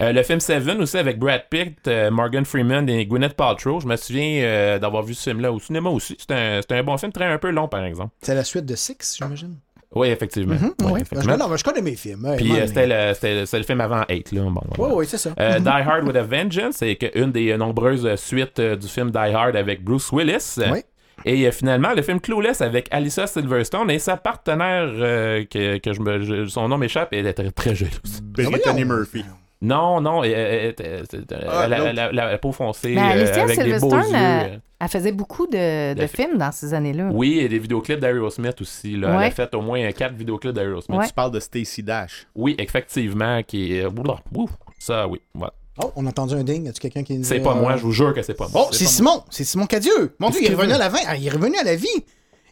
Euh, 0.00 0.12
le 0.12 0.22
film 0.22 0.40
Seven 0.40 0.80
aussi 0.80 0.96
avec 0.96 1.18
Brad 1.18 1.42
Pitt, 1.50 1.76
euh, 1.88 2.10
Morgan 2.10 2.44
Freeman 2.44 2.88
et 2.88 3.04
Gwyneth 3.06 3.34
Paltrow. 3.34 3.80
Je 3.80 3.86
me 3.86 3.96
souviens 3.96 4.42
euh, 4.42 4.78
d'avoir 4.78 5.02
vu 5.02 5.14
ce 5.14 5.30
film-là 5.30 5.52
au 5.52 5.58
cinéma 5.58 5.90
aussi. 5.90 6.16
C'était 6.18 6.34
un, 6.34 6.60
c'était 6.62 6.76
un 6.76 6.82
bon 6.82 6.96
film, 6.96 7.12
très 7.12 7.26
un 7.26 7.38
peu 7.38 7.50
long 7.50 7.68
par 7.68 7.84
exemple. 7.84 8.10
C'est 8.22 8.34
la 8.34 8.44
suite 8.44 8.61
de 8.64 8.74
Six, 8.76 9.16
j'imagine. 9.18 9.56
Oui, 9.94 10.08
effectivement. 10.08 10.54
Mhm, 10.54 10.72
Oui, 10.80 10.92
ouais. 10.92 11.00
effectivement. 11.02 11.34
Je, 11.34 11.38
non, 11.38 11.54
je 11.56 11.62
connais 11.64 11.82
mes 11.82 11.96
films. 11.96 12.26
Puis 12.38 12.50
euh, 12.58 12.66
c'était 12.66 12.86
le, 12.86 13.58
le 13.58 13.62
film 13.64 13.80
avant 13.82 14.04
8, 14.08 14.32
là. 14.32 14.42
Bon, 14.42 14.60
voilà. 14.76 14.94
ouais, 14.94 15.04
c'est 15.04 15.18
ça. 15.18 15.34
Euh, 15.38 15.58
Mhm. 15.58 15.64
Die 15.64 15.68
Hard 15.68 16.04
with 16.06 16.16
a 16.16 16.22
Vengeance, 16.22 16.76
c'est 16.76 16.96
que 16.96 17.06
une 17.18 17.30
des 17.30 17.54
nombreuses 17.58 18.06
euh, 18.06 18.16
suites 18.16 18.58
euh, 18.58 18.74
du 18.76 18.88
film 18.88 19.10
Die 19.10 19.18
Hard 19.18 19.54
avec 19.54 19.84
Bruce 19.84 20.10
Willis. 20.10 20.56
Oui. 20.70 20.78
Et 21.26 21.46
euh, 21.46 21.50
finalement, 21.52 21.92
le 21.94 22.00
film 22.00 22.20
Clueless 22.20 22.62
avec 22.62 22.88
Alyssa 22.90 23.26
Silverstone 23.26 23.90
et 23.90 23.98
sa 23.98 24.16
partenaire, 24.16 24.88
euh, 24.88 25.44
que, 25.44 25.76
que 25.76 25.92
je 25.92 26.00
me, 26.00 26.22
je- 26.22 26.46
son 26.46 26.68
nom 26.68 26.78
m'échappe, 26.78 27.10
elle 27.12 27.26
était 27.26 27.42
très, 27.50 27.50
très 27.52 27.74
jolie. 27.74 27.90
Brittany 28.22 28.84
Murphy. 28.86 29.24
Non, 29.62 30.00
non, 30.00 30.24
elle, 30.24 30.32
elle- 30.32 30.74
elle- 30.78 31.04
elle- 31.12 31.46
Ah, 31.48 31.60
a- 31.60 31.64
a 31.64 31.92
la, 31.92 32.12
la 32.12 32.38
peau 32.38 32.50
foncée, 32.52 32.94
Mais 32.96 33.00
euh, 33.26 33.42
avec 33.42 33.58
des 33.62 33.78
beaux 33.78 33.94
yeux. 33.94 34.02
Euh. 34.14 34.40
elle, 34.44 34.60
elle 34.80 34.88
faisait 34.88 35.12
beaucoup 35.12 35.46
de, 35.46 36.06
films 36.08 36.36
dans 36.36 36.50
ces 36.50 36.74
années-là. 36.74 37.10
Oui, 37.12 37.38
et 37.38 37.48
des 37.48 37.60
vidéoclips 37.60 38.00
d'Aerosmith 38.00 38.60
aussi. 38.60 38.96
Là. 38.96 39.20
Elle 39.20 39.28
a 39.28 39.30
fait 39.30 39.54
au 39.54 39.62
moins 39.62 39.90
quatre 39.92 40.14
vidéoclips 40.14 40.52
d'Aerosmith. 40.52 40.98
Ouais. 40.98 41.06
Tu 41.06 41.12
parles 41.14 41.30
de 41.30 41.38
Stacy 41.38 41.82
Dash. 41.84 42.26
Oui, 42.34 42.56
effectivement, 42.58 43.40
qui 43.44 43.76
est... 43.78 43.86
Ouf, 43.86 44.50
Ça, 44.80 45.06
oui. 45.06 45.20
voilà. 45.32 45.52
Oh, 45.82 45.90
on 45.96 46.04
a 46.04 46.08
entendu 46.10 46.34
un 46.34 46.42
ding. 46.44 46.68
As-tu 46.68 46.80
quelqu'un 46.80 47.02
qui 47.04 47.16
nous 47.16 47.24
C'est 47.24 47.40
pas 47.40 47.52
euh, 47.52 47.60
moi, 47.60 47.76
je 47.76 47.82
vous 47.82 47.92
jure 47.92 48.12
que 48.12 48.20
c'est 48.22 48.34
pas 48.34 48.48
moi. 48.52 48.64
Oh, 48.66 48.68
c'est 48.72 48.84
Simon. 48.84 49.22
C'est 49.30 49.44
Simon 49.44 49.66
Cadieux. 49.66 50.14
Mon 50.18 50.28
Dieu, 50.30 50.40
il 50.42 50.50
est 50.50 50.54
revenu 50.54 50.72
à 50.72 50.78
la, 50.78 50.90
fin- 50.90 50.98
ah, 51.06 51.16
il 51.16 51.26
est 51.26 51.30
revenu 51.30 51.56
à 51.56 51.64
la 51.64 51.76
vie. 51.76 51.86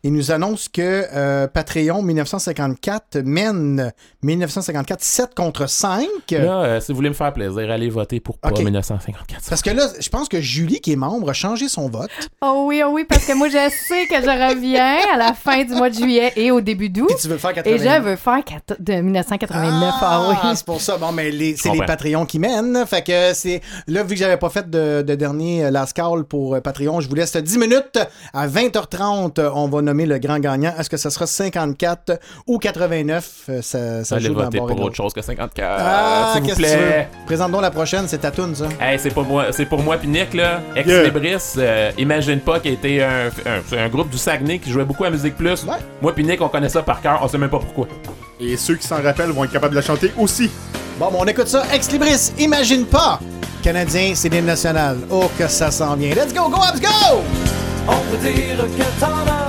Il 0.03 0.15
nous 0.15 0.33
annonce 0.33 0.69
que 0.69 1.05
euh, 1.15 1.47
Patreon 1.47 2.01
1954 2.03 3.19
mène 3.25 3.93
1954 4.23 5.03
7 5.03 5.35
contre 5.35 5.69
5. 5.69 6.07
Là, 6.31 6.63
euh, 6.63 6.81
si 6.81 6.91
vous 6.93 6.97
voulez 6.97 7.11
me 7.11 7.15
faire 7.15 7.33
plaisir, 7.35 7.71
allez 7.71 7.91
voter 7.91 8.19
pour 8.19 8.39
pas 8.39 8.49
Ok. 8.51 8.61
1954. 8.61 9.43
Parce 9.49 9.61
que 9.61 9.71
là, 9.71 9.87
je 10.01 10.09
pense 10.09 10.29
que 10.29 10.41
Julie, 10.41 10.81
qui 10.81 10.93
est 10.93 10.97
membre, 10.97 11.29
a 11.29 11.33
changé 11.35 11.69
son 11.69 11.89
vote. 11.91 12.11
Oh 12.41 12.65
oui, 12.67 12.83
oh 12.85 12.91
oui, 12.93 13.05
parce 13.07 13.27
que 13.27 13.35
moi, 13.35 13.49
je 13.49 13.57
sais 13.71 14.07
que 14.07 14.15
je 14.23 14.55
reviens 14.55 14.97
à 15.15 15.19
la 15.19 15.35
fin 15.35 15.65
du 15.65 15.75
mois 15.75 15.91
de 15.91 15.95
juillet 15.95 16.33
et 16.37 16.51
au 16.51 16.61
début 16.63 16.89
d'août. 16.89 17.11
tu 17.21 17.29
veux 17.29 17.37
faire 17.37 17.51
Et 17.51 17.55
89. 17.55 18.03
je 18.05 18.09
veux 18.11 18.17
faire 18.17 18.43
de 18.79 18.93
1989. 19.03 19.95
Ah, 20.01 20.27
oui. 20.31 20.51
c'est 20.55 20.65
pour 20.65 20.81
ça. 20.81 20.97
Bon, 20.97 21.13
mais 21.13 21.31
les- 21.31 21.57
c'est 21.57 21.71
les. 21.73 21.85
Patreons 21.85 22.25
qui 22.25 22.39
mènent. 22.39 22.87
Fait 22.87 23.03
que 23.05 23.35
c'est. 23.35 23.61
Là, 23.87 24.03
vu 24.03 24.11
que 24.15 24.17
j'avais 24.21 24.37
pas 24.37 24.49
fait 24.51 24.69
de, 24.71 25.03
de 25.03 25.15
dernier 25.15 25.65
euh, 25.67 25.71
last 25.71 25.93
call 25.95 26.25
pour 26.25 26.61
Patreon, 26.63 27.01
je 27.01 27.09
vous 27.09 27.15
laisse 27.15 27.37
10 27.37 27.59
minutes. 27.59 27.99
À 28.33 28.47
20h30, 28.49 29.39
euh, 29.41 29.51
on 29.55 29.69
va 29.69 29.83
nommer 29.91 30.07
le 30.07 30.19
grand 30.19 30.39
gagnant. 30.39 30.73
Est-ce 30.79 30.89
que 30.89 30.97
ça 30.97 31.11
sera 31.11 31.27
54 31.27 32.19
ou 32.47 32.59
89 32.59 33.31
Euh, 33.49 33.63
Ça, 33.63 34.05
ça 34.05 34.17
Allez 34.17 34.27
joue 34.27 34.35
voter 34.35 34.59
pour 34.59 34.81
autre 34.81 34.95
chose 34.97 35.13
que 35.13 35.21
54. 35.23 35.67
Ah, 35.81 36.31
s'il 36.33 36.43
vous 36.43 36.47
qu'est-ce 36.49 36.61
que 36.61 36.63
tu 36.67 36.69
plaît. 36.77 37.09
Présente 37.27 37.51
donc 37.53 37.63
la 37.63 37.71
prochaine, 37.71 38.05
c'est 38.09 38.19
ta 38.19 38.31
toune, 38.31 38.55
ça. 38.55 38.67
Hey, 38.81 38.99
c'est 38.99 39.11
pas 39.15 39.23
moi, 39.23 39.47
c'est 39.53 39.67
pour 39.67 39.83
moi 39.83 39.97
puis 39.97 40.09
Nick 40.09 40.35
là. 40.35 40.61
Ex 40.77 40.89
Yeah. 40.89 41.03
Libris, 41.05 41.37
euh, 41.59 41.91
imagine 41.99 42.41
pas 42.41 42.59
qu'il 42.61 42.73
était 42.73 43.03
un, 43.03 43.27
un, 43.29 43.61
c'est 43.69 43.79
un 43.79 43.89
groupe 43.89 44.11
du 44.11 44.19
Saguenay 44.19 44.59
qui 44.59 44.71
jouait 44.71 44.85
beaucoup 44.85 45.05
à 45.05 45.11
Musique 45.11 45.37
Plus. 45.37 45.65
Moi 46.03 46.13
puis 46.15 46.25
Nick, 46.25 46.41
on 46.41 46.49
connaît 46.49 46.69
ça 46.69 46.83
par 46.83 47.01
cœur, 47.01 47.21
on 47.23 47.29
sait 47.29 47.39
même 47.39 47.51
pas 47.51 47.59
pourquoi. 47.61 47.87
Et 48.41 48.57
ceux 48.57 48.75
qui 48.77 48.87
s'en 48.87 49.03
rappellent 49.03 49.31
vont 49.31 49.45
être 49.45 49.53
capables 49.53 49.75
de 49.75 49.81
la 49.81 49.85
chanter 49.87 50.13
aussi. 50.19 50.51
Bon, 50.99 51.11
bon, 51.11 51.19
on 51.21 51.27
écoute 51.27 51.49
ça. 51.49 51.65
Ex 51.73 51.91
Libris, 51.93 52.33
imagine 52.39 52.85
pas. 52.87 53.21
Canadien, 53.63 54.13
c'est 54.15 54.29
l'hymne 54.31 54.47
national. 54.47 54.97
Oh, 55.11 55.31
que 55.39 55.47
ça 55.49 55.71
s'en 55.71 55.95
vient. 55.97 56.15
Let's 56.15 56.33
go, 56.35 56.49
go, 56.49 56.57
Abs, 56.63 56.81
go! 56.81 56.89
On 57.89 57.93
peut 58.11 58.17
dire 58.23 58.57
que 58.57 59.01
t'en 59.01 59.07
as 59.09 59.40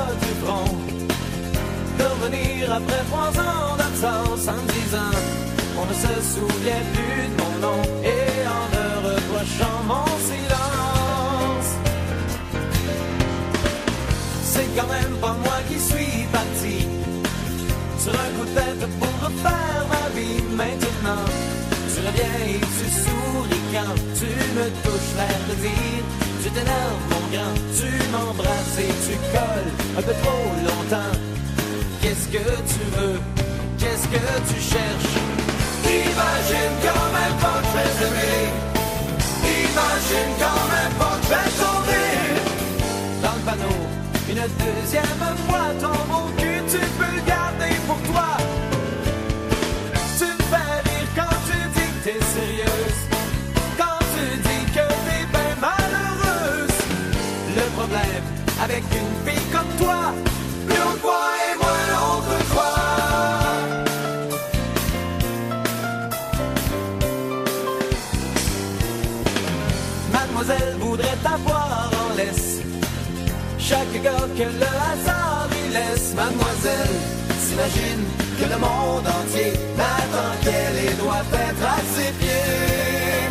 en 4.48 4.62
disant 4.74 5.14
On 5.78 5.86
ne 5.86 5.94
se 5.94 6.14
souvient 6.34 6.84
plus 6.94 7.28
de 7.30 7.36
mon 7.42 7.68
nom. 7.68 7.82
Et 8.04 8.48
en 8.48 8.64
me 8.74 9.08
reprochant 9.08 9.84
mon 9.88 10.06
silence 10.30 11.70
C'est 14.44 14.70
quand 14.76 14.88
même 14.88 15.16
pas 15.22 15.36
moi 15.44 15.60
qui 15.70 15.80
suis 15.80 16.26
parti. 16.32 16.88
Sur 18.00 18.14
un 18.14 18.30
coup 18.38 18.46
de 18.46 18.56
tête 18.56 18.88
pour 19.00 19.28
refaire 19.28 19.86
ma 19.90 20.20
vie 20.20 20.42
maintenant. 20.56 21.26
Tu 21.94 22.00
reviens 22.08 22.38
et 22.48 22.60
tu 22.60 22.88
souris 23.04 23.66
quand 23.74 23.96
tu 24.16 24.30
me 24.58 24.66
touches 24.84 25.14
l'air 25.18 25.40
de 25.50 25.56
dire 25.62 26.04
Tu 26.42 26.50
t'énerves 26.50 27.06
mon 27.12 27.26
grand, 27.32 27.56
tu 27.78 27.90
m'embrasses 28.12 28.80
et 28.80 28.94
tu 29.06 29.18
colles 29.34 29.72
un 29.98 30.02
peu 30.02 30.14
trop 30.24 30.46
longtemps 30.66 31.31
Qu'est-ce 32.02 32.28
que 32.30 32.40
tu 32.40 32.82
veux, 32.98 33.20
qu'est-ce 33.78 34.08
que 34.08 34.54
tu 34.54 34.60
cherches? 34.60 35.16
Imagine 35.86 36.74
quand 36.82 37.10
même 37.14 37.38
pas 37.40 37.60
que 37.62 37.68
je 37.68 37.78
vais 37.78 37.92
t'aimer 38.00 38.50
Imagine 39.44 40.32
quand 40.40 40.64
même 40.74 40.94
pas 40.98 41.16
que 41.20 41.26
je 41.26 41.30
vais 41.30 41.52
tomber 41.62 42.10
Dans 43.22 43.36
le 43.36 43.42
panneau, 43.46 43.80
une 44.30 44.44
deuxième 44.66 45.24
fois 45.48 45.68
ton 45.80 45.98
beau 46.12 46.28
cul, 46.38 46.62
tu 46.72 46.80
peux 46.98 47.16
le 47.16 47.22
garder 47.28 47.76
pour 47.86 47.98
toi. 48.12 48.38
Tu 50.18 50.26
me 50.26 50.44
fais 50.52 50.90
rire 50.90 51.10
quand 51.16 51.36
tu 51.48 51.58
dis 51.76 51.90
que 51.92 52.04
t'es 52.04 52.26
sérieuse. 52.34 53.02
Quand 53.78 54.00
tu 54.14 54.38
dis 54.38 54.66
que 54.74 54.86
t'es 55.06 55.26
bien 55.32 55.56
malheureuse. 55.62 56.78
Le 57.56 57.66
problème 57.76 58.26
avec 58.64 58.84
une 58.92 59.21
que 74.04 74.44
le 74.44 74.66
hasard 74.66 75.48
lui 75.52 75.74
laisse, 75.74 76.14
mademoiselle, 76.16 76.96
s'imagine 77.40 78.04
que 78.40 78.46
le 78.50 78.58
monde 78.58 79.06
entier 79.06 79.54
n'attend 79.78 80.34
qu'elle 80.42 80.78
et 80.86 80.94
doit 80.96 81.26
être 81.34 81.64
à 81.64 81.80
ses 81.94 82.12
pieds. 82.14 83.30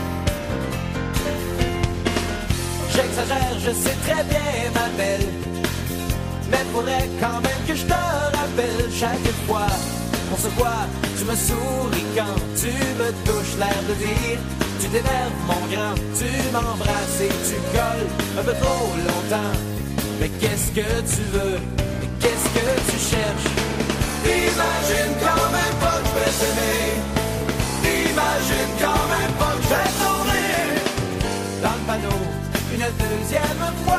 J'exagère, 2.94 3.54
je 3.58 3.70
sais 3.72 3.96
très 4.06 4.22
bien, 4.24 4.70
ma 4.74 4.88
belle, 4.96 5.28
mais 6.50 6.64
faudrait 6.72 7.10
quand 7.20 7.40
même 7.40 7.62
que 7.66 7.74
je 7.74 7.84
te 7.84 7.92
rappelle 7.92 8.90
chaque 8.94 9.32
fois 9.46 9.66
qu'on 10.30 10.36
se 10.36 10.48
voit, 10.56 10.86
tu 11.18 11.24
me 11.24 11.34
souris 11.34 12.06
quand 12.14 12.40
tu 12.54 12.70
me 13.00 13.10
touches, 13.24 13.56
l'air 13.58 13.82
de 13.88 13.94
dire. 13.94 14.38
Tu 14.80 14.88
t'énerves, 14.88 15.32
mon 15.46 15.66
grand, 15.74 15.94
tu 16.16 16.26
m'embrasses 16.52 17.20
et 17.20 17.28
tu 17.28 17.56
colles 17.72 18.08
un 18.38 18.42
peu 18.42 18.54
trop 18.54 18.94
longtemps. 18.96 19.79
Mais 20.20 20.28
qu'est-ce 20.38 20.70
que 20.72 20.80
tu 20.82 21.22
veux? 21.32 21.58
Qu'est-ce 22.20 22.48
que 22.56 22.90
tu 22.90 22.98
cherches? 23.10 23.50
Imagine 24.22 25.12
quand 25.18 25.50
même 25.50 25.76
pas 25.80 25.98
que 25.98 26.08
je 26.08 26.14
vais 26.18 26.32
t'aimer. 26.40 26.88
Imagine 28.10 28.70
quand 28.78 29.06
même 29.14 29.32
pas 29.38 29.54
que 29.56 29.62
je 29.62 29.68
vais 29.70 29.90
tomber 30.04 30.48
Dans 31.62 31.72
le 31.72 31.84
panneau, 31.86 32.20
une 32.74 32.86
deuxième 33.00 33.64
fois 33.86 33.89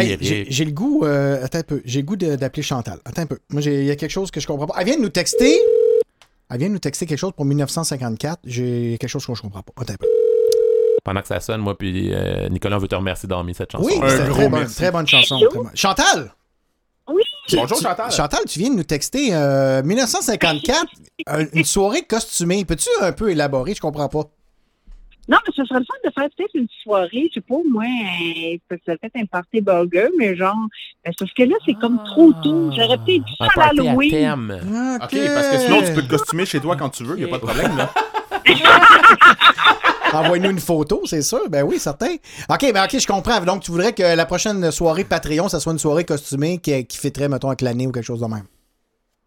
J'ai 0.00 0.62
hey, 0.62 0.64
le 0.64 0.70
goût. 0.72 1.02
euh, 1.04 1.44
attends 1.44 1.58
un 1.58 1.62
peu. 1.62 1.82
J'ai 1.84 2.00
le 2.00 2.06
goût 2.06 2.16
d'appeler 2.16 2.62
Chantal. 2.62 2.98
Attends 3.04 3.22
un 3.22 3.26
peu. 3.26 3.38
Moi, 3.50 3.60
j'ai- 3.62 3.80
il 3.80 3.86
y 3.86 3.90
a 3.90 3.96
quelque 3.96 4.10
chose 4.10 4.30
que 4.30 4.40
je 4.40 4.46
comprends 4.46 4.66
pas. 4.66 4.74
Elle 4.78 4.86
vient 4.86 4.96
de 4.96 5.02
nous 5.02 5.08
texter. 5.08 5.58
Elle 6.50 6.58
vient 6.58 6.68
de 6.68 6.72
nous 6.74 6.78
texter 6.78 7.06
quelque 7.06 7.18
chose 7.18 7.32
pour 7.34 7.44
1954. 7.44 8.40
J'ai 8.44 8.96
quelque 9.00 9.08
chose 9.10 9.24
que 9.26 9.34
je 9.34 9.42
comprends 9.42 9.62
pas. 9.62 9.72
Attends 9.80 9.94
un 9.94 9.96
peu. 9.96 10.06
Pendant 11.04 11.20
que 11.20 11.26
ça 11.28 11.40
sonne, 11.40 11.60
moi 11.60 11.76
puis 11.76 12.12
euh, 12.14 12.48
Nicolas, 12.48 12.76
on 12.76 12.78
veut 12.78 12.86
te 12.88 12.94
remercier 12.94 13.28
d'avoir 13.28 13.44
mis 13.44 13.54
cette 13.54 13.72
chanson. 13.72 13.84
Oui, 13.84 13.94
c'est 14.08 14.28
très, 14.28 14.48
bonne, 14.48 14.66
très 14.66 14.90
bonne 14.92 15.06
chanson. 15.06 15.40
très. 15.50 15.58
Chantal! 15.74 16.32
Oui? 17.08 17.22
Bonjour, 17.54 17.76
Tu- 17.78 17.82
Chantal. 17.82 18.12
Chantal, 18.12 18.40
tu 18.46 18.60
viens 18.60 18.70
de 18.70 18.76
nous 18.76 18.84
texter 18.84 19.30
euh, 19.34 19.82
1954, 19.82 20.84
euh, 21.30 21.46
une 21.54 21.64
soirée 21.64 22.02
costumée. 22.02 22.64
Peux-tu 22.64 22.88
un 23.00 23.10
peu 23.10 23.30
élaborer? 23.32 23.74
Je 23.74 23.80
comprends 23.80 24.08
pas. 24.08 24.30
Non, 25.28 25.38
mais 25.46 25.52
ce 25.54 25.64
serait 25.64 25.78
le 25.78 25.84
fun 25.84 25.94
de 26.04 26.12
faire 26.12 26.28
peut-être 26.36 26.54
une 26.54 26.66
soirée, 26.82 27.28
je 27.28 27.34
sais 27.34 27.40
pas, 27.40 27.56
moi, 27.70 27.84
euh, 27.84 28.56
peut-être 28.68 29.16
un 29.16 29.24
party 29.26 29.60
burger, 29.60 30.08
mais 30.18 30.34
genre, 30.34 30.56
ben, 31.04 31.12
sauf 31.16 31.30
que 31.36 31.44
là, 31.44 31.54
c'est 31.64 31.74
comme 31.74 32.02
trop 32.04 32.32
tôt. 32.42 32.72
J'aurais 32.72 32.98
peut-être 32.98 33.24
dû 33.24 33.32
faire 33.38 33.52
l'Halloween. 33.56 34.10
thème. 34.10 34.60
Ok, 35.02 35.18
parce 35.34 35.48
que 35.48 35.58
sinon, 35.58 35.82
tu 35.82 35.92
peux 35.94 36.02
te 36.02 36.08
costumer 36.08 36.44
chez 36.44 36.60
toi 36.60 36.76
quand 36.76 36.90
tu 36.90 37.04
veux, 37.04 37.18
y 37.20 37.24
a 37.24 37.28
pas 37.28 37.38
de 37.38 37.42
problème, 37.42 37.76
là. 37.76 37.90
Envoie-nous 40.12 40.50
une 40.50 40.58
photo, 40.60 41.02
c'est 41.06 41.22
sûr. 41.22 41.48
Ben 41.48 41.62
oui, 41.62 41.78
certain. 41.78 42.14
OK, 42.50 42.72
ben 42.72 42.84
OK, 42.84 42.98
je 42.98 43.06
comprends. 43.06 43.40
Donc, 43.40 43.62
tu 43.62 43.70
voudrais 43.70 43.94
que 43.94 44.02
la 44.02 44.26
prochaine 44.26 44.70
soirée 44.70 45.04
Patreon, 45.04 45.48
ça 45.48 45.58
soit 45.58 45.72
une 45.72 45.78
soirée 45.78 46.04
costumée 46.04 46.58
qui, 46.58 46.84
qui 46.84 46.98
fitterait, 46.98 47.28
mettons, 47.28 47.48
avec 47.48 47.62
l'année 47.62 47.86
ou 47.86 47.92
quelque 47.92 48.04
chose 48.04 48.20
de 48.20 48.26
même. 48.26 48.44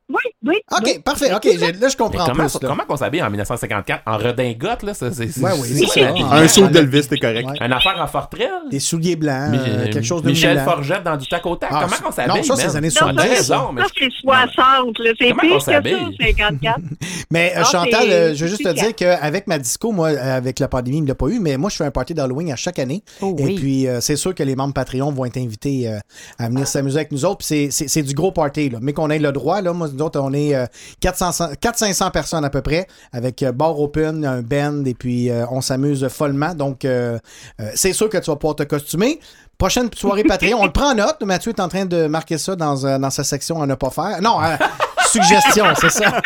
Oui, 0.07 0.21
oui. 0.45 0.55
OK, 0.71 0.81
oui. 0.85 0.99
parfait. 0.99 1.33
OK, 1.33 1.45
là, 1.45 1.51
je 1.51 1.55
Mais 1.81 1.95
comprends 1.97 2.25
comment, 2.25 2.43
plus. 2.45 2.53
là. 2.61 2.67
comment 2.69 2.83
qu'on 2.87 2.95
s'habille 2.95 3.23
en 3.23 3.29
1954 3.29 4.03
en 4.05 4.17
redingote 4.17 4.83
là 4.83 4.93
ça, 4.93 5.11
c'est, 5.11 5.27
c'est- 5.31 5.41
Ouais, 5.41 5.51
oui, 5.59 5.87
c'est. 5.91 6.03
Un 6.03 6.47
saut 6.47 6.67
d'Elvis, 6.67 7.07
t'es 7.07 7.17
correct. 7.17 7.47
Ouais. 7.49 7.65
Une 7.65 7.73
affaire 7.73 7.99
en 7.99 8.05
forterelle? 8.05 8.49
Des 8.69 8.79
souliers 8.79 9.15
blancs, 9.15 9.55
euh, 9.55 9.85
quelque 9.85 10.03
chose 10.03 10.21
de 10.21 10.29
Michel. 10.29 10.59
Forgette 10.63 11.03
dans 11.03 11.17
du 11.17 11.27
tac 11.27 11.43
au 11.47 11.55
tac. 11.55 11.69
Ah, 11.73 11.81
comment 11.85 11.95
qu'on 12.09 12.11
s'habille 12.15 12.35
non, 12.37 12.43
ça, 12.43 12.55
c'est 12.55 12.67
les 12.67 12.75
années 12.77 12.89
On 13.01 13.05
a 13.07 13.13
70, 13.13 13.29
raison, 13.29 13.53
ça. 13.55 13.69
mais 13.73 13.81
Ça, 13.81 13.87
c'est 13.99 14.09
60, 14.21 14.99
là. 14.99 15.11
C'est 15.19 15.27
Comment 15.29 15.41
pire 15.41 15.51
on 15.53 15.57
que 15.57 15.63
ça, 15.63 15.71
s'habille? 15.71 16.17
54. 16.21 16.79
Mais 17.31 17.53
euh, 17.57 17.63
Chantal, 17.63 18.09
euh, 18.09 18.35
je 18.35 18.43
veux 18.45 18.49
juste 18.51 18.63
te 18.63 18.73
dire 18.73 18.93
qu'avec 18.95 19.47
ma 19.47 19.57
disco, 19.57 19.91
moi, 19.91 20.09
avec 20.09 20.59
la 20.59 20.67
pandémie, 20.67 20.97
il 20.97 21.03
ne 21.03 21.07
l'a 21.07 21.15
pas 21.15 21.27
eu, 21.27 21.39
mais 21.39 21.57
moi, 21.57 21.69
je 21.71 21.77
fais 21.77 21.83
un 21.85 21.91
party 21.91 22.13
d'Halloween 22.13 22.51
à 22.51 22.55
chaque 22.55 22.77
année. 22.79 23.03
Oh 23.21 23.35
Et 23.39 23.55
puis, 23.55 23.87
c'est 24.01 24.15
sûr 24.15 24.35
que 24.35 24.43
les 24.43 24.55
membres 24.55 24.73
Patreon 24.73 25.11
vont 25.11 25.25
être 25.25 25.37
invités 25.37 25.91
à 26.37 26.49
venir 26.49 26.67
s'amuser 26.67 26.97
avec 26.97 27.11
nous 27.11 27.25
autres. 27.25 27.37
Puis, 27.39 27.47
c'est- 27.47 27.67
c'est 27.71 27.87
c'est 27.87 28.03
du 28.03 28.13
gros 28.13 28.31
party, 28.31 28.69
là. 28.69 28.79
Mais 28.81 28.93
qu'on 28.93 29.09
ait 29.09 29.19
le 29.19 29.31
droit, 29.31 29.61
là, 29.61 29.73
moi, 29.73 29.87
nous 29.95 30.03
autres, 30.03 30.19
on 30.19 30.33
est 30.33 30.55
euh, 30.55 30.65
400-500 31.01 32.11
personnes 32.11 32.45
à 32.45 32.49
peu 32.49 32.61
près, 32.61 32.87
avec 33.11 33.41
euh, 33.43 33.51
bar 33.51 33.79
open, 33.79 34.25
un 34.25 34.41
band, 34.41 34.83
et 34.85 34.93
puis 34.93 35.29
euh, 35.29 35.45
on 35.51 35.61
s'amuse 35.61 36.07
follement. 36.09 36.53
Donc, 36.53 36.85
euh, 36.85 37.17
euh, 37.61 37.69
c'est 37.75 37.93
sûr 37.93 38.09
que 38.09 38.17
tu 38.17 38.29
vas 38.29 38.35
pouvoir 38.35 38.55
te 38.55 38.63
costumer. 38.63 39.19
Prochaine 39.57 39.89
soirée 39.95 40.25
Patreon, 40.25 40.57
on 40.59 40.65
le 40.65 40.71
prend 40.71 40.91
en 40.91 40.95
note. 40.95 41.21
Mathieu 41.23 41.51
est 41.51 41.61
en 41.61 41.69
train 41.69 41.85
de 41.85 42.07
marquer 42.07 42.37
ça 42.37 42.57
dans, 42.57 42.85
euh, 42.85 42.97
dans 42.97 43.09
sa 43.09 43.23
section 43.23 43.61
à 43.61 43.65
ne 43.65 43.75
pas 43.75 43.89
faire. 43.89 44.21
Non, 44.21 44.41
euh, 44.43 44.57
suggestion, 45.07 45.63
c'est 45.79 45.91
ça. 45.91 46.19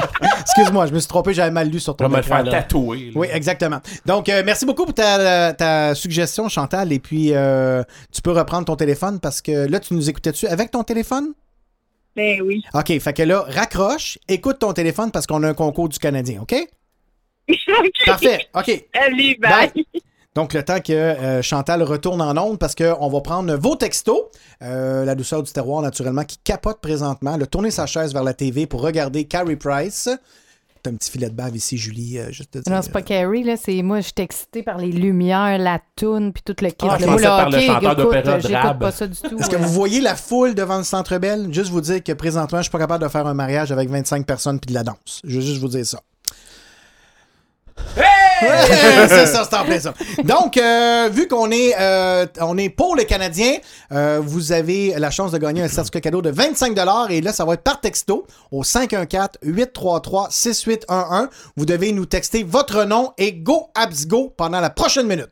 Excuse-moi, 0.42 0.86
je 0.86 0.92
me 0.92 1.00
suis 1.00 1.08
trompé, 1.08 1.34
j'avais 1.34 1.50
mal 1.50 1.68
lu 1.68 1.80
sur 1.80 1.96
ton 1.96 2.04
On 2.04 2.08
va 2.08 2.18
me 2.18 2.22
le 2.22 2.26
écran, 2.28 2.44
faire 2.44 2.52
tatouer. 2.52 3.06
là. 3.06 3.12
Oui, 3.16 3.26
exactement. 3.32 3.80
Donc, 4.06 4.28
euh, 4.28 4.42
merci 4.46 4.64
beaucoup 4.64 4.84
pour 4.84 4.94
ta, 4.94 5.52
ta 5.52 5.96
suggestion, 5.96 6.48
Chantal. 6.48 6.92
Et 6.92 7.00
puis, 7.00 7.30
euh, 7.34 7.82
tu 8.12 8.22
peux 8.22 8.30
reprendre 8.30 8.66
ton 8.66 8.76
téléphone 8.76 9.18
parce 9.18 9.42
que 9.42 9.66
là, 9.68 9.80
tu 9.80 9.92
nous 9.94 10.08
écoutais-tu 10.08 10.46
avec 10.46 10.70
ton 10.70 10.84
téléphone? 10.84 11.32
Ben 12.16 12.40
oui. 12.40 12.64
OK, 12.72 12.98
fait 12.98 13.12
que 13.12 13.22
là, 13.22 13.44
raccroche, 13.46 14.18
écoute 14.26 14.58
ton 14.58 14.72
téléphone 14.72 15.10
parce 15.10 15.26
qu'on 15.26 15.42
a 15.42 15.48
un 15.48 15.54
concours 15.54 15.88
du 15.90 15.98
Canadien, 15.98 16.40
OK? 16.42 16.54
Parfait, 18.06 18.48
OK. 18.54 18.86
Allez, 18.94 19.36
bye. 19.36 19.70
Bye. 19.74 20.02
Donc, 20.34 20.52
le 20.52 20.62
temps 20.62 20.80
que 20.80 20.92
euh, 20.92 21.40
Chantal 21.40 21.82
retourne 21.82 22.20
en 22.20 22.36
onde 22.36 22.58
parce 22.58 22.74
qu'on 22.74 23.08
va 23.08 23.20
prendre 23.22 23.54
vos 23.56 23.74
textos. 23.74 24.24
Euh, 24.62 25.04
la 25.06 25.14
douceur 25.14 25.42
du 25.42 25.50
terroir, 25.50 25.80
naturellement, 25.80 26.24
qui 26.24 26.36
capote 26.36 26.80
présentement. 26.82 27.36
Elle 27.36 27.44
a 27.44 27.46
tourné 27.46 27.70
sa 27.70 27.86
chaise 27.86 28.12
vers 28.12 28.22
la 28.22 28.34
TV 28.34 28.66
pour 28.66 28.82
regarder 28.82 29.24
Carrie 29.24 29.56
Price. 29.56 30.10
T'as 30.86 30.92
un 30.92 30.94
petit 30.94 31.10
filet 31.10 31.28
de 31.28 31.34
bave 31.34 31.56
ici, 31.56 31.76
Julie, 31.76 32.20
euh, 32.20 32.30
juste 32.30 32.62
te. 32.62 32.70
Non, 32.70 32.80
c'est 32.80 32.92
pas 32.92 33.02
Carrie, 33.02 33.42
là, 33.42 33.56
c'est 33.56 33.82
moi, 33.82 33.98
je 33.98 34.04
suis 34.04 34.14
excitée 34.18 34.62
par 34.62 34.78
les 34.78 34.92
lumières, 34.92 35.58
la 35.58 35.80
toune, 35.96 36.32
puis 36.32 36.44
tout 36.44 36.54
le 36.62 36.68
kit. 36.68 36.86
Ah, 36.88 36.96
je 37.00 37.06
pensais 37.06 37.24
par 37.24 37.50
le 37.50 37.58
chanteur 37.58 37.96
d'opéra 37.96 38.38
J'écoute 38.38 38.78
pas 38.78 38.92
ça 38.92 39.08
du 39.08 39.18
tout. 39.18 39.36
Est-ce 39.36 39.50
que 39.50 39.56
euh. 39.56 39.58
vous 39.58 39.72
voyez 39.72 40.00
la 40.00 40.14
foule 40.14 40.54
devant 40.54 40.78
le 40.78 40.84
Centre 40.84 41.18
Bell? 41.18 41.52
Juste 41.52 41.70
vous 41.70 41.80
dire 41.80 42.04
que 42.04 42.12
présentement, 42.12 42.58
je 42.58 42.64
suis 42.64 42.70
pas 42.70 42.78
capable 42.78 43.02
de 43.02 43.08
faire 43.08 43.26
un 43.26 43.34
mariage 43.34 43.72
avec 43.72 43.90
25 43.90 44.24
personnes 44.24 44.60
puis 44.60 44.68
de 44.68 44.74
la 44.74 44.84
danse. 44.84 45.22
Je 45.24 45.40
veux 45.40 45.44
juste 45.44 45.60
vous 45.60 45.66
dire 45.66 45.84
ça. 45.84 45.98
Ouais, 48.42 49.08
c'est 49.08 49.26
ça, 49.26 49.46
c'est 49.48 49.56
en. 49.56 49.94
Donc, 50.24 50.56
euh, 50.56 51.08
vu 51.12 51.28
qu'on 51.28 51.50
est, 51.50 51.74
euh, 51.78 52.26
est 52.58 52.68
pour 52.68 52.96
les 52.96 53.06
Canadiens, 53.06 53.56
euh, 53.92 54.20
vous 54.22 54.52
avez 54.52 54.94
la 54.98 55.10
chance 55.10 55.32
de 55.32 55.38
gagner 55.38 55.62
un 55.62 55.68
certificat 55.68 56.00
cadeau 56.00 56.20
de 56.22 56.30
25 56.30 56.76
et 57.10 57.20
là, 57.20 57.32
ça 57.32 57.44
va 57.44 57.54
être 57.54 57.62
par 57.62 57.80
texto 57.80 58.26
au 58.50 58.62
514-833-6811. 58.62 61.28
Vous 61.56 61.66
devez 61.66 61.92
nous 61.92 62.06
texter 62.06 62.42
votre 62.42 62.82
nom 62.84 63.12
et 63.18 63.32
Go 63.32 63.68
Abs 63.74 64.06
Go 64.06 64.32
pendant 64.36 64.60
la 64.60 64.70
prochaine 64.70 65.06
minute. 65.06 65.30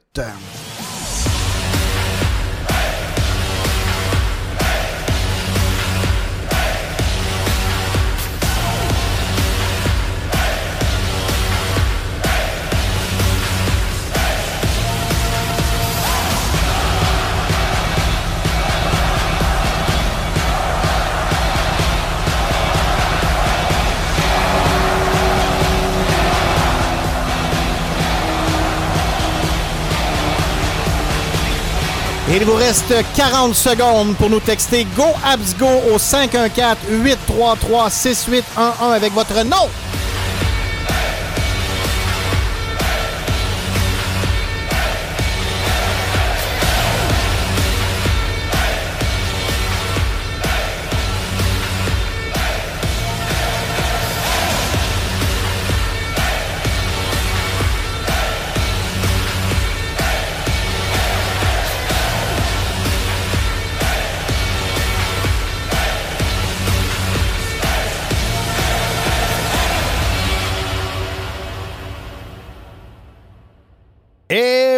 Il 32.36 32.44
vous 32.44 32.54
reste 32.54 32.92
40 33.14 33.54
secondes 33.54 34.16
pour 34.16 34.28
nous 34.28 34.40
texter 34.40 34.84
Go 34.96 35.04
Abs 35.24 35.54
Go 35.56 35.68
au 35.92 35.98
514-833-6811 35.98 38.92
avec 38.92 39.12
votre 39.12 39.44
nom. 39.44 39.68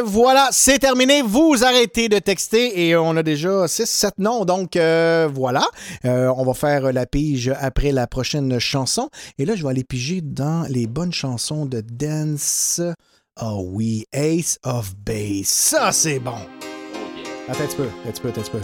Voilà, 0.06 0.48
c'est 0.52 0.78
terminé. 0.78 1.22
Vous 1.22 1.64
arrêtez 1.64 2.08
de 2.08 2.18
texter 2.18 2.86
et 2.88 2.96
on 2.96 3.16
a 3.16 3.22
déjà 3.22 3.66
6-7 3.66 4.10
noms. 4.18 4.44
Donc 4.44 4.76
euh, 4.76 5.28
voilà, 5.32 5.66
Euh, 6.04 6.32
on 6.36 6.44
va 6.44 6.54
faire 6.54 6.92
la 6.92 7.06
pige 7.06 7.52
après 7.60 7.92
la 7.92 8.06
prochaine 8.06 8.58
chanson. 8.58 9.08
Et 9.38 9.44
là, 9.44 9.54
je 9.56 9.62
vais 9.64 9.70
aller 9.70 9.84
piger 9.84 10.20
dans 10.22 10.66
les 10.68 10.86
bonnes 10.86 11.12
chansons 11.12 11.66
de 11.66 11.80
dance. 11.80 12.80
Oh 13.40 13.62
oui, 13.72 14.06
Ace 14.12 14.58
of 14.64 14.94
Base. 15.04 15.46
Ça, 15.46 15.92
c'est 15.92 16.18
bon. 16.18 16.32
Attends 17.48 17.62
un 17.64 17.66
petit 17.66 17.76
peu, 17.76 17.82
attends 17.84 18.08
un 18.08 18.10
petit 18.12 18.20
peu, 18.22 18.28
attends 18.28 18.40
un 18.40 18.44
petit 18.44 18.50
peu. 18.50 18.58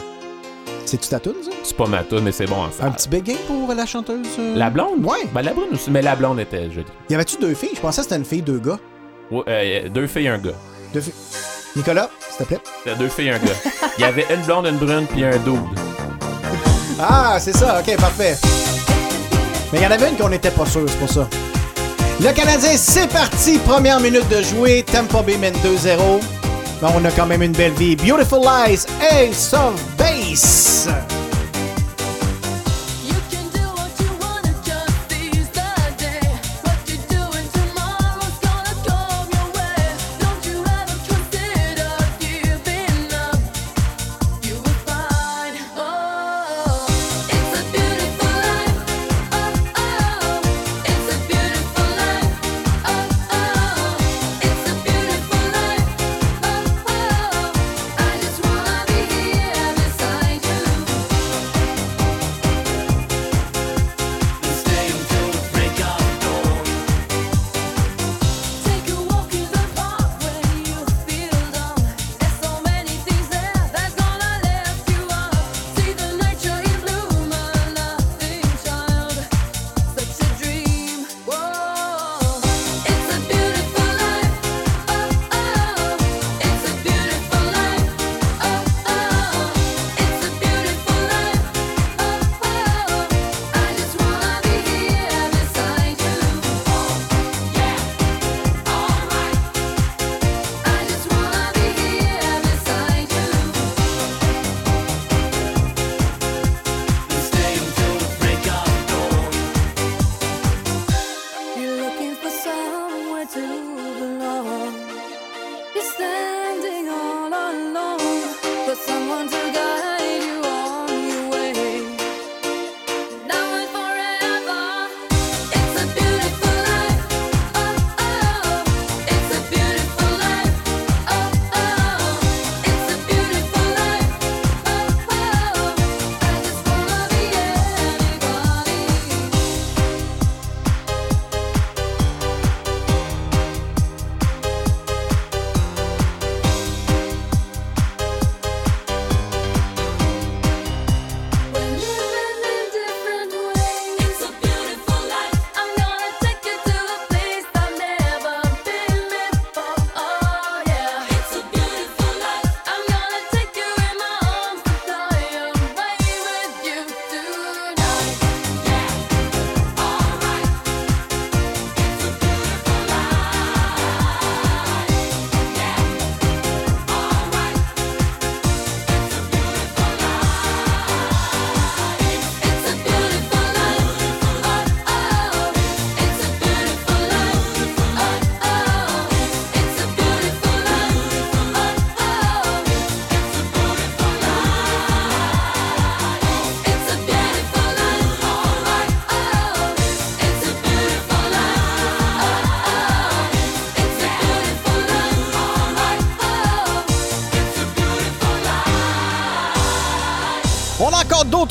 C'est-tu 0.84 1.08
ta 1.08 1.20
toune, 1.20 1.34
ça? 1.44 1.50
C'est 1.62 1.76
pas 1.76 1.86
ma 1.86 2.02
tune, 2.02 2.20
mais 2.20 2.32
c'est 2.32 2.46
bon 2.46 2.56
en 2.56 2.84
Un 2.84 2.90
petit 2.90 3.08
béguin 3.08 3.36
pour 3.46 3.72
la 3.72 3.86
chanteuse? 3.86 4.26
euh? 4.38 4.56
La 4.56 4.68
blonde? 4.70 5.04
Ouais. 5.04 5.26
Ben, 5.32 5.42
la 5.42 5.52
blonde 5.54 5.72
aussi, 5.74 5.90
mais 5.90 6.02
la 6.02 6.16
blonde 6.16 6.40
était 6.40 6.70
jolie. 6.70 6.86
Y 7.08 7.14
avait-tu 7.14 7.36
deux 7.36 7.54
filles? 7.54 7.70
Je 7.76 7.80
pensais 7.80 8.00
que 8.00 8.04
c'était 8.04 8.16
une 8.16 8.24
fille, 8.24 8.42
deux 8.42 8.58
gars. 8.58 8.78
Ouais, 9.30 9.42
euh, 9.48 9.88
deux 9.88 10.06
filles 10.08 10.24
et 10.24 10.28
un 10.28 10.38
gars. 10.38 10.50
Deux 10.92 11.00
filles. 11.00 11.14
Nicolas, 11.76 12.10
s'il 12.28 12.38
te 12.38 12.44
plaît. 12.44 12.60
C'était 12.84 12.96
deux 12.96 13.08
filles 13.08 13.28
et 13.28 13.30
un 13.32 13.38
gars. 13.38 13.52
Il 13.98 14.02
y 14.02 14.04
avait 14.04 14.26
une 14.30 14.42
blonde, 14.42 14.66
une 14.66 14.76
brune, 14.76 15.06
puis 15.06 15.24
un 15.24 15.36
dude. 15.38 15.60
Ah, 17.04 17.38
c'est 17.40 17.56
ça, 17.56 17.80
ok, 17.80 17.96
parfait. 17.96 18.36
Mais 19.72 19.78
il 19.80 19.82
y 19.82 19.86
en 19.86 19.90
avait 19.90 20.08
une 20.10 20.16
qu'on 20.16 20.28
n'était 20.28 20.50
pas 20.52 20.66
sûr, 20.66 20.82
c'est 20.86 20.98
pour 20.98 21.08
ça. 21.08 21.26
Le 22.20 22.30
Canadien, 22.32 22.76
c'est 22.76 23.08
parti. 23.08 23.58
Première 23.58 23.98
minute 23.98 24.28
de 24.28 24.40
jouer. 24.42 24.84
Tampa 24.84 25.22
Bay 25.22 25.36
mène 25.36 25.54
2-0. 25.54 26.20
Mais 26.80 26.88
on 26.94 27.04
a 27.04 27.10
quand 27.10 27.26
même 27.26 27.42
une 27.42 27.52
belle 27.52 27.72
vie. 27.72 27.96
Beautiful 27.96 28.40
Lies, 28.40 28.86
Ace 29.00 29.52
of 29.54 29.74
Base. 29.96 30.88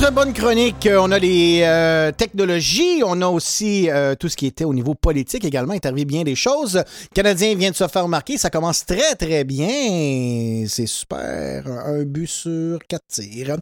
D'autres 0.02 0.14
bonnes 0.14 0.34
chroniques. 0.34 0.88
Euh, 0.88 1.00
On 1.00 1.12
a 1.12 1.20
les 1.20 1.62
euh, 1.64 2.12
technologies, 2.12 3.04
on 3.06 3.22
a 3.22 3.28
aussi 3.28 3.90
euh, 3.90 4.16
tout 4.16 4.30
ce 4.30 4.36
qui 4.36 4.48
était 4.48 4.64
au 4.64 4.74
niveau 4.74 4.96
politique 4.96 5.46
également. 5.46 5.74
Il 5.74 5.76
est 5.76 5.86
arrivé 5.86 6.06
bien 6.06 6.24
des 6.24 6.34
choses. 6.34 6.78
Le 6.78 7.14
Canadien 7.14 7.56
vient 7.56 7.70
de 7.70 7.76
se 7.76 7.88
faire 7.88 8.04
remarquer. 8.04 8.38
Ça 8.38 8.50
commence 8.50 8.84
très, 8.86 9.16
très 9.16 9.44
bien. 9.44 10.66
C'est 10.68 10.88
super. 10.88 11.68
Un 11.68 12.04
but 12.04 12.28
sur 12.28 12.80
quatre 12.88 13.06
tirs. 13.10 13.58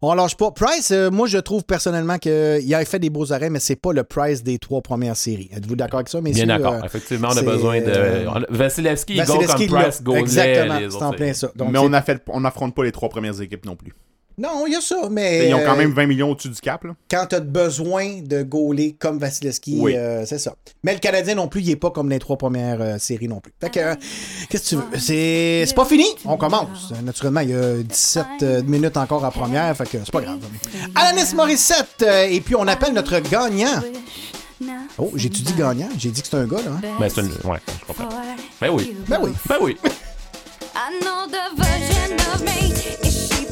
On 0.00 0.14
lâche 0.14 0.36
pas. 0.36 0.52
Price, 0.52 0.92
euh, 0.92 1.10
moi, 1.10 1.26
je 1.26 1.38
trouve 1.38 1.64
personnellement 1.64 2.18
qu'il 2.18 2.74
a 2.74 2.84
fait 2.84 3.00
des 3.00 3.10
beaux 3.10 3.32
arrêts, 3.32 3.50
mais 3.50 3.60
c'est 3.60 3.76
pas 3.76 3.92
le 3.92 4.04
Price 4.04 4.44
des 4.44 4.58
trois 4.58 4.82
premières 4.82 5.16
séries. 5.16 5.50
Êtes-vous 5.52 5.74
d'accord 5.74 6.00
avec 6.00 6.08
ça, 6.08 6.20
messieurs? 6.20 6.46
Bien 6.46 6.58
d'accord. 6.58 6.84
Effectivement, 6.84 7.30
on 7.32 7.36
a 7.36 7.42
besoin 7.42 7.80
de. 7.80 8.54
Vasilevski, 8.54 9.14
il 9.14 9.24
go 9.24 9.32
Vasilevski, 9.32 9.66
comme 9.66 9.80
Price, 9.80 10.02
go 10.02 10.14
Exactement, 10.14 10.78
c'est 10.88 11.02
en 11.02 11.12
plein 11.12 11.32
ça. 11.32 11.50
Donc, 11.56 11.72
mais 11.72 11.78
on 11.78 12.40
n'affronte 12.40 12.74
pas 12.76 12.84
les 12.84 12.92
trois 12.92 13.08
premières 13.08 13.40
équipes 13.40 13.66
non 13.66 13.74
plus. 13.74 13.92
Non, 14.38 14.64
il 14.66 14.72
y 14.72 14.76
a 14.76 14.80
ça, 14.80 14.96
mais. 15.10 15.48
Ils 15.48 15.54
ont 15.54 15.62
quand 15.64 15.74
euh, 15.74 15.76
même 15.76 15.92
20 15.92 16.06
millions 16.06 16.30
au-dessus 16.30 16.48
du 16.48 16.60
cap. 16.60 16.82
Là. 16.84 16.92
quand 17.10 17.26
tu 17.28 17.36
as 17.36 17.40
besoin 17.40 18.20
de 18.22 18.42
gauler 18.42 18.96
comme 18.98 19.18
Vasilevski, 19.18 19.78
Oui. 19.80 19.94
euh, 19.96 20.24
c'est 20.26 20.38
ça. 20.38 20.54
Mais 20.82 20.94
le 20.94 20.98
Canadien 21.00 21.34
non 21.34 21.48
plus, 21.48 21.60
il 21.60 21.70
est 21.70 21.76
pas 21.76 21.90
comme 21.90 22.08
les 22.08 22.18
trois 22.18 22.38
premières 22.38 22.80
euh, 22.80 22.98
séries 22.98 23.28
non 23.28 23.40
plus. 23.40 23.52
Fait 23.60 23.68
que, 23.70 23.80
euh, 23.80 23.94
qu'est-ce 24.48 24.62
que 24.64 24.68
tu 24.68 24.76
veux? 24.76 24.98
C'est, 24.98 25.64
c'est 25.66 25.74
pas 25.74 25.84
fini, 25.84 26.06
on 26.24 26.36
commence. 26.38 26.92
Naturellement, 27.04 27.40
il 27.40 27.50
y 27.50 27.54
a 27.54 27.82
17 27.82 28.26
euh, 28.42 28.62
minutes 28.62 28.96
encore 28.96 29.24
à 29.24 29.30
première, 29.30 29.76
fait 29.76 29.84
que 29.88 29.98
c'est 30.04 30.10
pas 30.12 30.22
grave. 30.22 30.38
Alanis 30.94 31.34
Morissette, 31.34 32.02
euh, 32.02 32.26
et 32.30 32.40
puis 32.40 32.54
on 32.56 32.66
appelle 32.66 32.94
notre 32.94 33.18
gagnant. 33.20 33.82
Oh, 34.98 35.10
j'ai-tu 35.14 35.42
dit 35.42 35.54
gagnant? 35.54 35.88
J'ai 35.98 36.10
dit 36.10 36.20
que 36.22 36.28
c'est 36.28 36.36
un 36.36 36.46
gars, 36.46 36.58
là. 36.58 36.70
hein? 36.76 36.80
Ben, 36.98 37.08
c'est 37.08 37.22
une. 37.22 37.28
Ouais, 37.50 37.58
je 37.80 37.86
comprends. 37.86 38.08
Ben 38.60 38.68
oui. 38.70 38.94
Ben 39.08 39.18
oui. 39.22 39.30
Ben 39.48 39.56
oui. 39.60 39.76
I 40.74 41.00
know 41.00 41.26
the 41.26 41.56
version 41.56 42.14
of 42.34 42.42
me. 42.42 42.72
Is 43.06 43.28
she 43.28 43.44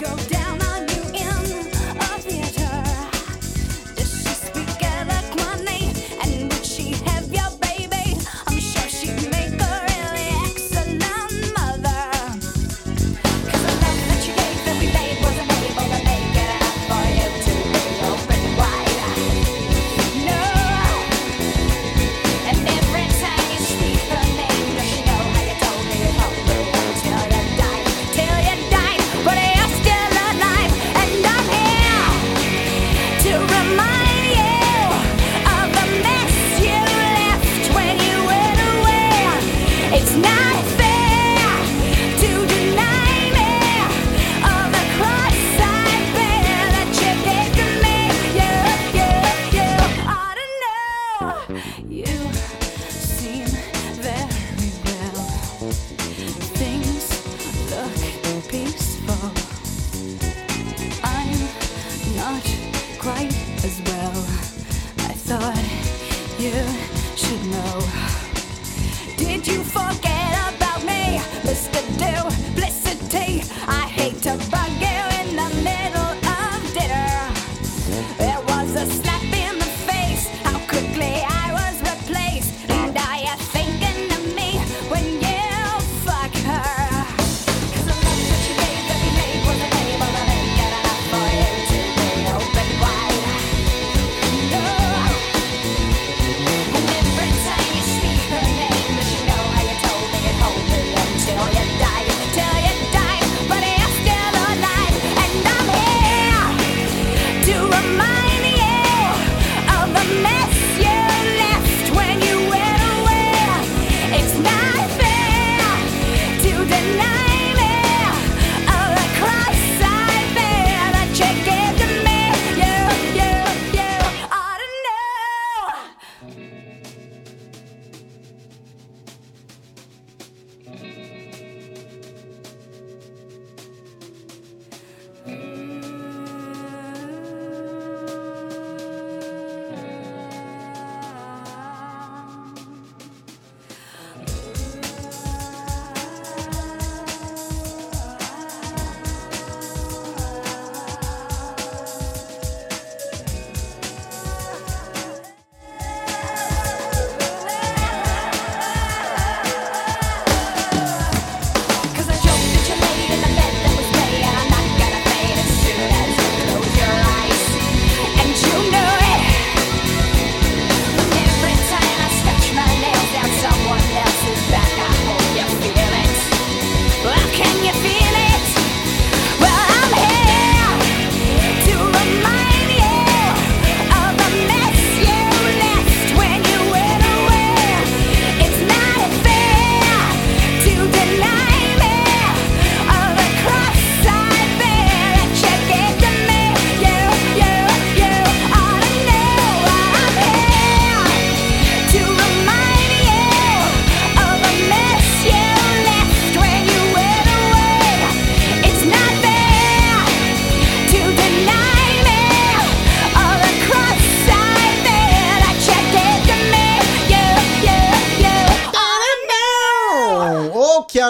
go 0.00 0.16
down 0.16 0.39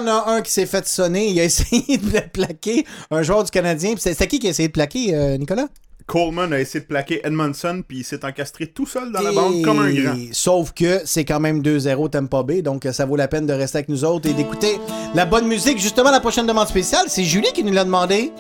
en 0.01 0.07
a 0.07 0.31
un 0.33 0.41
qui 0.43 0.51
s'est 0.51 0.67
fait 0.67 0.87
sonner. 0.87 1.29
Il 1.29 1.41
a 1.41 1.45
essayé 1.51 1.99
de 1.99 2.12
le 2.12 2.20
plaquer. 2.33 2.85
Un 3.11 3.23
joueur 3.23 3.45
du 3.45 3.51
Canadien. 3.51 3.95
C'est 3.99 4.27
qui 4.27 4.39
qui 4.39 4.47
a 4.47 4.51
essayé 4.51 4.69
de 4.69 4.73
plaquer, 4.73 5.15
euh, 5.15 5.37
Nicolas? 5.37 5.67
Coleman 6.07 6.53
a 6.53 6.59
essayé 6.59 6.81
de 6.81 6.87
plaquer 6.87 7.20
Edmondson, 7.25 7.85
puis 7.87 7.99
il 7.99 8.05
s'est 8.05 8.25
encastré 8.25 8.67
tout 8.67 8.85
seul 8.87 9.12
dans 9.12 9.20
la 9.20 9.31
bande 9.31 9.62
comme 9.62 9.79
un 9.79 9.93
grand. 9.93 10.17
Sauf 10.33 10.73
que 10.73 11.03
c'est 11.05 11.25
quand 11.25 11.39
même 11.39 11.62
2-0 11.62 12.11
Tampa 12.11 12.43
Bay, 12.43 12.62
donc 12.62 12.85
euh, 12.85 12.93
ça 12.93 13.07
vaut 13.07 13.15
la 13.15 13.29
peine 13.29 13.47
de 13.47 13.53
rester 13.53 13.79
avec 13.79 13.89
nous 13.89 14.05
autres 14.05 14.29
et 14.29 14.33
d'écouter 14.33 14.81
la 15.15 15.25
bonne 15.25 15.47
musique. 15.47 15.79
Justement, 15.79 16.11
la 16.11 16.19
prochaine 16.19 16.47
demande 16.47 16.67
spéciale, 16.67 17.05
c'est 17.07 17.23
Julie 17.23 17.53
qui 17.55 17.62
nous 17.62 17.73
l'a 17.73 17.85
demandé. 17.85 18.33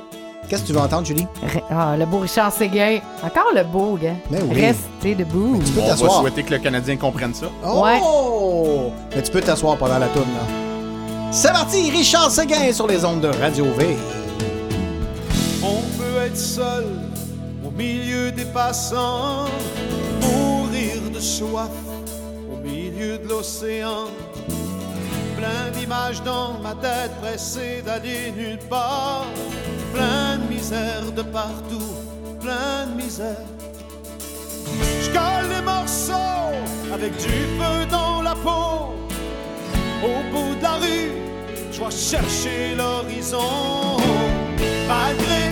Qu'est-ce 0.48 0.62
que 0.62 0.66
tu 0.68 0.72
veux 0.72 0.80
entendre, 0.80 1.06
Julie? 1.06 1.28
Ah, 1.70 1.94
le 1.96 2.06
beau 2.06 2.18
Richard 2.18 2.52
Séguin. 2.52 2.98
Encore 3.22 3.52
le 3.54 3.62
beau, 3.62 3.96
gars. 4.02 4.14
Ben 4.32 4.42
oui. 4.50 4.62
Restez 4.62 5.14
debout. 5.14 5.60
Tu 5.64 5.70
peux 5.70 5.80
On 5.82 5.94
va 5.94 6.08
souhaiter 6.08 6.42
que 6.42 6.50
le 6.54 6.58
Canadien 6.58 6.96
comprenne 6.96 7.34
ça. 7.34 7.46
Oh! 7.64 8.90
Mais 9.14 9.22
tu 9.22 9.30
peux 9.30 9.40
t'asseoir 9.40 9.76
pendant 9.76 9.98
la 9.98 10.08
tourne, 10.08 10.26
là. 10.34 10.69
C'est 11.32 11.52
parti, 11.52 11.90
Richard 11.90 12.28
Séguin 12.28 12.72
sur 12.72 12.88
les 12.88 13.04
ondes 13.04 13.20
de 13.20 13.28
Radio 13.28 13.64
V. 13.76 13.96
On 15.62 15.80
peut 15.96 16.26
être 16.26 16.36
seul 16.36 16.86
au 17.64 17.70
milieu 17.70 18.32
des 18.32 18.46
passants, 18.46 19.46
mourir 20.20 20.96
de 21.14 21.20
soif 21.20 21.70
au 22.52 22.56
milieu 22.56 23.18
de 23.18 23.28
l'océan. 23.28 24.08
Plein 25.36 25.70
d'images 25.78 26.20
dans 26.24 26.54
ma 26.64 26.74
tête 26.74 27.12
pressées 27.22 27.82
d'aller 27.86 28.32
nulle 28.36 28.58
part. 28.68 29.26
Plein 29.94 30.36
de 30.36 30.52
misère 30.52 31.12
de 31.14 31.22
partout, 31.22 31.94
plein 32.40 32.86
de 32.88 33.00
misère. 33.00 33.46
Je 35.00 35.10
colle 35.10 35.48
les 35.48 35.62
morceaux 35.62 36.92
avec 36.92 37.12
du 37.18 37.28
feu 37.28 37.86
dans 37.88 38.20
la 38.20 38.34
peau. 38.34 39.09
Au 40.02 40.22
bout 40.32 40.54
de 40.56 40.62
la 40.62 40.76
rue, 40.76 41.12
je 41.70 41.78
vais 41.78 41.90
chercher 41.90 42.74
l'horizon. 42.74 43.98
Malgré, 44.88 45.42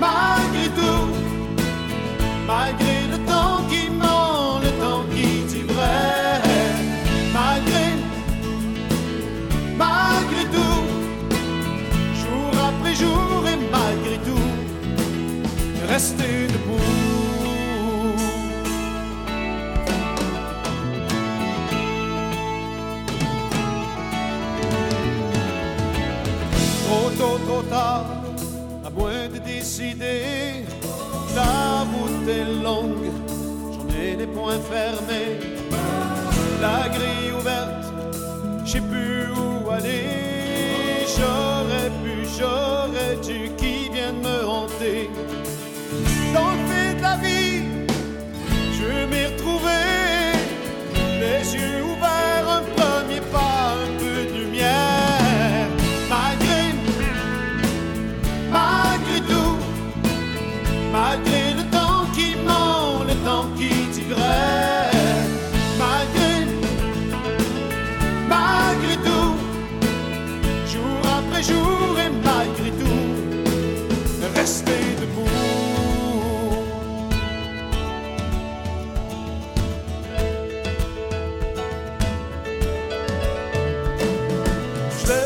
malgré 0.00 0.68
tout, 0.78 1.08
malgré 2.46 2.96
le 3.10 3.18
temps 3.26 3.60
qui 3.68 3.90
ment, 3.90 4.58
le 4.62 4.70
temps 4.80 5.04
qui 5.14 5.44
dit. 5.50 5.64
Malgré, 7.34 7.84
malgré 9.76 10.44
tout, 10.54 10.82
jour 12.20 12.50
après 12.68 12.94
jour 12.94 13.44
et 13.52 13.58
malgré 13.70 14.16
tout, 14.24 14.48
rester 15.88 16.46
debout. 16.48 17.01
Trop 26.92 27.10
tôt, 27.16 27.38
trop 27.48 27.62
tard, 27.62 28.04
à 28.84 28.90
moins 28.90 29.26
de 29.32 29.38
décider. 29.38 30.66
La 31.34 31.86
route 31.90 32.28
est 32.28 32.62
longue, 32.62 33.10
j'en 33.72 33.88
ai 33.98 34.14
les 34.14 34.26
poings 34.26 34.60
fermés. 34.70 35.38
La 36.60 36.90
grille 36.90 37.32
ouverte, 37.38 37.86
je 38.66 38.72
sais 38.72 38.80
plus 38.82 39.24
où 39.32 39.70
aller. 39.70 40.04
J'aurais 41.16 41.90
pu, 42.02 42.28
j'aurais 42.38 43.16
dû, 43.26 43.50
qui 43.56 43.88
vient 43.88 44.12
de 44.12 44.28
me 44.28 44.46
hanter? 44.46 45.08
Dans 46.34 46.50
le 46.50 46.58
fil 46.68 46.96
de 46.98 47.02
la 47.02 47.16
vie, 47.16 47.62
je 48.78 49.06
m'y 49.06 49.24
retrouver. 49.32 49.91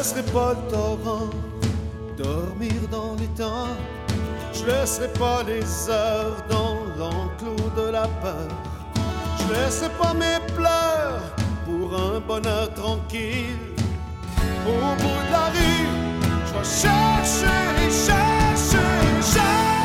Laisserai 0.06 0.22
pas 0.32 0.54
le 0.54 0.70
torrent 0.70 1.30
dormir 2.16 2.72
dans 2.92 3.16
les 3.18 3.26
temps. 3.28 3.74
Je 4.52 4.64
laisserai 4.64 5.08
pas 5.14 5.42
les 5.42 5.90
heures 5.90 6.44
dans 6.48 6.76
l'enclos 6.96 7.70
de 7.76 7.90
la 7.90 8.06
peur. 8.22 8.48
Je 9.38 9.52
laisserai 9.52 9.88
pas 10.00 10.14
mes 10.14 10.38
pleurs 10.54 11.22
pour 11.64 11.92
un 11.98 12.20
bonheur 12.20 12.72
tranquille. 12.74 13.74
Au 14.64 14.94
bout 15.02 15.22
de 15.26 15.32
la 15.32 15.46
rue, 15.56 15.88
je 16.46 16.52
vais 16.52 16.64
chercher, 16.64 17.90
chercher, 17.90 18.80
chercher. 19.32 19.75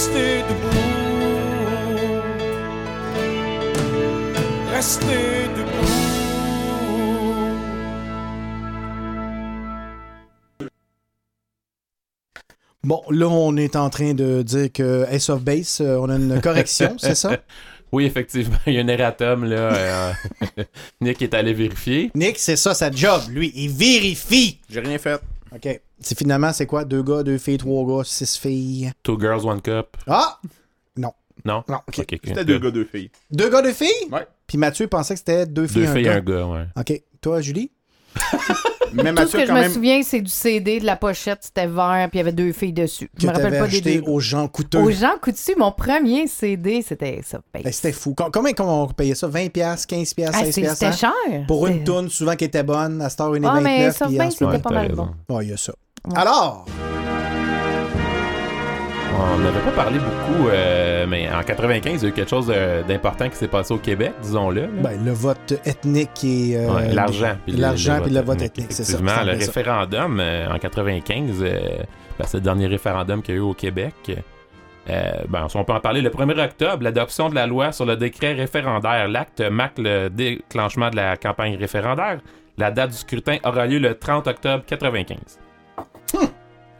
Rester 0.00 0.42
debout, 0.48 0.80
rester 4.72 5.48
debout. 5.56 5.90
Bon, 12.82 13.02
là, 13.10 13.28
on 13.28 13.56
est 13.58 13.76
en 13.76 13.90
train 13.90 14.14
de 14.14 14.40
dire 14.40 14.72
que 14.72 15.04
Ace 15.10 15.28
of 15.28 15.42
Base, 15.42 15.82
euh, 15.82 15.98
on 16.00 16.08
a 16.08 16.16
une 16.16 16.40
correction, 16.40 16.96
c'est 16.98 17.14
ça? 17.14 17.36
Oui, 17.92 18.04
effectivement, 18.04 18.56
il 18.68 18.74
y 18.74 18.78
a 18.78 18.82
un 18.82 18.86
erratum, 18.86 19.44
là. 19.44 19.56
euh, 19.56 20.12
Nick 21.00 21.22
est 21.22 21.34
allé 21.34 21.52
vérifier. 21.52 22.12
Nick, 22.14 22.38
c'est 22.38 22.54
ça 22.54 22.72
sa 22.72 22.88
job. 22.88 23.20
Lui, 23.30 23.50
il 23.56 23.68
vérifie. 23.68 24.60
J'ai 24.70 24.78
rien 24.78 24.96
fait. 24.96 25.20
OK. 25.54 25.80
C'est 26.00 26.16
finalement, 26.18 26.52
c'est 26.52 26.66
quoi? 26.66 26.84
Deux 26.84 27.02
gars, 27.02 27.22
deux 27.22 27.38
filles, 27.38 27.58
trois 27.58 27.84
gars, 27.86 28.04
six 28.04 28.36
filles. 28.38 28.92
Two 29.02 29.18
girls, 29.20 29.44
one 29.46 29.60
cup. 29.60 29.96
Ah! 30.06 30.38
Non. 30.96 31.12
Non? 31.44 31.64
Non, 31.68 31.78
ok. 31.88 31.94
C'était 32.24 32.44
deux 32.44 32.58
gars, 32.58 32.70
deux 32.70 32.84
filles. 32.84 33.10
Deux 33.30 33.50
gars, 33.50 33.62
deux 33.62 33.72
filles? 33.72 34.08
Ouais. 34.10 34.26
Puis 34.46 34.58
Mathieu 34.58 34.86
pensait 34.88 35.14
que 35.14 35.18
c'était 35.18 35.46
deux 35.46 35.66
filles, 35.66 35.82
Deux 35.82 35.88
un 35.88 35.94
filles 35.94 36.04
gars. 36.04 36.14
un 36.16 36.20
gars, 36.20 36.46
ouais. 36.46 36.66
OK. 36.76 37.02
Toi, 37.20 37.40
Julie? 37.40 37.70
Mais 38.92 39.14
Tout 39.14 39.26
ce 39.28 39.36
que 39.36 39.46
je 39.46 39.52
me 39.52 39.68
souviens, 39.68 40.02
c'est 40.02 40.20
du 40.20 40.30
CD, 40.30 40.80
de 40.80 40.86
la 40.86 40.96
pochette, 40.96 41.38
c'était 41.42 41.66
vert, 41.66 42.08
puis 42.10 42.18
il 42.18 42.18
y 42.18 42.20
avait 42.20 42.32
deux 42.32 42.52
filles 42.52 42.72
dessus. 42.72 43.10
Je 43.16 43.26
Que 43.26 43.30
me 43.30 43.36
rappelle 43.36 43.58
pas 43.58 43.66
des 43.68 43.76
acheté 43.76 44.00
deux. 44.00 44.10
aux 44.10 44.20
gens 44.20 44.48
coûteux. 44.48 44.78
Aux 44.78 44.90
gens 44.90 45.12
coutus, 45.20 45.54
mon 45.56 45.72
premier 45.72 46.26
CD, 46.26 46.82
c'était 46.86 47.20
ça. 47.24 47.40
Ben, 47.54 47.62
c'était 47.72 47.92
fou. 47.92 48.14
Com- 48.14 48.30
Combien 48.32 48.52
qu'on 48.52 48.86
payait 48.88 49.14
ça? 49.14 49.28
20$, 49.28 49.86
15$, 49.86 50.30
Ah, 50.32 50.42
16$? 50.44 50.52
c'est- 50.52 50.68
c'était 50.74 50.86
hein? 50.86 50.92
cher. 50.92 51.46
Pour 51.46 51.66
une 51.66 51.84
toune, 51.84 52.08
souvent 52.08 52.34
qui 52.36 52.44
était 52.44 52.62
bonne, 52.62 53.00
à 53.02 53.08
cette 53.10 53.20
heure, 53.20 53.34
une 53.34 53.44
Ah, 53.44 53.60
mais 53.60 53.88
29. 53.90 53.96
ça, 53.96 54.06
puis 54.06 54.16
ben, 54.16 54.26
en 54.26 54.30
ce 54.30 54.36
c'était 54.38 54.58
pas 54.58 54.70
mal 54.70 54.92
bon. 54.92 55.08
Ouais, 55.28 55.44
il 55.46 55.50
y 55.50 55.52
a 55.52 55.56
ça. 55.56 55.72
Alors, 56.14 56.64
On 59.22 59.38
n'avait 59.38 59.60
pas 59.60 59.70
parlé 59.72 59.98
beaucoup, 59.98 60.48
euh, 60.48 61.06
mais 61.06 61.28
en 61.30 61.42
95, 61.42 62.02
il 62.02 62.04
y 62.04 62.06
a 62.06 62.08
eu 62.08 62.12
quelque 62.12 62.30
chose 62.30 62.52
d'important 62.88 63.28
qui 63.28 63.36
s'est 63.36 63.48
passé 63.48 63.74
au 63.74 63.78
Québec, 63.78 64.12
disons-le. 64.22 64.66
ben, 64.66 65.02
le 65.04 65.12
vote 65.12 65.54
ethnique 65.64 66.24
et. 66.24 66.56
euh, 66.56 66.68
Ouais, 66.74 66.92
l'argent. 66.92 67.36
L'argent 67.48 67.98
puis 68.02 68.12
le 68.12 68.20
vote 68.22 68.40
ethnique, 68.42 68.72
c'est 68.72 68.84
ça. 68.84 68.94
Effectivement, 68.98 69.24
le 69.24 69.38
référendum 69.38 70.20
euh, 70.20 70.48
en 70.50 70.58
95, 70.58 71.38
euh, 71.42 71.58
ben, 72.18 72.24
c'est 72.26 72.38
le 72.38 72.42
dernier 72.42 72.66
référendum 72.66 73.22
qu'il 73.22 73.34
y 73.34 73.38
a 73.38 73.40
eu 73.40 73.44
au 73.44 73.54
Québec. 73.54 73.94
Ben, 75.28 75.46
on 75.54 75.64
peut 75.64 75.72
en 75.72 75.80
parler, 75.80 76.00
le 76.00 76.10
1er 76.10 76.42
octobre, 76.44 76.82
l'adoption 76.82 77.28
de 77.28 77.34
la 77.36 77.46
loi 77.46 77.70
sur 77.70 77.84
le 77.86 77.96
décret 77.96 78.32
référendaire. 78.32 79.06
L'acte 79.06 79.40
marque 79.40 79.78
le 79.78 80.08
déclenchement 80.08 80.90
de 80.90 80.96
la 80.96 81.16
campagne 81.16 81.56
référendaire. 81.56 82.18
La 82.58 82.70
date 82.72 82.90
du 82.90 82.96
scrutin 82.96 83.36
aura 83.44 83.66
lieu 83.66 83.78
le 83.78 83.94
30 83.94 84.26
octobre 84.26 84.64
95. 84.66 85.16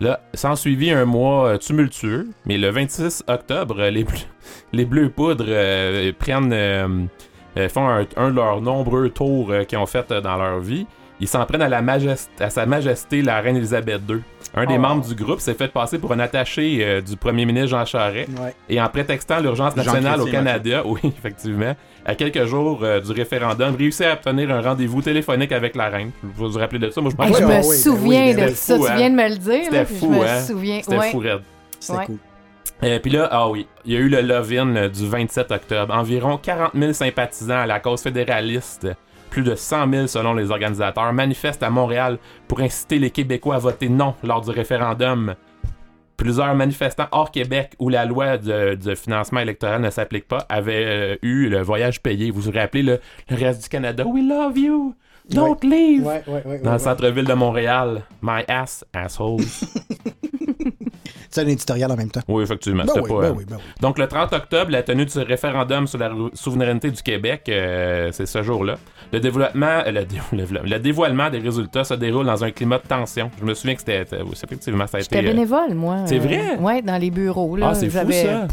Là, 0.01 0.21
s'en 0.33 0.57
suivit 0.57 0.91
un 0.93 1.05
mois 1.05 1.49
euh, 1.49 1.59
tumultueux, 1.59 2.29
mais 2.47 2.57
le 2.57 2.71
26 2.71 3.25
octobre, 3.29 3.83
les, 3.91 4.07
les 4.73 4.85
Bleus 4.87 5.11
Poudres 5.11 5.45
euh, 5.47 6.11
prennent, 6.19 6.55
euh, 6.55 7.69
font 7.69 7.87
un, 7.87 8.31
de 8.31 8.35
leurs 8.35 8.63
nombreux 8.63 9.11
tours 9.11 9.53
qu'ils 9.69 9.77
ont 9.77 9.85
fait 9.85 10.11
dans 10.11 10.37
leur 10.39 10.61
vie. 10.61 10.87
Ils 11.21 11.29
s'en 11.29 11.45
prennent 11.45 11.61
à, 11.61 11.83
à 12.41 12.51
Sa 12.51 12.65
Majesté 12.65 13.21
la 13.21 13.43
Reine 13.43 13.57
Elisabeth 13.57 14.01
II. 14.09 14.23
Un 14.55 14.67
des 14.67 14.75
Oh. 14.77 14.81
membres 14.81 15.07
du 15.07 15.15
groupe 15.15 15.39
s'est 15.41 15.55
fait 15.55 15.69
passer 15.69 15.99
pour 15.99 16.13
un 16.13 16.19
attaché 16.19 16.79
euh, 16.85 17.01
du 17.01 17.17
premier 17.17 17.45
ministre 17.45 17.69
Jean 17.71 17.85
Charest. 17.85 18.29
Ouais. 18.31 18.55
Et 18.69 18.81
en 18.81 18.89
prétextant 18.89 19.39
l'urgence 19.41 19.77
nationale 19.77 20.21
au 20.21 20.27
Canada, 20.27 20.83
oui, 20.87 21.01
effectivement, 21.05 21.75
à 22.05 22.15
quelques 22.17 22.45
jours 22.47 22.81
euh, 22.83 23.01
du 23.01 23.13
référendum, 23.13 23.77
réussit 23.77 24.07
à 24.07 24.15
obtenir 24.15 24.51
un 24.51 24.61
rendez-vous 24.61 25.03
téléphonique 25.03 25.53
avec 25.53 25.77
la 25.77 25.89
reine. 25.89 26.11
Vous 26.23 26.51
vous 26.51 26.59
rappelez 26.59 26.81
de 26.81 26.91
ça? 26.91 27.01
Moi, 27.01 27.13
je 27.13 27.17
m'en 27.17 27.25
Hey, 27.25 27.35
je 27.39 27.45
me 27.45 27.63
souviens 27.75 28.35
de 28.35 28.49
ça. 28.55 28.77
fou, 28.77 28.85
tu 28.87 28.91
hein? 28.91 28.97
viens 28.97 29.11
de 29.11 29.15
me 29.15 29.29
le 29.29 29.37
dire. 29.37 29.65
C'était 29.65 29.85
puis 29.85 29.95
fou, 29.97 30.13
je 30.15 30.19
me 30.19 30.25
hein? 30.27 30.41
souviens. 30.41 30.81
C'était 30.83 30.99
ouais. 30.99 31.11
fou, 31.11 31.19
raide. 31.19 31.41
C'était 31.79 31.99
Ouais. 31.99 32.07
cool. 32.07 32.17
Et 32.83 32.99
puis 32.99 33.11
là, 33.11 33.29
ah 33.31 33.49
oui, 33.49 33.67
il 33.85 33.93
y 33.93 33.97
a 33.97 34.01
eu 34.01 34.09
le 34.09 34.21
love-in 34.23 34.75
euh, 34.75 34.89
du 34.89 35.07
27 35.07 35.53
octobre. 35.53 35.95
Environ 35.95 36.39
40 36.39 36.71
000 36.75 36.93
sympathisants 36.95 37.59
à 37.61 37.67
la 37.67 37.79
cause 37.79 38.01
fédéraliste, 38.03 38.89
plus 39.31 39.43
de 39.43 39.55
100 39.55 39.91
000 39.93 40.07
selon 40.09 40.35
les 40.35 40.51
organisateurs, 40.51 41.13
manifestent 41.13 41.63
à 41.63 41.71
Montréal 41.71 42.19
pour 42.49 42.61
inciter 42.61 42.99
les 42.99 43.11
Québécois 43.11 43.55
à 43.55 43.59
voter 43.59 43.89
non 43.89 44.15
lors 44.23 44.41
du 44.41 44.51
référendum. 44.51 45.35
Plusieurs 46.17 46.55
manifestants 46.55 47.07
hors 47.13 47.31
Québec 47.31 47.75
où 47.79 47.89
la 47.89 48.05
loi 48.05 48.37
de, 48.37 48.75
de 48.75 48.95
financement 48.95 49.41
électoral 49.41 49.81
ne 49.81 49.89
s'applique 49.89 50.29
pas 50.29 50.45
avaient 50.51 50.85
euh, 50.87 51.17
eu 51.23 51.49
le 51.49 51.63
voyage 51.63 52.03
payé. 52.03 52.31
Vous 52.31 52.43
vous 52.43 52.51
rappelez 52.53 52.83
le, 52.83 53.01
le 53.31 53.37
reste 53.37 53.63
du 53.63 53.69
Canada? 53.71 54.05
We 54.07 54.23
love 54.23 54.59
you! 54.59 54.95
Don't 55.31 55.57
leave! 55.63 56.05
Ouais, 56.05 56.23
ouais, 56.27 56.43
ouais, 56.45 56.59
Dans 56.59 56.73
le 56.73 56.79
centre-ville 56.79 57.25
de 57.25 57.33
Montréal. 57.33 58.03
My 58.21 58.43
ass, 58.49 58.85
asshole. 58.93 59.41
C'est 61.31 61.43
un 61.43 61.47
éditorial 61.47 61.93
en 61.93 61.97
même 61.97 62.11
temps. 62.11 62.23
Oui, 62.27 62.43
effectivement. 62.43 62.85
Ben 62.85 62.93
oui, 63.03 63.09
pas, 63.09 63.21
ben 63.21 63.27
euh, 63.27 63.35
oui, 63.37 63.45
ben 63.49 63.57
oui. 63.57 63.63
Donc, 63.81 63.99
le 63.99 64.09
30 64.09 64.33
octobre, 64.33 64.73
la 64.73 64.83
tenue 64.83 65.07
du 65.07 65.19
référendum 65.21 65.87
sur 65.87 65.99
la 65.99 66.11
souveraineté 66.35 66.91
du 66.91 67.01
Québec, 67.03 67.43
euh, 67.49 68.11
c'est 68.11 68.27
ce 68.27 68.43
jour-là. 68.43 68.79
Le 69.13 69.19
développement, 69.21 69.83
euh, 69.87 69.91
le, 69.91 70.05
dé- 70.05 70.21
le 70.33 70.79
dévoilement 70.79 71.31
des 71.31 71.39
résultats 71.39 71.85
se 71.85 71.95
déroule 71.95 72.27
dans 72.27 72.45
un 72.45 72.51
climat 72.51 72.79
de 72.79 72.87
tension. 72.87 73.31
Je 73.41 73.45
me 73.45 73.55
souviens 73.55 73.75
que 73.75 73.81
c'était, 73.81 74.07
euh, 74.13 74.23
oui, 74.25 74.33
effectivement, 74.43 74.87
ça 74.87 74.99
a 74.99 75.01
été. 75.01 75.09
J'étais 75.17 75.27
euh, 75.29 75.33
bénévole, 75.33 75.75
moi. 75.75 75.97
C'est 76.07 76.19
euh, 76.19 76.23
vrai? 76.23 76.57
Ouais, 76.61 76.83
dans 76.83 76.97
les 76.97 77.11
bureaux. 77.11 77.57
Là, 77.57 77.69
Ah, 77.71 77.75
c'est 77.75 77.87
fou, 77.87 77.95
J'avais- 77.95 78.25
ça. 78.25 78.47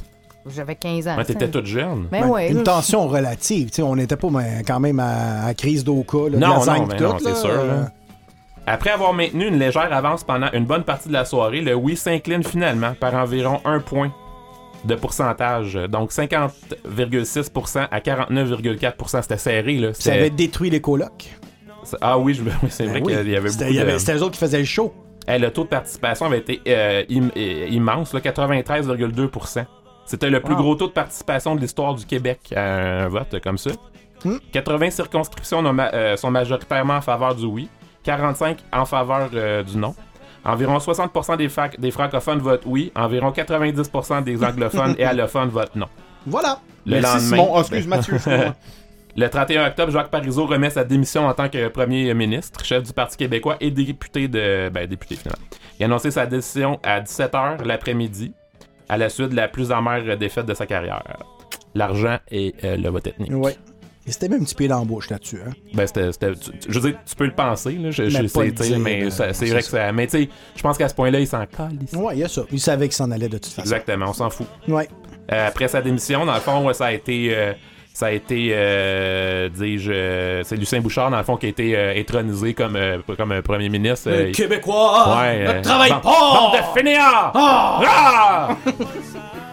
J'avais 0.55 0.75
15 0.75 1.07
ans. 1.09 1.17
Ouais, 1.17 1.25
t'étais 1.25 1.49
toute 1.49 1.65
jeune. 1.65 2.07
Ben 2.09 2.21
Ben, 2.21 2.29
ouais, 2.29 2.49
une 2.51 2.63
tension 2.63 3.05
relative. 3.07 3.67
tu 3.69 3.75
sais, 3.75 3.81
on 3.81 3.97
n'était 3.97 4.15
pas 4.15 4.29
ben, 4.29 4.63
quand 4.65 4.79
même 4.79 4.97
à, 4.99 5.45
à 5.45 5.53
crise 5.53 5.83
d'Oka. 5.83 6.17
Non, 6.17 6.29
la 6.31 6.47
non, 6.77 6.87
mais 6.87 6.99
non, 7.01 7.17
c'est 7.19 7.35
sûr. 7.35 7.49
là. 7.49 7.91
Après 8.65 8.89
avoir 8.91 9.13
maintenu 9.13 9.45
une 9.47 9.59
légère 9.59 9.91
avance 9.93 10.23
pendant 10.23 10.47
une 10.53 10.65
bonne 10.65 10.83
partie 10.83 11.07
de 11.09 11.13
la 11.13 11.25
soirée, 11.25 11.61
le 11.61 11.73
oui 11.75 11.95
s'incline 11.97 12.43
finalement 12.43 12.93
par 12.99 13.13
environ 13.15 13.59
un 13.65 13.79
point 13.79 14.11
de 14.87 14.95
pourcentage. 14.95 15.73
Donc 15.89 16.11
50,6% 16.11 17.87
à 17.91 17.99
49,4%. 17.99 19.21
C'était 19.21 19.37
serré. 19.37 19.77
Là. 19.77 19.93
Ça 19.93 20.13
avait 20.13 20.29
détruit 20.29 20.69
les 20.69 20.81
colocs. 20.81 21.29
Ah 22.01 22.17
oui, 22.17 22.33
je... 22.33 22.43
c'est 22.69 22.85
vrai 22.85 22.99
Ben 23.01 23.05
oui. 23.07 23.15
qu'il 23.15 23.29
y 23.31 23.35
avait 23.35 23.49
C'était- 23.49 23.65
beaucoup 23.65 23.73
il 23.73 23.77
y 23.77 23.81
avait- 23.81 23.93
de... 23.93 23.97
C'était 23.99 24.15
eux 24.15 24.23
autres 24.23 24.33
qui 24.33 24.39
faisaient 24.39 24.59
le 24.59 24.65
show. 24.65 24.93
Le 25.29 25.49
taux 25.49 25.63
de 25.63 25.69
participation 25.69 26.25
avait 26.25 26.39
été 26.39 26.61
euh, 26.67 27.03
im- 27.11 27.29
euh, 27.35 27.67
immense, 27.69 28.13
là, 28.13 28.19
93,2%. 28.21 29.65
C'était 30.05 30.29
le 30.29 30.39
plus 30.41 30.53
Wow. 30.53 30.61
gros 30.61 30.75
taux 30.75 30.87
de 30.87 30.93
participation 30.93 31.53
de 31.55 31.59
l'histoire 31.61 31.93
du 31.95 32.05
Québec 32.05 32.39
à 32.55 33.03
un 33.03 33.07
vote 33.09 33.39
comme 33.43 33.57
ça. 33.57 33.71
Hmm. 34.23 34.37
80 34.53 34.89
circonscriptions 34.91 35.61
non 35.61 35.73
ma- 35.73 35.93
euh, 35.93 36.15
sont 36.17 36.31
majoritairement 36.31 36.95
en 36.95 37.01
faveur 37.01 37.35
du 37.35 37.45
oui, 37.45 37.69
45 38.03 38.57
en 38.73 38.85
faveur 38.85 39.29
euh, 39.33 39.63
du 39.63 39.77
non. 39.77 39.93
Environ 40.47 40.77
60% 40.77 41.37
des, 41.37 41.49
fac- 41.49 41.79
des 41.79 41.91
francophones 41.91 42.39
votent 42.39 42.63
oui, 42.65 42.91
environ 42.95 43.29
90% 43.31 44.23
des 44.23 44.43
anglophones 44.43 44.95
et 44.97 45.03
allophones 45.03 45.49
votent 45.49 45.75
non. 45.75 45.87
Voilà. 46.25 46.59
Le 46.85 46.99
Merci, 47.01 47.15
lendemain. 47.31 47.43
Simon. 47.43 47.51
Ah, 47.55 47.59
excuse, 47.59 47.87
Mathieu, 47.87 48.17
le 49.17 49.29
31 49.29 49.67
octobre, 49.67 49.91
Jacques 49.91 50.09
Parizeau 50.09 50.45
remet 50.45 50.69
sa 50.69 50.83
démission 50.83 51.27
en 51.27 51.33
tant 51.33 51.49
que 51.49 51.67
premier 51.67 52.13
ministre, 52.13 52.63
chef 52.63 52.83
du 52.83 52.93
Parti 52.93 53.17
québécois 53.17 53.57
et 53.59 53.71
député 53.71 54.27
de. 54.27 54.69
Ben, 54.69 54.87
député 54.87 55.15
finalement. 55.15 55.45
Il 55.79 55.83
a 55.83 55.85
annoncé 55.87 56.11
sa 56.11 56.25
décision 56.25 56.79
à 56.83 57.01
17h 57.01 57.63
l'après-midi. 57.65 58.33
à 58.89 58.97
la 58.97 59.09
suite 59.09 59.29
de 59.29 59.35
la 59.35 59.47
plus 59.49 59.71
amère 59.71 60.17
défaite 60.17 60.45
de 60.45 60.53
sa 60.53 60.65
carrière. 60.65 61.03
L'argent 61.75 62.17
et 62.31 62.55
euh, 62.63 62.77
le 62.77 62.89
vote 62.89 63.05
ethnique. 63.07 63.31
Ouais. 63.33 63.55
Et 64.07 64.11
c'était 64.11 64.29
même 64.29 64.41
un 64.41 64.45
petit 64.45 64.67
la 64.67 64.77
bouche 64.79 65.09
là-dessus. 65.09 65.41
Hein? 65.45 65.51
Ben, 65.73 65.85
c'était. 65.85 66.11
c'était- 66.13 66.33
tu- 66.35 66.51
tu- 66.51 66.71
Je 66.71 66.79
veux 66.79 66.91
dire, 66.91 66.99
tu 67.05 67.15
peux 67.15 67.25
le 67.25 67.33
penser, 67.35 67.73
là. 67.73 67.91
Je, 67.91 68.03
Mais 68.03 68.09
je 68.09 68.51
dire, 68.51 68.79
mais 68.79 69.03
euh, 69.03 69.09
ça- 69.09 69.33
c'est 69.33 69.45
c'est 69.45 69.51
vrai 69.51 69.59
que 69.61 69.67
ça. 69.67 69.91
Mais 69.91 70.07
tu 70.07 70.17
sais, 70.23 70.29
je 70.55 70.61
pense 70.61 70.77
qu'à 70.77 70.87
ce 70.87 70.95
point-là, 70.95 71.19
il 71.19 71.27
s'en 71.27 71.45
calisse. 71.45 71.91
Ouais, 71.93 72.13
il 72.15 72.19
y 72.19 72.23
a 72.23 72.29
ça. 72.29 72.43
Il 72.51 72.59
savait 72.61 72.87
qu'il 72.87 72.95
s'en 72.95 73.11
allait 73.11 73.27
de 73.27 73.37
toute 73.37 73.47
façon. 73.47 73.61
Exactement, 73.61 74.05
on 74.09 74.13
s'en 74.13 74.29
fout. 74.29 74.47
Ouais. 74.69 74.87
Euh, 75.33 75.47
après 75.49 75.67
sa 75.67 75.81
démission, 75.81 76.25
dans 76.25 76.33
le 76.35 76.39
fond, 76.39 76.65
ouais, 76.65 76.73
ça 76.73 76.85
a 76.85 76.93
été. 76.93 77.35
euh, 77.35 77.51
ça 77.93 78.05
a 78.05 78.11
été, 78.11 78.51
euh, 78.53 79.49
dis-je, 79.49 79.91
euh, 79.91 80.43
c'est 80.43 80.55
Lucien 80.55 80.79
Bouchard, 80.81 81.09
dans 81.09 81.17
le 81.17 81.23
fond, 81.23 81.35
qui 81.35 81.47
a 81.47 81.49
été 81.49 81.75
euh, 81.75 81.93
intronisé 81.99 82.53
comme, 82.53 82.75
euh, 82.75 82.99
comme 83.17 83.41
premier 83.41 83.69
ministre. 83.69 84.09
Le 84.11 84.31
Québécois 84.31 85.17
ouais, 85.19 85.39
ne 85.39 85.47
euh, 85.49 85.61
travaille 85.63 85.89
bande- 85.89 86.03
pas! 86.03 86.09
Bande 86.11 86.53
de 86.53 86.63
fainéants! 86.79 87.01
Ah! 87.33 87.81
Ah! 87.85 88.57
Je 88.65 88.71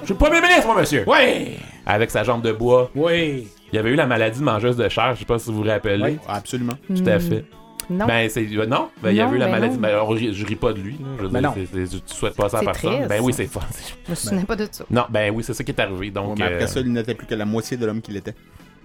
suis 0.04 0.12
le 0.12 0.14
premier 0.18 0.42
ministre, 0.42 0.66
moi, 0.66 0.78
monsieur! 0.78 1.04
Oui! 1.06 1.56
Avec 1.86 2.10
sa 2.10 2.22
jambe 2.22 2.42
de 2.42 2.52
bois. 2.52 2.90
Oui! 2.94 3.48
Il 3.72 3.76
y 3.76 3.78
avait 3.78 3.90
eu 3.90 3.94
la 3.96 4.06
maladie 4.06 4.38
de 4.40 4.44
mangeuse 4.44 4.76
de 4.76 4.88
chair, 4.88 5.14
je 5.14 5.20
sais 5.20 5.24
pas 5.24 5.38
si 5.38 5.50
vous 5.50 5.62
vous 5.62 5.68
rappelez. 5.68 6.02
Oui, 6.02 6.18
absolument. 6.28 6.74
Tout 6.86 7.02
à 7.08 7.16
Hmm. 7.16 7.20
fait. 7.20 7.44
Non. 7.90 8.06
Ben, 8.06 8.30
c'est. 8.30 8.46
euh, 8.50 8.64
Non, 8.66 8.88
ben, 9.02 9.10
il 9.10 9.16
y 9.16 9.20
avait 9.20 9.36
eu 9.36 9.38
la 9.38 9.44
ben 9.46 9.52
maladie. 9.52 9.76
Ben, 9.76 9.88
alors, 9.88 10.16
je, 10.16 10.32
je 10.32 10.46
ris 10.46 10.56
pas 10.56 10.72
de 10.72 10.78
lui. 10.80 10.92
là. 10.92 11.06
Je 11.18 11.22
veux 11.24 11.28
Ben 11.28 11.40
dire, 11.40 11.48
non. 11.50 11.54
c'est- 11.70 11.86
c'est- 11.86 12.04
tu 12.06 12.14
souhaites 12.14 12.34
pas 12.34 12.48
ça 12.48 12.56
à 12.56 12.60
C'est 12.60 12.66
personne. 12.66 12.92
triste. 12.94 13.08
Ben 13.10 13.20
oui, 13.22 13.32
c'est 13.34 13.46
fun. 13.46 13.60
Je 14.06 14.10
me 14.10 14.14
souvenais 14.14 14.44
pas 14.44 14.56
de 14.56 14.66
ça. 14.70 14.84
Non, 14.90 15.04
ben 15.10 15.30
oui, 15.34 15.42
c'est 15.44 15.52
ça 15.52 15.62
qui 15.64 15.70
est 15.72 15.80
arrivé. 15.80 16.10
Donc, 16.10 16.28
Ouais, 16.30 16.34
mais 16.38 16.44
après 16.46 16.64
euh, 16.64 16.66
ça, 16.66 16.80
il 16.80 16.90
n'était 16.92 17.14
plus 17.14 17.26
que 17.26 17.34
la 17.34 17.44
moitié 17.44 17.76
de 17.76 17.84
l'homme 17.84 18.00
qu'il 18.00 18.16
était. 18.16 18.34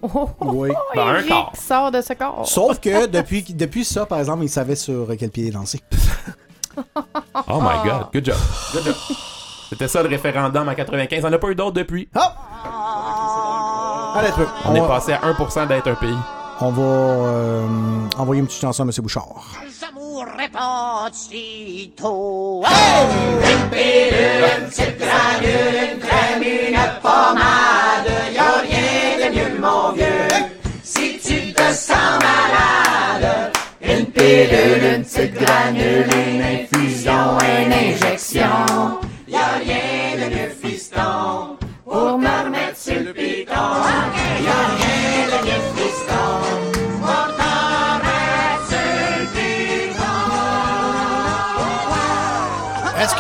Oh, 0.01 0.09
oh, 0.15 0.29
oh, 0.41 0.45
Oui. 0.53 0.69
Ben, 0.95 1.01
un 1.07 1.13
Eric 1.15 1.27
quart. 1.27 1.51
sort 1.55 1.91
de 1.91 2.01
ce 2.01 2.11
corps. 2.13 2.45
Sauf 2.45 2.79
que 2.81 3.05
depuis, 3.07 3.43
depuis 3.53 3.85
ça, 3.85 4.05
par 4.05 4.19
exemple, 4.19 4.43
il 4.43 4.49
savait 4.49 4.75
sur 4.75 5.07
quel 5.17 5.29
pied 5.29 5.45
il 5.47 5.53
lançait. 5.53 5.79
Oh 7.47 7.61
my 7.61 7.83
god, 7.89 8.07
good 8.13 8.25
job. 8.25 8.35
Good 8.73 8.83
job. 8.85 8.95
C'était 9.69 9.87
ça 9.87 10.01
le 10.03 10.09
référendum 10.09 10.67
en 10.67 10.73
95. 10.75 11.23
On 11.23 11.29
n'a 11.29 11.37
pas 11.37 11.49
eu 11.49 11.55
d'autres 11.55 11.73
depuis. 11.77 12.09
Allez. 14.19 14.29
On 14.65 14.75
est 14.75 14.79
va- 14.81 14.87
passé 14.87 15.13
à 15.13 15.19
1% 15.25 15.65
d'être 15.67 15.87
un 15.89 15.95
pays. 15.95 16.17
On 16.61 16.71
va 16.71 16.81
euh, 16.83 17.65
envoyer 18.17 18.41
une 18.41 18.47
petite 18.47 18.61
chanson 18.61 18.83
à 18.83 18.85
M. 18.85 18.91
Bouchard. 19.01 19.25
Amour 19.89 20.25
repartito. 21.19 22.63
Hey! 22.65 23.07
Une 23.51 23.69
pilule, 23.69 24.45
une 24.59 24.65
petite 24.67 24.97
granule, 24.99 25.77
une 25.93 25.99
crème, 25.99 26.43
une 26.43 26.77
pommade. 27.01 28.11
Y'a 28.33 28.51
rien 28.61 29.29
de 29.29 29.35
mieux, 29.35 29.59
mon 29.59 29.91
vieux. 29.93 30.27
Si 30.83 31.17
tu 31.23 31.53
te 31.53 31.61
sens 31.73 32.19
malade, 32.21 33.51
une 33.81 34.05
pilule, 34.07 34.83
une 34.97 35.03
petite 35.03 35.33
granule, 35.33 36.07
une 36.13 36.41
infusion, 36.41 37.37
une 37.39 37.73
injection. 37.73 38.99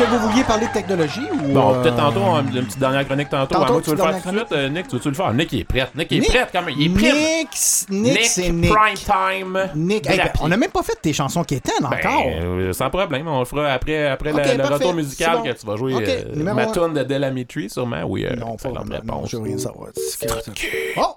Que 0.03 0.09
vous 0.09 0.29
vouliez 0.29 0.43
parler 0.43 0.67
de 0.67 0.71
technologie 0.73 1.21
ou. 1.31 1.53
Bon, 1.53 1.73
euh, 1.75 1.81
peut-être 1.81 1.95
tantôt, 1.97 2.19
on- 2.21 2.39
une 2.41 2.65
petite 2.65 2.79
dernière 2.79 3.05
chronique 3.05 3.29
tantôt. 3.29 3.55
Tantôt, 3.55 3.73
moi, 3.73 3.81
tu 3.81 3.89
veux 3.91 3.95
le 3.95 4.01
faire 4.01 4.21
tout 4.21 4.29
de 4.31 4.37
suite, 4.37 4.51
euh, 4.51 4.69
Nick? 4.69 4.87
Tu 4.87 4.95
veux-tu 4.95 5.09
le 5.09 5.13
faire? 5.15 5.33
Nick, 5.33 5.51
il 5.53 5.59
est 5.59 5.63
prêt. 5.63 5.89
Nick, 5.95 6.07
il 6.11 6.23
est 6.23 6.27
prêt 6.27 6.47
quand 6.51 6.61
même. 6.61 6.75
Il 6.77 6.91
est 6.91 6.95
prêt. 6.99 7.13
Nick, 7.13 7.49
Nick, 7.89 8.25
c'est 8.25 8.49
Nick. 8.49 8.71
Prime 8.73 8.95
Time. 8.95 9.69
Nick, 9.75 10.09
hey, 10.09 10.17
ben, 10.17 10.31
on 10.41 10.47
n'a 10.47 10.57
même 10.57 10.71
pas 10.71 10.83
fait 10.83 10.97
tes 11.01 11.13
chansons 11.13 11.43
qui 11.43 11.55
étaient 11.55 11.71
encore. 11.83 11.99
Ben, 12.01 12.43
euh, 12.43 12.73
sans 12.73 12.89
problème, 12.89 13.27
on 13.27 13.39
le 13.39 13.45
fera 13.45 13.67
après, 13.71 14.07
après 14.07 14.31
le- 14.31 14.63
retour 14.73 14.93
musical 14.93 15.37
bon. 15.37 15.43
que 15.43 15.51
tu 15.51 15.65
vas 15.65 15.75
jouer 15.75 15.93
Ok, 15.95 16.35
numéro 16.35 16.55
ma 16.55 16.63
un. 16.63 16.71
tune 16.71 16.93
de 16.93 17.03
Delamitri, 17.03 17.69
sûrement. 17.69 18.03
Oui, 18.03 18.25
non, 18.37 18.55
pas. 18.57 18.69
Non, 18.69 18.81
réponse. 18.89 19.29
je 19.31 19.37
veux 19.37 19.43
rien 19.43 19.57
savoir. 19.57 19.89
Oh! 20.97 21.15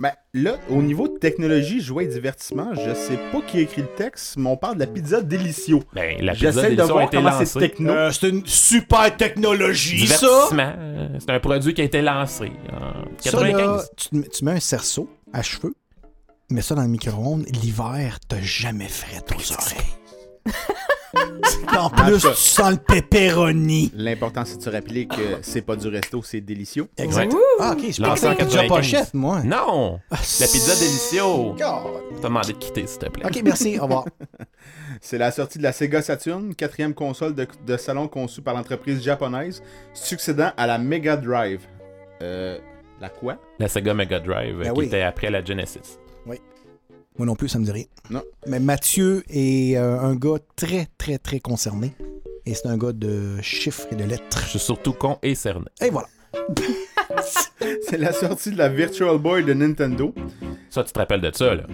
Ben, 0.00 0.12
là, 0.32 0.54
au 0.70 0.80
niveau 0.80 1.08
de 1.08 1.18
technologie, 1.18 1.80
jouet 1.80 2.04
et 2.04 2.06
divertissement, 2.06 2.72
je 2.74 2.94
sais 2.94 3.18
pas 3.32 3.40
qui 3.42 3.58
a 3.58 3.60
écrit 3.62 3.82
le 3.82 3.88
texte, 3.88 4.36
mais 4.36 4.48
on 4.48 4.56
parle 4.56 4.74
de 4.76 4.80
la 4.80 4.86
pizza 4.86 5.20
Delicio. 5.20 5.82
Ben, 5.92 6.22
la 6.24 6.34
pizza 6.34 6.52
J'essaie 6.52 6.70
de 6.70 6.76
Delicio 6.76 6.84
a 6.84 6.92
voir 6.92 7.04
été 7.06 7.16
comment 7.16 7.30
lancée. 7.30 7.46
c'est 7.46 7.58
techno. 7.58 7.92
Euh, 7.92 8.10
c'est 8.12 8.28
une 8.28 8.46
super 8.46 9.16
technologie, 9.16 10.06
ça! 10.06 10.18
Divertissement. 10.26 10.72
euh, 10.78 11.08
C'est 11.18 11.30
un 11.30 11.40
produit 11.40 11.74
qui 11.74 11.80
a 11.80 11.84
été 11.84 12.00
lancé 12.00 12.52
en 12.72 12.92
Ça, 13.18 13.40
là, 13.40 13.48
95. 13.52 13.90
tu, 13.96 14.08
te 14.10 14.16
mets- 14.16 14.28
tu 14.28 14.44
mets 14.44 14.52
un 14.52 14.60
cerceau 14.60 15.10
à 15.32 15.42
cheveux, 15.42 15.74
mets 16.48 16.62
ça 16.62 16.76
dans 16.76 16.82
le 16.82 16.88
micro-ondes, 16.88 17.44
l'hiver, 17.60 18.18
t'as 18.28 18.40
jamais 18.40 18.86
frais 18.88 19.20
aux 19.36 19.52
oreilles. 19.52 20.54
En 21.78 21.90
plus, 21.90 22.20
tu 22.20 22.28
sens 22.34 22.70
le 22.72 22.76
pepperoni. 22.76 23.90
L'important, 23.94 24.44
c'est 24.44 24.58
de 24.58 24.62
se 24.62 24.70
rappeler 24.70 25.06
que 25.06 25.38
c'est 25.42 25.62
pas 25.62 25.76
du 25.76 25.88
resto, 25.88 26.22
c'est 26.22 26.40
délicieux. 26.40 26.88
Exact. 26.96 27.34
Ah, 27.60 27.72
ok, 27.72 27.90
je 27.90 28.02
pensais 28.02 28.34
que 28.34 28.44
déjà 28.44 28.58
pas 28.62 28.80
95. 28.80 28.84
chef, 28.84 29.14
moi. 29.14 29.42
Non! 29.42 30.00
Ah, 30.10 30.16
La 30.40 30.46
pizza 30.46 30.74
Delicio. 30.74 31.52
God. 31.54 31.58
T'as 32.20 32.28
demandé 32.28 32.52
de 32.52 32.58
quitter, 32.58 32.86
s'il 32.86 32.98
te 32.98 33.06
plaît. 33.08 33.24
Ok, 33.26 33.40
merci, 33.44 33.78
au 33.78 33.82
revoir. 33.84 34.04
C'est 35.00 35.18
la 35.18 35.30
sortie 35.30 35.58
de 35.58 35.62
la 35.62 35.72
Sega 35.72 36.02
Saturn, 36.02 36.54
quatrième 36.54 36.92
console 36.94 37.34
de, 37.34 37.46
de 37.66 37.76
salon 37.76 38.08
conçue 38.08 38.42
par 38.42 38.54
l'entreprise 38.54 39.00
japonaise, 39.02 39.62
succédant 39.94 40.50
à 40.56 40.66
la 40.66 40.78
Mega 40.78 41.16
Drive. 41.16 41.60
Euh, 42.20 42.58
la 43.00 43.08
quoi? 43.08 43.36
La 43.60 43.68
Sega 43.68 43.94
Mega 43.94 44.18
Drive, 44.18 44.58
Ben 44.58 44.72
qui 44.72 44.78
oui. 44.80 44.86
était 44.86 45.02
après 45.02 45.30
la 45.30 45.44
Genesis. 45.44 45.98
Oui. 46.26 46.40
Moi 47.18 47.26
non 47.26 47.34
plus, 47.34 47.48
ça 47.48 47.58
me 47.58 47.64
dit 47.64 47.72
rien. 47.72 47.84
Non. 48.10 48.22
Mais 48.46 48.60
Mathieu 48.60 49.24
est 49.28 49.76
euh, 49.76 49.98
un 50.00 50.14
gars 50.14 50.38
très, 50.56 50.86
très, 50.98 51.18
très 51.18 51.40
concerné. 51.40 51.92
Et 52.46 52.54
c'est 52.54 52.68
un 52.68 52.78
gars 52.78 52.92
de 52.92 53.40
chiffres 53.42 53.86
et 53.90 53.96
de 53.96 54.04
lettres. 54.04 54.40
Je 54.44 54.50
suis 54.50 54.58
surtout 54.58 54.92
con 54.92 55.18
et 55.22 55.34
cerné. 55.34 55.66
Et 55.82 55.90
voilà. 55.90 56.08
C'est 57.88 57.98
la 57.98 58.12
sortie 58.12 58.50
de 58.52 58.58
la 58.58 58.68
Virtual 58.68 59.18
Boy 59.18 59.42
de 59.44 59.52
Nintendo. 59.54 60.14
Ça, 60.70 60.84
tu 60.84 60.92
te 60.92 60.98
rappelles 60.98 61.20
de 61.20 61.30
ça, 61.34 61.54
là? 61.54 61.64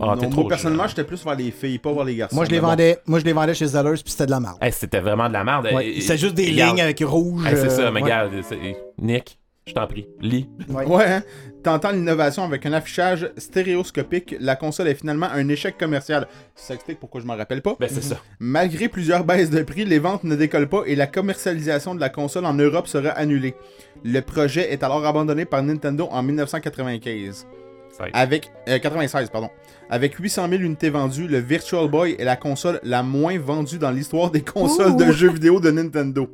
Ah, 0.00 0.14
t'es 0.18 0.24
Non, 0.26 0.30
trop 0.30 0.40
moi, 0.42 0.48
personnellement, 0.50 0.86
j'étais 0.86 1.04
plus 1.04 1.22
vers 1.24 1.34
les 1.34 1.50
filles, 1.50 1.78
pas 1.78 1.92
vers 1.92 2.04
les 2.04 2.16
garçons. 2.16 2.36
Moi, 2.36 2.44
je 2.44 2.50
les 2.50 2.60
bon. 2.60 2.68
vendais, 2.68 2.98
moi, 3.06 3.18
je 3.18 3.24
les 3.24 3.32
vendais 3.32 3.54
chez 3.54 3.66
Zellers, 3.66 3.94
puis 4.02 4.10
c'était 4.12 4.26
de 4.26 4.30
la 4.30 4.40
merde. 4.40 4.56
Hey, 4.60 4.72
c'était 4.72 5.00
vraiment 5.00 5.28
de 5.28 5.32
la 5.32 5.44
merde. 5.44 5.68
Ouais, 5.72 5.96
c'était 6.00 6.16
juste 6.18 6.34
des 6.34 6.46
regarde. 6.50 6.70
lignes 6.76 6.82
avec 6.82 7.00
rouge. 7.04 7.44
Hey, 7.46 7.56
c'est 7.56 7.66
euh, 7.66 7.68
ça, 7.70 7.90
mais 7.90 8.00
ouais. 8.00 8.04
regarde, 8.04 8.32
c'est- 8.48 8.76
Nick, 8.98 9.38
je 9.66 9.74
t'en 9.74 9.86
prie, 9.86 10.08
lis. 10.20 10.48
Ouais, 10.68 11.06
hein? 11.06 11.22
Tentant 11.62 11.90
l'innovation 11.90 12.42
avec 12.42 12.64
un 12.66 12.72
affichage 12.72 13.30
stéréoscopique, 13.36 14.34
la 14.40 14.56
console 14.56 14.88
est 14.88 14.94
finalement 14.94 15.28
un 15.30 15.48
échec 15.48 15.76
commercial. 15.78 16.26
Ça 16.54 16.74
explique 16.74 16.98
pourquoi 16.98 17.20
je 17.20 17.26
m'en 17.26 17.36
rappelle 17.36 17.60
pas. 17.62 17.76
Ben, 17.78 17.88
c'est 17.88 18.02
ça. 18.02 18.16
Malgré 18.40 18.88
plusieurs 18.88 19.24
baisses 19.24 19.50
de 19.50 19.62
prix, 19.62 19.84
les 19.84 19.98
ventes 19.98 20.24
ne 20.24 20.34
décollent 20.34 20.68
pas 20.68 20.82
et 20.86 20.96
la 20.96 21.06
commercialisation 21.06 21.94
de 21.94 22.00
la 22.00 22.08
console 22.08 22.46
en 22.46 22.54
Europe 22.54 22.88
sera 22.88 23.10
annulée. 23.10 23.54
Le 24.02 24.20
projet 24.20 24.72
est 24.72 24.82
alors 24.82 25.04
abandonné 25.06 25.44
par 25.44 25.62
Nintendo 25.62 26.08
en 26.10 26.22
1995. 26.22 27.46
Avec, 28.14 28.50
euh, 28.68 28.78
96, 28.78 29.28
pardon. 29.30 29.50
Avec 29.90 30.14
800 30.14 30.48
000 30.48 30.62
unités 30.62 30.90
vendues, 30.90 31.28
le 31.28 31.38
Virtual 31.38 31.88
Boy 31.88 32.16
est 32.18 32.24
la 32.24 32.36
console 32.36 32.80
la 32.82 33.02
moins 33.02 33.38
vendue 33.38 33.78
dans 33.78 33.90
l'histoire 33.90 34.30
des 34.30 34.40
consoles 34.42 34.96
de 34.96 35.12
jeux 35.12 35.30
vidéo 35.30 35.60
de 35.60 35.70
Nintendo. 35.70 36.28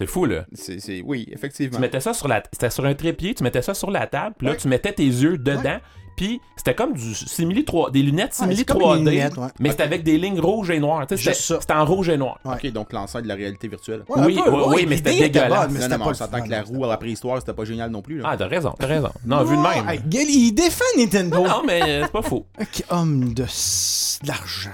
C'est 0.00 0.06
fou, 0.06 0.24
là. 0.24 0.46
C'est, 0.54 0.80
c'est- 0.80 1.02
oui, 1.04 1.28
effectivement. 1.30 1.76
Tu 1.76 1.80
mettais 1.80 2.00
ça 2.00 2.14
sur 2.14 2.26
la... 2.26 2.42
C'était 2.52 2.70
sur 2.70 2.84
un 2.86 2.94
trépied, 2.94 3.34
tu 3.34 3.42
mettais 3.44 3.62
ça 3.62 3.74
sur 3.74 3.90
la 3.90 4.06
table, 4.06 4.34
puis 4.38 4.46
là, 4.46 4.54
tu 4.56 4.66
mettais 4.66 4.92
tes 4.92 5.04
yeux 5.04 5.36
dedans, 5.36 5.78
puis 6.16 6.40
c'était 6.56 6.74
comme 6.74 6.94
du 6.94 7.14
simili 7.14 7.64
3... 7.64 7.90
des 7.90 8.02
lunettes 8.02 8.34
simili 8.34 8.56
c'est 8.56 8.64
comme 8.66 8.80
3D, 8.82 8.98
une 8.98 9.08
lunette, 9.10 9.36
ouais. 9.36 9.48
mais 9.58 9.70
c'était 9.70 9.82
avec 9.84 10.02
des 10.02 10.18
lignes 10.18 10.40
rouges 10.40 10.70
et 10.70 10.78
noires. 10.80 11.06
tu 11.06 11.16
sais, 11.16 11.22
Juste 11.22 11.40
C'était 11.40 11.54
ça. 11.54 11.60
c'était 11.60 11.72
en 11.74 11.84
rouge 11.84 12.08
et 12.08 12.16
noir. 12.16 12.38
Ok, 12.44 12.66
donc 12.72 12.92
l'ancêtre 12.92 13.22
de 13.24 13.28
la 13.28 13.34
réalité 13.34 13.68
virtuelle. 13.68 14.02
Oui, 14.08 14.38
peu, 14.42 14.50
oui, 14.50 14.62
oui, 14.68 14.86
mais 14.88 14.96
c'était 14.96 15.18
dégueulasse. 15.18 15.48
bonne, 15.66 15.72
mais 15.74 15.80
c'était 15.80 15.98
non, 15.98 16.04
pas 16.06 16.14
s'entend 16.14 16.42
que 16.42 16.48
la 16.50 16.62
roue 16.62 16.84
à 16.84 16.88
la 16.88 16.96
préhistoire, 16.96 17.38
c'était 17.38 17.52
pas 17.54 17.64
génial 17.64 17.90
non 17.90 18.02
plus. 18.02 18.18
Là. 18.18 18.28
Ah, 18.32 18.36
t'as 18.36 18.48
raison, 18.48 18.74
t'as 18.78 18.86
raison. 18.86 19.10
Non, 19.26 19.44
vu 19.44 19.56
de 19.56 19.62
même. 19.62 20.00
Il 20.12 20.52
défend 20.54 20.84
Nintendo. 20.98 21.42
Non, 21.46 21.62
mais 21.66 22.02
c'est 22.02 22.12
pas 22.12 22.22
faux. 22.22 22.46
Ok, 22.60 22.84
homme 22.90 23.32
de 23.34 23.44
s- 23.44 24.18
d'argent. 24.24 24.70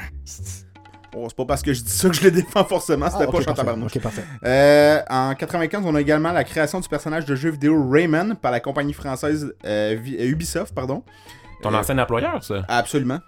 Oh, 1.19 1.25
c'est 1.29 1.37
pas 1.37 1.45
parce 1.47 1.63
que 1.63 1.73
je 1.73 1.83
dis 1.83 1.91
ça 1.91 2.09
que 2.11 2.15
je 2.15 2.23
le 2.25 2.31
défends 2.31 2.65
forcément, 2.65 3.07
c'était 3.09 3.25
Ah, 3.25 3.29
ok, 3.29 3.33
pas 3.33 3.33
parfait, 3.39 3.45
chantabarnouche. 3.51 3.97
ok, 3.97 4.03
parfait. 4.03 4.25
Euh, 4.45 5.01
en 5.09 5.35
95, 5.35 5.83
on 5.87 5.95
a 5.95 6.01
également 6.01 6.31
la 6.33 6.45
création 6.45 6.79
du 6.81 6.89
personnage 6.89 7.25
de 7.25 7.35
jeu 7.35 7.51
vidéo 7.51 7.89
Rayman 7.89 8.37
par 8.37 8.53
la 8.53 8.61
compagnie 8.61 8.93
française 8.93 9.55
euh, 9.65 9.97
euh, 9.97 10.25
Ubisoft, 10.27 10.75
pardon. 10.75 11.03
Ton 11.63 11.73
Euh, 11.73 11.79
ancien 11.79 11.97
employeur, 11.99 12.45
ça? 12.45 12.63
Absolument. 12.69 13.19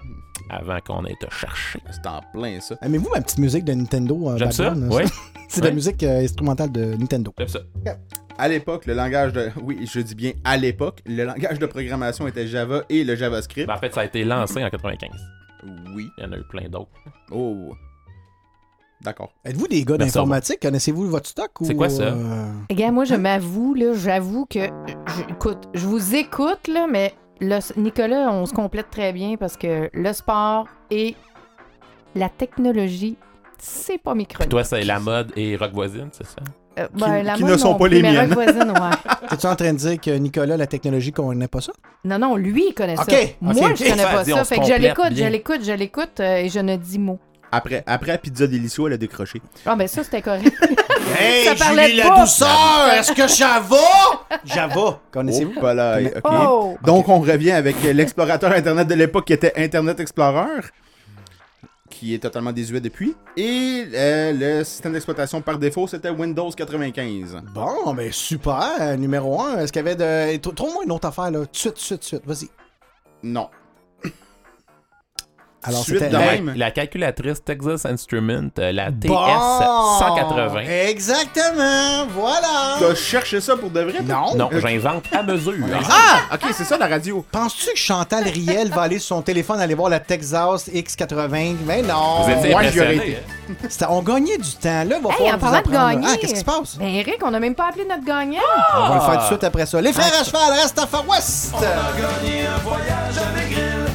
Avant 0.51 0.79
qu'on 0.87 1.05
ait 1.07 1.17
te 1.19 1.33
cherché. 1.35 1.81
C'est 1.91 2.07
en 2.07 2.21
plein, 2.33 2.61
ça. 2.61 2.77
Aimez-vous 2.83 3.09
ma 3.15 3.23
petite 3.23 3.39
musique 3.39 3.65
de 3.65 3.73
Nintendo? 3.73 4.31
euh, 4.31 4.37
J'aime 4.37 4.53
ça, 4.53 4.75
oui. 4.77 5.05
C'est 5.49 5.63
de 5.63 5.67
la 5.67 5.73
musique 5.73 6.03
euh, 6.03 6.23
instrumentale 6.23 6.71
de 6.71 6.95
Nintendo. 6.95 7.33
J'aime 7.39 7.49
ça. 7.49 7.61
À 8.37 8.49
l'époque, 8.49 8.85
le 8.87 8.93
langage 8.95 9.33
de. 9.33 9.51
Oui, 9.63 9.89
je 9.91 10.01
dis 10.01 10.15
bien 10.15 10.33
à 10.45 10.59
l'époque, 10.59 11.01
le 11.07 11.25
langage 11.25 11.59
de 11.59 11.65
programmation 11.67 12.29
était 12.29 12.47
Java 12.47 12.83
et 12.91 13.03
le 13.03 13.17
JavaScript. 13.17 13.67
Ben, 13.67 13.75
en 13.75 13.79
fait, 13.79 13.95
ça 13.95 14.03
a 14.03 14.05
été 14.05 14.25
lancé 14.25 14.63
en 14.63 14.69
95. 14.69 15.11
Oui. 15.95 16.09
Il 16.19 16.25
y 16.25 16.27
en 16.27 16.33
a 16.33 16.37
eu 16.39 16.45
plein 16.49 16.69
d'autres. 16.69 16.91
Oh. 17.31 17.73
D'accord. 19.01 19.33
Êtes-vous 19.45 19.69
des 19.69 19.85
gars 19.85 19.97
d'informatique? 19.97 20.59
Connaissez-vous 20.61 21.09
votre 21.09 21.29
stock? 21.29 21.51
C'est 21.63 21.75
quoi 21.77 21.89
ça? 21.89 22.03
euh, 22.03 22.51
Gars, 22.71 22.91
moi, 22.91 23.05
je 23.05 23.15
m'avoue, 23.15 23.75
là, 23.75 23.93
j'avoue 23.95 24.45
que. 24.47 24.61
je- 24.61 25.33
écoute, 25.33 25.69
je 25.75 25.87
vous 25.87 26.15
écoute, 26.17 26.67
là, 26.67 26.87
mais 26.91 27.15
le, 27.41 27.59
Nicolas, 27.81 28.33
on 28.33 28.45
se 28.45 28.53
complète 28.53 28.91
très 28.91 29.13
bien 29.13 29.37
parce 29.37 29.57
que 29.57 29.89
le 29.93 30.13
sport 30.13 30.67
et 30.91 31.15
la 32.17 32.29
technologie, 32.29 33.17
c'est 33.59 33.99
pas 33.99 34.11
chroniques. 34.15 34.49
toi, 34.49 34.65
c'est 34.65 34.83
la 34.83 34.99
mode 34.99 35.33
et 35.37 35.55
rock 35.57 35.73
voisine, 35.73 36.09
c'est 36.11 36.27
ça? 36.27 36.43
Euh, 36.79 36.89
ben, 36.95 37.23
la 37.23 37.35
qui 37.35 37.43
mode 37.43 37.53
ne 37.53 37.57
sont 37.57 37.73
non 37.73 37.79
pas 37.79 37.89
les 37.89 38.03
miennes. 38.03 38.33
Rock 38.33 38.45
voisine, 38.45 38.71
ouais. 38.71 39.29
T'es-tu 39.31 39.47
en 39.47 39.57
train 39.57 39.73
de 39.73 39.79
dire 39.79 40.01
que 40.01 40.11
Nicolas, 40.11 40.57
la 40.57 40.67
technologie, 40.67 41.13
qu'on 41.13 41.33
n'aime 41.35 41.49
pas 41.49 41.61
ça? 41.61 41.73
Non, 42.05 42.19
non, 42.19 42.37
lui, 42.37 42.69
il 42.69 42.75
connaît 42.75 42.97
ça. 42.97 43.05
Moi, 43.41 43.55
ok. 43.55 43.77
je 43.77 43.91
connais 43.91 44.03
pas 44.03 44.25
ça. 44.25 44.45
Fait 44.45 44.59
que 44.59 44.67
je 44.67 44.75
l'écoute, 44.75 45.13
je 45.15 45.25
l'écoute, 45.25 45.61
je 45.65 45.73
l'écoute 45.73 46.21
euh, 46.21 46.37
et 46.37 46.49
je 46.49 46.61
ne 46.61 46.77
dis 46.77 46.99
mot. 46.99 47.19
Après, 47.51 47.83
après 47.87 48.13
la 48.13 48.19
pizza 48.19 48.47
délicieux, 48.47 48.85
elle 48.87 48.93
a 48.93 48.97
décroché. 48.99 49.41
Ah, 49.65 49.75
ben 49.75 49.89
ça, 49.89 50.05
c'était 50.05 50.23
correct. 50.23 50.53
Hey, 51.19 51.47
Ça 51.47 51.55
parlait 51.55 51.89
Julie 51.89 52.03
de 52.03 52.07
la 52.07 52.21
douceur! 52.21 52.89
Est-ce 52.93 53.13
que 53.13 53.27
Java? 53.27 53.77
Java. 54.45 55.01
Connaissez-vous? 55.11 55.55
Oh, 55.57 55.61
voilà. 55.61 55.99
Oh! 56.23 56.77
Donc, 56.85 57.09
on 57.09 57.21
revient 57.21 57.53
avec 57.53 57.83
l'explorateur 57.83 58.53
Internet 58.53 58.87
de 58.87 58.95
l'époque 58.95 59.25
qui 59.25 59.33
était 59.33 59.53
Internet 59.57 60.01
Explorer, 60.01 60.61
qui 61.99 62.15
est 62.15 62.19
totalement 62.19 62.53
désuet 62.53 62.81
depuis. 62.81 63.15
Et 63.37 63.85
euh, 63.95 64.33
le 64.59 64.65
système 64.65 64.93
d'exploitation 64.93 65.41
par 65.43 65.59
défaut, 65.59 65.87
c'était 65.87 66.11
Windows 66.11 66.51
95. 66.51 67.39
Bon, 67.55 67.93
ben 67.95 68.13
super. 68.13 68.97
Numéro 68.97 69.41
1. 69.41 69.59
Est-ce 69.59 69.73
qu'il 69.73 69.85
y 69.85 69.89
avait 69.89 69.97
de. 69.97 70.37
Trou- 70.39 70.53
Trouve-moi 70.53 70.85
une 70.85 70.93
autre 70.93 71.09
affaire, 71.09 71.31
là. 71.31 71.41
Tout 71.41 71.71
de 71.71 71.79
suite, 71.79 71.97
tout 71.97 71.97
de 71.99 72.05
suite. 72.05 72.23
Vas-y. 72.27 72.49
Non. 73.23 73.49
Alors, 75.69 75.83
Suite 75.85 75.99
c'était. 75.99 76.09
de 76.09 76.13
La, 76.15 76.19
même. 76.33 76.53
la 76.57 76.71
calculatrice 76.71 77.43
Texas 77.45 77.85
Instrument, 77.87 78.49
euh, 78.59 78.73
la 78.73 78.87
TS 78.91 79.07
Bon! 79.09 79.19
180. 79.99 80.61
Exactement. 80.89 82.07
Voilà. 82.11 82.77
T'as 82.81 82.95
cherché 82.95 83.41
ça 83.41 83.57
pour 83.57 83.71
de 83.71 83.81
vrai? 83.81 84.01
Non. 84.05 84.35
Non, 84.37 84.51
j'invente 84.53 85.05
à 85.13 85.23
mesure. 85.23 85.55
Ah! 85.91 86.35
Ok, 86.35 86.51
c'est 86.53 86.65
ça 86.65 86.77
la 86.79 86.87
radio. 86.87 87.25
Penses-tu 87.31 87.73
que 87.73 87.79
Chantal 87.79 88.25
Riel 88.25 88.71
va 88.71 88.83
aller 88.83 88.99
sur 88.99 89.17
son 89.17 89.23
téléphone 89.23 89.61
aller 89.61 89.75
voir 89.75 89.91
la 89.91 90.01
Texas 90.01 90.69
X80? 90.69 91.57
Mais 91.67 91.83
non. 91.83 92.23
Vous 92.25 92.31
étiez 92.33 92.51
moi, 92.51 92.65
été. 92.65 93.19
On 93.89 94.03
gagnait 94.03 94.39
du 94.39 94.51
temps. 94.53 94.85
Là, 94.85 94.99
va 95.03 95.11
Hey, 95.11 95.17
falloir 95.17 95.35
en 95.35 95.37
vous 95.37 95.39
parlant 95.39 95.51
de 95.53 95.57
apprendre. 95.59 95.91
gagner. 95.91 96.07
Ah, 96.11 96.17
qu'est-ce 96.21 96.33
qui 96.35 96.39
se 96.41 96.45
passe? 96.45 96.77
Ben, 96.79 96.87
Eric, 96.89 97.17
on 97.25 97.31
n'a 97.31 97.41
même 97.41 97.55
pas 97.55 97.69
appelé 97.71 97.85
notre 97.89 98.05
gagnant. 98.05 98.41
On 98.77 98.89
va 98.89 98.95
le 98.95 99.01
faire 99.01 99.11
tout 99.11 99.17
Ah. 99.19 99.23
de 99.23 99.27
suite 99.27 99.45
après 99.45 99.67
ça. 99.67 99.81
Les 99.81 99.93
frères 99.93 100.13
à 100.21 100.25
cheval, 100.25 100.53
reste 100.61 100.79
à 100.79 100.87
Far 100.87 101.09
West. 101.09 101.53
On 101.55 101.59
a 101.59 101.63
gagné 101.63 102.47
un 102.47 102.59
voyage 102.59 103.19
avec 103.33 103.51
Grill, 103.51 103.88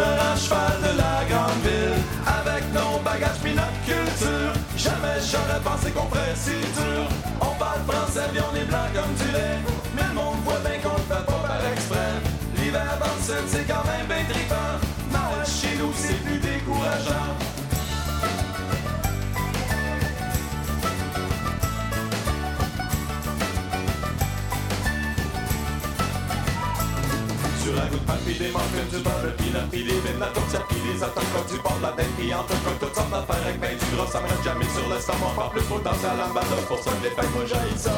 frères 0.00 0.32
à 0.32 0.36
cheval 0.36 0.76
de 0.86 0.92
la 0.96 1.16
grande 1.30 1.60
ville. 1.62 2.00
Avec 2.38 2.62
nos 2.72 2.98
bagages 3.04 3.40
pis 3.42 3.54
notre 3.54 3.80
culture, 3.84 4.52
jamais 4.76 5.18
j'aurais 5.30 5.62
pensé 5.62 5.90
qu'on 5.92 6.08
ferait 6.08 6.34
si 6.34 6.56
dur. 6.78 7.04
On 7.40 7.54
parle 7.58 7.82
français 7.88 8.28
puis 8.32 8.40
on 8.40 8.54
est 8.56 8.64
blanc 8.64 8.88
comme 8.94 9.14
du 9.20 9.28
lait, 9.32 9.58
mais 9.94 10.06
le 10.08 10.14
monde 10.14 10.40
voit 10.44 10.62
bien 10.66 10.78
qu'on 10.82 10.96
le 10.96 11.06
fait 11.10 11.26
pas 11.30 11.42
par 11.48 11.62
exprès. 11.72 12.12
L'hiver 12.56 12.92
dans 13.02 13.14
le 13.16 13.22
sud 13.28 13.46
c'est 13.48 13.66
quand 13.66 13.84
même 13.92 14.06
bien 14.06 14.24
trippant, 14.28 14.72
ouais, 15.12 15.46
chez 15.46 15.76
nous 15.78 15.92
c'est 15.94 16.20
plus 16.24 16.38
décourageant. 16.38 17.30
Des 28.38 28.46
muffins, 28.46 28.86
du 28.90 29.02
beurre, 29.02 29.22
le 29.24 29.30
peanut 29.32 29.70
pis 29.70 29.84
des 29.84 29.90
bines, 29.90 30.20
la 30.20 30.26
tortilla 30.28 30.60
pis 30.68 30.76
des 30.76 31.02
autocoques, 31.02 31.50
du 31.50 31.58
porc, 31.58 31.76
de 31.78 31.82
la 31.82 31.88
tête 31.92 32.06
pis 32.16 32.32
entre 32.32 32.54
coques, 32.62 32.78
toutes 32.78 32.94
sortes 32.94 33.10
d'affaires 33.10 33.42
avec 33.44 33.60
ben 33.60 33.76
du 33.76 33.96
gras, 33.96 34.06
ça 34.06 34.20
me 34.20 34.28
reste 34.28 34.44
jamais 34.44 34.64
sur 34.72 34.88
le 34.88 35.00
stomach, 35.00 35.34
pas 35.36 35.50
plus 35.52 35.60
faut 35.62 35.78
danser 35.80 36.06
à 36.06 36.14
lambada, 36.14 36.56
pour 36.68 36.78
ça 36.78 36.90
que 36.92 37.04
les 37.04 37.10
fêtes, 37.10 37.34
moi 37.34 37.44
j'haïs 37.44 37.76
ça. 37.76 37.90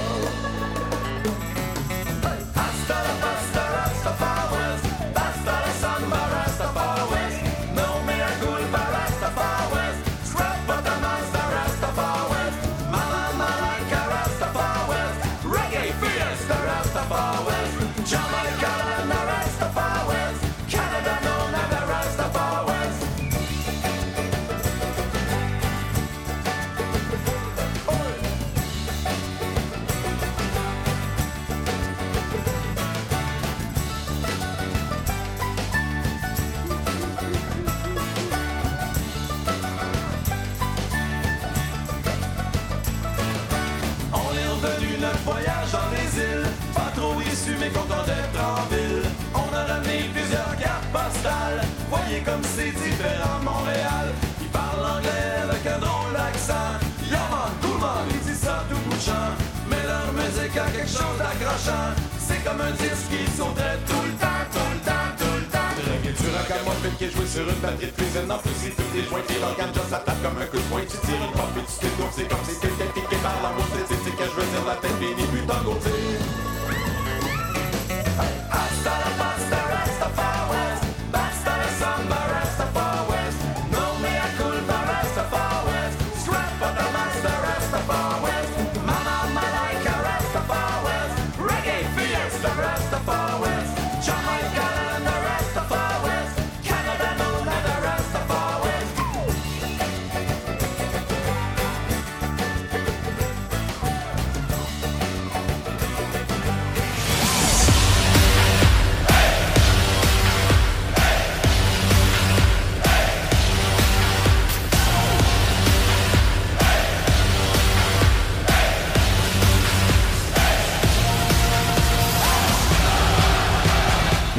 C'est 61.63 62.43
comme 62.43 62.61
un 62.61 62.73
disque 62.73 63.07
qui 63.07 63.23
sauterait 63.39 63.79
tout 63.87 64.03
le 64.03 64.19
temps, 64.19 64.43
tout 64.51 64.67
le 64.75 64.81
temps, 64.83 65.11
tout 65.15 65.37
le 65.39 65.47
temps. 65.47 65.71
Reggae 65.79 66.11
du 66.11 66.27
rock 66.27 66.51
à 66.51 66.65
moi 66.65 66.75
qui 66.99 67.05
est 67.05 67.11
joué 67.15 67.27
sur 67.27 67.47
une 67.49 67.61
batterie 67.63 67.87
de 67.87 67.93
cuisine 67.95 68.27
En 68.27 68.39
plus 68.39 68.51
c'est 68.59 68.75
tout 68.75 68.91
des 68.93 69.05
joints 69.07 69.23
Puis 69.29 69.39
l'organe 69.39 69.71
ça 69.89 70.03
tape 70.03 70.21
comme 70.23 70.43
un 70.43 70.47
coup 70.47 70.59
de 70.59 70.67
poing 70.67 70.83
Tu 70.83 70.99
tires 71.07 71.23
une 71.23 71.31
pompe 71.39 71.55
et 71.55 71.63
tu 71.63 71.87
t'étouffes 71.87 72.15
C'est 72.19 72.27
comme 72.27 72.43
si 72.43 72.59
quelqu'un 72.59 72.91
piqué 72.91 73.17
par 73.23 73.39
la 73.47 73.55
mousse 73.55 73.79
C'est 73.87 74.11
que 74.11 74.27
je 74.27 74.35
veux 74.35 74.49
dire 74.51 74.67
la 74.67 74.75
tête 74.83 74.99
bénie 74.99 75.27
but 75.31 75.47
en 75.47 75.63
côté 75.63 76.42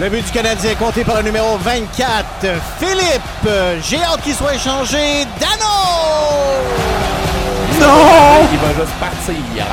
Le 0.03 0.09
but 0.09 0.25
du 0.25 0.31
Canadien 0.31 0.75
compté 0.75 1.05
par 1.05 1.15
le 1.17 1.23
numéro 1.23 1.57
24, 1.59 2.25
Philippe. 2.77 3.49
J'ai 3.87 4.03
hâte 4.03 4.21
qu'il 4.21 4.33
soit 4.35 4.53
échangé. 4.53 5.23
Dano! 5.39 5.63
Non! 7.79 8.45
Il 8.51 8.59
va 8.59 8.67
juste 8.73 8.93
partir. 8.99 9.65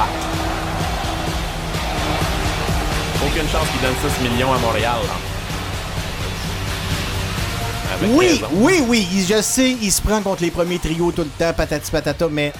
Aucune 3.26 3.48
chance 3.50 3.66
qu'il 3.72 3.80
donne 3.80 3.94
6 4.22 4.28
millions 4.30 4.52
à 4.54 4.58
Montréal. 4.58 4.98
là. 5.02 5.14
Avec 7.92 8.10
Oui, 8.16 8.28
raison. 8.28 8.46
oui, 8.52 8.84
oui. 8.86 9.08
il- 9.12 9.26
Je 9.26 9.42
sais, 9.42 9.76
il 9.82 9.90
se 9.90 10.00
prend 10.00 10.20
contre 10.22 10.42
les 10.42 10.52
premiers 10.52 10.78
trios 10.78 11.10
tout 11.10 11.22
le 11.22 11.28
temps, 11.44 11.52
patati 11.52 11.90
patata, 11.90 12.26
mais 12.30 12.52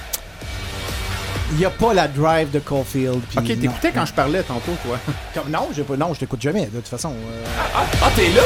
il 1.53 1.57
n'y 1.59 1.65
a 1.65 1.71
pas 1.71 1.93
la 1.95 2.09
drive 2.09 2.51
de 2.51 2.59
Caulfield. 2.61 3.21
Ok, 3.37 3.45
t'écoutais 3.45 3.93
quand 3.93 4.07
je 4.07 4.13
parlais 4.13 4.43
tantôt, 4.43 4.73
toi. 4.85 4.99
Comme, 5.35 5.51
non, 5.51 5.69
pas, 5.87 5.97
non, 5.97 6.15
je 6.15 6.21
t'écoute 6.21 6.41
jamais, 6.41 6.67
de 6.67 6.79
toute 6.79 6.89
façon. 6.89 7.11
euh. 7.11 7.45
Ah, 7.75 7.85
ah, 8.03 8.11
t'es 8.15 8.29
là? 8.29 8.43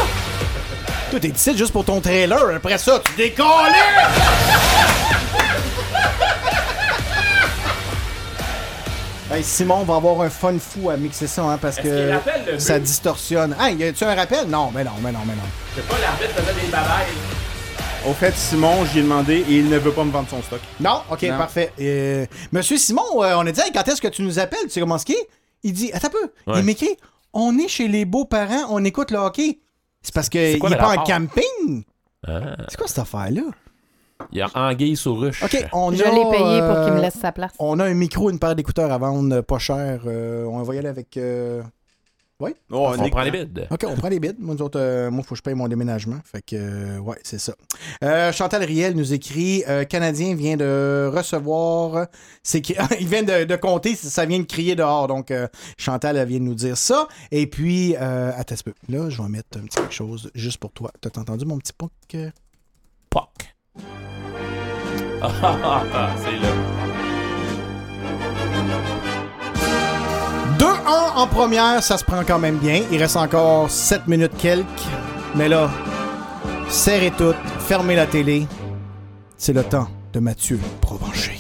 Toi, 1.10 1.20
t'es 1.20 1.28
ici 1.28 1.57
juste 1.57 1.73
pour 1.73 1.84
ton 1.84 2.00
trailer. 2.00 2.55
Après 2.57 2.78
ça, 2.78 3.00
tu 3.05 3.12
décolles! 3.16 3.47
Hey, 9.33 9.42
Simon 9.42 9.83
va 9.84 9.97
avoir 9.97 10.20
un 10.20 10.31
fun 10.31 10.55
fou 10.60 10.91
à 10.91 10.97
mixer 10.97 11.26
ça, 11.26 11.42
hein, 11.42 11.58
parce 11.60 11.76
que 11.76 12.10
ça 12.58 12.78
distorsionne. 12.78 13.57
Ah, 13.58 13.70
y 13.70 13.83
a-tu 13.83 14.05
un 14.05 14.15
rappel? 14.15 14.47
Non, 14.47 14.70
mais 14.73 14.84
non, 14.84 14.92
mais 15.02 15.10
non, 15.10 15.20
mais 15.26 15.34
non. 15.34 15.42
C'est 15.74 15.84
pas 15.89 15.97
l'arbitre 15.99 16.34
faisait 16.36 16.60
des 16.60 16.70
babayes. 16.70 17.33
Au 18.07 18.12
fait, 18.12 18.34
Simon, 18.34 18.84
j'y 18.92 18.99
ai 18.99 19.02
demandé 19.02 19.44
et 19.49 19.57
il 19.58 19.68
ne 19.70 19.78
veut 19.78 19.91
pas 19.92 20.05
me 20.05 20.10
vendre 20.10 20.28
son 20.28 20.42
stock. 20.42 20.60
Non, 20.78 21.00
ok, 21.10 21.23
Non. 21.23 21.39
parfait. 21.39 21.73
Euh, 21.81 22.26
Monsieur 22.52 22.76
Simon, 22.76 23.02
euh, 23.23 23.34
on 23.36 23.47
a 23.47 23.52
dit, 23.52 23.60
Hey, 23.60 23.73
quand 23.73 23.86
est-ce 23.89 24.00
que 24.02 24.08
tu 24.08 24.23
nous 24.23 24.39
appelles? 24.39 24.58
Tu 24.65 24.70
sais 24.70 24.81
comment 24.81 24.99
ce 24.99 25.07
qui 25.07 25.12
est? 25.12 25.28
Il 25.62 25.73
dit, 25.73 25.91
attends 25.92 26.08
un 26.08 26.10
peu. 26.10 26.52
Ouais. 26.52 26.58
Il 26.58 26.65
m'écrit, 26.65 26.97
on 27.33 27.57
est 27.58 27.68
chez 27.68 27.89
les 27.89 28.05
beaux-parents, 28.05 28.66
on 28.68 28.84
écoute 28.84 29.10
le 29.10 29.16
hockey. 29.18 29.58
C'est 30.02 30.12
parce 30.12 30.28
qu'il 30.28 30.58
quoi 30.58 30.68
est 30.68 30.74
le 30.74 30.78
pas 30.78 30.84
en 30.84 30.89
rapport? 30.91 31.05
camping? 31.05 31.84
Ah. 32.26 32.57
C'est 32.68 32.76
quoi 32.76 32.86
cette 32.86 32.99
affaire-là? 32.99 33.42
Il 34.33 34.39
y 34.39 34.42
a 34.42 34.49
Anguille 34.55 34.97
sous 34.97 35.15
ruche. 35.15 35.42
OK, 35.42 35.66
on 35.73 35.91
Je 35.92 36.02
a, 36.05 36.10
l'ai 36.10 36.31
payé 36.31 36.60
pour 36.60 36.84
qu'il 36.84 36.92
me 36.92 36.99
euh, 36.99 37.00
laisse 37.00 37.18
sa 37.18 37.33
place. 37.33 37.52
On 37.58 37.78
a 37.81 37.84
un 37.84 37.94
micro, 37.94 38.28
une 38.31 38.39
paire 38.39 38.55
d'écouteurs 38.55 38.92
à 38.92 38.99
vendre, 38.99 39.36
euh, 39.36 39.42
pas 39.42 39.58
cher. 39.58 40.02
Euh, 40.07 40.44
on 40.44 40.62
va 40.62 40.74
y 40.74 40.78
aller 40.78 40.89
avec. 40.89 41.16
euh, 41.16 41.62
Oui? 42.40 42.50
Oh, 42.70 42.92
On 42.98 43.08
prend 43.10 43.22
les 43.22 43.30
bids. 43.30 43.62
OK, 43.70 43.84
on 43.86 43.94
prend 43.94 44.08
les 44.08 44.18
bids. 44.18 44.34
Moi, 44.40 44.56
nous 44.56 44.62
autres, 44.62 44.80
euh, 44.80 45.08
moi, 45.10 45.22
faut 45.22 45.30
que 45.34 45.38
je 45.38 45.42
paye 45.42 45.54
mon 45.54 45.68
déménagement. 45.68 46.18
Fait 46.24 46.42
que, 46.42 46.56
euh, 46.56 46.98
ouais, 46.98 47.16
c'est 47.22 47.38
ça. 47.38 47.54
Euh, 48.02 48.32
Chantal 48.32 48.64
Riel 48.64 48.96
nous 48.96 49.12
écrit 49.12 49.62
euh, 49.68 49.84
Canadien 49.84 50.34
vient 50.34 50.56
de 50.56 51.08
recevoir. 51.14 52.08
C'est 52.42 52.68
Il 53.00 53.06
vient 53.06 53.22
de, 53.22 53.44
de 53.44 53.56
compter, 53.56 53.94
ça 53.94 54.26
vient 54.26 54.40
de 54.40 54.44
crier 54.44 54.74
dehors. 54.74 55.06
Donc, 55.06 55.30
euh, 55.30 55.46
Chantal, 55.78 56.16
elle 56.16 56.26
vient 56.26 56.40
de 56.40 56.44
nous 56.44 56.54
dire 56.54 56.76
ça. 56.76 57.06
Et 57.30 57.46
puis, 57.46 57.94
euh, 58.00 58.32
attends 58.36 58.56
un 58.56 58.62
peu. 58.64 58.74
Là, 58.88 59.10
je 59.10 59.22
vais 59.22 59.28
mettre 59.28 59.56
un 59.58 59.62
petit 59.62 59.76
quelque 59.76 59.94
chose 59.94 60.30
juste 60.34 60.58
pour 60.58 60.72
toi. 60.72 60.90
T'as 61.00 61.20
entendu 61.20 61.44
mon 61.44 61.58
petit 61.58 61.72
poc? 61.72 61.92
Poc. 63.10 63.28
Ah, 65.22 65.30
ah, 65.42 65.84
ah, 65.94 66.14
c'est 66.18 66.36
là. 66.36 66.93
2-1 70.94 71.16
en 71.16 71.26
première, 71.26 71.82
ça 71.82 71.97
se 71.98 72.05
prend 72.05 72.23
quand 72.26 72.39
même 72.39 72.56
bien. 72.58 72.82
Il 72.92 72.98
reste 72.98 73.16
encore 73.16 73.70
7 73.70 74.06
minutes 74.06 74.36
quelques. 74.39 74.64
Mais 75.34 75.48
là, 75.48 75.70
serrez 76.68 77.10
tout, 77.10 77.34
fermez 77.58 77.97
la 77.97 78.06
télé. 78.06 78.47
C'est 79.36 79.52
le 79.52 79.64
temps 79.64 79.89
de 80.12 80.20
Mathieu 80.20 80.58
Provencher. 80.81 81.32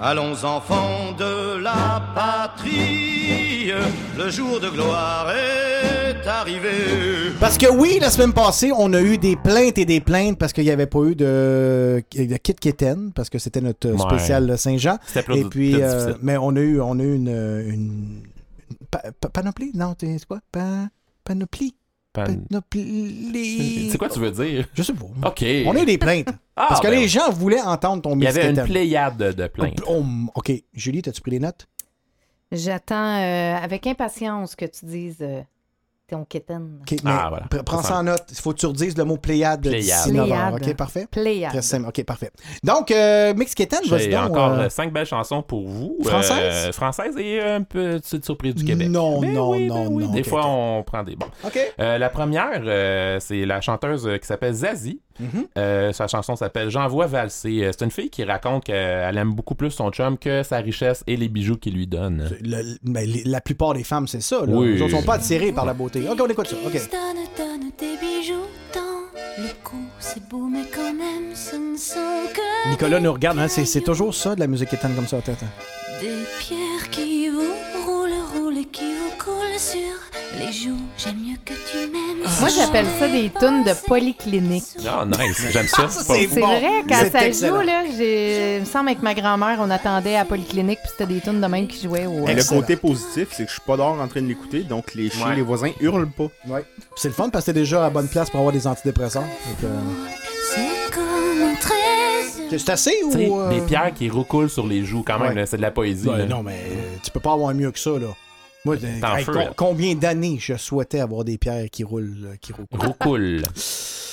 Allons 0.00 0.44
enfants 0.44 1.12
de 1.18 1.58
la 1.60 2.00
patrie, 2.14 3.72
le 4.16 4.30
jour 4.30 4.60
de 4.60 4.68
gloire 4.68 5.26
est 5.32 6.26
arrivé. 6.28 7.32
Parce 7.40 7.58
que 7.58 7.66
oui, 7.68 7.98
la 8.00 8.08
semaine 8.10 8.32
passée, 8.32 8.70
on 8.76 8.92
a 8.92 9.00
eu 9.00 9.18
des 9.18 9.34
plaintes 9.34 9.76
et 9.78 9.84
des 9.84 10.00
plaintes 10.00 10.38
parce 10.38 10.52
qu'il 10.52 10.64
n'y 10.64 10.70
avait 10.70 10.86
pas 10.86 11.00
eu 11.00 11.16
de, 11.16 12.02
de 12.16 12.36
Kit 12.36 12.54
Kitten, 12.54 13.10
parce 13.12 13.28
que 13.28 13.38
c'était 13.40 13.60
notre 13.60 13.88
Ouais. 13.90 13.98
spécial 13.98 14.56
Saint-Jean. 14.56 14.98
Et 15.34 15.44
puis, 15.44 15.74
euh, 15.82 16.14
mais 16.22 16.36
on 16.36 16.54
a 16.54 16.60
eu, 16.60 16.80
on 16.80 16.98
a 17.00 17.02
eu 17.02 17.16
une, 17.16 17.28
une, 17.28 17.68
une 17.72 18.22
pa- 18.90 19.12
pa- 19.20 19.28
panoplie, 19.30 19.70
non, 19.74 19.94
t'es- 19.94 20.18
c'est 20.18 20.26
quoi? 20.26 20.40
Pa- 20.52 20.88
panoplie? 21.24 21.74
Pan- 22.12 22.24
Panoplie. 22.24 23.88
C'est 23.90 23.98
quoi 23.98 24.08
tu 24.08 24.18
veux 24.18 24.30
dire? 24.30 24.66
Je 24.74 24.82
sais 24.82 24.92
pas. 24.94 25.04
OK. 25.28 25.44
On 25.66 25.76
a 25.76 25.82
eu 25.82 25.86
des 25.86 25.98
plaintes. 25.98 26.28
Ah, 26.56 26.66
parce 26.68 26.80
que 26.80 26.86
ben 26.86 26.92
les 26.94 27.02
oui. 27.02 27.08
gens 27.08 27.30
voulaient 27.30 27.60
entendre 27.60 28.02
ton 28.02 28.16
Il 28.18 28.24
y 28.24 28.26
avait 28.26 28.50
une 28.50 28.64
pléiade 28.64 29.16
de, 29.16 29.32
de 29.32 29.46
plaintes. 29.46 29.80
Oh, 29.86 30.02
OK. 30.34 30.50
Julie, 30.72 31.02
t'as-tu 31.02 31.20
pris 31.20 31.32
des 31.32 31.38
notes? 31.40 31.66
J'attends 32.50 33.16
euh, 33.20 33.56
avec 33.56 33.86
impatience 33.86 34.56
que 34.56 34.64
tu 34.64 34.86
dises 34.86 35.18
euh, 35.20 35.42
OK, 36.16 36.34
mais 37.04 37.10
Ah, 37.10 37.26
voilà. 37.28 37.46
pr- 37.50 37.62
prends 37.64 37.82
ça 37.82 37.98
en 37.98 38.02
note. 38.04 38.22
Il 38.30 38.36
faut 38.38 38.52
que 38.52 38.58
tu 38.58 38.66
redises 38.66 38.96
le 38.96 39.04
mot 39.04 39.16
Pléiade 39.16 39.60
Pléiade. 39.62 39.80
d'ici 40.04 40.12
9 40.12 40.30
heures. 40.30 40.52
Pléiade. 40.54 40.68
OK, 40.68 40.76
parfait? 40.76 41.06
Pléiade. 41.10 41.50
Très 41.52 41.62
simple. 41.62 41.88
OK, 41.88 42.04
parfait. 42.04 42.30
Donc, 42.64 42.90
euh, 42.90 43.34
Mix 43.34 43.54
Kitten, 43.54 43.80
vas-y 43.88 44.04
J'ai 44.04 44.10
donc. 44.12 44.30
encore 44.30 44.52
euh, 44.52 44.58
euh, 44.64 44.68
cinq 44.70 44.92
belles 44.92 45.06
chansons 45.06 45.42
pour 45.42 45.66
vous. 45.68 45.96
Françaises? 46.04 46.68
Euh, 46.68 46.72
françaises? 46.72 47.16
et 47.18 47.40
un 47.40 47.62
petite 47.62 48.24
surprise 48.24 48.54
du 48.54 48.64
Québec. 48.64 48.88
Non, 48.88 49.20
non, 49.22 49.50
oui, 49.50 49.66
non, 49.66 49.84
ben 49.84 49.88
oui. 49.92 50.04
non, 50.06 50.12
Des 50.12 50.22
fois, 50.24 50.46
on 50.46 50.82
prend 50.82 51.02
des 51.02 51.16
bons. 51.16 51.26
OK. 51.44 51.58
Euh, 51.80 51.98
la 51.98 52.08
première, 52.08 52.60
euh, 52.64 53.18
c'est 53.20 53.44
la 53.44 53.60
chanteuse 53.60 54.08
qui 54.20 54.26
s'appelle 54.26 54.54
Zazie. 54.54 55.00
Mhm. 55.20 55.46
Euh, 55.56 55.92
sa 55.92 56.06
chanson 56.06 56.36
s'appelle 56.36 56.70
J'envoie 56.70 57.06
valser. 57.06 57.64
Euh, 57.64 57.70
C'est 57.76 57.84
une 57.84 57.90
fille 57.90 58.10
qui 58.10 58.24
raconte 58.24 58.64
qu'elle 58.64 59.16
aime 59.18 59.32
beaucoup 59.32 59.54
plus 59.54 59.70
son 59.70 59.90
chum 59.90 60.16
que 60.18 60.42
sa 60.42 60.58
richesse 60.58 61.02
et 61.06 61.16
les 61.16 61.28
bijoux 61.28 61.56
qu'il 61.56 61.74
lui 61.74 61.86
donne. 61.86 62.30
Le- 62.42 62.76
les- 62.84 63.24
la 63.24 63.40
plupart 63.40 63.74
des 63.74 63.84
femmes, 63.84 64.06
c'est 64.08 64.20
ça. 64.22 64.36
Là. 64.46 64.52
Oui. 64.54 64.74
Les 64.74 64.82
autres 64.82 64.96
sont 64.96 65.02
pas 65.02 65.14
attirées 65.14 65.52
par 65.52 65.64
la 65.66 65.74
beauté. 65.74 66.02
OK, 66.08 66.18
on 66.20 66.26
écoute 66.28 66.46
ça. 66.46 66.56
OK. 66.64 66.72
Donne, 66.72 67.24
donne 67.36 67.70
tes 67.76 67.96
bijoux 67.96 68.46
dans 68.74 69.42
le 69.42 69.48
cou, 69.64 69.76
c'est 69.98 70.26
beau, 70.28 70.46
mais 70.50 70.64
quand 70.74 70.92
même, 70.94 71.34
ce 71.34 71.56
ne 71.56 71.76
sont 71.76 72.32
que 72.34 72.70
Nicolas 72.70 73.00
nous 73.00 73.12
regarde. 73.12 73.38
Hein, 73.38 73.48
c'est, 73.48 73.64
c'est 73.64 73.80
toujours 73.82 74.14
ça, 74.14 74.34
de 74.34 74.40
la 74.40 74.46
musique 74.46 74.68
Kitten 74.68 74.94
comme 74.94 75.06
ça. 75.06 75.18
Attends, 75.18 75.32
attends. 75.32 75.46
des 76.00 76.08
pierres 76.40 76.90
qui 76.90 77.28
vous 77.28 77.40
roulent, 77.86 78.10
roulent 78.34 78.58
et 78.58 78.64
qui 78.66 78.84
vous 78.94 79.16
coulent 79.22 79.58
sur 79.58 79.80
les 80.38 80.52
joues. 80.52 80.76
J'aime 80.96 81.16
mieux 81.16 81.36
que 81.44 81.52
tu 81.52 81.78
m'aimes. 81.90 82.28
Moi, 82.40 82.48
j'appelle 82.48 82.86
ça 82.98 83.08
des 83.08 83.30
tunes 83.38 83.64
de 83.64 83.72
polyclinique. 83.86 84.64
Ah, 84.86 85.04
nice. 85.06 85.40
J'aime 85.50 85.66
ça. 85.66 85.86
C'est 85.90 86.26
Bon, 86.38 86.46
vrai, 86.46 86.82
quand 86.88 87.10
ça 87.10 87.26
excellent. 87.26 87.60
joue, 87.60 87.66
là, 87.66 87.82
j'ai... 87.96 88.56
il 88.56 88.60
me 88.60 88.64
semble 88.66 88.88
avec 88.90 89.02
ma 89.02 89.14
grand-mère, 89.14 89.58
on 89.60 89.70
attendait 89.70 90.16
à 90.16 90.24
Polyclinique, 90.24 90.78
puis 90.82 90.90
c'était 90.96 91.12
des 91.12 91.20
tunes 91.20 91.40
de 91.40 91.46
même 91.46 91.66
qui 91.66 91.86
jouaient 91.86 92.06
au... 92.06 92.26
Et 92.28 92.34
le 92.34 92.44
côté 92.44 92.76
positif, 92.76 93.28
c'est 93.32 93.44
que 93.44 93.48
je 93.48 93.54
suis 93.54 93.62
pas 93.66 93.76
dehors 93.76 94.00
en 94.00 94.08
train 94.08 94.20
de 94.22 94.26
l'écouter, 94.26 94.60
donc 94.60 94.94
les 94.94 95.10
chiens, 95.10 95.28
Ouais. 95.28 95.36
les 95.36 95.42
voisins 95.42 95.70
hurlent 95.80 96.10
pas. 96.10 96.28
Ouais. 96.46 96.64
C'est 96.96 97.08
le 97.08 97.14
fun 97.14 97.28
parce 97.30 97.44
que 97.46 97.50
t'es 97.52 97.60
déjà 97.60 97.84
à 97.86 97.90
bonne 97.90 98.08
place 98.08 98.28
pour 98.30 98.40
avoir 98.40 98.52
des 98.52 98.66
antidépresseurs. 98.66 99.24
Que, 99.60 99.66
euh, 99.66 99.70
C'est 100.52 100.94
comme. 100.94 101.04
C'est 102.50 102.70
assez 102.70 102.92
ou. 103.04 103.12
Sais, 103.12 103.28
euh, 103.30 103.50
Des 103.50 103.60
pierres 103.60 103.92
qui 103.94 104.08
recoulent 104.08 104.48
sur 104.48 104.66
les 104.66 104.82
joues, 104.84 105.02
quand 105.06 105.18
même, 105.18 105.36
Ouais. 105.36 105.46
c'est 105.46 105.58
de 105.58 105.62
la 105.62 105.70
poésie. 105.70 106.06
Ben 106.06 106.16
là. 106.18 106.26
non, 106.26 106.42
mais 106.42 106.52
euh, 106.70 106.96
tu 107.02 107.10
peux 107.10 107.20
pas 107.20 107.32
avoir 107.34 107.52
mieux 107.54 107.70
que 107.70 107.78
ça, 107.78 107.90
là. 107.90 108.06
Moi, 108.68 108.76
euh, 108.84 109.00
T'en 109.00 109.16
hey, 109.16 109.24
feu, 109.24 109.32
com- 109.32 109.42
là. 109.42 109.52
combien 109.56 109.94
d'années 109.94 110.36
je 110.40 110.56
souhaitais 110.56 111.00
avoir 111.00 111.24
des 111.24 111.38
pierres 111.38 111.68
qui 111.70 111.84
roulent, 111.84 112.16
là, 112.22 112.36
qui 112.40 112.52
roulent. 112.52 112.66
Roucoule. 112.72 113.42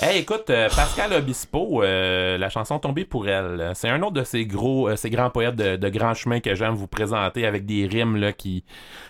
Hey, 0.01 0.19
écoute, 0.19 0.50
euh, 0.50 0.67
Pascal 0.75 1.14
Obispo, 1.14 1.82
euh, 1.82 2.38
la 2.38 2.50
chanson 2.50 2.80
Tombée 2.80 3.06
pour 3.06 3.30
elle, 3.30 3.72
c'est 3.75 3.88
un 3.88 4.01
autre 4.01 4.11
de 4.11 4.25
ces 4.25 4.45
gros, 4.45 4.90
euh, 4.90 4.98
ces 4.98 5.09
grands 5.09 5.30
poètes 5.30 5.56
de, 5.56 5.77
de 5.77 5.88
grand 5.90 6.14
chemin 6.14 6.42
que 6.42 6.53
j'aime 6.53 6.74
vous 6.74 6.85
présenter 6.88 7.45
avec 7.45 7.66
des 7.66 7.88
rimes 7.88 8.17
là, 8.17 8.34
qui. 8.34 8.66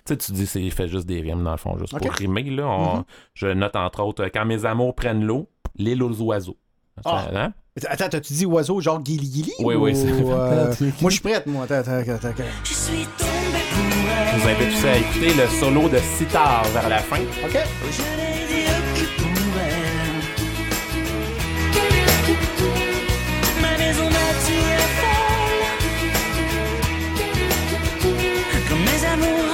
Tu 0.06 0.14
sais, 0.14 0.18
tu 0.18 0.32
dis, 0.34 0.46
c'est 0.46 0.70
fait 0.70 0.88
juste 0.88 1.08
des 1.08 1.22
rimes 1.22 1.44
dans 1.44 1.50
le 1.54 1.58
fond, 1.58 1.76
juste 1.80 1.98
pour 1.98 2.12
rimer. 2.12 2.44
Là, 2.52 2.68
On- 2.68 2.98
Mhm. 2.98 3.04
Je 3.34 3.48
note 3.48 3.76
entre 3.76 4.04
autres 4.04 4.26
euh, 4.26 4.30
Quand 4.32 4.46
mes 4.46 4.64
amours 4.64 4.94
prennent 4.94 5.24
l'eau, 5.26 5.50
l'île 5.76 6.04
aux 6.04 6.22
oiseaux. 6.22 6.58
Ah. 7.04 7.26
Hein? 7.34 7.54
Attends, 7.90 8.08
t'as-tu 8.10 8.34
dit 8.34 8.46
oiseau 8.46 8.80
genre 8.80 9.02
guili 9.02 9.28
guili? 9.28 9.54
Oui, 9.62 9.74
ou, 9.74 9.86
oui, 9.86 9.96
c'est- 9.96 10.06
euh, 10.08 10.72
moi, 11.02 11.10
je 11.10 11.16
suis 11.16 11.20
prête, 11.24 11.48
moi. 11.48 11.64
Attends, 11.64 11.78
attends, 11.80 12.14
attends. 12.14 12.44
Je 12.64 12.74
suis 12.74 13.08
tombée 13.18 13.90
pour. 13.90 13.95
Je 14.18 14.40
vous 14.42 14.48
invite 14.50 14.72
tous 14.82 14.88
à 14.88 14.98
écouter 14.98 15.34
le 15.34 15.48
solo 15.60 15.90
de 15.90 15.98
sitar 16.18 16.64
vers 16.74 16.90
la 16.90 17.00
fin. 17.00 17.18
OK. 17.44 17.52
Je 17.52 18.02
n'ai 18.18 18.46
dit 18.48 18.66
que 18.96 19.06
pour 19.22 19.60
elle. 19.60 20.22
Ma 23.62 23.78
maison 23.78 24.04
m'attire 24.06 24.86
folle. 25.00 25.66
Comme 28.70 28.80
mes 28.80 29.02
amours 29.14 29.54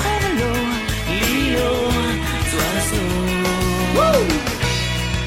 près 0.00 0.20
de 0.26 0.30
l'eau, 0.40 0.62
l'île 1.08 1.56
aux 1.56 1.90
oiseaux. 2.56 3.14
Woo! 3.96 4.26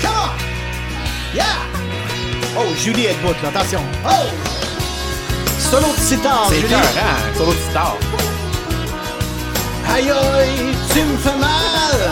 Come 0.01 0.11
on! 0.15 1.35
Yeah! 1.35 1.59
Oh, 2.57 2.69
Julie 2.77 3.05
là. 3.07 3.11
Attention. 3.49 3.81
Oh! 4.05 4.27
Solo 5.59 5.87
de 5.95 5.99
sitar, 6.01 6.45
C'est 6.49 6.55
Julie. 6.57 6.69
cœur, 6.69 6.79
hein? 6.79 7.17
Solo 7.37 7.51
de 7.53 7.57
sitar. 7.57 7.97
Aïe 9.93 10.09
aïe, 10.09 10.73
tu 10.91 10.99
me 11.03 11.17
fais 11.17 11.37
mal 11.37 12.11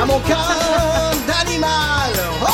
à 0.00 0.06
mon 0.06 0.18
cœur 0.20 1.10
d'animal. 1.26 2.12
Oh! 2.42 2.46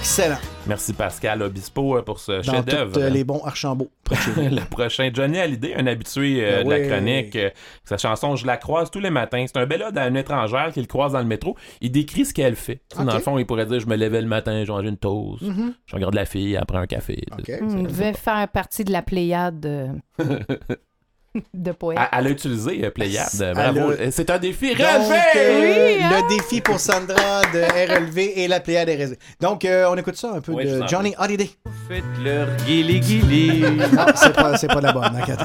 Excellent. 0.00 0.36
Merci 0.66 0.92
Pascal 0.92 1.42
Obispo 1.42 1.96
euh, 1.96 2.02
pour 2.02 2.20
ce 2.20 2.44
Dans 2.44 2.52
chef-d'œuvre. 2.56 2.92
tous 2.92 3.00
euh, 3.00 3.08
les 3.08 3.24
bons 3.24 3.40
Archambault. 3.42 3.88
le 4.36 4.68
prochain, 4.68 5.10
Johnny 5.14 5.38
Hallyday, 5.38 5.74
un 5.74 5.86
habitué 5.86 6.44
euh, 6.44 6.62
Ben 6.62 6.64
de 6.66 6.70
la 6.70 6.80
chronique. 6.88 7.36
euh, 7.36 7.48
sa 7.84 7.96
chanson 7.96 8.36
Je 8.36 8.46
la 8.46 8.58
croise 8.58 8.90
tous 8.90 9.00
les 9.00 9.08
matins. 9.08 9.42
C'est 9.46 9.56
un 9.58 9.64
bel 9.64 9.82
ode 9.82 9.96
à 9.96 10.06
une 10.08 10.16
étrangère 10.18 10.70
qui 10.72 10.80
le 10.80 10.86
croise 10.86 11.12
dans 11.12 11.20
le 11.20 11.24
métro. 11.24 11.56
Il 11.80 11.90
décrit 11.90 12.26
ce 12.26 12.34
qu'elle 12.34 12.54
fait. 12.56 12.82
Dans 12.96 13.04
le 13.14 13.18
fond, 13.20 13.38
il 13.38 13.46
pourrait 13.46 13.64
dire 13.64 13.80
Je 13.80 13.86
me 13.86 13.96
levais 13.96 14.20
le 14.20 14.28
matin, 14.28 14.62
je 14.64 14.70
mangeais 14.70 14.88
une 14.90 14.98
toast. 14.98 15.40
Mhm. 15.42 15.72
Je 15.86 15.94
regarde 15.96 16.14
la 16.14 16.26
fille, 16.26 16.54
elle 16.54 16.66
prend 16.66 16.78
un 16.80 16.86
café. 16.86 17.24
OK. 17.32 17.48
Hmm, 17.62 17.78
Il 17.78 17.86
devait 17.86 18.12
faire 18.12 18.46
partie 18.48 18.84
de 18.84 18.92
la 18.92 19.00
pléiade 19.00 19.64
euh, 19.64 19.88
de 21.54 21.72
poètes. 21.72 21.98
Elle, 22.12 22.18
elle 22.20 22.26
a 22.26 22.30
utilisé 22.30 22.80
euh, 22.84 22.90
Pléiade. 22.90 23.52
Bravo. 23.54 23.90
a- 23.92 24.10
C'est 24.10 24.30
un 24.30 24.38
défi 24.38 24.68
Donc, 24.70 24.78
relevé! 24.78 25.18
euh, 25.36 25.96
Oui, 25.96 26.02
hein? 26.02 26.10
le 26.22 26.36
défi 26.36 26.60
pour 26.60 26.78
Sandra 26.80 27.42
de 27.52 27.58
est 27.76 27.86
relevé 27.94 28.40
et 28.40 28.48
la 28.48 28.60
Pléiade 28.60 28.88
est 28.88 28.96
résée. 28.96 29.18
Donc, 29.40 29.64
euh, 29.64 29.86
on 29.90 29.96
écoute 29.96 30.16
ça 30.16 30.32
un 30.36 30.40
peu 30.40 30.52
Oui, 30.52 30.64
de 30.64 30.82
Johnny 30.86 31.14
Holiday. 31.18 31.50
Faites 31.88 32.04
leur 32.24 32.48
guili 32.66 33.00
guili. 33.00 33.60
Non, 33.62 34.06
c'est 34.14 34.34
pas, 34.34 34.56
c'est 34.56 34.68
pas 34.68 34.80
la 34.80 34.92
bonne. 34.92 35.04
hein, 35.04 35.22
attends. 35.32 35.44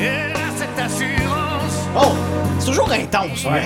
Et 0.00 0.32
là, 0.32 0.40
cette 0.56 0.84
assurance, 0.84 1.86
Oh! 1.96 2.12
C'est 2.60 2.66
toujours 2.66 2.90
intense. 2.92 3.46
hein? 3.46 3.60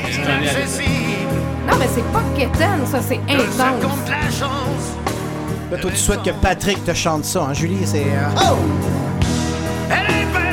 Non, 1.68 1.76
mais 1.78 1.86
c'est 1.94 2.04
pas 2.12 2.22
quétaine, 2.36 2.86
ça, 2.86 3.00
c'est 3.00 3.20
intense. 3.28 3.82
compte 3.82 4.08
la 4.08 4.30
chance. 4.30 4.96
Là, 5.70 5.78
toi, 5.78 5.90
tu 5.90 5.96
souhaites 5.96 6.22
que 6.22 6.30
Patrick 6.30 6.84
te 6.84 6.92
chante 6.92 7.24
ça, 7.24 7.44
hein, 7.48 7.54
Julie? 7.54 7.78
C'est. 7.86 8.00
euh, 8.02 8.28
Oh! 8.36 8.56
Elle 9.90 9.96
est 10.10 10.26
belle 10.32 10.51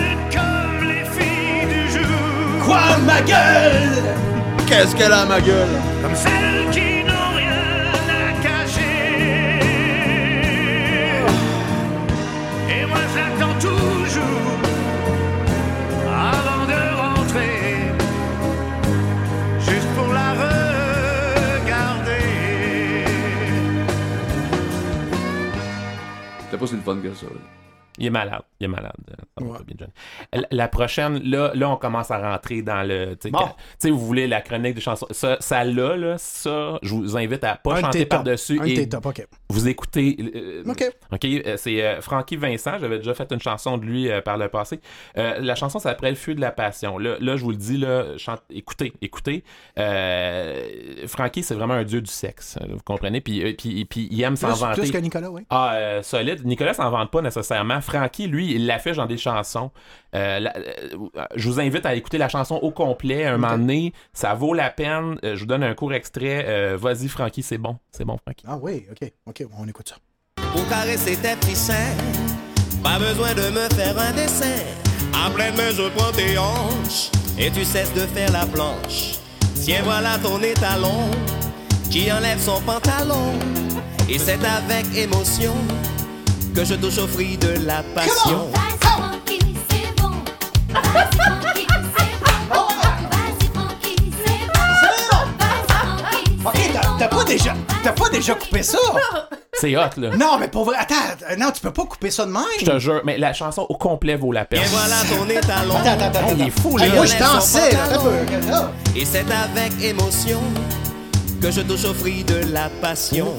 Quoi, 2.69 2.98
ma 3.03 3.19
gueule? 3.22 4.14
Qu'est-ce 4.67 4.95
qu'elle 4.95 5.11
a, 5.11 5.25
ma 5.25 5.41
gueule? 5.41 5.75
Comme 6.03 6.15
celles 6.15 6.69
qui 6.69 7.03
n'ont 7.03 7.31
rien 7.35 7.65
à 8.27 8.31
cacher. 8.43 9.59
Et 12.69 12.85
moi 12.85 12.99
je 13.11 13.17
l'attends 13.17 13.57
toujours 13.59 14.59
avant 16.06 16.65
de 16.73 16.81
rentrer, 17.01 17.57
juste 19.61 19.89
pour 19.95 20.14
la 20.14 20.30
regarder. 20.43 22.25
pas 26.59 26.67
si 26.67 26.75
le 26.75 26.81
fun 26.81 26.98
que 27.01 27.15
ça. 27.15 27.25
là. 27.25 27.58
Il 28.00 28.06
est 28.08 28.10
malade. 28.10 28.42
Il 28.60 28.66
est 28.66 28.68
malade. 28.68 28.92
euh, 29.11 29.16
ça 29.58 29.64
bien. 29.66 29.88
La- 30.52 30.68
prochaine, 30.68 31.22
là, 31.24 31.52
là, 31.53 31.69
on 31.69 31.76
commence 31.76 32.11
à 32.11 32.18
rentrer 32.19 32.61
dans 32.61 32.82
le. 32.88 33.16
Tu 33.16 33.30
sais, 33.78 33.90
vous 33.90 34.00
voulez 34.00 34.28
la 34.28 34.42
chronique 34.42 34.76
des 34.76 34.82
chansons. 34.82 35.08
Ça, 35.11 35.38
ça 35.40 35.64
là, 35.64 35.95
là, 35.95 36.18
ça, 36.18 36.80
je 36.82 36.94
vous 36.94 37.18
invite 37.18 37.44
à 37.44 37.56
pas 37.56 37.76
Un 37.78 37.82
chanter 37.82 38.06
par-dessus. 38.06 38.60
Et 38.66 38.74
tes 38.76 38.90
tops, 38.90 39.06
OK. 39.06 39.28
Vous 39.50 39.68
écoutez. 39.68 40.18
euh, 40.36 40.64
OK. 40.69 40.84
OK, 41.11 41.26
euh, 41.26 41.56
c'est 41.58 41.84
euh, 41.84 42.02
Francky 42.02 42.36
Vincent. 42.36 42.78
J'avais 42.80 42.98
déjà 42.98 43.14
fait 43.14 43.32
une 43.32 43.40
chanson 43.42 43.78
de 43.78 43.86
lui 43.86 44.10
euh, 44.10 44.22
par 44.22 44.38
le 44.38 44.48
passé. 44.50 44.80
Euh, 45.18 45.40
la 45.40 45.56
chanson 45.56 45.80
s'appelle 45.80 46.11
Le 46.11 46.16
feu 46.16 46.36
de 46.36 46.42
la 46.42 46.52
passion. 46.52 46.98
Là, 46.98 47.18
là, 47.19 47.36
je 47.38 47.44
vous 47.44 47.52
le 47.52 47.58
dis, 47.58 47.78
là, 47.78 48.18
chante- 48.18 48.44
écoutez, 48.50 48.94
écoutez. 49.02 49.44
Euh, 49.78 51.06
Francky, 51.08 51.44
c'est 51.44 51.56
vraiment 51.56 51.74
un 51.76 51.84
dieu 51.84 52.02
du 52.02 52.11
sexe. 52.11 52.58
euh, 52.61 52.66
Vous 52.72 52.84
comprenez? 52.86 53.22
Puis, 53.22 53.44
euh, 53.44 53.53
puis, 53.58 53.86
puis 53.86 54.08
il 54.11 54.22
aime 54.22 54.36
s'en 54.36 54.53
vanter. 54.53 54.82
plus 54.82 54.92
que 54.92 54.98
Nicolas, 54.98 55.30
oui. 55.32 55.42
Ah, 55.50 55.74
euh, 55.76 56.02
solide. 56.03 56.45
Nicolas 56.45 56.74
s'en 56.74 56.90
vante 56.90 57.11
pas 57.11 57.22
nécessairement. 57.22 57.82
Francky, 57.90 58.27
lui, 58.27 58.53
il 58.53 58.66
l'affiche 58.66 58.98
dans 58.98 59.06
des 59.06 59.18
chansons. 59.18 59.72
Euh, 60.16 60.40
la- 60.40 60.53
euh, 60.58 61.26
je 61.35 61.50
vous 61.50 61.59
invite 61.59 61.85
à 61.85 61.95
écouter 61.95 62.18
la 62.18 62.30
chanson 62.30 62.56
au 62.56 62.72
complet 62.72 63.26
un 63.26 63.38
moment 63.38 63.58
donné. 63.58 63.93
Ça 64.14 64.34
vaut 64.34 64.53
la 64.53 64.69
peine. 64.69 65.18
Euh, 65.24 65.35
je 65.35 65.40
vous 65.42 65.45
donne 65.45 65.64
un 65.64 65.74
court 65.74 65.93
extrait. 65.93 66.45
Euh, 66.48 66.77
Vas-y, 66.80 67.08
Francky, 67.08 67.43
c'est 67.43 67.58
bon. 67.58 67.77
C'est 67.92 68.06
bon, 68.06 68.18
Francky. 68.18 68.45
Ah 68.48 68.58
oui, 68.61 68.85
OK. 68.92 69.11
OK, 69.27 69.43
on 69.59 69.68
écoute 69.68 69.90
ça. 69.90 69.95
Pour 70.51 70.68
caresser 70.68 71.16
tes 71.18 71.35
petits 71.35 71.56
seins, 71.56 71.95
pas 72.84 72.98
besoin 73.00 73.34
de 73.34 73.50
me 73.51 73.68
faire 73.76 73.98
un 74.00 74.11
dessin. 74.14 74.64
À 75.26 75.30
pleine 75.32 75.56
main, 75.56 75.72
je 75.72 75.88
prends 75.95 76.11
tes 76.11 76.38
hanches 76.38 77.09
et 77.38 77.50
tu 77.51 77.64
cesses 77.64 77.93
de 77.93 78.01
faire 78.01 78.32
la 78.32 78.45
planche. 78.45 79.16
Tiens, 79.56 79.82
voilà 79.84 80.18
ton 80.19 80.40
étalon 80.42 81.09
qui 81.92 82.11
enlève 82.11 82.40
son 82.40 82.61
pantalon. 82.61 83.34
Et 84.09 84.18
c'est 84.18 84.40
avec 84.43 84.85
émotion 84.95 85.53
que 86.59 86.65
je 86.65 86.73
touche 86.75 86.97
au 86.97 87.07
fruit 87.07 87.38
de 87.38 87.65
la 87.65 87.81
passion. 87.95 88.49
T'as- 96.73 96.81
t'as 96.99 97.07
pas 97.07 97.23
déjà, 97.25 97.53
t'as 97.83 97.91
pas 97.91 98.09
déjà 98.09 98.33
coupé 98.35 98.63
ça? 98.63 98.77
C'est 99.53 99.75
hot, 99.75 99.89
là. 99.97 100.09
Non, 100.17 100.38
mais 100.39 100.47
pour 100.47 100.63
vrai, 100.65 100.77
attends, 100.79 100.95
euh, 101.29 101.35
non, 101.35 101.51
tu 101.53 101.61
peux 101.61 101.71
pas 101.71 101.83
couper 101.83 102.11
ça 102.11 102.25
de 102.25 102.31
même. 102.31 102.43
Je 102.59 102.65
te 102.65 102.79
jure, 102.79 103.01
mais 103.03 103.17
la 103.17 103.33
chanson 103.33 103.65
au 103.67 103.75
complet 103.75 104.15
vaut 104.15 104.31
la 104.31 104.45
peine. 104.45 104.61
Et 104.61 104.67
voilà 104.67 104.95
ton 105.09 105.27
étalon. 105.29 105.75
Attends, 105.75 106.05
attends, 106.05 106.19
attends. 106.19 106.35
il 106.38 106.47
est 106.47 106.59
fou, 106.61 106.79
Hey, 106.79 106.89
là. 106.89 106.95
moi, 106.95 107.05
je 107.05 107.17
dansais, 107.17 107.71
là. 107.71 107.83
Attends 107.83 107.95
un 107.95 108.03
peu, 108.03 108.09
regarde 108.09 108.43
ça. 108.49 108.71
Et 108.95 109.05
c'est 109.05 109.25
avec 109.29 109.83
émotion 109.83 110.39
que 111.41 111.51
je 111.51 111.61
touche 111.61 111.85
au 111.85 111.93
fruit 111.93 112.23
de 112.23 112.53
la 112.53 112.69
passion. 112.81 113.33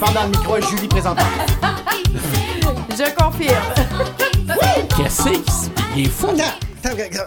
Parle 0.00 0.14
dans 0.14 0.22
le 0.24 0.28
micro 0.30 0.60
Julie 0.60 0.88
présentement. 0.88 1.22
Je 2.90 3.14
confirme. 3.14 3.54
Qu'est-ce 4.96 5.24
que 5.24 5.30
c'est? 5.34 5.70
Il 5.96 6.06
est 6.06 6.08
fou. 6.08 6.28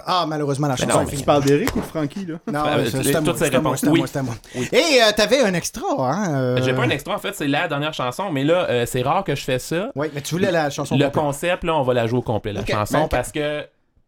Ah, 0.08 0.26
malheureusement, 0.28 0.68
la 0.68 0.76
chanson 0.76 1.06
tu 1.06 1.24
parles 1.24 1.44
d'Eric 1.44 1.76
ou 1.76 1.80
de 1.82 1.86
Frankie, 1.86 2.26
là? 2.26 2.36
Non, 2.52 2.66
Euh, 2.66 2.86
c'est- 2.90 2.98
les- 2.98 3.04
c'était 3.04 3.22
moi, 3.22 3.30
toutes 3.32 3.38
ces 3.38 3.46
c'était 3.46 3.60
moi, 3.62 3.72
réponses. 3.76 4.10
c'était 4.12 4.60
Oui. 4.60 4.68
Et 4.72 5.02
euh, 5.02 5.12
t'avais 5.16 5.42
un 5.44 5.54
extra, 5.54 5.84
hein? 6.00 6.34
euh, 6.36 6.60
J'ai 6.64 6.74
pas 6.74 6.82
un 6.84 6.90
extra, 6.90 7.14
en 7.16 7.20
fait, 7.20 7.34
c'est 7.36 7.48
la 7.48 7.68
dernière 7.68 7.94
chanson, 7.94 8.32
mais 8.32 8.44
là, 8.44 8.66
euh, 8.70 8.86
c'est 8.88 9.04
rare 9.04 9.24
que 9.24 9.36
je 9.36 9.44
fais 9.44 9.60
ça. 9.60 9.92
Oui, 9.96 10.08
mais 10.14 10.22
tu 10.22 10.34
voulais 10.36 10.52
la 10.52 10.70
chanson 10.72 10.98
Le 10.98 11.08
concept, 11.12 11.64
là, 11.64 11.76
on 11.76 11.84
va 11.84 11.94
la 11.94 12.08
jouer 12.08 12.20
au 12.20 12.24
complet, 12.24 12.52
la 12.52 12.66
chanson, 12.66 13.02
ben, 13.02 13.08
parce 13.10 13.32
que. 13.32 13.64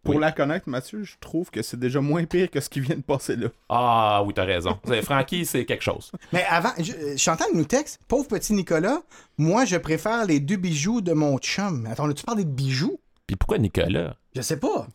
Pour 0.06 0.16
Oui. 0.16 0.22
la 0.22 0.32
connaître, 0.32 0.70
Mathieu, 0.70 1.04
je 1.04 1.16
trouve 1.20 1.50
que 1.50 1.62
c'est 1.64 1.80
déjà 1.80 2.00
moins 2.00 2.24
pire 2.26 2.50
que 2.52 2.62
ce 2.62 2.70
qui 2.70 2.80
vient 2.80 2.96
de 2.96 3.02
passer 3.02 3.36
là. 3.36 3.48
Ah 3.70 4.22
oui, 4.26 4.34
t'as 4.34 4.46
raison. 4.46 4.78
C'est- 4.88 5.02
Frankie, 5.02 5.46
c'est 5.46 5.66
quelque 5.66 5.84
chose. 5.84 6.12
Mais 6.32 6.46
avant, 6.48 6.70
je- 6.80 6.94
euh, 6.94 7.18
Chantal 7.18 7.48
nous 7.56 7.66
texte, 7.66 8.00
pauvre 8.08 8.28
petit 8.28 8.54
Nicolas, 8.54 9.02
moi, 9.38 9.66
je 9.66 9.76
préfère 9.78 10.24
les 10.26 10.40
deux 10.40 10.58
bijoux 10.58 11.02
de 11.02 11.12
mon 11.12 11.38
chum. 11.40 11.88
Attends, 11.92 12.08
as-tu 12.10 12.24
parlé 12.24 12.44
de 12.46 12.50
bijoux? 12.52 13.00
Puis 13.28 13.36
pourquoi 13.36 13.58
Nicolas? 13.58 14.16
Je 14.36 14.42
sais 14.42 14.58
pas. 14.58 14.88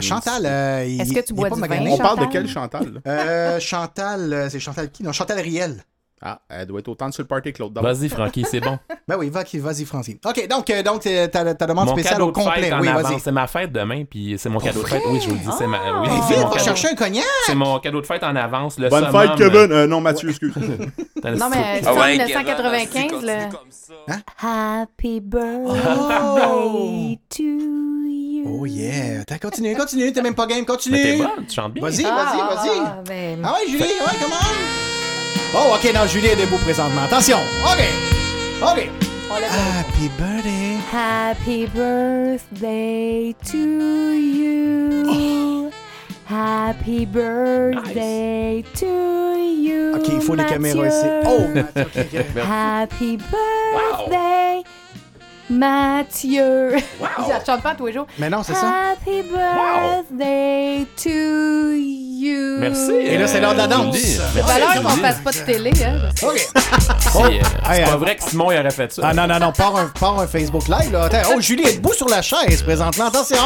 Chantal, 0.00 0.46
euh, 0.46 0.84
il- 0.86 1.00
Est-ce 1.00 1.12
que 1.12 1.20
tu 1.20 1.32
bois 1.34 1.48
pas 1.48 1.56
du 1.56 1.60
vin, 1.62 1.66
On 1.90 1.96
parle 1.96 2.18
de 2.18 2.22
Chantal? 2.24 2.28
quelle 2.30 2.48
Chantal? 2.48 2.92
là? 2.94 3.00
Euh, 3.10 3.58
Chantal, 3.60 4.32
euh, 4.32 4.48
c'est 4.48 4.60
Chantal 4.60 4.90
qui? 4.92 5.02
Non, 5.02 5.12
Chantal 5.12 5.40
Riel. 5.40 5.82
Ah, 6.22 6.40
elle 6.48 6.66
doit 6.66 6.80
être 6.80 6.88
autant 6.88 7.12
sur 7.12 7.22
le 7.22 7.26
party 7.28 7.52
que 7.52 7.62
l'autre. 7.62 7.80
Vas-y, 7.82 8.08
Frankie, 8.08 8.44
c'est 8.50 8.60
bon. 8.60 8.78
Ben 9.08 9.16
oui, 9.18 9.28
va- 9.30 9.44
vas-y, 9.44 9.84
Francine. 9.84 10.16
OK, 10.26 10.48
donc, 10.48 10.68
euh, 10.70 10.82
donc 10.82 11.06
euh, 11.06 11.28
ta, 11.28 11.54
ta 11.54 11.66
demande 11.66 11.86
Mon 11.86 11.92
spéciale 11.92 12.14
cadeau 12.14 12.28
au 12.28 12.32
de 12.32 12.36
fête 12.38 12.44
complet. 12.46 12.72
en 12.72 12.80
Oui, 12.80 12.88
avance. 12.88 13.02
vas-y. 13.04 13.20
C'est 13.20 13.30
ma 13.30 13.46
fête 13.46 13.70
demain, 13.70 14.02
puis 14.04 14.34
c'est 14.36 14.48
mon 14.48 14.58
cadeau 14.58 14.82
de 14.82 14.88
fête. 14.88 15.02
Oui, 15.08 15.20
je 15.22 15.28
vous 15.28 15.34
le 15.34 15.40
dis, 15.40 15.46
c'est 15.56 15.66
ma. 15.68 15.76
Ah! 15.78 16.00
Oui, 16.02 16.08
vite, 16.08 16.38
mon 16.38 16.48
va 16.48 16.50
cadeau- 16.56 16.64
chercher 16.64 16.88
un 16.88 16.94
cognac! 16.96 17.22
C'est 17.44 17.54
mon 17.54 17.78
cadeau 17.78 18.00
de 18.00 18.06
fête 18.06 18.24
en 18.24 18.34
avance. 18.34 18.78
Le 18.78 18.88
Bonne 18.88 19.12
fête, 19.12 19.36
Kevin! 19.36 19.70
Euh, 19.70 19.86
non, 19.86 20.00
Mathieu, 20.00 20.30
excuse. 20.30 20.52
Le 20.56 21.36
Non, 21.36 21.48
mais 21.50 21.82
sou- 21.82 21.90
c'est 21.92 22.00
ouais, 22.00 22.12
1995, 22.18 23.22
là. 23.22 23.48
Hein? 24.08 24.20
Happy 24.42 25.20
birthday 25.20 27.18
to 27.28 27.42
you. 27.42 28.44
Oh 28.48 28.66
yeah! 28.66 29.20
Attends, 29.20 29.38
continue, 29.40 29.76
continue, 29.76 30.12
t'es 30.12 30.22
même 30.22 30.34
pas 30.34 30.46
game, 30.46 30.64
continue! 30.64 30.96
Mais 30.96 31.02
t'es 31.02 31.16
bonne, 31.18 31.46
tu 31.46 31.54
chantes 31.54 31.72
bien. 31.74 31.82
Vas-y, 31.82 32.04
Ah, 32.04 32.32
vas-y, 32.32 32.38
vas-y! 32.68 32.78
ah, 32.84 33.02
ben, 33.06 33.40
Ah 33.44 33.52
ouais, 33.54 33.70
Julie, 33.70 33.82
ouais, 33.84 34.16
comment? 34.20 34.95
Oh, 35.58 35.72
OK, 35.74 35.90
non, 35.94 36.06
Julie 36.06 36.26
est 36.26 36.36
debout 36.36 36.58
présentement. 36.58 37.04
Attention! 37.04 37.38
OK! 37.64 37.80
OK! 38.62 38.90
Happy 39.30 40.08
birthday! 40.18 40.76
Happy 40.92 41.66
birthday 41.66 43.34
to 43.50 44.12
you. 44.12 45.70
Happy 46.26 47.06
birthday 47.06 48.62
to 48.74 48.86
you. 48.86 49.94
OK, 49.96 50.08
il 50.12 50.20
faut 50.20 50.34
les 50.34 50.44
caméras 50.44 50.88
ici. 50.88 51.06
Oh! 51.24 51.48
Mathieu. 51.54 52.24
Happy 52.42 53.16
birthday, 53.16 54.62
Mathieu. 55.50 56.76
Je 56.76 57.44
chante 57.46 57.62
pas 57.62 57.74
tous 57.74 57.86
les 57.86 57.92
jours. 57.92 58.06
Mais 58.18 58.28
non, 58.30 58.42
c'est 58.42 58.54
ça. 58.54 58.72
Happy 58.92 59.22
birthday 59.22 60.86
to 61.02 61.72
you. 61.72 62.58
Merci. 62.58 62.92
Et 62.92 63.18
là, 63.18 63.26
c'est 63.26 63.40
l'heure 63.40 63.52
de 63.52 63.58
la 63.58 63.66
danse. 63.66 63.94
Julie. 63.96 64.18
C'est 64.34 64.40
valeur 64.42 64.74
qu'on 64.82 64.88
fasse 64.88 65.18
pas 65.20 65.30
de 65.32 65.38
télé, 65.38 65.70
hein. 65.84 66.08
OK! 66.22 66.38
C'est 66.38 67.18
euh, 67.22 67.28
Hey, 67.70 67.84
pas 67.84 67.92
euh, 67.92 67.96
vrai 67.96 68.16
que 68.16 68.22
Simon 68.24 68.50
il 68.52 68.58
aurait 68.58 68.70
fait 68.70 68.92
ça. 68.92 69.02
Ah 69.04 69.14
non, 69.14 69.26
non, 69.26 69.38
non, 69.38 69.52
pars 69.52 69.76
un, 69.76 69.86
pars 70.00 70.18
un 70.20 70.26
Facebook 70.26 70.66
Live, 70.68 70.92
là. 70.92 71.04
Attends, 71.04 71.32
oh, 71.36 71.40
Julie 71.40 71.64
est 71.66 71.76
debout 71.76 71.92
sur 71.94 72.08
la 72.08 72.22
chaise 72.22 72.62
présentement. 72.62 73.06
Attention! 73.06 73.36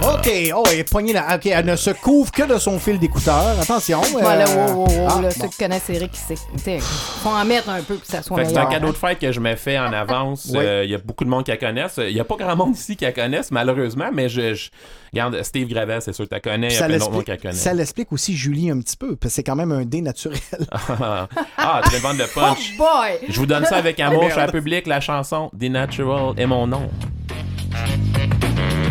OK, 0.00 0.30
oh, 0.54 0.62
elle 0.70 0.78
est 0.78 0.88
poignée 0.88 1.12
là. 1.12 1.24
OK, 1.34 1.46
elle 1.46 1.66
ne 1.66 1.74
se 1.74 1.90
couvre 1.90 2.30
que 2.30 2.44
de 2.44 2.56
son 2.58 2.78
fil 2.78 3.00
d'écouteur. 3.00 3.56
Attention. 3.60 4.00
euh, 4.00 4.18
Voilà, 4.20 4.44
wow, 4.48 4.72
wow, 4.72 4.86
wow, 4.86 5.08
ah, 5.08 5.20
là, 5.22 5.28
bon. 5.28 5.34
ceux 5.42 5.48
qui 5.48 5.56
connaissent 5.58 5.90
Eric, 5.90 6.12
c'est. 6.14 6.78
Faut 7.22 7.30
en 7.30 7.44
mettre 7.44 7.68
un 7.68 7.82
peu 7.82 7.94
pour 7.96 8.02
que 8.04 8.06
ça 8.06 8.22
soit 8.22 8.36
Fait 8.36 8.42
que 8.44 8.48
c'est 8.50 8.56
un 8.56 8.60
meilleur. 8.66 8.72
cadeau 8.80 8.92
de 8.92 8.96
fête 8.96 9.18
que 9.18 9.32
je 9.32 9.40
me 9.40 9.56
fais 9.56 9.76
en 9.76 9.92
avance. 9.92 10.46
Oui. 10.52 10.58
Euh, 10.60 10.84
Il 10.84 10.90
y 10.90 10.94
a 10.94 10.97
beaucoup 11.04 11.24
de 11.24 11.30
monde 11.30 11.44
qui 11.44 11.50
la 11.50 11.56
connaissent. 11.56 11.98
Il 12.02 12.16
y 12.16 12.20
a 12.20 12.24
pas 12.24 12.36
grand 12.36 12.56
monde 12.56 12.74
ici 12.76 12.96
qui 12.96 13.04
la 13.04 13.12
connaissent, 13.12 13.50
malheureusement, 13.50 14.10
mais 14.12 14.28
je. 14.28 14.54
je- 14.54 14.70
Regarde, 15.12 15.42
Steve 15.42 15.68
Gravel, 15.68 16.02
c'est 16.02 16.12
sûr 16.12 16.24
que 16.24 16.28
tu 16.28 16.34
la 16.34 16.40
connais. 16.40 16.66
Il 16.68 16.72
y 16.72 16.76
a 16.76 16.78
Ça 16.80 16.86
plein 16.86 16.98
d'autres 16.98 17.10
monde 17.12 17.24
qui 17.24 17.30
la 17.30 17.34
l'explique, 17.36 17.54
ça 17.62 17.72
l'explique 17.72 18.12
aussi 18.12 18.36
Julie 18.36 18.70
un 18.70 18.78
petit 18.80 18.96
peu, 18.96 19.16
parce 19.16 19.30
que 19.32 19.36
c'est 19.36 19.42
quand 19.42 19.56
même 19.56 19.72
un 19.72 19.84
dé 19.86 20.02
naturel. 20.02 20.38
ah, 20.70 21.80
tu 21.90 21.96
vendre 21.96 22.18
le 22.18 22.24
Oh 22.24 22.40
punch. 22.40 22.76
boy! 22.76 23.18
Je 23.28 23.38
vous 23.40 23.46
donne 23.46 23.64
ça 23.64 23.76
avec 23.76 23.98
amour, 24.00 24.22
Merde. 24.24 24.34
cher 24.34 24.52
public, 24.52 24.86
la 24.86 25.00
chanson 25.00 25.50
The 25.58 25.64
Natural 25.70 26.34
est 26.36 26.46
mon 26.46 26.66
nom. 26.66 26.90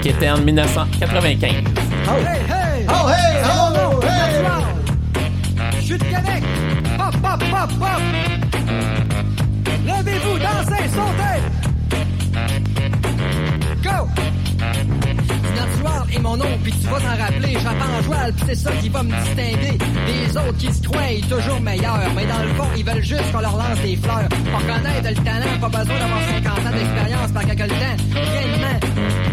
Qui 0.02 0.10
était 0.10 0.30
en 0.30 0.38
1995. 0.40 1.52
Oh, 2.08 2.12
Hey, 2.12 2.40
hey! 2.40 2.86
oh 2.90 3.10
hey! 3.10 3.44
Oh, 3.46 4.00
hey! 4.04 4.44
Je 5.80 5.86
suis 5.86 5.98
de 5.98 6.04
Québec! 6.04 6.44
Hop, 7.00 7.16
hop, 7.24 7.44
hop, 7.52 7.72
hop! 7.82 8.02
Levez-vous, 9.86 10.38
dansez, 10.40 10.88
sautez! 10.90 11.67
Thank 14.74 14.92
you. 14.92 14.97
Est 16.10 16.20
mon 16.20 16.38
nom, 16.38 16.46
puis 16.64 16.72
tu 16.72 16.88
vas 16.88 17.00
t'en 17.00 17.22
rappeler. 17.22 17.54
J'entends 17.54 17.98
en 18.00 18.02
joual, 18.02 18.32
puis 18.34 18.46
c'est 18.48 18.56
ça 18.56 18.72
qui 18.82 18.88
va 18.88 19.04
me 19.04 19.12
distinguer. 19.12 19.78
Les 20.08 20.38
autres 20.38 20.58
qui 20.58 20.74
se 20.74 20.82
croient 20.82 21.02
toujours 21.30 21.60
meilleurs, 21.60 22.10
mais 22.16 22.26
dans 22.26 22.44
le 22.44 22.50
fond, 22.54 22.68
ils 22.78 22.86
veulent 22.86 23.04
juste 23.04 23.30
qu'on 23.34 23.42
leur 23.42 23.58
lance 23.58 23.80
des 23.84 23.98
fleurs. 23.98 24.30
Pour 24.30 24.62
connaître 24.62 25.10
le 25.10 25.16
talent, 25.26 25.60
pas 25.60 25.68
besoin 25.68 26.00
d'avoir 26.00 26.22
50 26.30 26.66
ans 26.66 26.78
d'expérience 26.78 27.32
par 27.32 27.46
quelque 27.46 27.68
temps. 27.68 27.98
Réellement, 28.14 28.80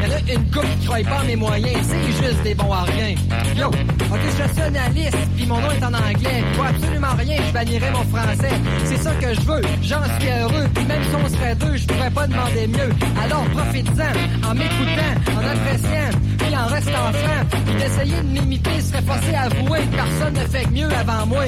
y 0.02 0.06
en 0.06 0.16
a 0.16 0.32
une 0.32 0.50
couple 0.50 0.66
qui 0.80 0.86
croit 0.86 0.98
pas 1.04 1.22
mes 1.24 1.36
moyens, 1.36 1.80
c'est 1.82 2.26
juste 2.26 2.42
des 2.42 2.54
bons 2.54 2.72
à 2.72 2.82
rien. 2.82 3.14
Yo, 3.56 3.68
ok, 3.68 4.20
je 4.24 4.30
suis 4.30 4.42
nationaliste, 4.42 5.16
puis 5.36 5.46
mon 5.46 5.60
nom 5.60 5.70
est 5.70 5.84
en 5.84 5.94
anglais. 5.94 6.42
Vois 6.56 6.66
absolument 6.66 7.14
rien, 7.18 7.36
je 7.46 7.52
bannirais 7.52 7.90
mon 7.92 8.04
français. 8.16 8.54
C'est 8.84 8.98
ça 8.98 9.12
que 9.14 9.34
je 9.34 9.40
veux, 9.42 9.62
j'en 9.82 10.02
suis 10.18 10.30
heureux, 10.30 10.66
puis 10.74 10.84
même 10.86 11.02
si 11.02 11.14
on 11.14 11.28
serait 11.28 11.54
deux, 11.54 11.76
je 11.76 11.86
pourrais 11.86 12.10
pas 12.10 12.26
demander 12.26 12.66
mieux. 12.66 12.90
Alors 13.22 13.44
profite-en, 13.50 14.50
en 14.50 14.54
m'écoutant, 14.54 15.14
en 15.36 15.46
appréciant, 15.46 16.13
puis 16.38 16.56
en 16.56 16.66
restant 16.66 17.12
franc. 17.12 17.60
Puis 17.66 17.74
d'essayer 17.74 18.16
de 18.16 18.28
m'imiter 18.28 18.80
serait 18.80 19.02
forcé 19.02 19.34
à 19.34 19.42
avouer 19.42 19.80
que 19.80 19.96
personne 19.96 20.34
ne 20.34 20.46
fait 20.48 20.70
mieux 20.70 20.88
avant 20.92 21.26
moi. 21.26 21.44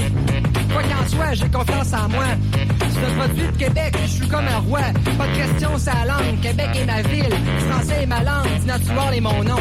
Quoi 0.73 0.83
qu'en 0.83 1.09
soit, 1.09 1.35
j'ai 1.35 1.49
confiance 1.49 1.93
en 1.93 2.09
moi. 2.09 2.25
C'est 2.91 3.05
un 3.05 3.19
produit 3.19 3.47
de 3.47 3.57
Québec, 3.57 3.97
je 4.03 4.11
suis 4.11 4.28
comme 4.28 4.47
un 4.47 4.59
roi. 4.59 4.81
Pas 5.19 5.27
de 5.27 5.36
question, 5.36 5.70
c'est 5.77 5.95
la 5.95 6.05
langue. 6.07 6.41
Québec 6.43 6.69
est 6.75 6.85
ma 6.85 7.03
ville, 7.03 7.35
français 7.70 8.03
est 8.03 8.07
ma 8.07 8.23
langue, 8.23 8.61
du 8.61 8.67
natural 8.67 9.15
est 9.15 9.20
mon 9.20 9.45
nom. 9.45 9.59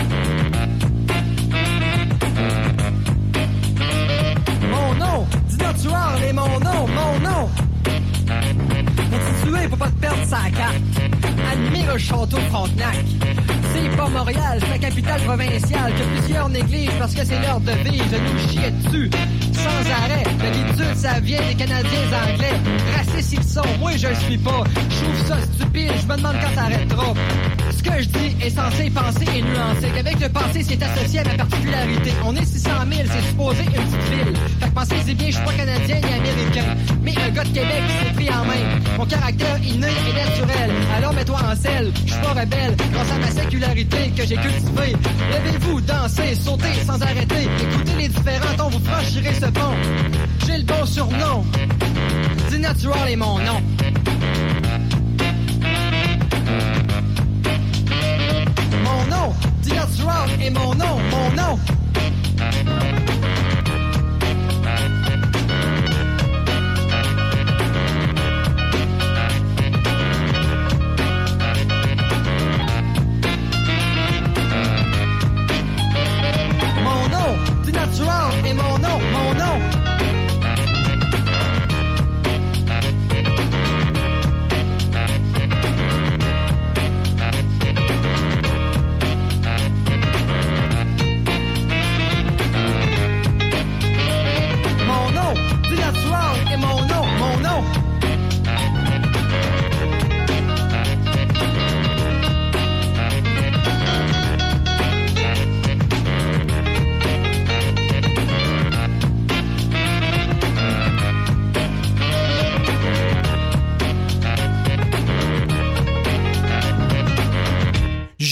Mon 4.72 4.96
nom, 4.96 5.28
du 5.50 5.58
natural 5.58 6.24
est 6.28 6.34
mon 6.34 6.60
nom, 6.60 6.88
mon 6.88 7.20
nom. 7.20 7.50
Le 11.96 11.98
château 11.98 12.38
Frontenac. 12.50 12.96
C'est 13.74 13.98
pas 13.98 14.10
Montréal, 14.10 14.60
c'est 14.60 14.70
la 14.70 14.78
capitale 14.78 15.22
provinciale 15.22 15.94
que 15.94 16.20
plusieurs 16.20 16.50
négligent 16.50 16.98
parce 17.00 17.14
que 17.14 17.26
c'est 17.26 17.40
l'heure 17.40 17.60
de 17.60 17.72
de 17.72 17.72
nous 17.72 18.50
chier 18.50 18.72
dessus. 18.72 19.10
Sans 19.54 19.92
arrêt, 19.92 20.24
l'habitude, 20.42 20.96
ça 20.96 21.20
vient 21.20 21.42
des 21.48 21.56
Canadiens 21.56 22.08
anglais. 22.34 22.54
Racistes 22.96 23.34
ils 23.34 23.44
sont, 23.44 23.80
moi 23.80 23.92
je 23.98 24.08
le 24.08 24.16
suis 24.16 24.38
pas. 24.38 24.64
Je 24.90 25.04
trouve 25.04 25.28
ça 25.28 25.38
stupide, 25.54 25.92
je 26.02 26.08
me 26.08 26.18
demande 26.18 26.36
quand 26.42 26.56
ça 26.56 26.62
arrêtera. 26.64 27.14
Que 27.86 28.02
je 28.02 28.08
dis 28.08 28.36
est 28.42 28.50
censé 28.50 28.90
penser 28.90 29.26
et 29.38 29.42
nuancer. 29.44 29.92
Qu'avec 29.94 30.20
le 30.20 30.30
passé, 30.30 30.66
c'est 30.68 30.82
associé 30.82 31.20
à 31.20 31.24
ma 31.24 31.36
particularité. 31.36 32.14
On 32.26 32.36
est 32.36 32.44
600 32.44 32.70
000, 32.92 33.08
c'est 33.14 33.28
supposé 33.28 33.64
une 33.64 33.72
petite 33.72 34.10
ville. 34.10 34.38
Fait 34.60 34.70
que 34.70 34.74
pensez-y 34.74 35.14
bien, 35.14 35.28
je 35.28 35.36
suis 35.36 35.46
pas 35.46 35.54
canadien 35.54 35.96
ni 36.02 36.14
américain. 36.14 36.76
Mais 37.04 37.14
un 37.16 37.30
gars 37.30 37.44
de 37.44 37.50
Québec 37.50 37.84
qui 37.88 38.08
s'est 38.08 38.14
pris 38.16 38.30
en 38.32 38.44
main. 38.44 38.98
Mon 38.98 39.06
caractère 39.06 39.58
inné 39.64 39.88
et 39.88 40.14
naturel. 40.14 40.72
Alors 40.98 41.14
mets-toi 41.14 41.38
en 41.38 41.56
selle, 41.56 41.92
je 42.08 42.12
suis 42.12 42.22
pas 42.22 42.30
rebelle. 42.30 42.76
Grâce 42.92 43.12
à 43.12 43.20
ma 43.20 43.30
sécularité 43.30 44.12
que 44.18 44.26
j'ai 44.26 44.38
cultivée. 44.38 44.96
Levez-vous, 45.32 45.82
dansez, 45.82 46.36
sautez 46.44 46.74
sans 46.88 47.00
arrêter. 47.00 47.44
Écoutez 47.44 47.96
les 48.00 48.08
différents 48.08 48.56
tons, 48.58 48.70
vous 48.70 48.84
franchirez 48.84 49.36
ce 49.36 49.46
pont. 49.46 49.76
J'ai 50.48 50.58
le 50.58 50.64
bon 50.64 50.86
surnom. 50.88 51.46
Dis 52.50 52.60
natural 52.60 53.12
est 53.12 53.16
mon 53.16 53.38
nom. 53.38 53.62
Dis 59.86 59.98
natural 59.98 60.30
est 60.42 60.50
mon 60.50 60.76
nom, 60.76 60.98
mon 61.12 61.32
nom. 61.36 61.60
Mon 76.84 77.10
nom, 77.10 77.64
dis 77.64 77.72
natural 77.72 78.34
est 78.46 78.54
mon 78.54 78.78
nom, 78.80 79.00
mon 79.14 79.34
nom. 79.34 79.75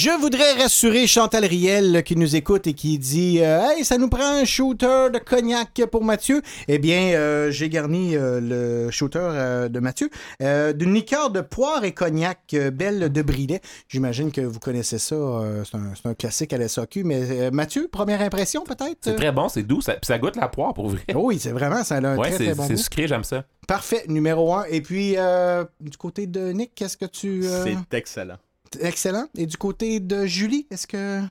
Je 0.04 0.10
voudrais 0.20 0.52
rassurer 0.62 1.08
Chantal 1.08 1.46
Riel 1.46 2.04
qui 2.04 2.18
nous 2.18 2.36
écoute 2.36 2.68
et 2.68 2.74
qui 2.74 3.00
dit 3.00 3.40
euh, 3.42 3.62
Hey, 3.70 3.86
ça 3.86 3.98
nous 3.98 4.10
prend 4.10 4.42
un 4.42 4.44
shooter 4.44 5.08
de 5.14 5.18
cognac 5.18 5.82
pour 5.90 6.04
Mathieu. 6.04 6.42
Eh 6.68 6.78
bien, 6.78 7.14
euh, 7.14 7.52
j'ai 7.52 7.70
garni 7.70 8.18
euh, 8.18 8.42
le 8.42 8.92
shooter 8.92 9.20
euh, 9.22 9.70
de 9.70 9.80
Mathieu 9.80 10.10
euh, 10.42 10.74
d'une 10.74 10.94
liqueur 10.94 11.30
de 11.30 11.40
poire 11.40 11.86
et 11.86 11.94
cognac 11.94 12.40
euh, 12.54 12.70
belle 12.70 13.14
de 13.14 13.22
Brilet. 13.22 13.62
J'imagine 13.88 14.34
que 14.34 14.42
vous 14.42 14.60
connaissez 14.60 14.98
ça. 15.00 15.16
euh, 15.16 15.64
c'est, 15.64 16.08
un, 16.10 16.14
classique 16.16 16.52
à 16.52 16.58
la 16.58 16.68
SAQ. 16.68 17.06
Mais 17.06 17.22
euh, 17.30 17.52
Mathieu, 17.52 17.88
première 17.90 18.20
impression 18.22 18.66
peut-être? 18.66 18.98
C'est 19.00 19.16
très 19.16 19.32
bon, 19.32 19.48
c'est 19.48 19.64
doux, 19.64 19.80
ça, 19.80 19.94
puis 19.94 20.02
ça 20.08 20.20
goûte 20.20 20.36
la 20.36 20.50
poire 20.50 20.74
pour 20.74 20.90
vrai. 20.90 21.00
Oui, 21.16 21.40
c'est 21.40 21.52
vraiment, 21.54 21.82
ça 21.86 21.96
a 21.96 22.00
un 22.00 22.18
Ouais, 22.18 22.28
très 22.28 22.38
c'est 22.40 22.46
très 22.48 22.56
bon 22.56 22.68
c'est 22.68 22.74
goût. 22.74 22.80
sucré, 22.82 23.08
j'aime 23.08 23.24
ça. 23.24 23.46
Parfait, 23.70 24.04
numéro 24.10 24.54
un. 24.54 24.66
Et 24.70 24.82
puis, 24.82 25.14
euh, 25.16 25.64
du 25.80 25.96
côté 25.96 26.28
de 26.28 26.52
Nick, 26.52 26.72
qu'est-ce 26.76 26.98
que 26.98 27.06
tu. 27.06 27.46
euh, 27.46 27.64
C'est 27.64 27.98
excellent. 27.98 28.36
Excellent. 28.82 29.26
Et 29.38 29.46
du 29.46 29.58
côté 29.58 30.00
de 30.00 30.26
Julie, 30.26 30.68
est-ce 30.72 30.88
que. 30.88 31.22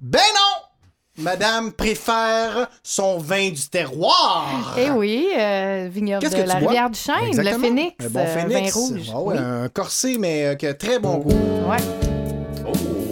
Ben 0.00 0.18
non! 0.34 1.22
Madame 1.24 1.72
préfère 1.72 2.68
son 2.84 3.18
vin 3.18 3.50
du 3.50 3.68
terroir. 3.68 4.76
Eh 4.78 4.90
oui, 4.90 5.26
euh, 5.36 5.88
vignoble 5.92 6.30
de 6.30 6.36
la 6.42 6.54
rivière 6.54 6.88
du 6.90 6.98
Chêne, 6.98 7.14
Exactement. 7.26 7.56
le 7.56 7.62
phénix, 7.64 8.04
Un 8.04 8.08
bon 8.10 8.20
euh, 8.20 8.34
phénix. 8.48 8.72
vin 8.76 8.80
rouge. 8.80 9.10
Ah 9.12 9.20
ouais, 9.20 9.34
Oui. 9.34 9.40
Un 9.42 9.68
corsé, 9.68 10.16
mais 10.18 10.44
euh, 10.46 10.54
qui 10.54 10.66
a 10.68 10.74
très 10.74 11.00
bon 11.00 11.16
goût. 11.18 11.30
Ouais. 11.68 11.76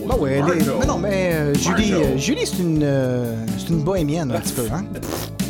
Bah 0.07 0.15
ouais, 0.21 0.35
elle 0.35 0.39
est- 0.39 0.65
Marco. 0.65 0.79
Mais 0.79 0.87
non, 0.87 0.99
mais 0.99 1.33
euh, 1.35 1.55
Julie, 1.55 1.95
euh, 1.95 2.17
Julie 2.17 2.47
c'est 2.47 2.59
une, 2.59 2.81
euh, 2.85 3.35
c'est 3.59 3.71
une 3.71 3.83
bohémienne 3.83 4.31
un 4.31 4.39
petit 4.39 4.53
peu, 4.53 4.69
hein? 4.73 4.85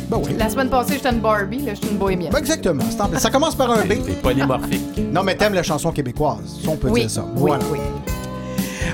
Ben 0.09 0.21
oui. 0.25 0.35
La 0.37 0.49
semaine 0.49 0.69
passée, 0.69 0.93
j'étais 0.95 1.09
une 1.09 1.19
Barbie, 1.19 1.59
là, 1.59 1.73
je 1.73 1.79
suis 1.81 1.89
une 1.91 1.97
bohémienne. 1.97 2.31
Ben 2.31 2.39
exactement. 2.39 2.83
Ça 3.17 3.29
commence 3.29 3.55
par 3.55 3.71
un 3.71 3.83
B. 3.85 3.93
C'est 4.05 4.21
polymorphique. 4.21 4.97
Non, 5.11 5.23
mais 5.23 5.35
t'aimes 5.35 5.53
la 5.53 5.63
chanson 5.63 5.91
québécoise. 5.91 6.59
Ça, 6.63 6.69
on 6.71 6.75
peut 6.77 6.87
Oui, 6.89 7.01
dire 7.01 7.09
ça. 7.11 7.25
oui, 7.35 7.41
voilà. 7.41 7.63
oui. 7.71 7.79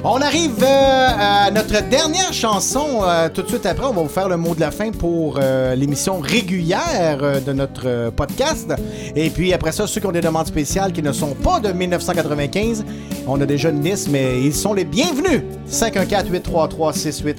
On 0.06 0.19
arrive 0.22 0.61
euh, 0.64 1.08
à 1.17 1.50
notre 1.51 1.82
dernière 1.88 2.33
chanson. 2.33 3.01
euh, 3.03 3.30
tout 3.30 3.42
de 3.43 3.48
suite 3.48 3.66
après, 3.66 3.85
on 3.85 3.93
va 3.93 4.01
vous 4.01 4.09
faire 4.09 4.27
le 4.27 4.35
mot 4.38 4.53
de 4.53 4.59
la 4.59 4.72
fin 4.72 4.92
pour 4.92 5.38
euh, 5.40 5.75
l'émission 5.75 6.19
régulière 6.19 7.19
euh, 7.22 7.40
de 7.40 7.53
notre 7.53 7.83
euh, 7.88 8.11
podcast. 8.11 8.74
Et 9.16 9.30
puis 9.30 9.53
après 9.53 9.72
ça, 9.72 9.88
ceux 9.88 10.01
qui 10.01 10.08
ont 10.08 10.11
des 10.11 10.19
demandes 10.19 10.48
spéciales 10.48 10.92
qui 10.92 11.01
ne 11.03 11.14
sont 11.14 11.35
pas 11.35 11.59
de 11.61 11.72
1995, 11.72 12.83
on 13.27 13.40
a 13.40 13.45
déjà 13.45 13.69
une 13.69 13.82
liste, 13.82 14.09
mais 14.11 14.42
ils 14.42 14.53
sont 14.53 14.74
les 14.74 14.83
bienvenus. 14.83 15.42
514-833-6811. 15.72 17.33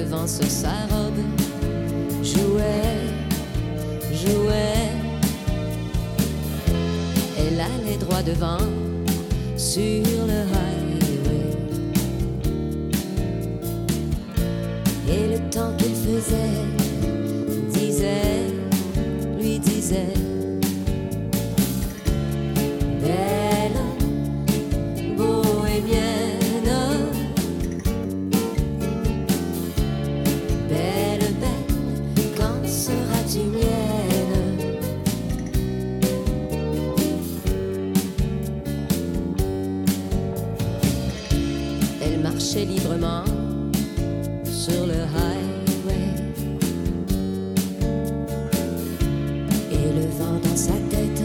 Le 0.00 0.06
vent 0.06 0.26
sur 0.26 0.46
sa 0.46 0.72
robe 0.90 1.20
jouait, 2.22 3.00
jouait. 4.12 4.90
Elle 7.38 7.60
allait 7.60 7.98
droit 7.98 8.22
devant 8.22 8.64
sur 9.56 10.02
le 10.30 10.40
highway. 10.56 11.50
Et 15.08 15.28
le 15.32 15.50
temps 15.50 15.74
qu'il 15.76 15.94
faisait 15.94 16.64
disait, 17.72 18.46
lui 19.38 19.58
disait 19.58 20.14
Librement 42.66 43.24
sur 44.44 44.86
le 44.86 44.92
highway 44.92 46.08
et 49.72 49.92
le 49.94 50.06
vent 50.18 50.38
dans 50.44 50.56
sa 50.56 50.74
tête 50.90 51.22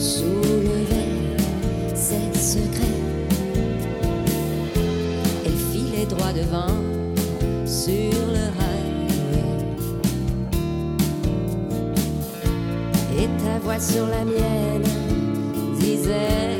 soulevait 0.00 1.36
ses 1.94 2.32
secrets. 2.34 3.02
Elle 5.44 5.58
filait 5.70 6.06
droit 6.06 6.32
devant 6.32 6.74
sur 7.66 7.92
le 8.32 8.46
highway 8.58 9.44
et 13.18 13.28
ta 13.44 13.58
voix 13.58 13.78
sur 13.78 14.06
la 14.06 14.24
mienne 14.24 14.88
disait. 15.78 16.53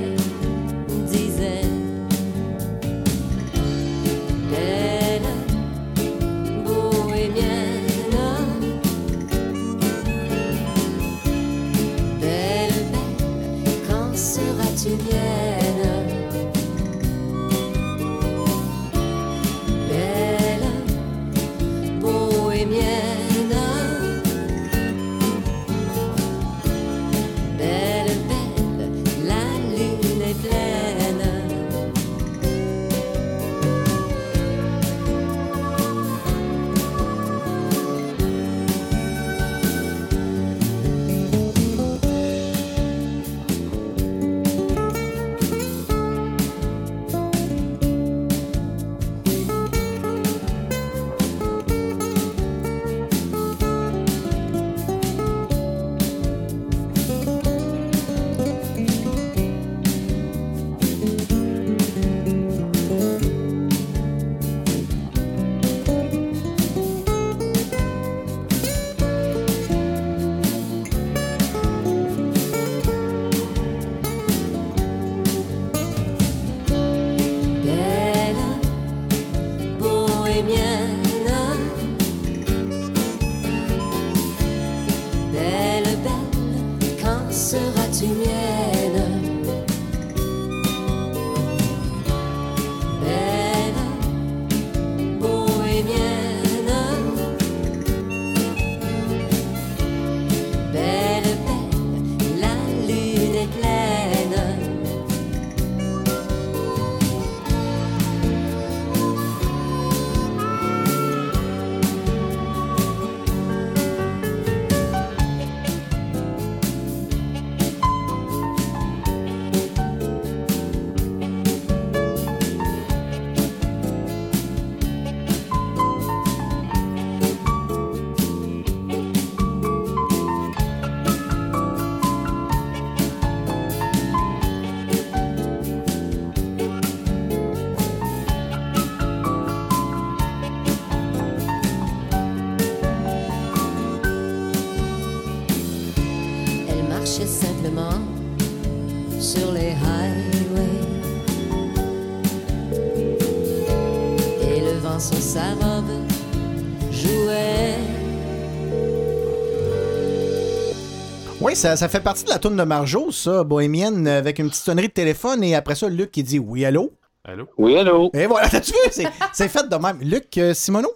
Oui, 161.54 161.60
ça, 161.60 161.76
ça 161.76 161.88
fait 161.88 162.00
partie 162.00 162.24
de 162.24 162.30
la 162.30 162.40
tourne 162.40 162.56
de 162.56 162.64
Marjo, 162.64 163.12
ça, 163.12 163.44
bohémienne, 163.44 164.08
avec 164.08 164.40
une 164.40 164.48
petite 164.48 164.64
sonnerie 164.64 164.88
de 164.88 164.92
téléphone 164.92 165.44
et 165.44 165.54
après 165.54 165.76
ça, 165.76 165.88
Luc 165.88 166.10
qui 166.10 166.24
dit 166.24 166.40
oui, 166.40 166.64
allô? 166.64 166.90
Allô? 167.22 167.46
Oui, 167.56 167.76
allô? 167.76 168.10
Et 168.12 168.26
voilà, 168.26 168.48
t'as-tu 168.50 168.72
vu? 168.72 168.78
C'est, 168.90 169.06
c'est 169.32 169.46
fait 169.46 169.68
de 169.68 169.76
même. 169.76 170.00
Luc 170.00 170.36
euh, 170.36 170.52
Simoneau? 170.52 170.92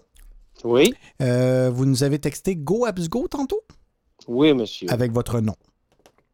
Oui. 0.64 0.92
Euh, 1.22 1.70
vous 1.72 1.86
nous 1.86 2.02
avez 2.02 2.18
texté 2.18 2.56
Go 2.56 2.86
Abs 2.86 3.08
Go 3.08 3.28
tantôt? 3.28 3.60
Oui, 4.26 4.52
monsieur. 4.52 4.90
Avec 4.90 5.12
votre 5.12 5.38
nom. 5.38 5.54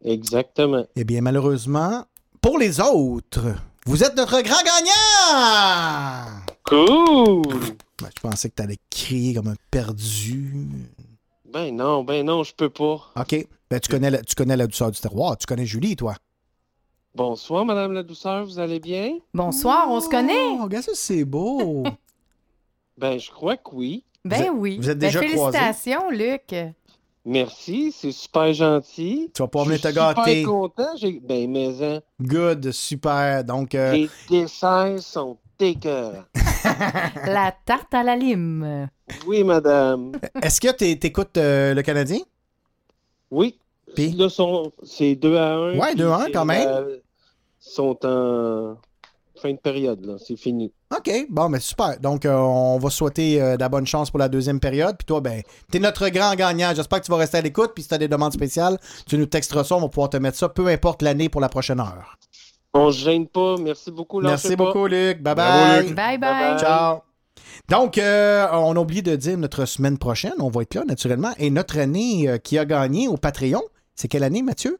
Exactement. 0.02 0.86
Eh 0.96 1.04
bien, 1.04 1.20
malheureusement, 1.20 2.06
pour 2.40 2.56
les 2.56 2.80
autres, 2.80 3.54
vous 3.84 4.04
êtes 4.04 4.16
notre 4.16 4.40
grand 4.40 4.62
gagnant! 4.64 6.40
Cool! 6.64 7.42
Ben, 8.00 8.08
je 8.16 8.20
pensais 8.22 8.48
que 8.48 8.54
t'allais 8.54 8.78
crier 8.88 9.34
comme 9.34 9.48
un 9.48 9.56
perdu. 9.70 10.66
Ben 11.52 11.76
non, 11.76 12.04
ben 12.04 12.24
non, 12.24 12.42
je 12.42 12.54
peux 12.54 12.70
pas. 12.70 13.12
OK. 13.16 13.46
Ben, 13.74 13.80
tu 13.80 13.88
connais, 13.88 14.08
la, 14.10 14.22
tu 14.22 14.36
connais 14.36 14.56
la 14.56 14.68
douceur 14.68 14.92
du 14.92 15.00
terroir. 15.00 15.36
Tu 15.36 15.46
connais 15.46 15.66
Julie, 15.66 15.96
toi. 15.96 16.14
Bonsoir, 17.16 17.64
Madame 17.64 17.90
la 17.92 18.04
douceur, 18.04 18.44
vous 18.44 18.60
allez 18.60 18.78
bien? 18.78 19.18
Bonsoir, 19.32 19.86
on 19.90 20.00
se 20.00 20.08
connaît? 20.08 20.32
Oh, 20.60 20.62
regarde 20.62 20.84
ça, 20.84 20.92
c'est 20.94 21.24
beau. 21.24 21.82
Ben, 22.96 23.18
je 23.18 23.28
crois 23.32 23.56
que 23.56 23.70
oui. 23.72 24.04
Ben 24.24 24.52
Vous 24.52 24.58
oui. 24.60 24.76
vous 24.76 24.88
êtes 24.88 24.98
Ben, 25.00 25.08
déjà 25.08 25.18
croisés? 25.24 25.58
Félicitations, 25.58 26.10
Luc. 26.10 26.54
Merci, 27.24 27.90
c'est 27.90 28.12
super 28.12 28.52
gentil. 28.52 29.32
Tu 29.34 29.42
vas 29.42 29.48
pouvoir 29.48 29.64
Je 29.64 29.70
venir 29.70 29.82
te 29.82 29.88
suis 29.88 29.96
gâter. 29.96 30.34
super 30.42 30.48
content. 30.52 30.96
J'ai... 30.96 31.18
Ben, 31.18 31.50
mais 31.50 31.82
hein, 31.82 32.00
Good, 32.22 32.70
super. 32.70 33.42
Donc, 33.42 33.74
euh, 33.74 33.90
les 33.94 34.10
desserts 34.30 35.00
sont 35.00 35.36
écœurants. 35.58 36.22
La 37.26 37.52
tarte 37.66 37.92
à 37.94 38.04
la 38.04 38.14
lime. 38.14 38.88
Oui, 39.26 39.42
madame. 39.42 40.12
est-ce 40.40 40.60
que 40.60 40.70
t'é- 40.70 40.96
t'écoutes 40.96 41.36
euh, 41.36 41.74
le 41.74 41.82
Canadien? 41.82 42.20
Oui. 43.32 43.58
Puis? 43.94 44.12
Là, 44.12 44.28
sont... 44.28 44.72
c'est 44.82 45.14
2 45.14 45.36
à 45.36 45.54
1. 45.54 45.78
Ouais, 45.78 45.94
2 45.94 46.08
à 46.08 46.16
1 46.24 46.30
quand 46.32 46.44
même. 46.44 46.68
Ils 46.88 47.00
sont 47.58 47.98
en 48.04 48.76
fin 49.40 49.52
de 49.52 49.58
période, 49.58 50.04
là. 50.04 50.16
C'est 50.18 50.36
fini. 50.36 50.72
OK, 50.96 51.10
bon, 51.28 51.48
mais 51.48 51.60
super. 51.60 51.98
Donc, 52.00 52.24
euh, 52.24 52.34
on 52.34 52.78
va 52.78 52.90
souhaiter 52.90 53.40
euh, 53.40 53.56
de 53.56 53.60
la 53.60 53.68
bonne 53.68 53.86
chance 53.86 54.10
pour 54.10 54.18
la 54.18 54.28
deuxième 54.28 54.60
période. 54.60 54.96
Puis 54.96 55.06
toi, 55.06 55.20
ben, 55.20 55.42
t'es 55.70 55.78
notre 55.78 56.08
grand 56.08 56.34
gagnant. 56.34 56.72
J'espère 56.74 57.00
que 57.00 57.06
tu 57.06 57.10
vas 57.10 57.18
rester 57.18 57.38
à 57.38 57.40
l'écoute. 57.40 57.72
Puis 57.74 57.82
si 57.82 57.88
t'as 57.88 57.98
des 57.98 58.08
demandes 58.08 58.32
spéciales, 58.32 58.78
tu 59.06 59.18
nous 59.18 59.26
texteras 59.26 59.64
ça. 59.64 59.76
On 59.76 59.80
va 59.80 59.88
pouvoir 59.88 60.10
te 60.10 60.16
mettre 60.16 60.38
ça, 60.38 60.48
peu 60.48 60.68
importe 60.68 61.02
l'année 61.02 61.28
pour 61.28 61.40
la 61.40 61.48
prochaine 61.48 61.80
heure. 61.80 62.16
On 62.74 62.90
se 62.90 62.98
gêne 62.98 63.26
pas. 63.28 63.56
Merci 63.58 63.90
beaucoup, 63.90 64.20
Merci 64.20 64.48
lâchez 64.48 64.56
pas. 64.56 64.64
beaucoup, 64.64 64.86
Luc. 64.86 65.22
Bye 65.22 65.34
bye. 65.34 65.86
Luc. 65.86 65.94
Bye 65.94 66.18
bye. 66.18 66.58
Ciao. 66.58 66.98
Donc, 67.68 67.98
euh, 67.98 68.46
on 68.52 68.76
a 68.76 68.80
oublié 68.80 69.02
de 69.02 69.16
dire 69.16 69.38
notre 69.38 69.64
semaine 69.64 69.98
prochaine. 69.98 70.34
On 70.38 70.48
va 70.48 70.62
être 70.62 70.74
là, 70.74 70.84
naturellement. 70.86 71.32
Et 71.38 71.50
notre 71.50 71.78
année 71.78 72.28
euh, 72.28 72.38
qui 72.38 72.58
a 72.58 72.64
gagné 72.64 73.08
au 73.08 73.16
Patreon, 73.16 73.62
c'est 73.94 74.08
quelle 74.08 74.24
année, 74.24 74.42
Mathieu? 74.42 74.78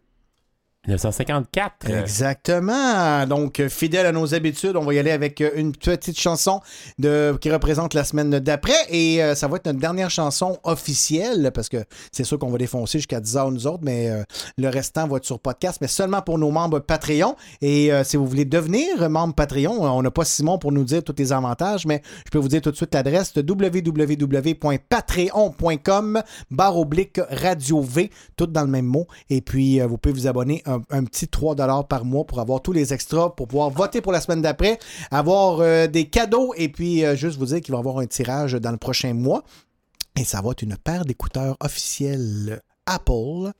1954. 0.86 1.90
euh, 1.90 2.00
Exactement. 2.02 3.26
Donc, 3.26 3.60
euh, 3.60 3.68
fidèle 3.68 4.06
à 4.06 4.12
nos 4.12 4.34
habitudes, 4.34 4.76
on 4.76 4.84
va 4.84 4.94
y 4.94 4.98
aller 4.98 5.10
avec 5.10 5.40
euh, 5.40 5.50
une 5.56 5.72
petite 5.72 6.18
chanson 6.18 6.60
de, 6.98 7.36
qui 7.40 7.50
représente 7.50 7.94
la 7.94 8.04
semaine 8.04 8.38
d'après. 8.38 8.72
Et 8.90 9.22
euh, 9.22 9.34
ça 9.34 9.48
va 9.48 9.56
être 9.56 9.66
notre 9.66 9.78
dernière 9.78 10.10
chanson 10.10 10.58
officielle, 10.64 11.50
parce 11.54 11.68
que 11.68 11.84
c'est 12.12 12.24
sûr 12.24 12.38
qu'on 12.38 12.50
va 12.50 12.58
défoncer 12.58 12.98
jusqu'à 12.98 13.20
10 13.20 13.36
heures 13.36 13.50
nous 13.50 13.66
autres, 13.66 13.82
mais 13.82 14.10
le 14.58 14.68
restant 14.68 15.06
va 15.08 15.16
être 15.18 15.24
sur 15.24 15.38
podcast, 15.40 15.78
mais 15.80 15.88
seulement 15.88 16.20
pour 16.22 16.38
nos 16.38 16.50
membres 16.50 16.78
Patreon. 16.80 17.36
Et 17.62 17.90
si 18.04 18.16
vous 18.16 18.26
voulez 18.26 18.44
devenir 18.44 19.08
membre 19.08 19.34
Patreon, 19.34 19.82
on 19.82 20.02
n'a 20.02 20.10
pas 20.10 20.24
Simon 20.24 20.58
pour 20.58 20.72
nous 20.72 20.84
dire 20.84 21.02
tous 21.02 21.14
les 21.18 21.32
avantages, 21.32 21.86
mais 21.86 22.02
je 22.24 22.30
peux 22.30 22.38
vous 22.38 22.48
dire 22.48 22.60
tout 22.60 22.70
de 22.70 22.76
suite 22.76 22.94
l'adresse 22.94 23.32
www.patreon.com 23.36 26.22
barre 26.50 26.78
oblique 26.78 27.20
radio 27.30 27.80
V, 27.80 28.10
tout 28.36 28.46
dans 28.46 28.62
le 28.62 28.68
même 28.68 28.86
mot. 28.86 29.06
Et 29.30 29.40
puis, 29.40 29.80
vous 29.80 29.98
pouvez 29.98 30.14
vous 30.14 30.26
abonner 30.26 30.62
un, 30.90 31.04
petit 31.04 31.28
3 31.28 31.56
par 31.84 32.04
mois 32.04 32.24
pour 32.24 32.40
avoir 32.40 32.62
tous 32.62 32.72
les 32.72 32.92
extras, 32.92 33.30
pour 33.30 33.48
pouvoir 33.48 33.70
voter 33.70 34.00
pour 34.00 34.12
la 34.12 34.20
semaine 34.20 34.42
d'après, 34.42 34.78
avoir 35.10 35.60
euh, 35.60 35.86
des 35.86 36.06
cadeaux 36.06 36.54
et 36.56 36.68
puis 36.68 37.04
euh, 37.04 37.16
juste 37.16 37.38
vous 37.38 37.46
dire 37.46 37.60
qu'il 37.60 37.72
va 37.72 37.78
y 37.78 37.80
avoir 37.80 37.98
un 37.98 38.06
tirage 38.06 38.52
dans 38.52 38.70
le 38.70 38.78
prochain 38.78 39.14
mois. 39.14 39.42
Et 40.16 40.24
ça 40.24 40.40
va 40.40 40.52
être 40.52 40.62
une 40.62 40.76
paire 40.76 41.04
d'écouteurs 41.04 41.56
officiels 41.60 42.60
Apple, 42.86 43.52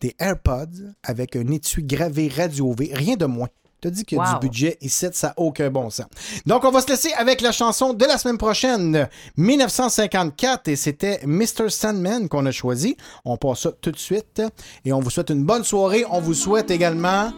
des 0.00 0.14
AirPods 0.18 0.92
avec 1.02 1.36
un 1.36 1.46
étui 1.48 1.84
gravé 1.84 2.28
Radio 2.28 2.72
V, 2.72 2.90
rien 2.92 3.16
de 3.16 3.26
moins. 3.26 3.48
T'as 3.82 3.90
dit 3.90 4.04
qu'il 4.04 4.16
y 4.16 4.20
a 4.20 4.24
Wow. 4.24 4.38
du 4.38 4.46
budget 4.48 4.78
ici, 4.80 5.06
ça 5.12 5.26
n'a 5.28 5.34
aucun 5.36 5.68
bon 5.68 5.90
sens. 5.90 6.06
Donc, 6.46 6.64
on 6.64 6.70
va 6.70 6.80
se 6.80 6.86
laisser 6.86 7.12
avec 7.18 7.40
la 7.40 7.50
chanson 7.52 7.92
de 7.92 8.04
la 8.04 8.16
semaine 8.16 8.38
prochaine, 8.38 9.08
1954, 9.36 10.68
et 10.68 10.76
c'était 10.76 11.20
Mr. 11.26 11.68
Sandman 11.68 12.28
qu'on 12.28 12.46
a 12.46 12.52
choisi. 12.52 12.96
On 13.24 13.36
passe 13.36 13.60
ça 13.62 13.72
tout 13.80 13.90
de 13.90 13.98
suite, 13.98 14.40
et 14.84 14.92
on 14.92 15.00
vous 15.00 15.10
souhaite 15.10 15.30
une 15.30 15.44
bonne 15.44 15.64
soirée. 15.64 16.04
On 16.10 16.20
vous 16.20 16.34
souhaite 16.34 16.70
également 16.70 17.32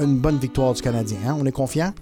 une 0.00 0.16
bonne 0.16 0.38
victoire 0.38 0.72
du 0.74 0.80
Canadien. 0.82 1.18
hein? 1.28 1.36
On 1.38 1.44
est 1.46 1.52
confiant? 1.52 1.92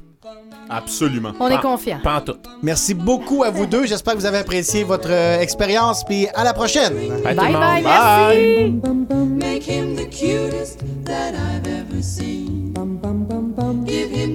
Absolument. 0.70 1.32
On 1.40 1.48
est 1.48 1.60
confiant. 1.60 1.98
Pas 2.02 2.16
en 2.18 2.20
tout. 2.22 2.36
Merci 2.62 2.94
beaucoup 2.94 3.42
à 3.44 3.50
vous 3.50 3.66
deux. 3.66 3.84
J'espère 3.86 4.14
que 4.14 4.18
vous 4.20 4.24
avez 4.26 4.38
apprécié 4.38 4.82
votre 4.82 5.10
euh, 5.10 5.38
expérience, 5.40 6.04
puis 6.04 6.26
à 6.34 6.42
la 6.44 6.54
prochaine. 6.54 6.94
Bye, 7.22 7.34
Bye 7.34 7.52
bye, 7.52 7.82
monde. 7.82 7.82
merci. 7.82 9.14
Make 9.36 9.68
him 9.68 9.94
the 9.96 10.08
cutest 10.08 10.78
that 11.04 11.34
I've 11.34 11.66
ever 11.66 12.02
seen. 12.02 12.63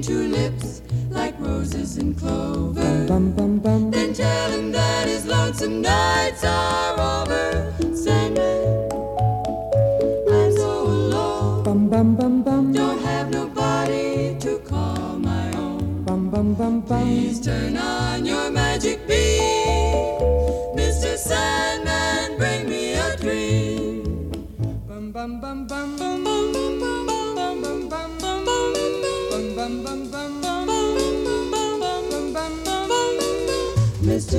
Two 0.02 0.30
lips 0.30 0.82
like 1.10 1.38
roses 1.40 1.98
and 1.98 2.18
clover. 2.18 3.06
Then 3.92 4.14
tell 4.14 4.52
him 4.52 4.72
that 4.72 5.08
his 5.10 5.26
lonesome 5.26 5.82
nights 5.82 6.44
are 6.46 7.24
over. 7.24 7.79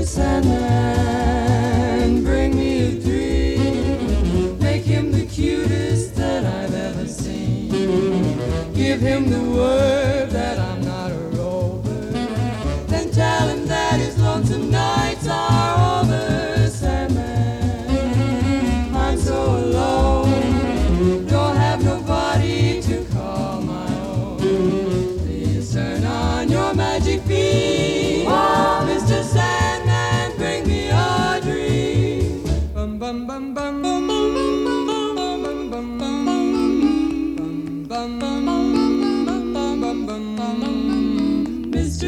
Mr. 0.01 0.43
Bring 2.25 2.57
me 2.57 2.89
a 2.89 3.01
dream. 3.03 4.59
Make 4.59 4.83
him 4.83 5.13
the 5.13 5.27
cutest 5.27 6.15
that 6.15 6.47
I've 6.47 6.75
ever 6.75 7.07
seen. 7.07 7.69
Give 8.73 8.99
him 8.99 9.29
the 9.29 9.43
word 9.43 10.20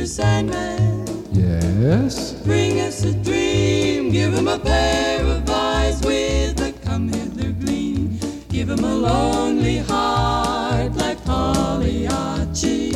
Sandman. 0.06 1.06
Yes? 1.32 2.32
Bring 2.44 2.80
us 2.80 3.04
a 3.04 3.12
dream. 3.12 4.10
Give 4.10 4.32
him 4.34 4.48
a 4.48 4.58
pair 4.58 5.24
of 5.24 5.48
eyes 5.48 6.00
with 6.02 6.60
a 6.60 6.72
come 6.84 7.08
hither 7.08 7.52
gleam. 7.52 8.18
Give 8.48 8.68
him 8.68 8.84
a 8.84 8.94
lonely 8.94 9.78
heart 9.78 10.94
like 10.94 11.24
Pagliacci. 11.24 12.94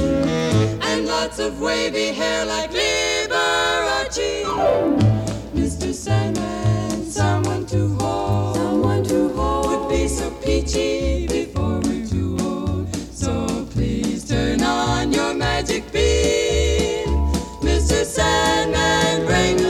And 0.82 1.06
lots 1.06 1.38
of 1.38 1.60
wavy 1.60 2.08
hair 2.08 2.44
like 2.44 2.70
Liberace. 2.72 4.44
Mr. 5.54 5.92
Sandman, 5.94 7.04
someone 7.04 7.66
to 7.66 7.94
hold. 7.96 8.56
Someone 8.56 9.04
to 9.04 9.28
hold. 9.30 9.66
Would 9.66 9.88
be 9.90 10.08
so 10.08 10.30
peachy 10.44 11.26
before 11.26 11.80
we're 11.80 12.06
too 12.06 12.36
old. 12.40 12.94
So 13.12 13.66
please 13.70 14.28
turn 14.28 14.62
on 14.62 15.12
your 15.12 15.34
magic 15.34 15.90
beam 15.92 16.55
sand 18.16 18.74
and 18.74 19.26
bring 19.26 19.65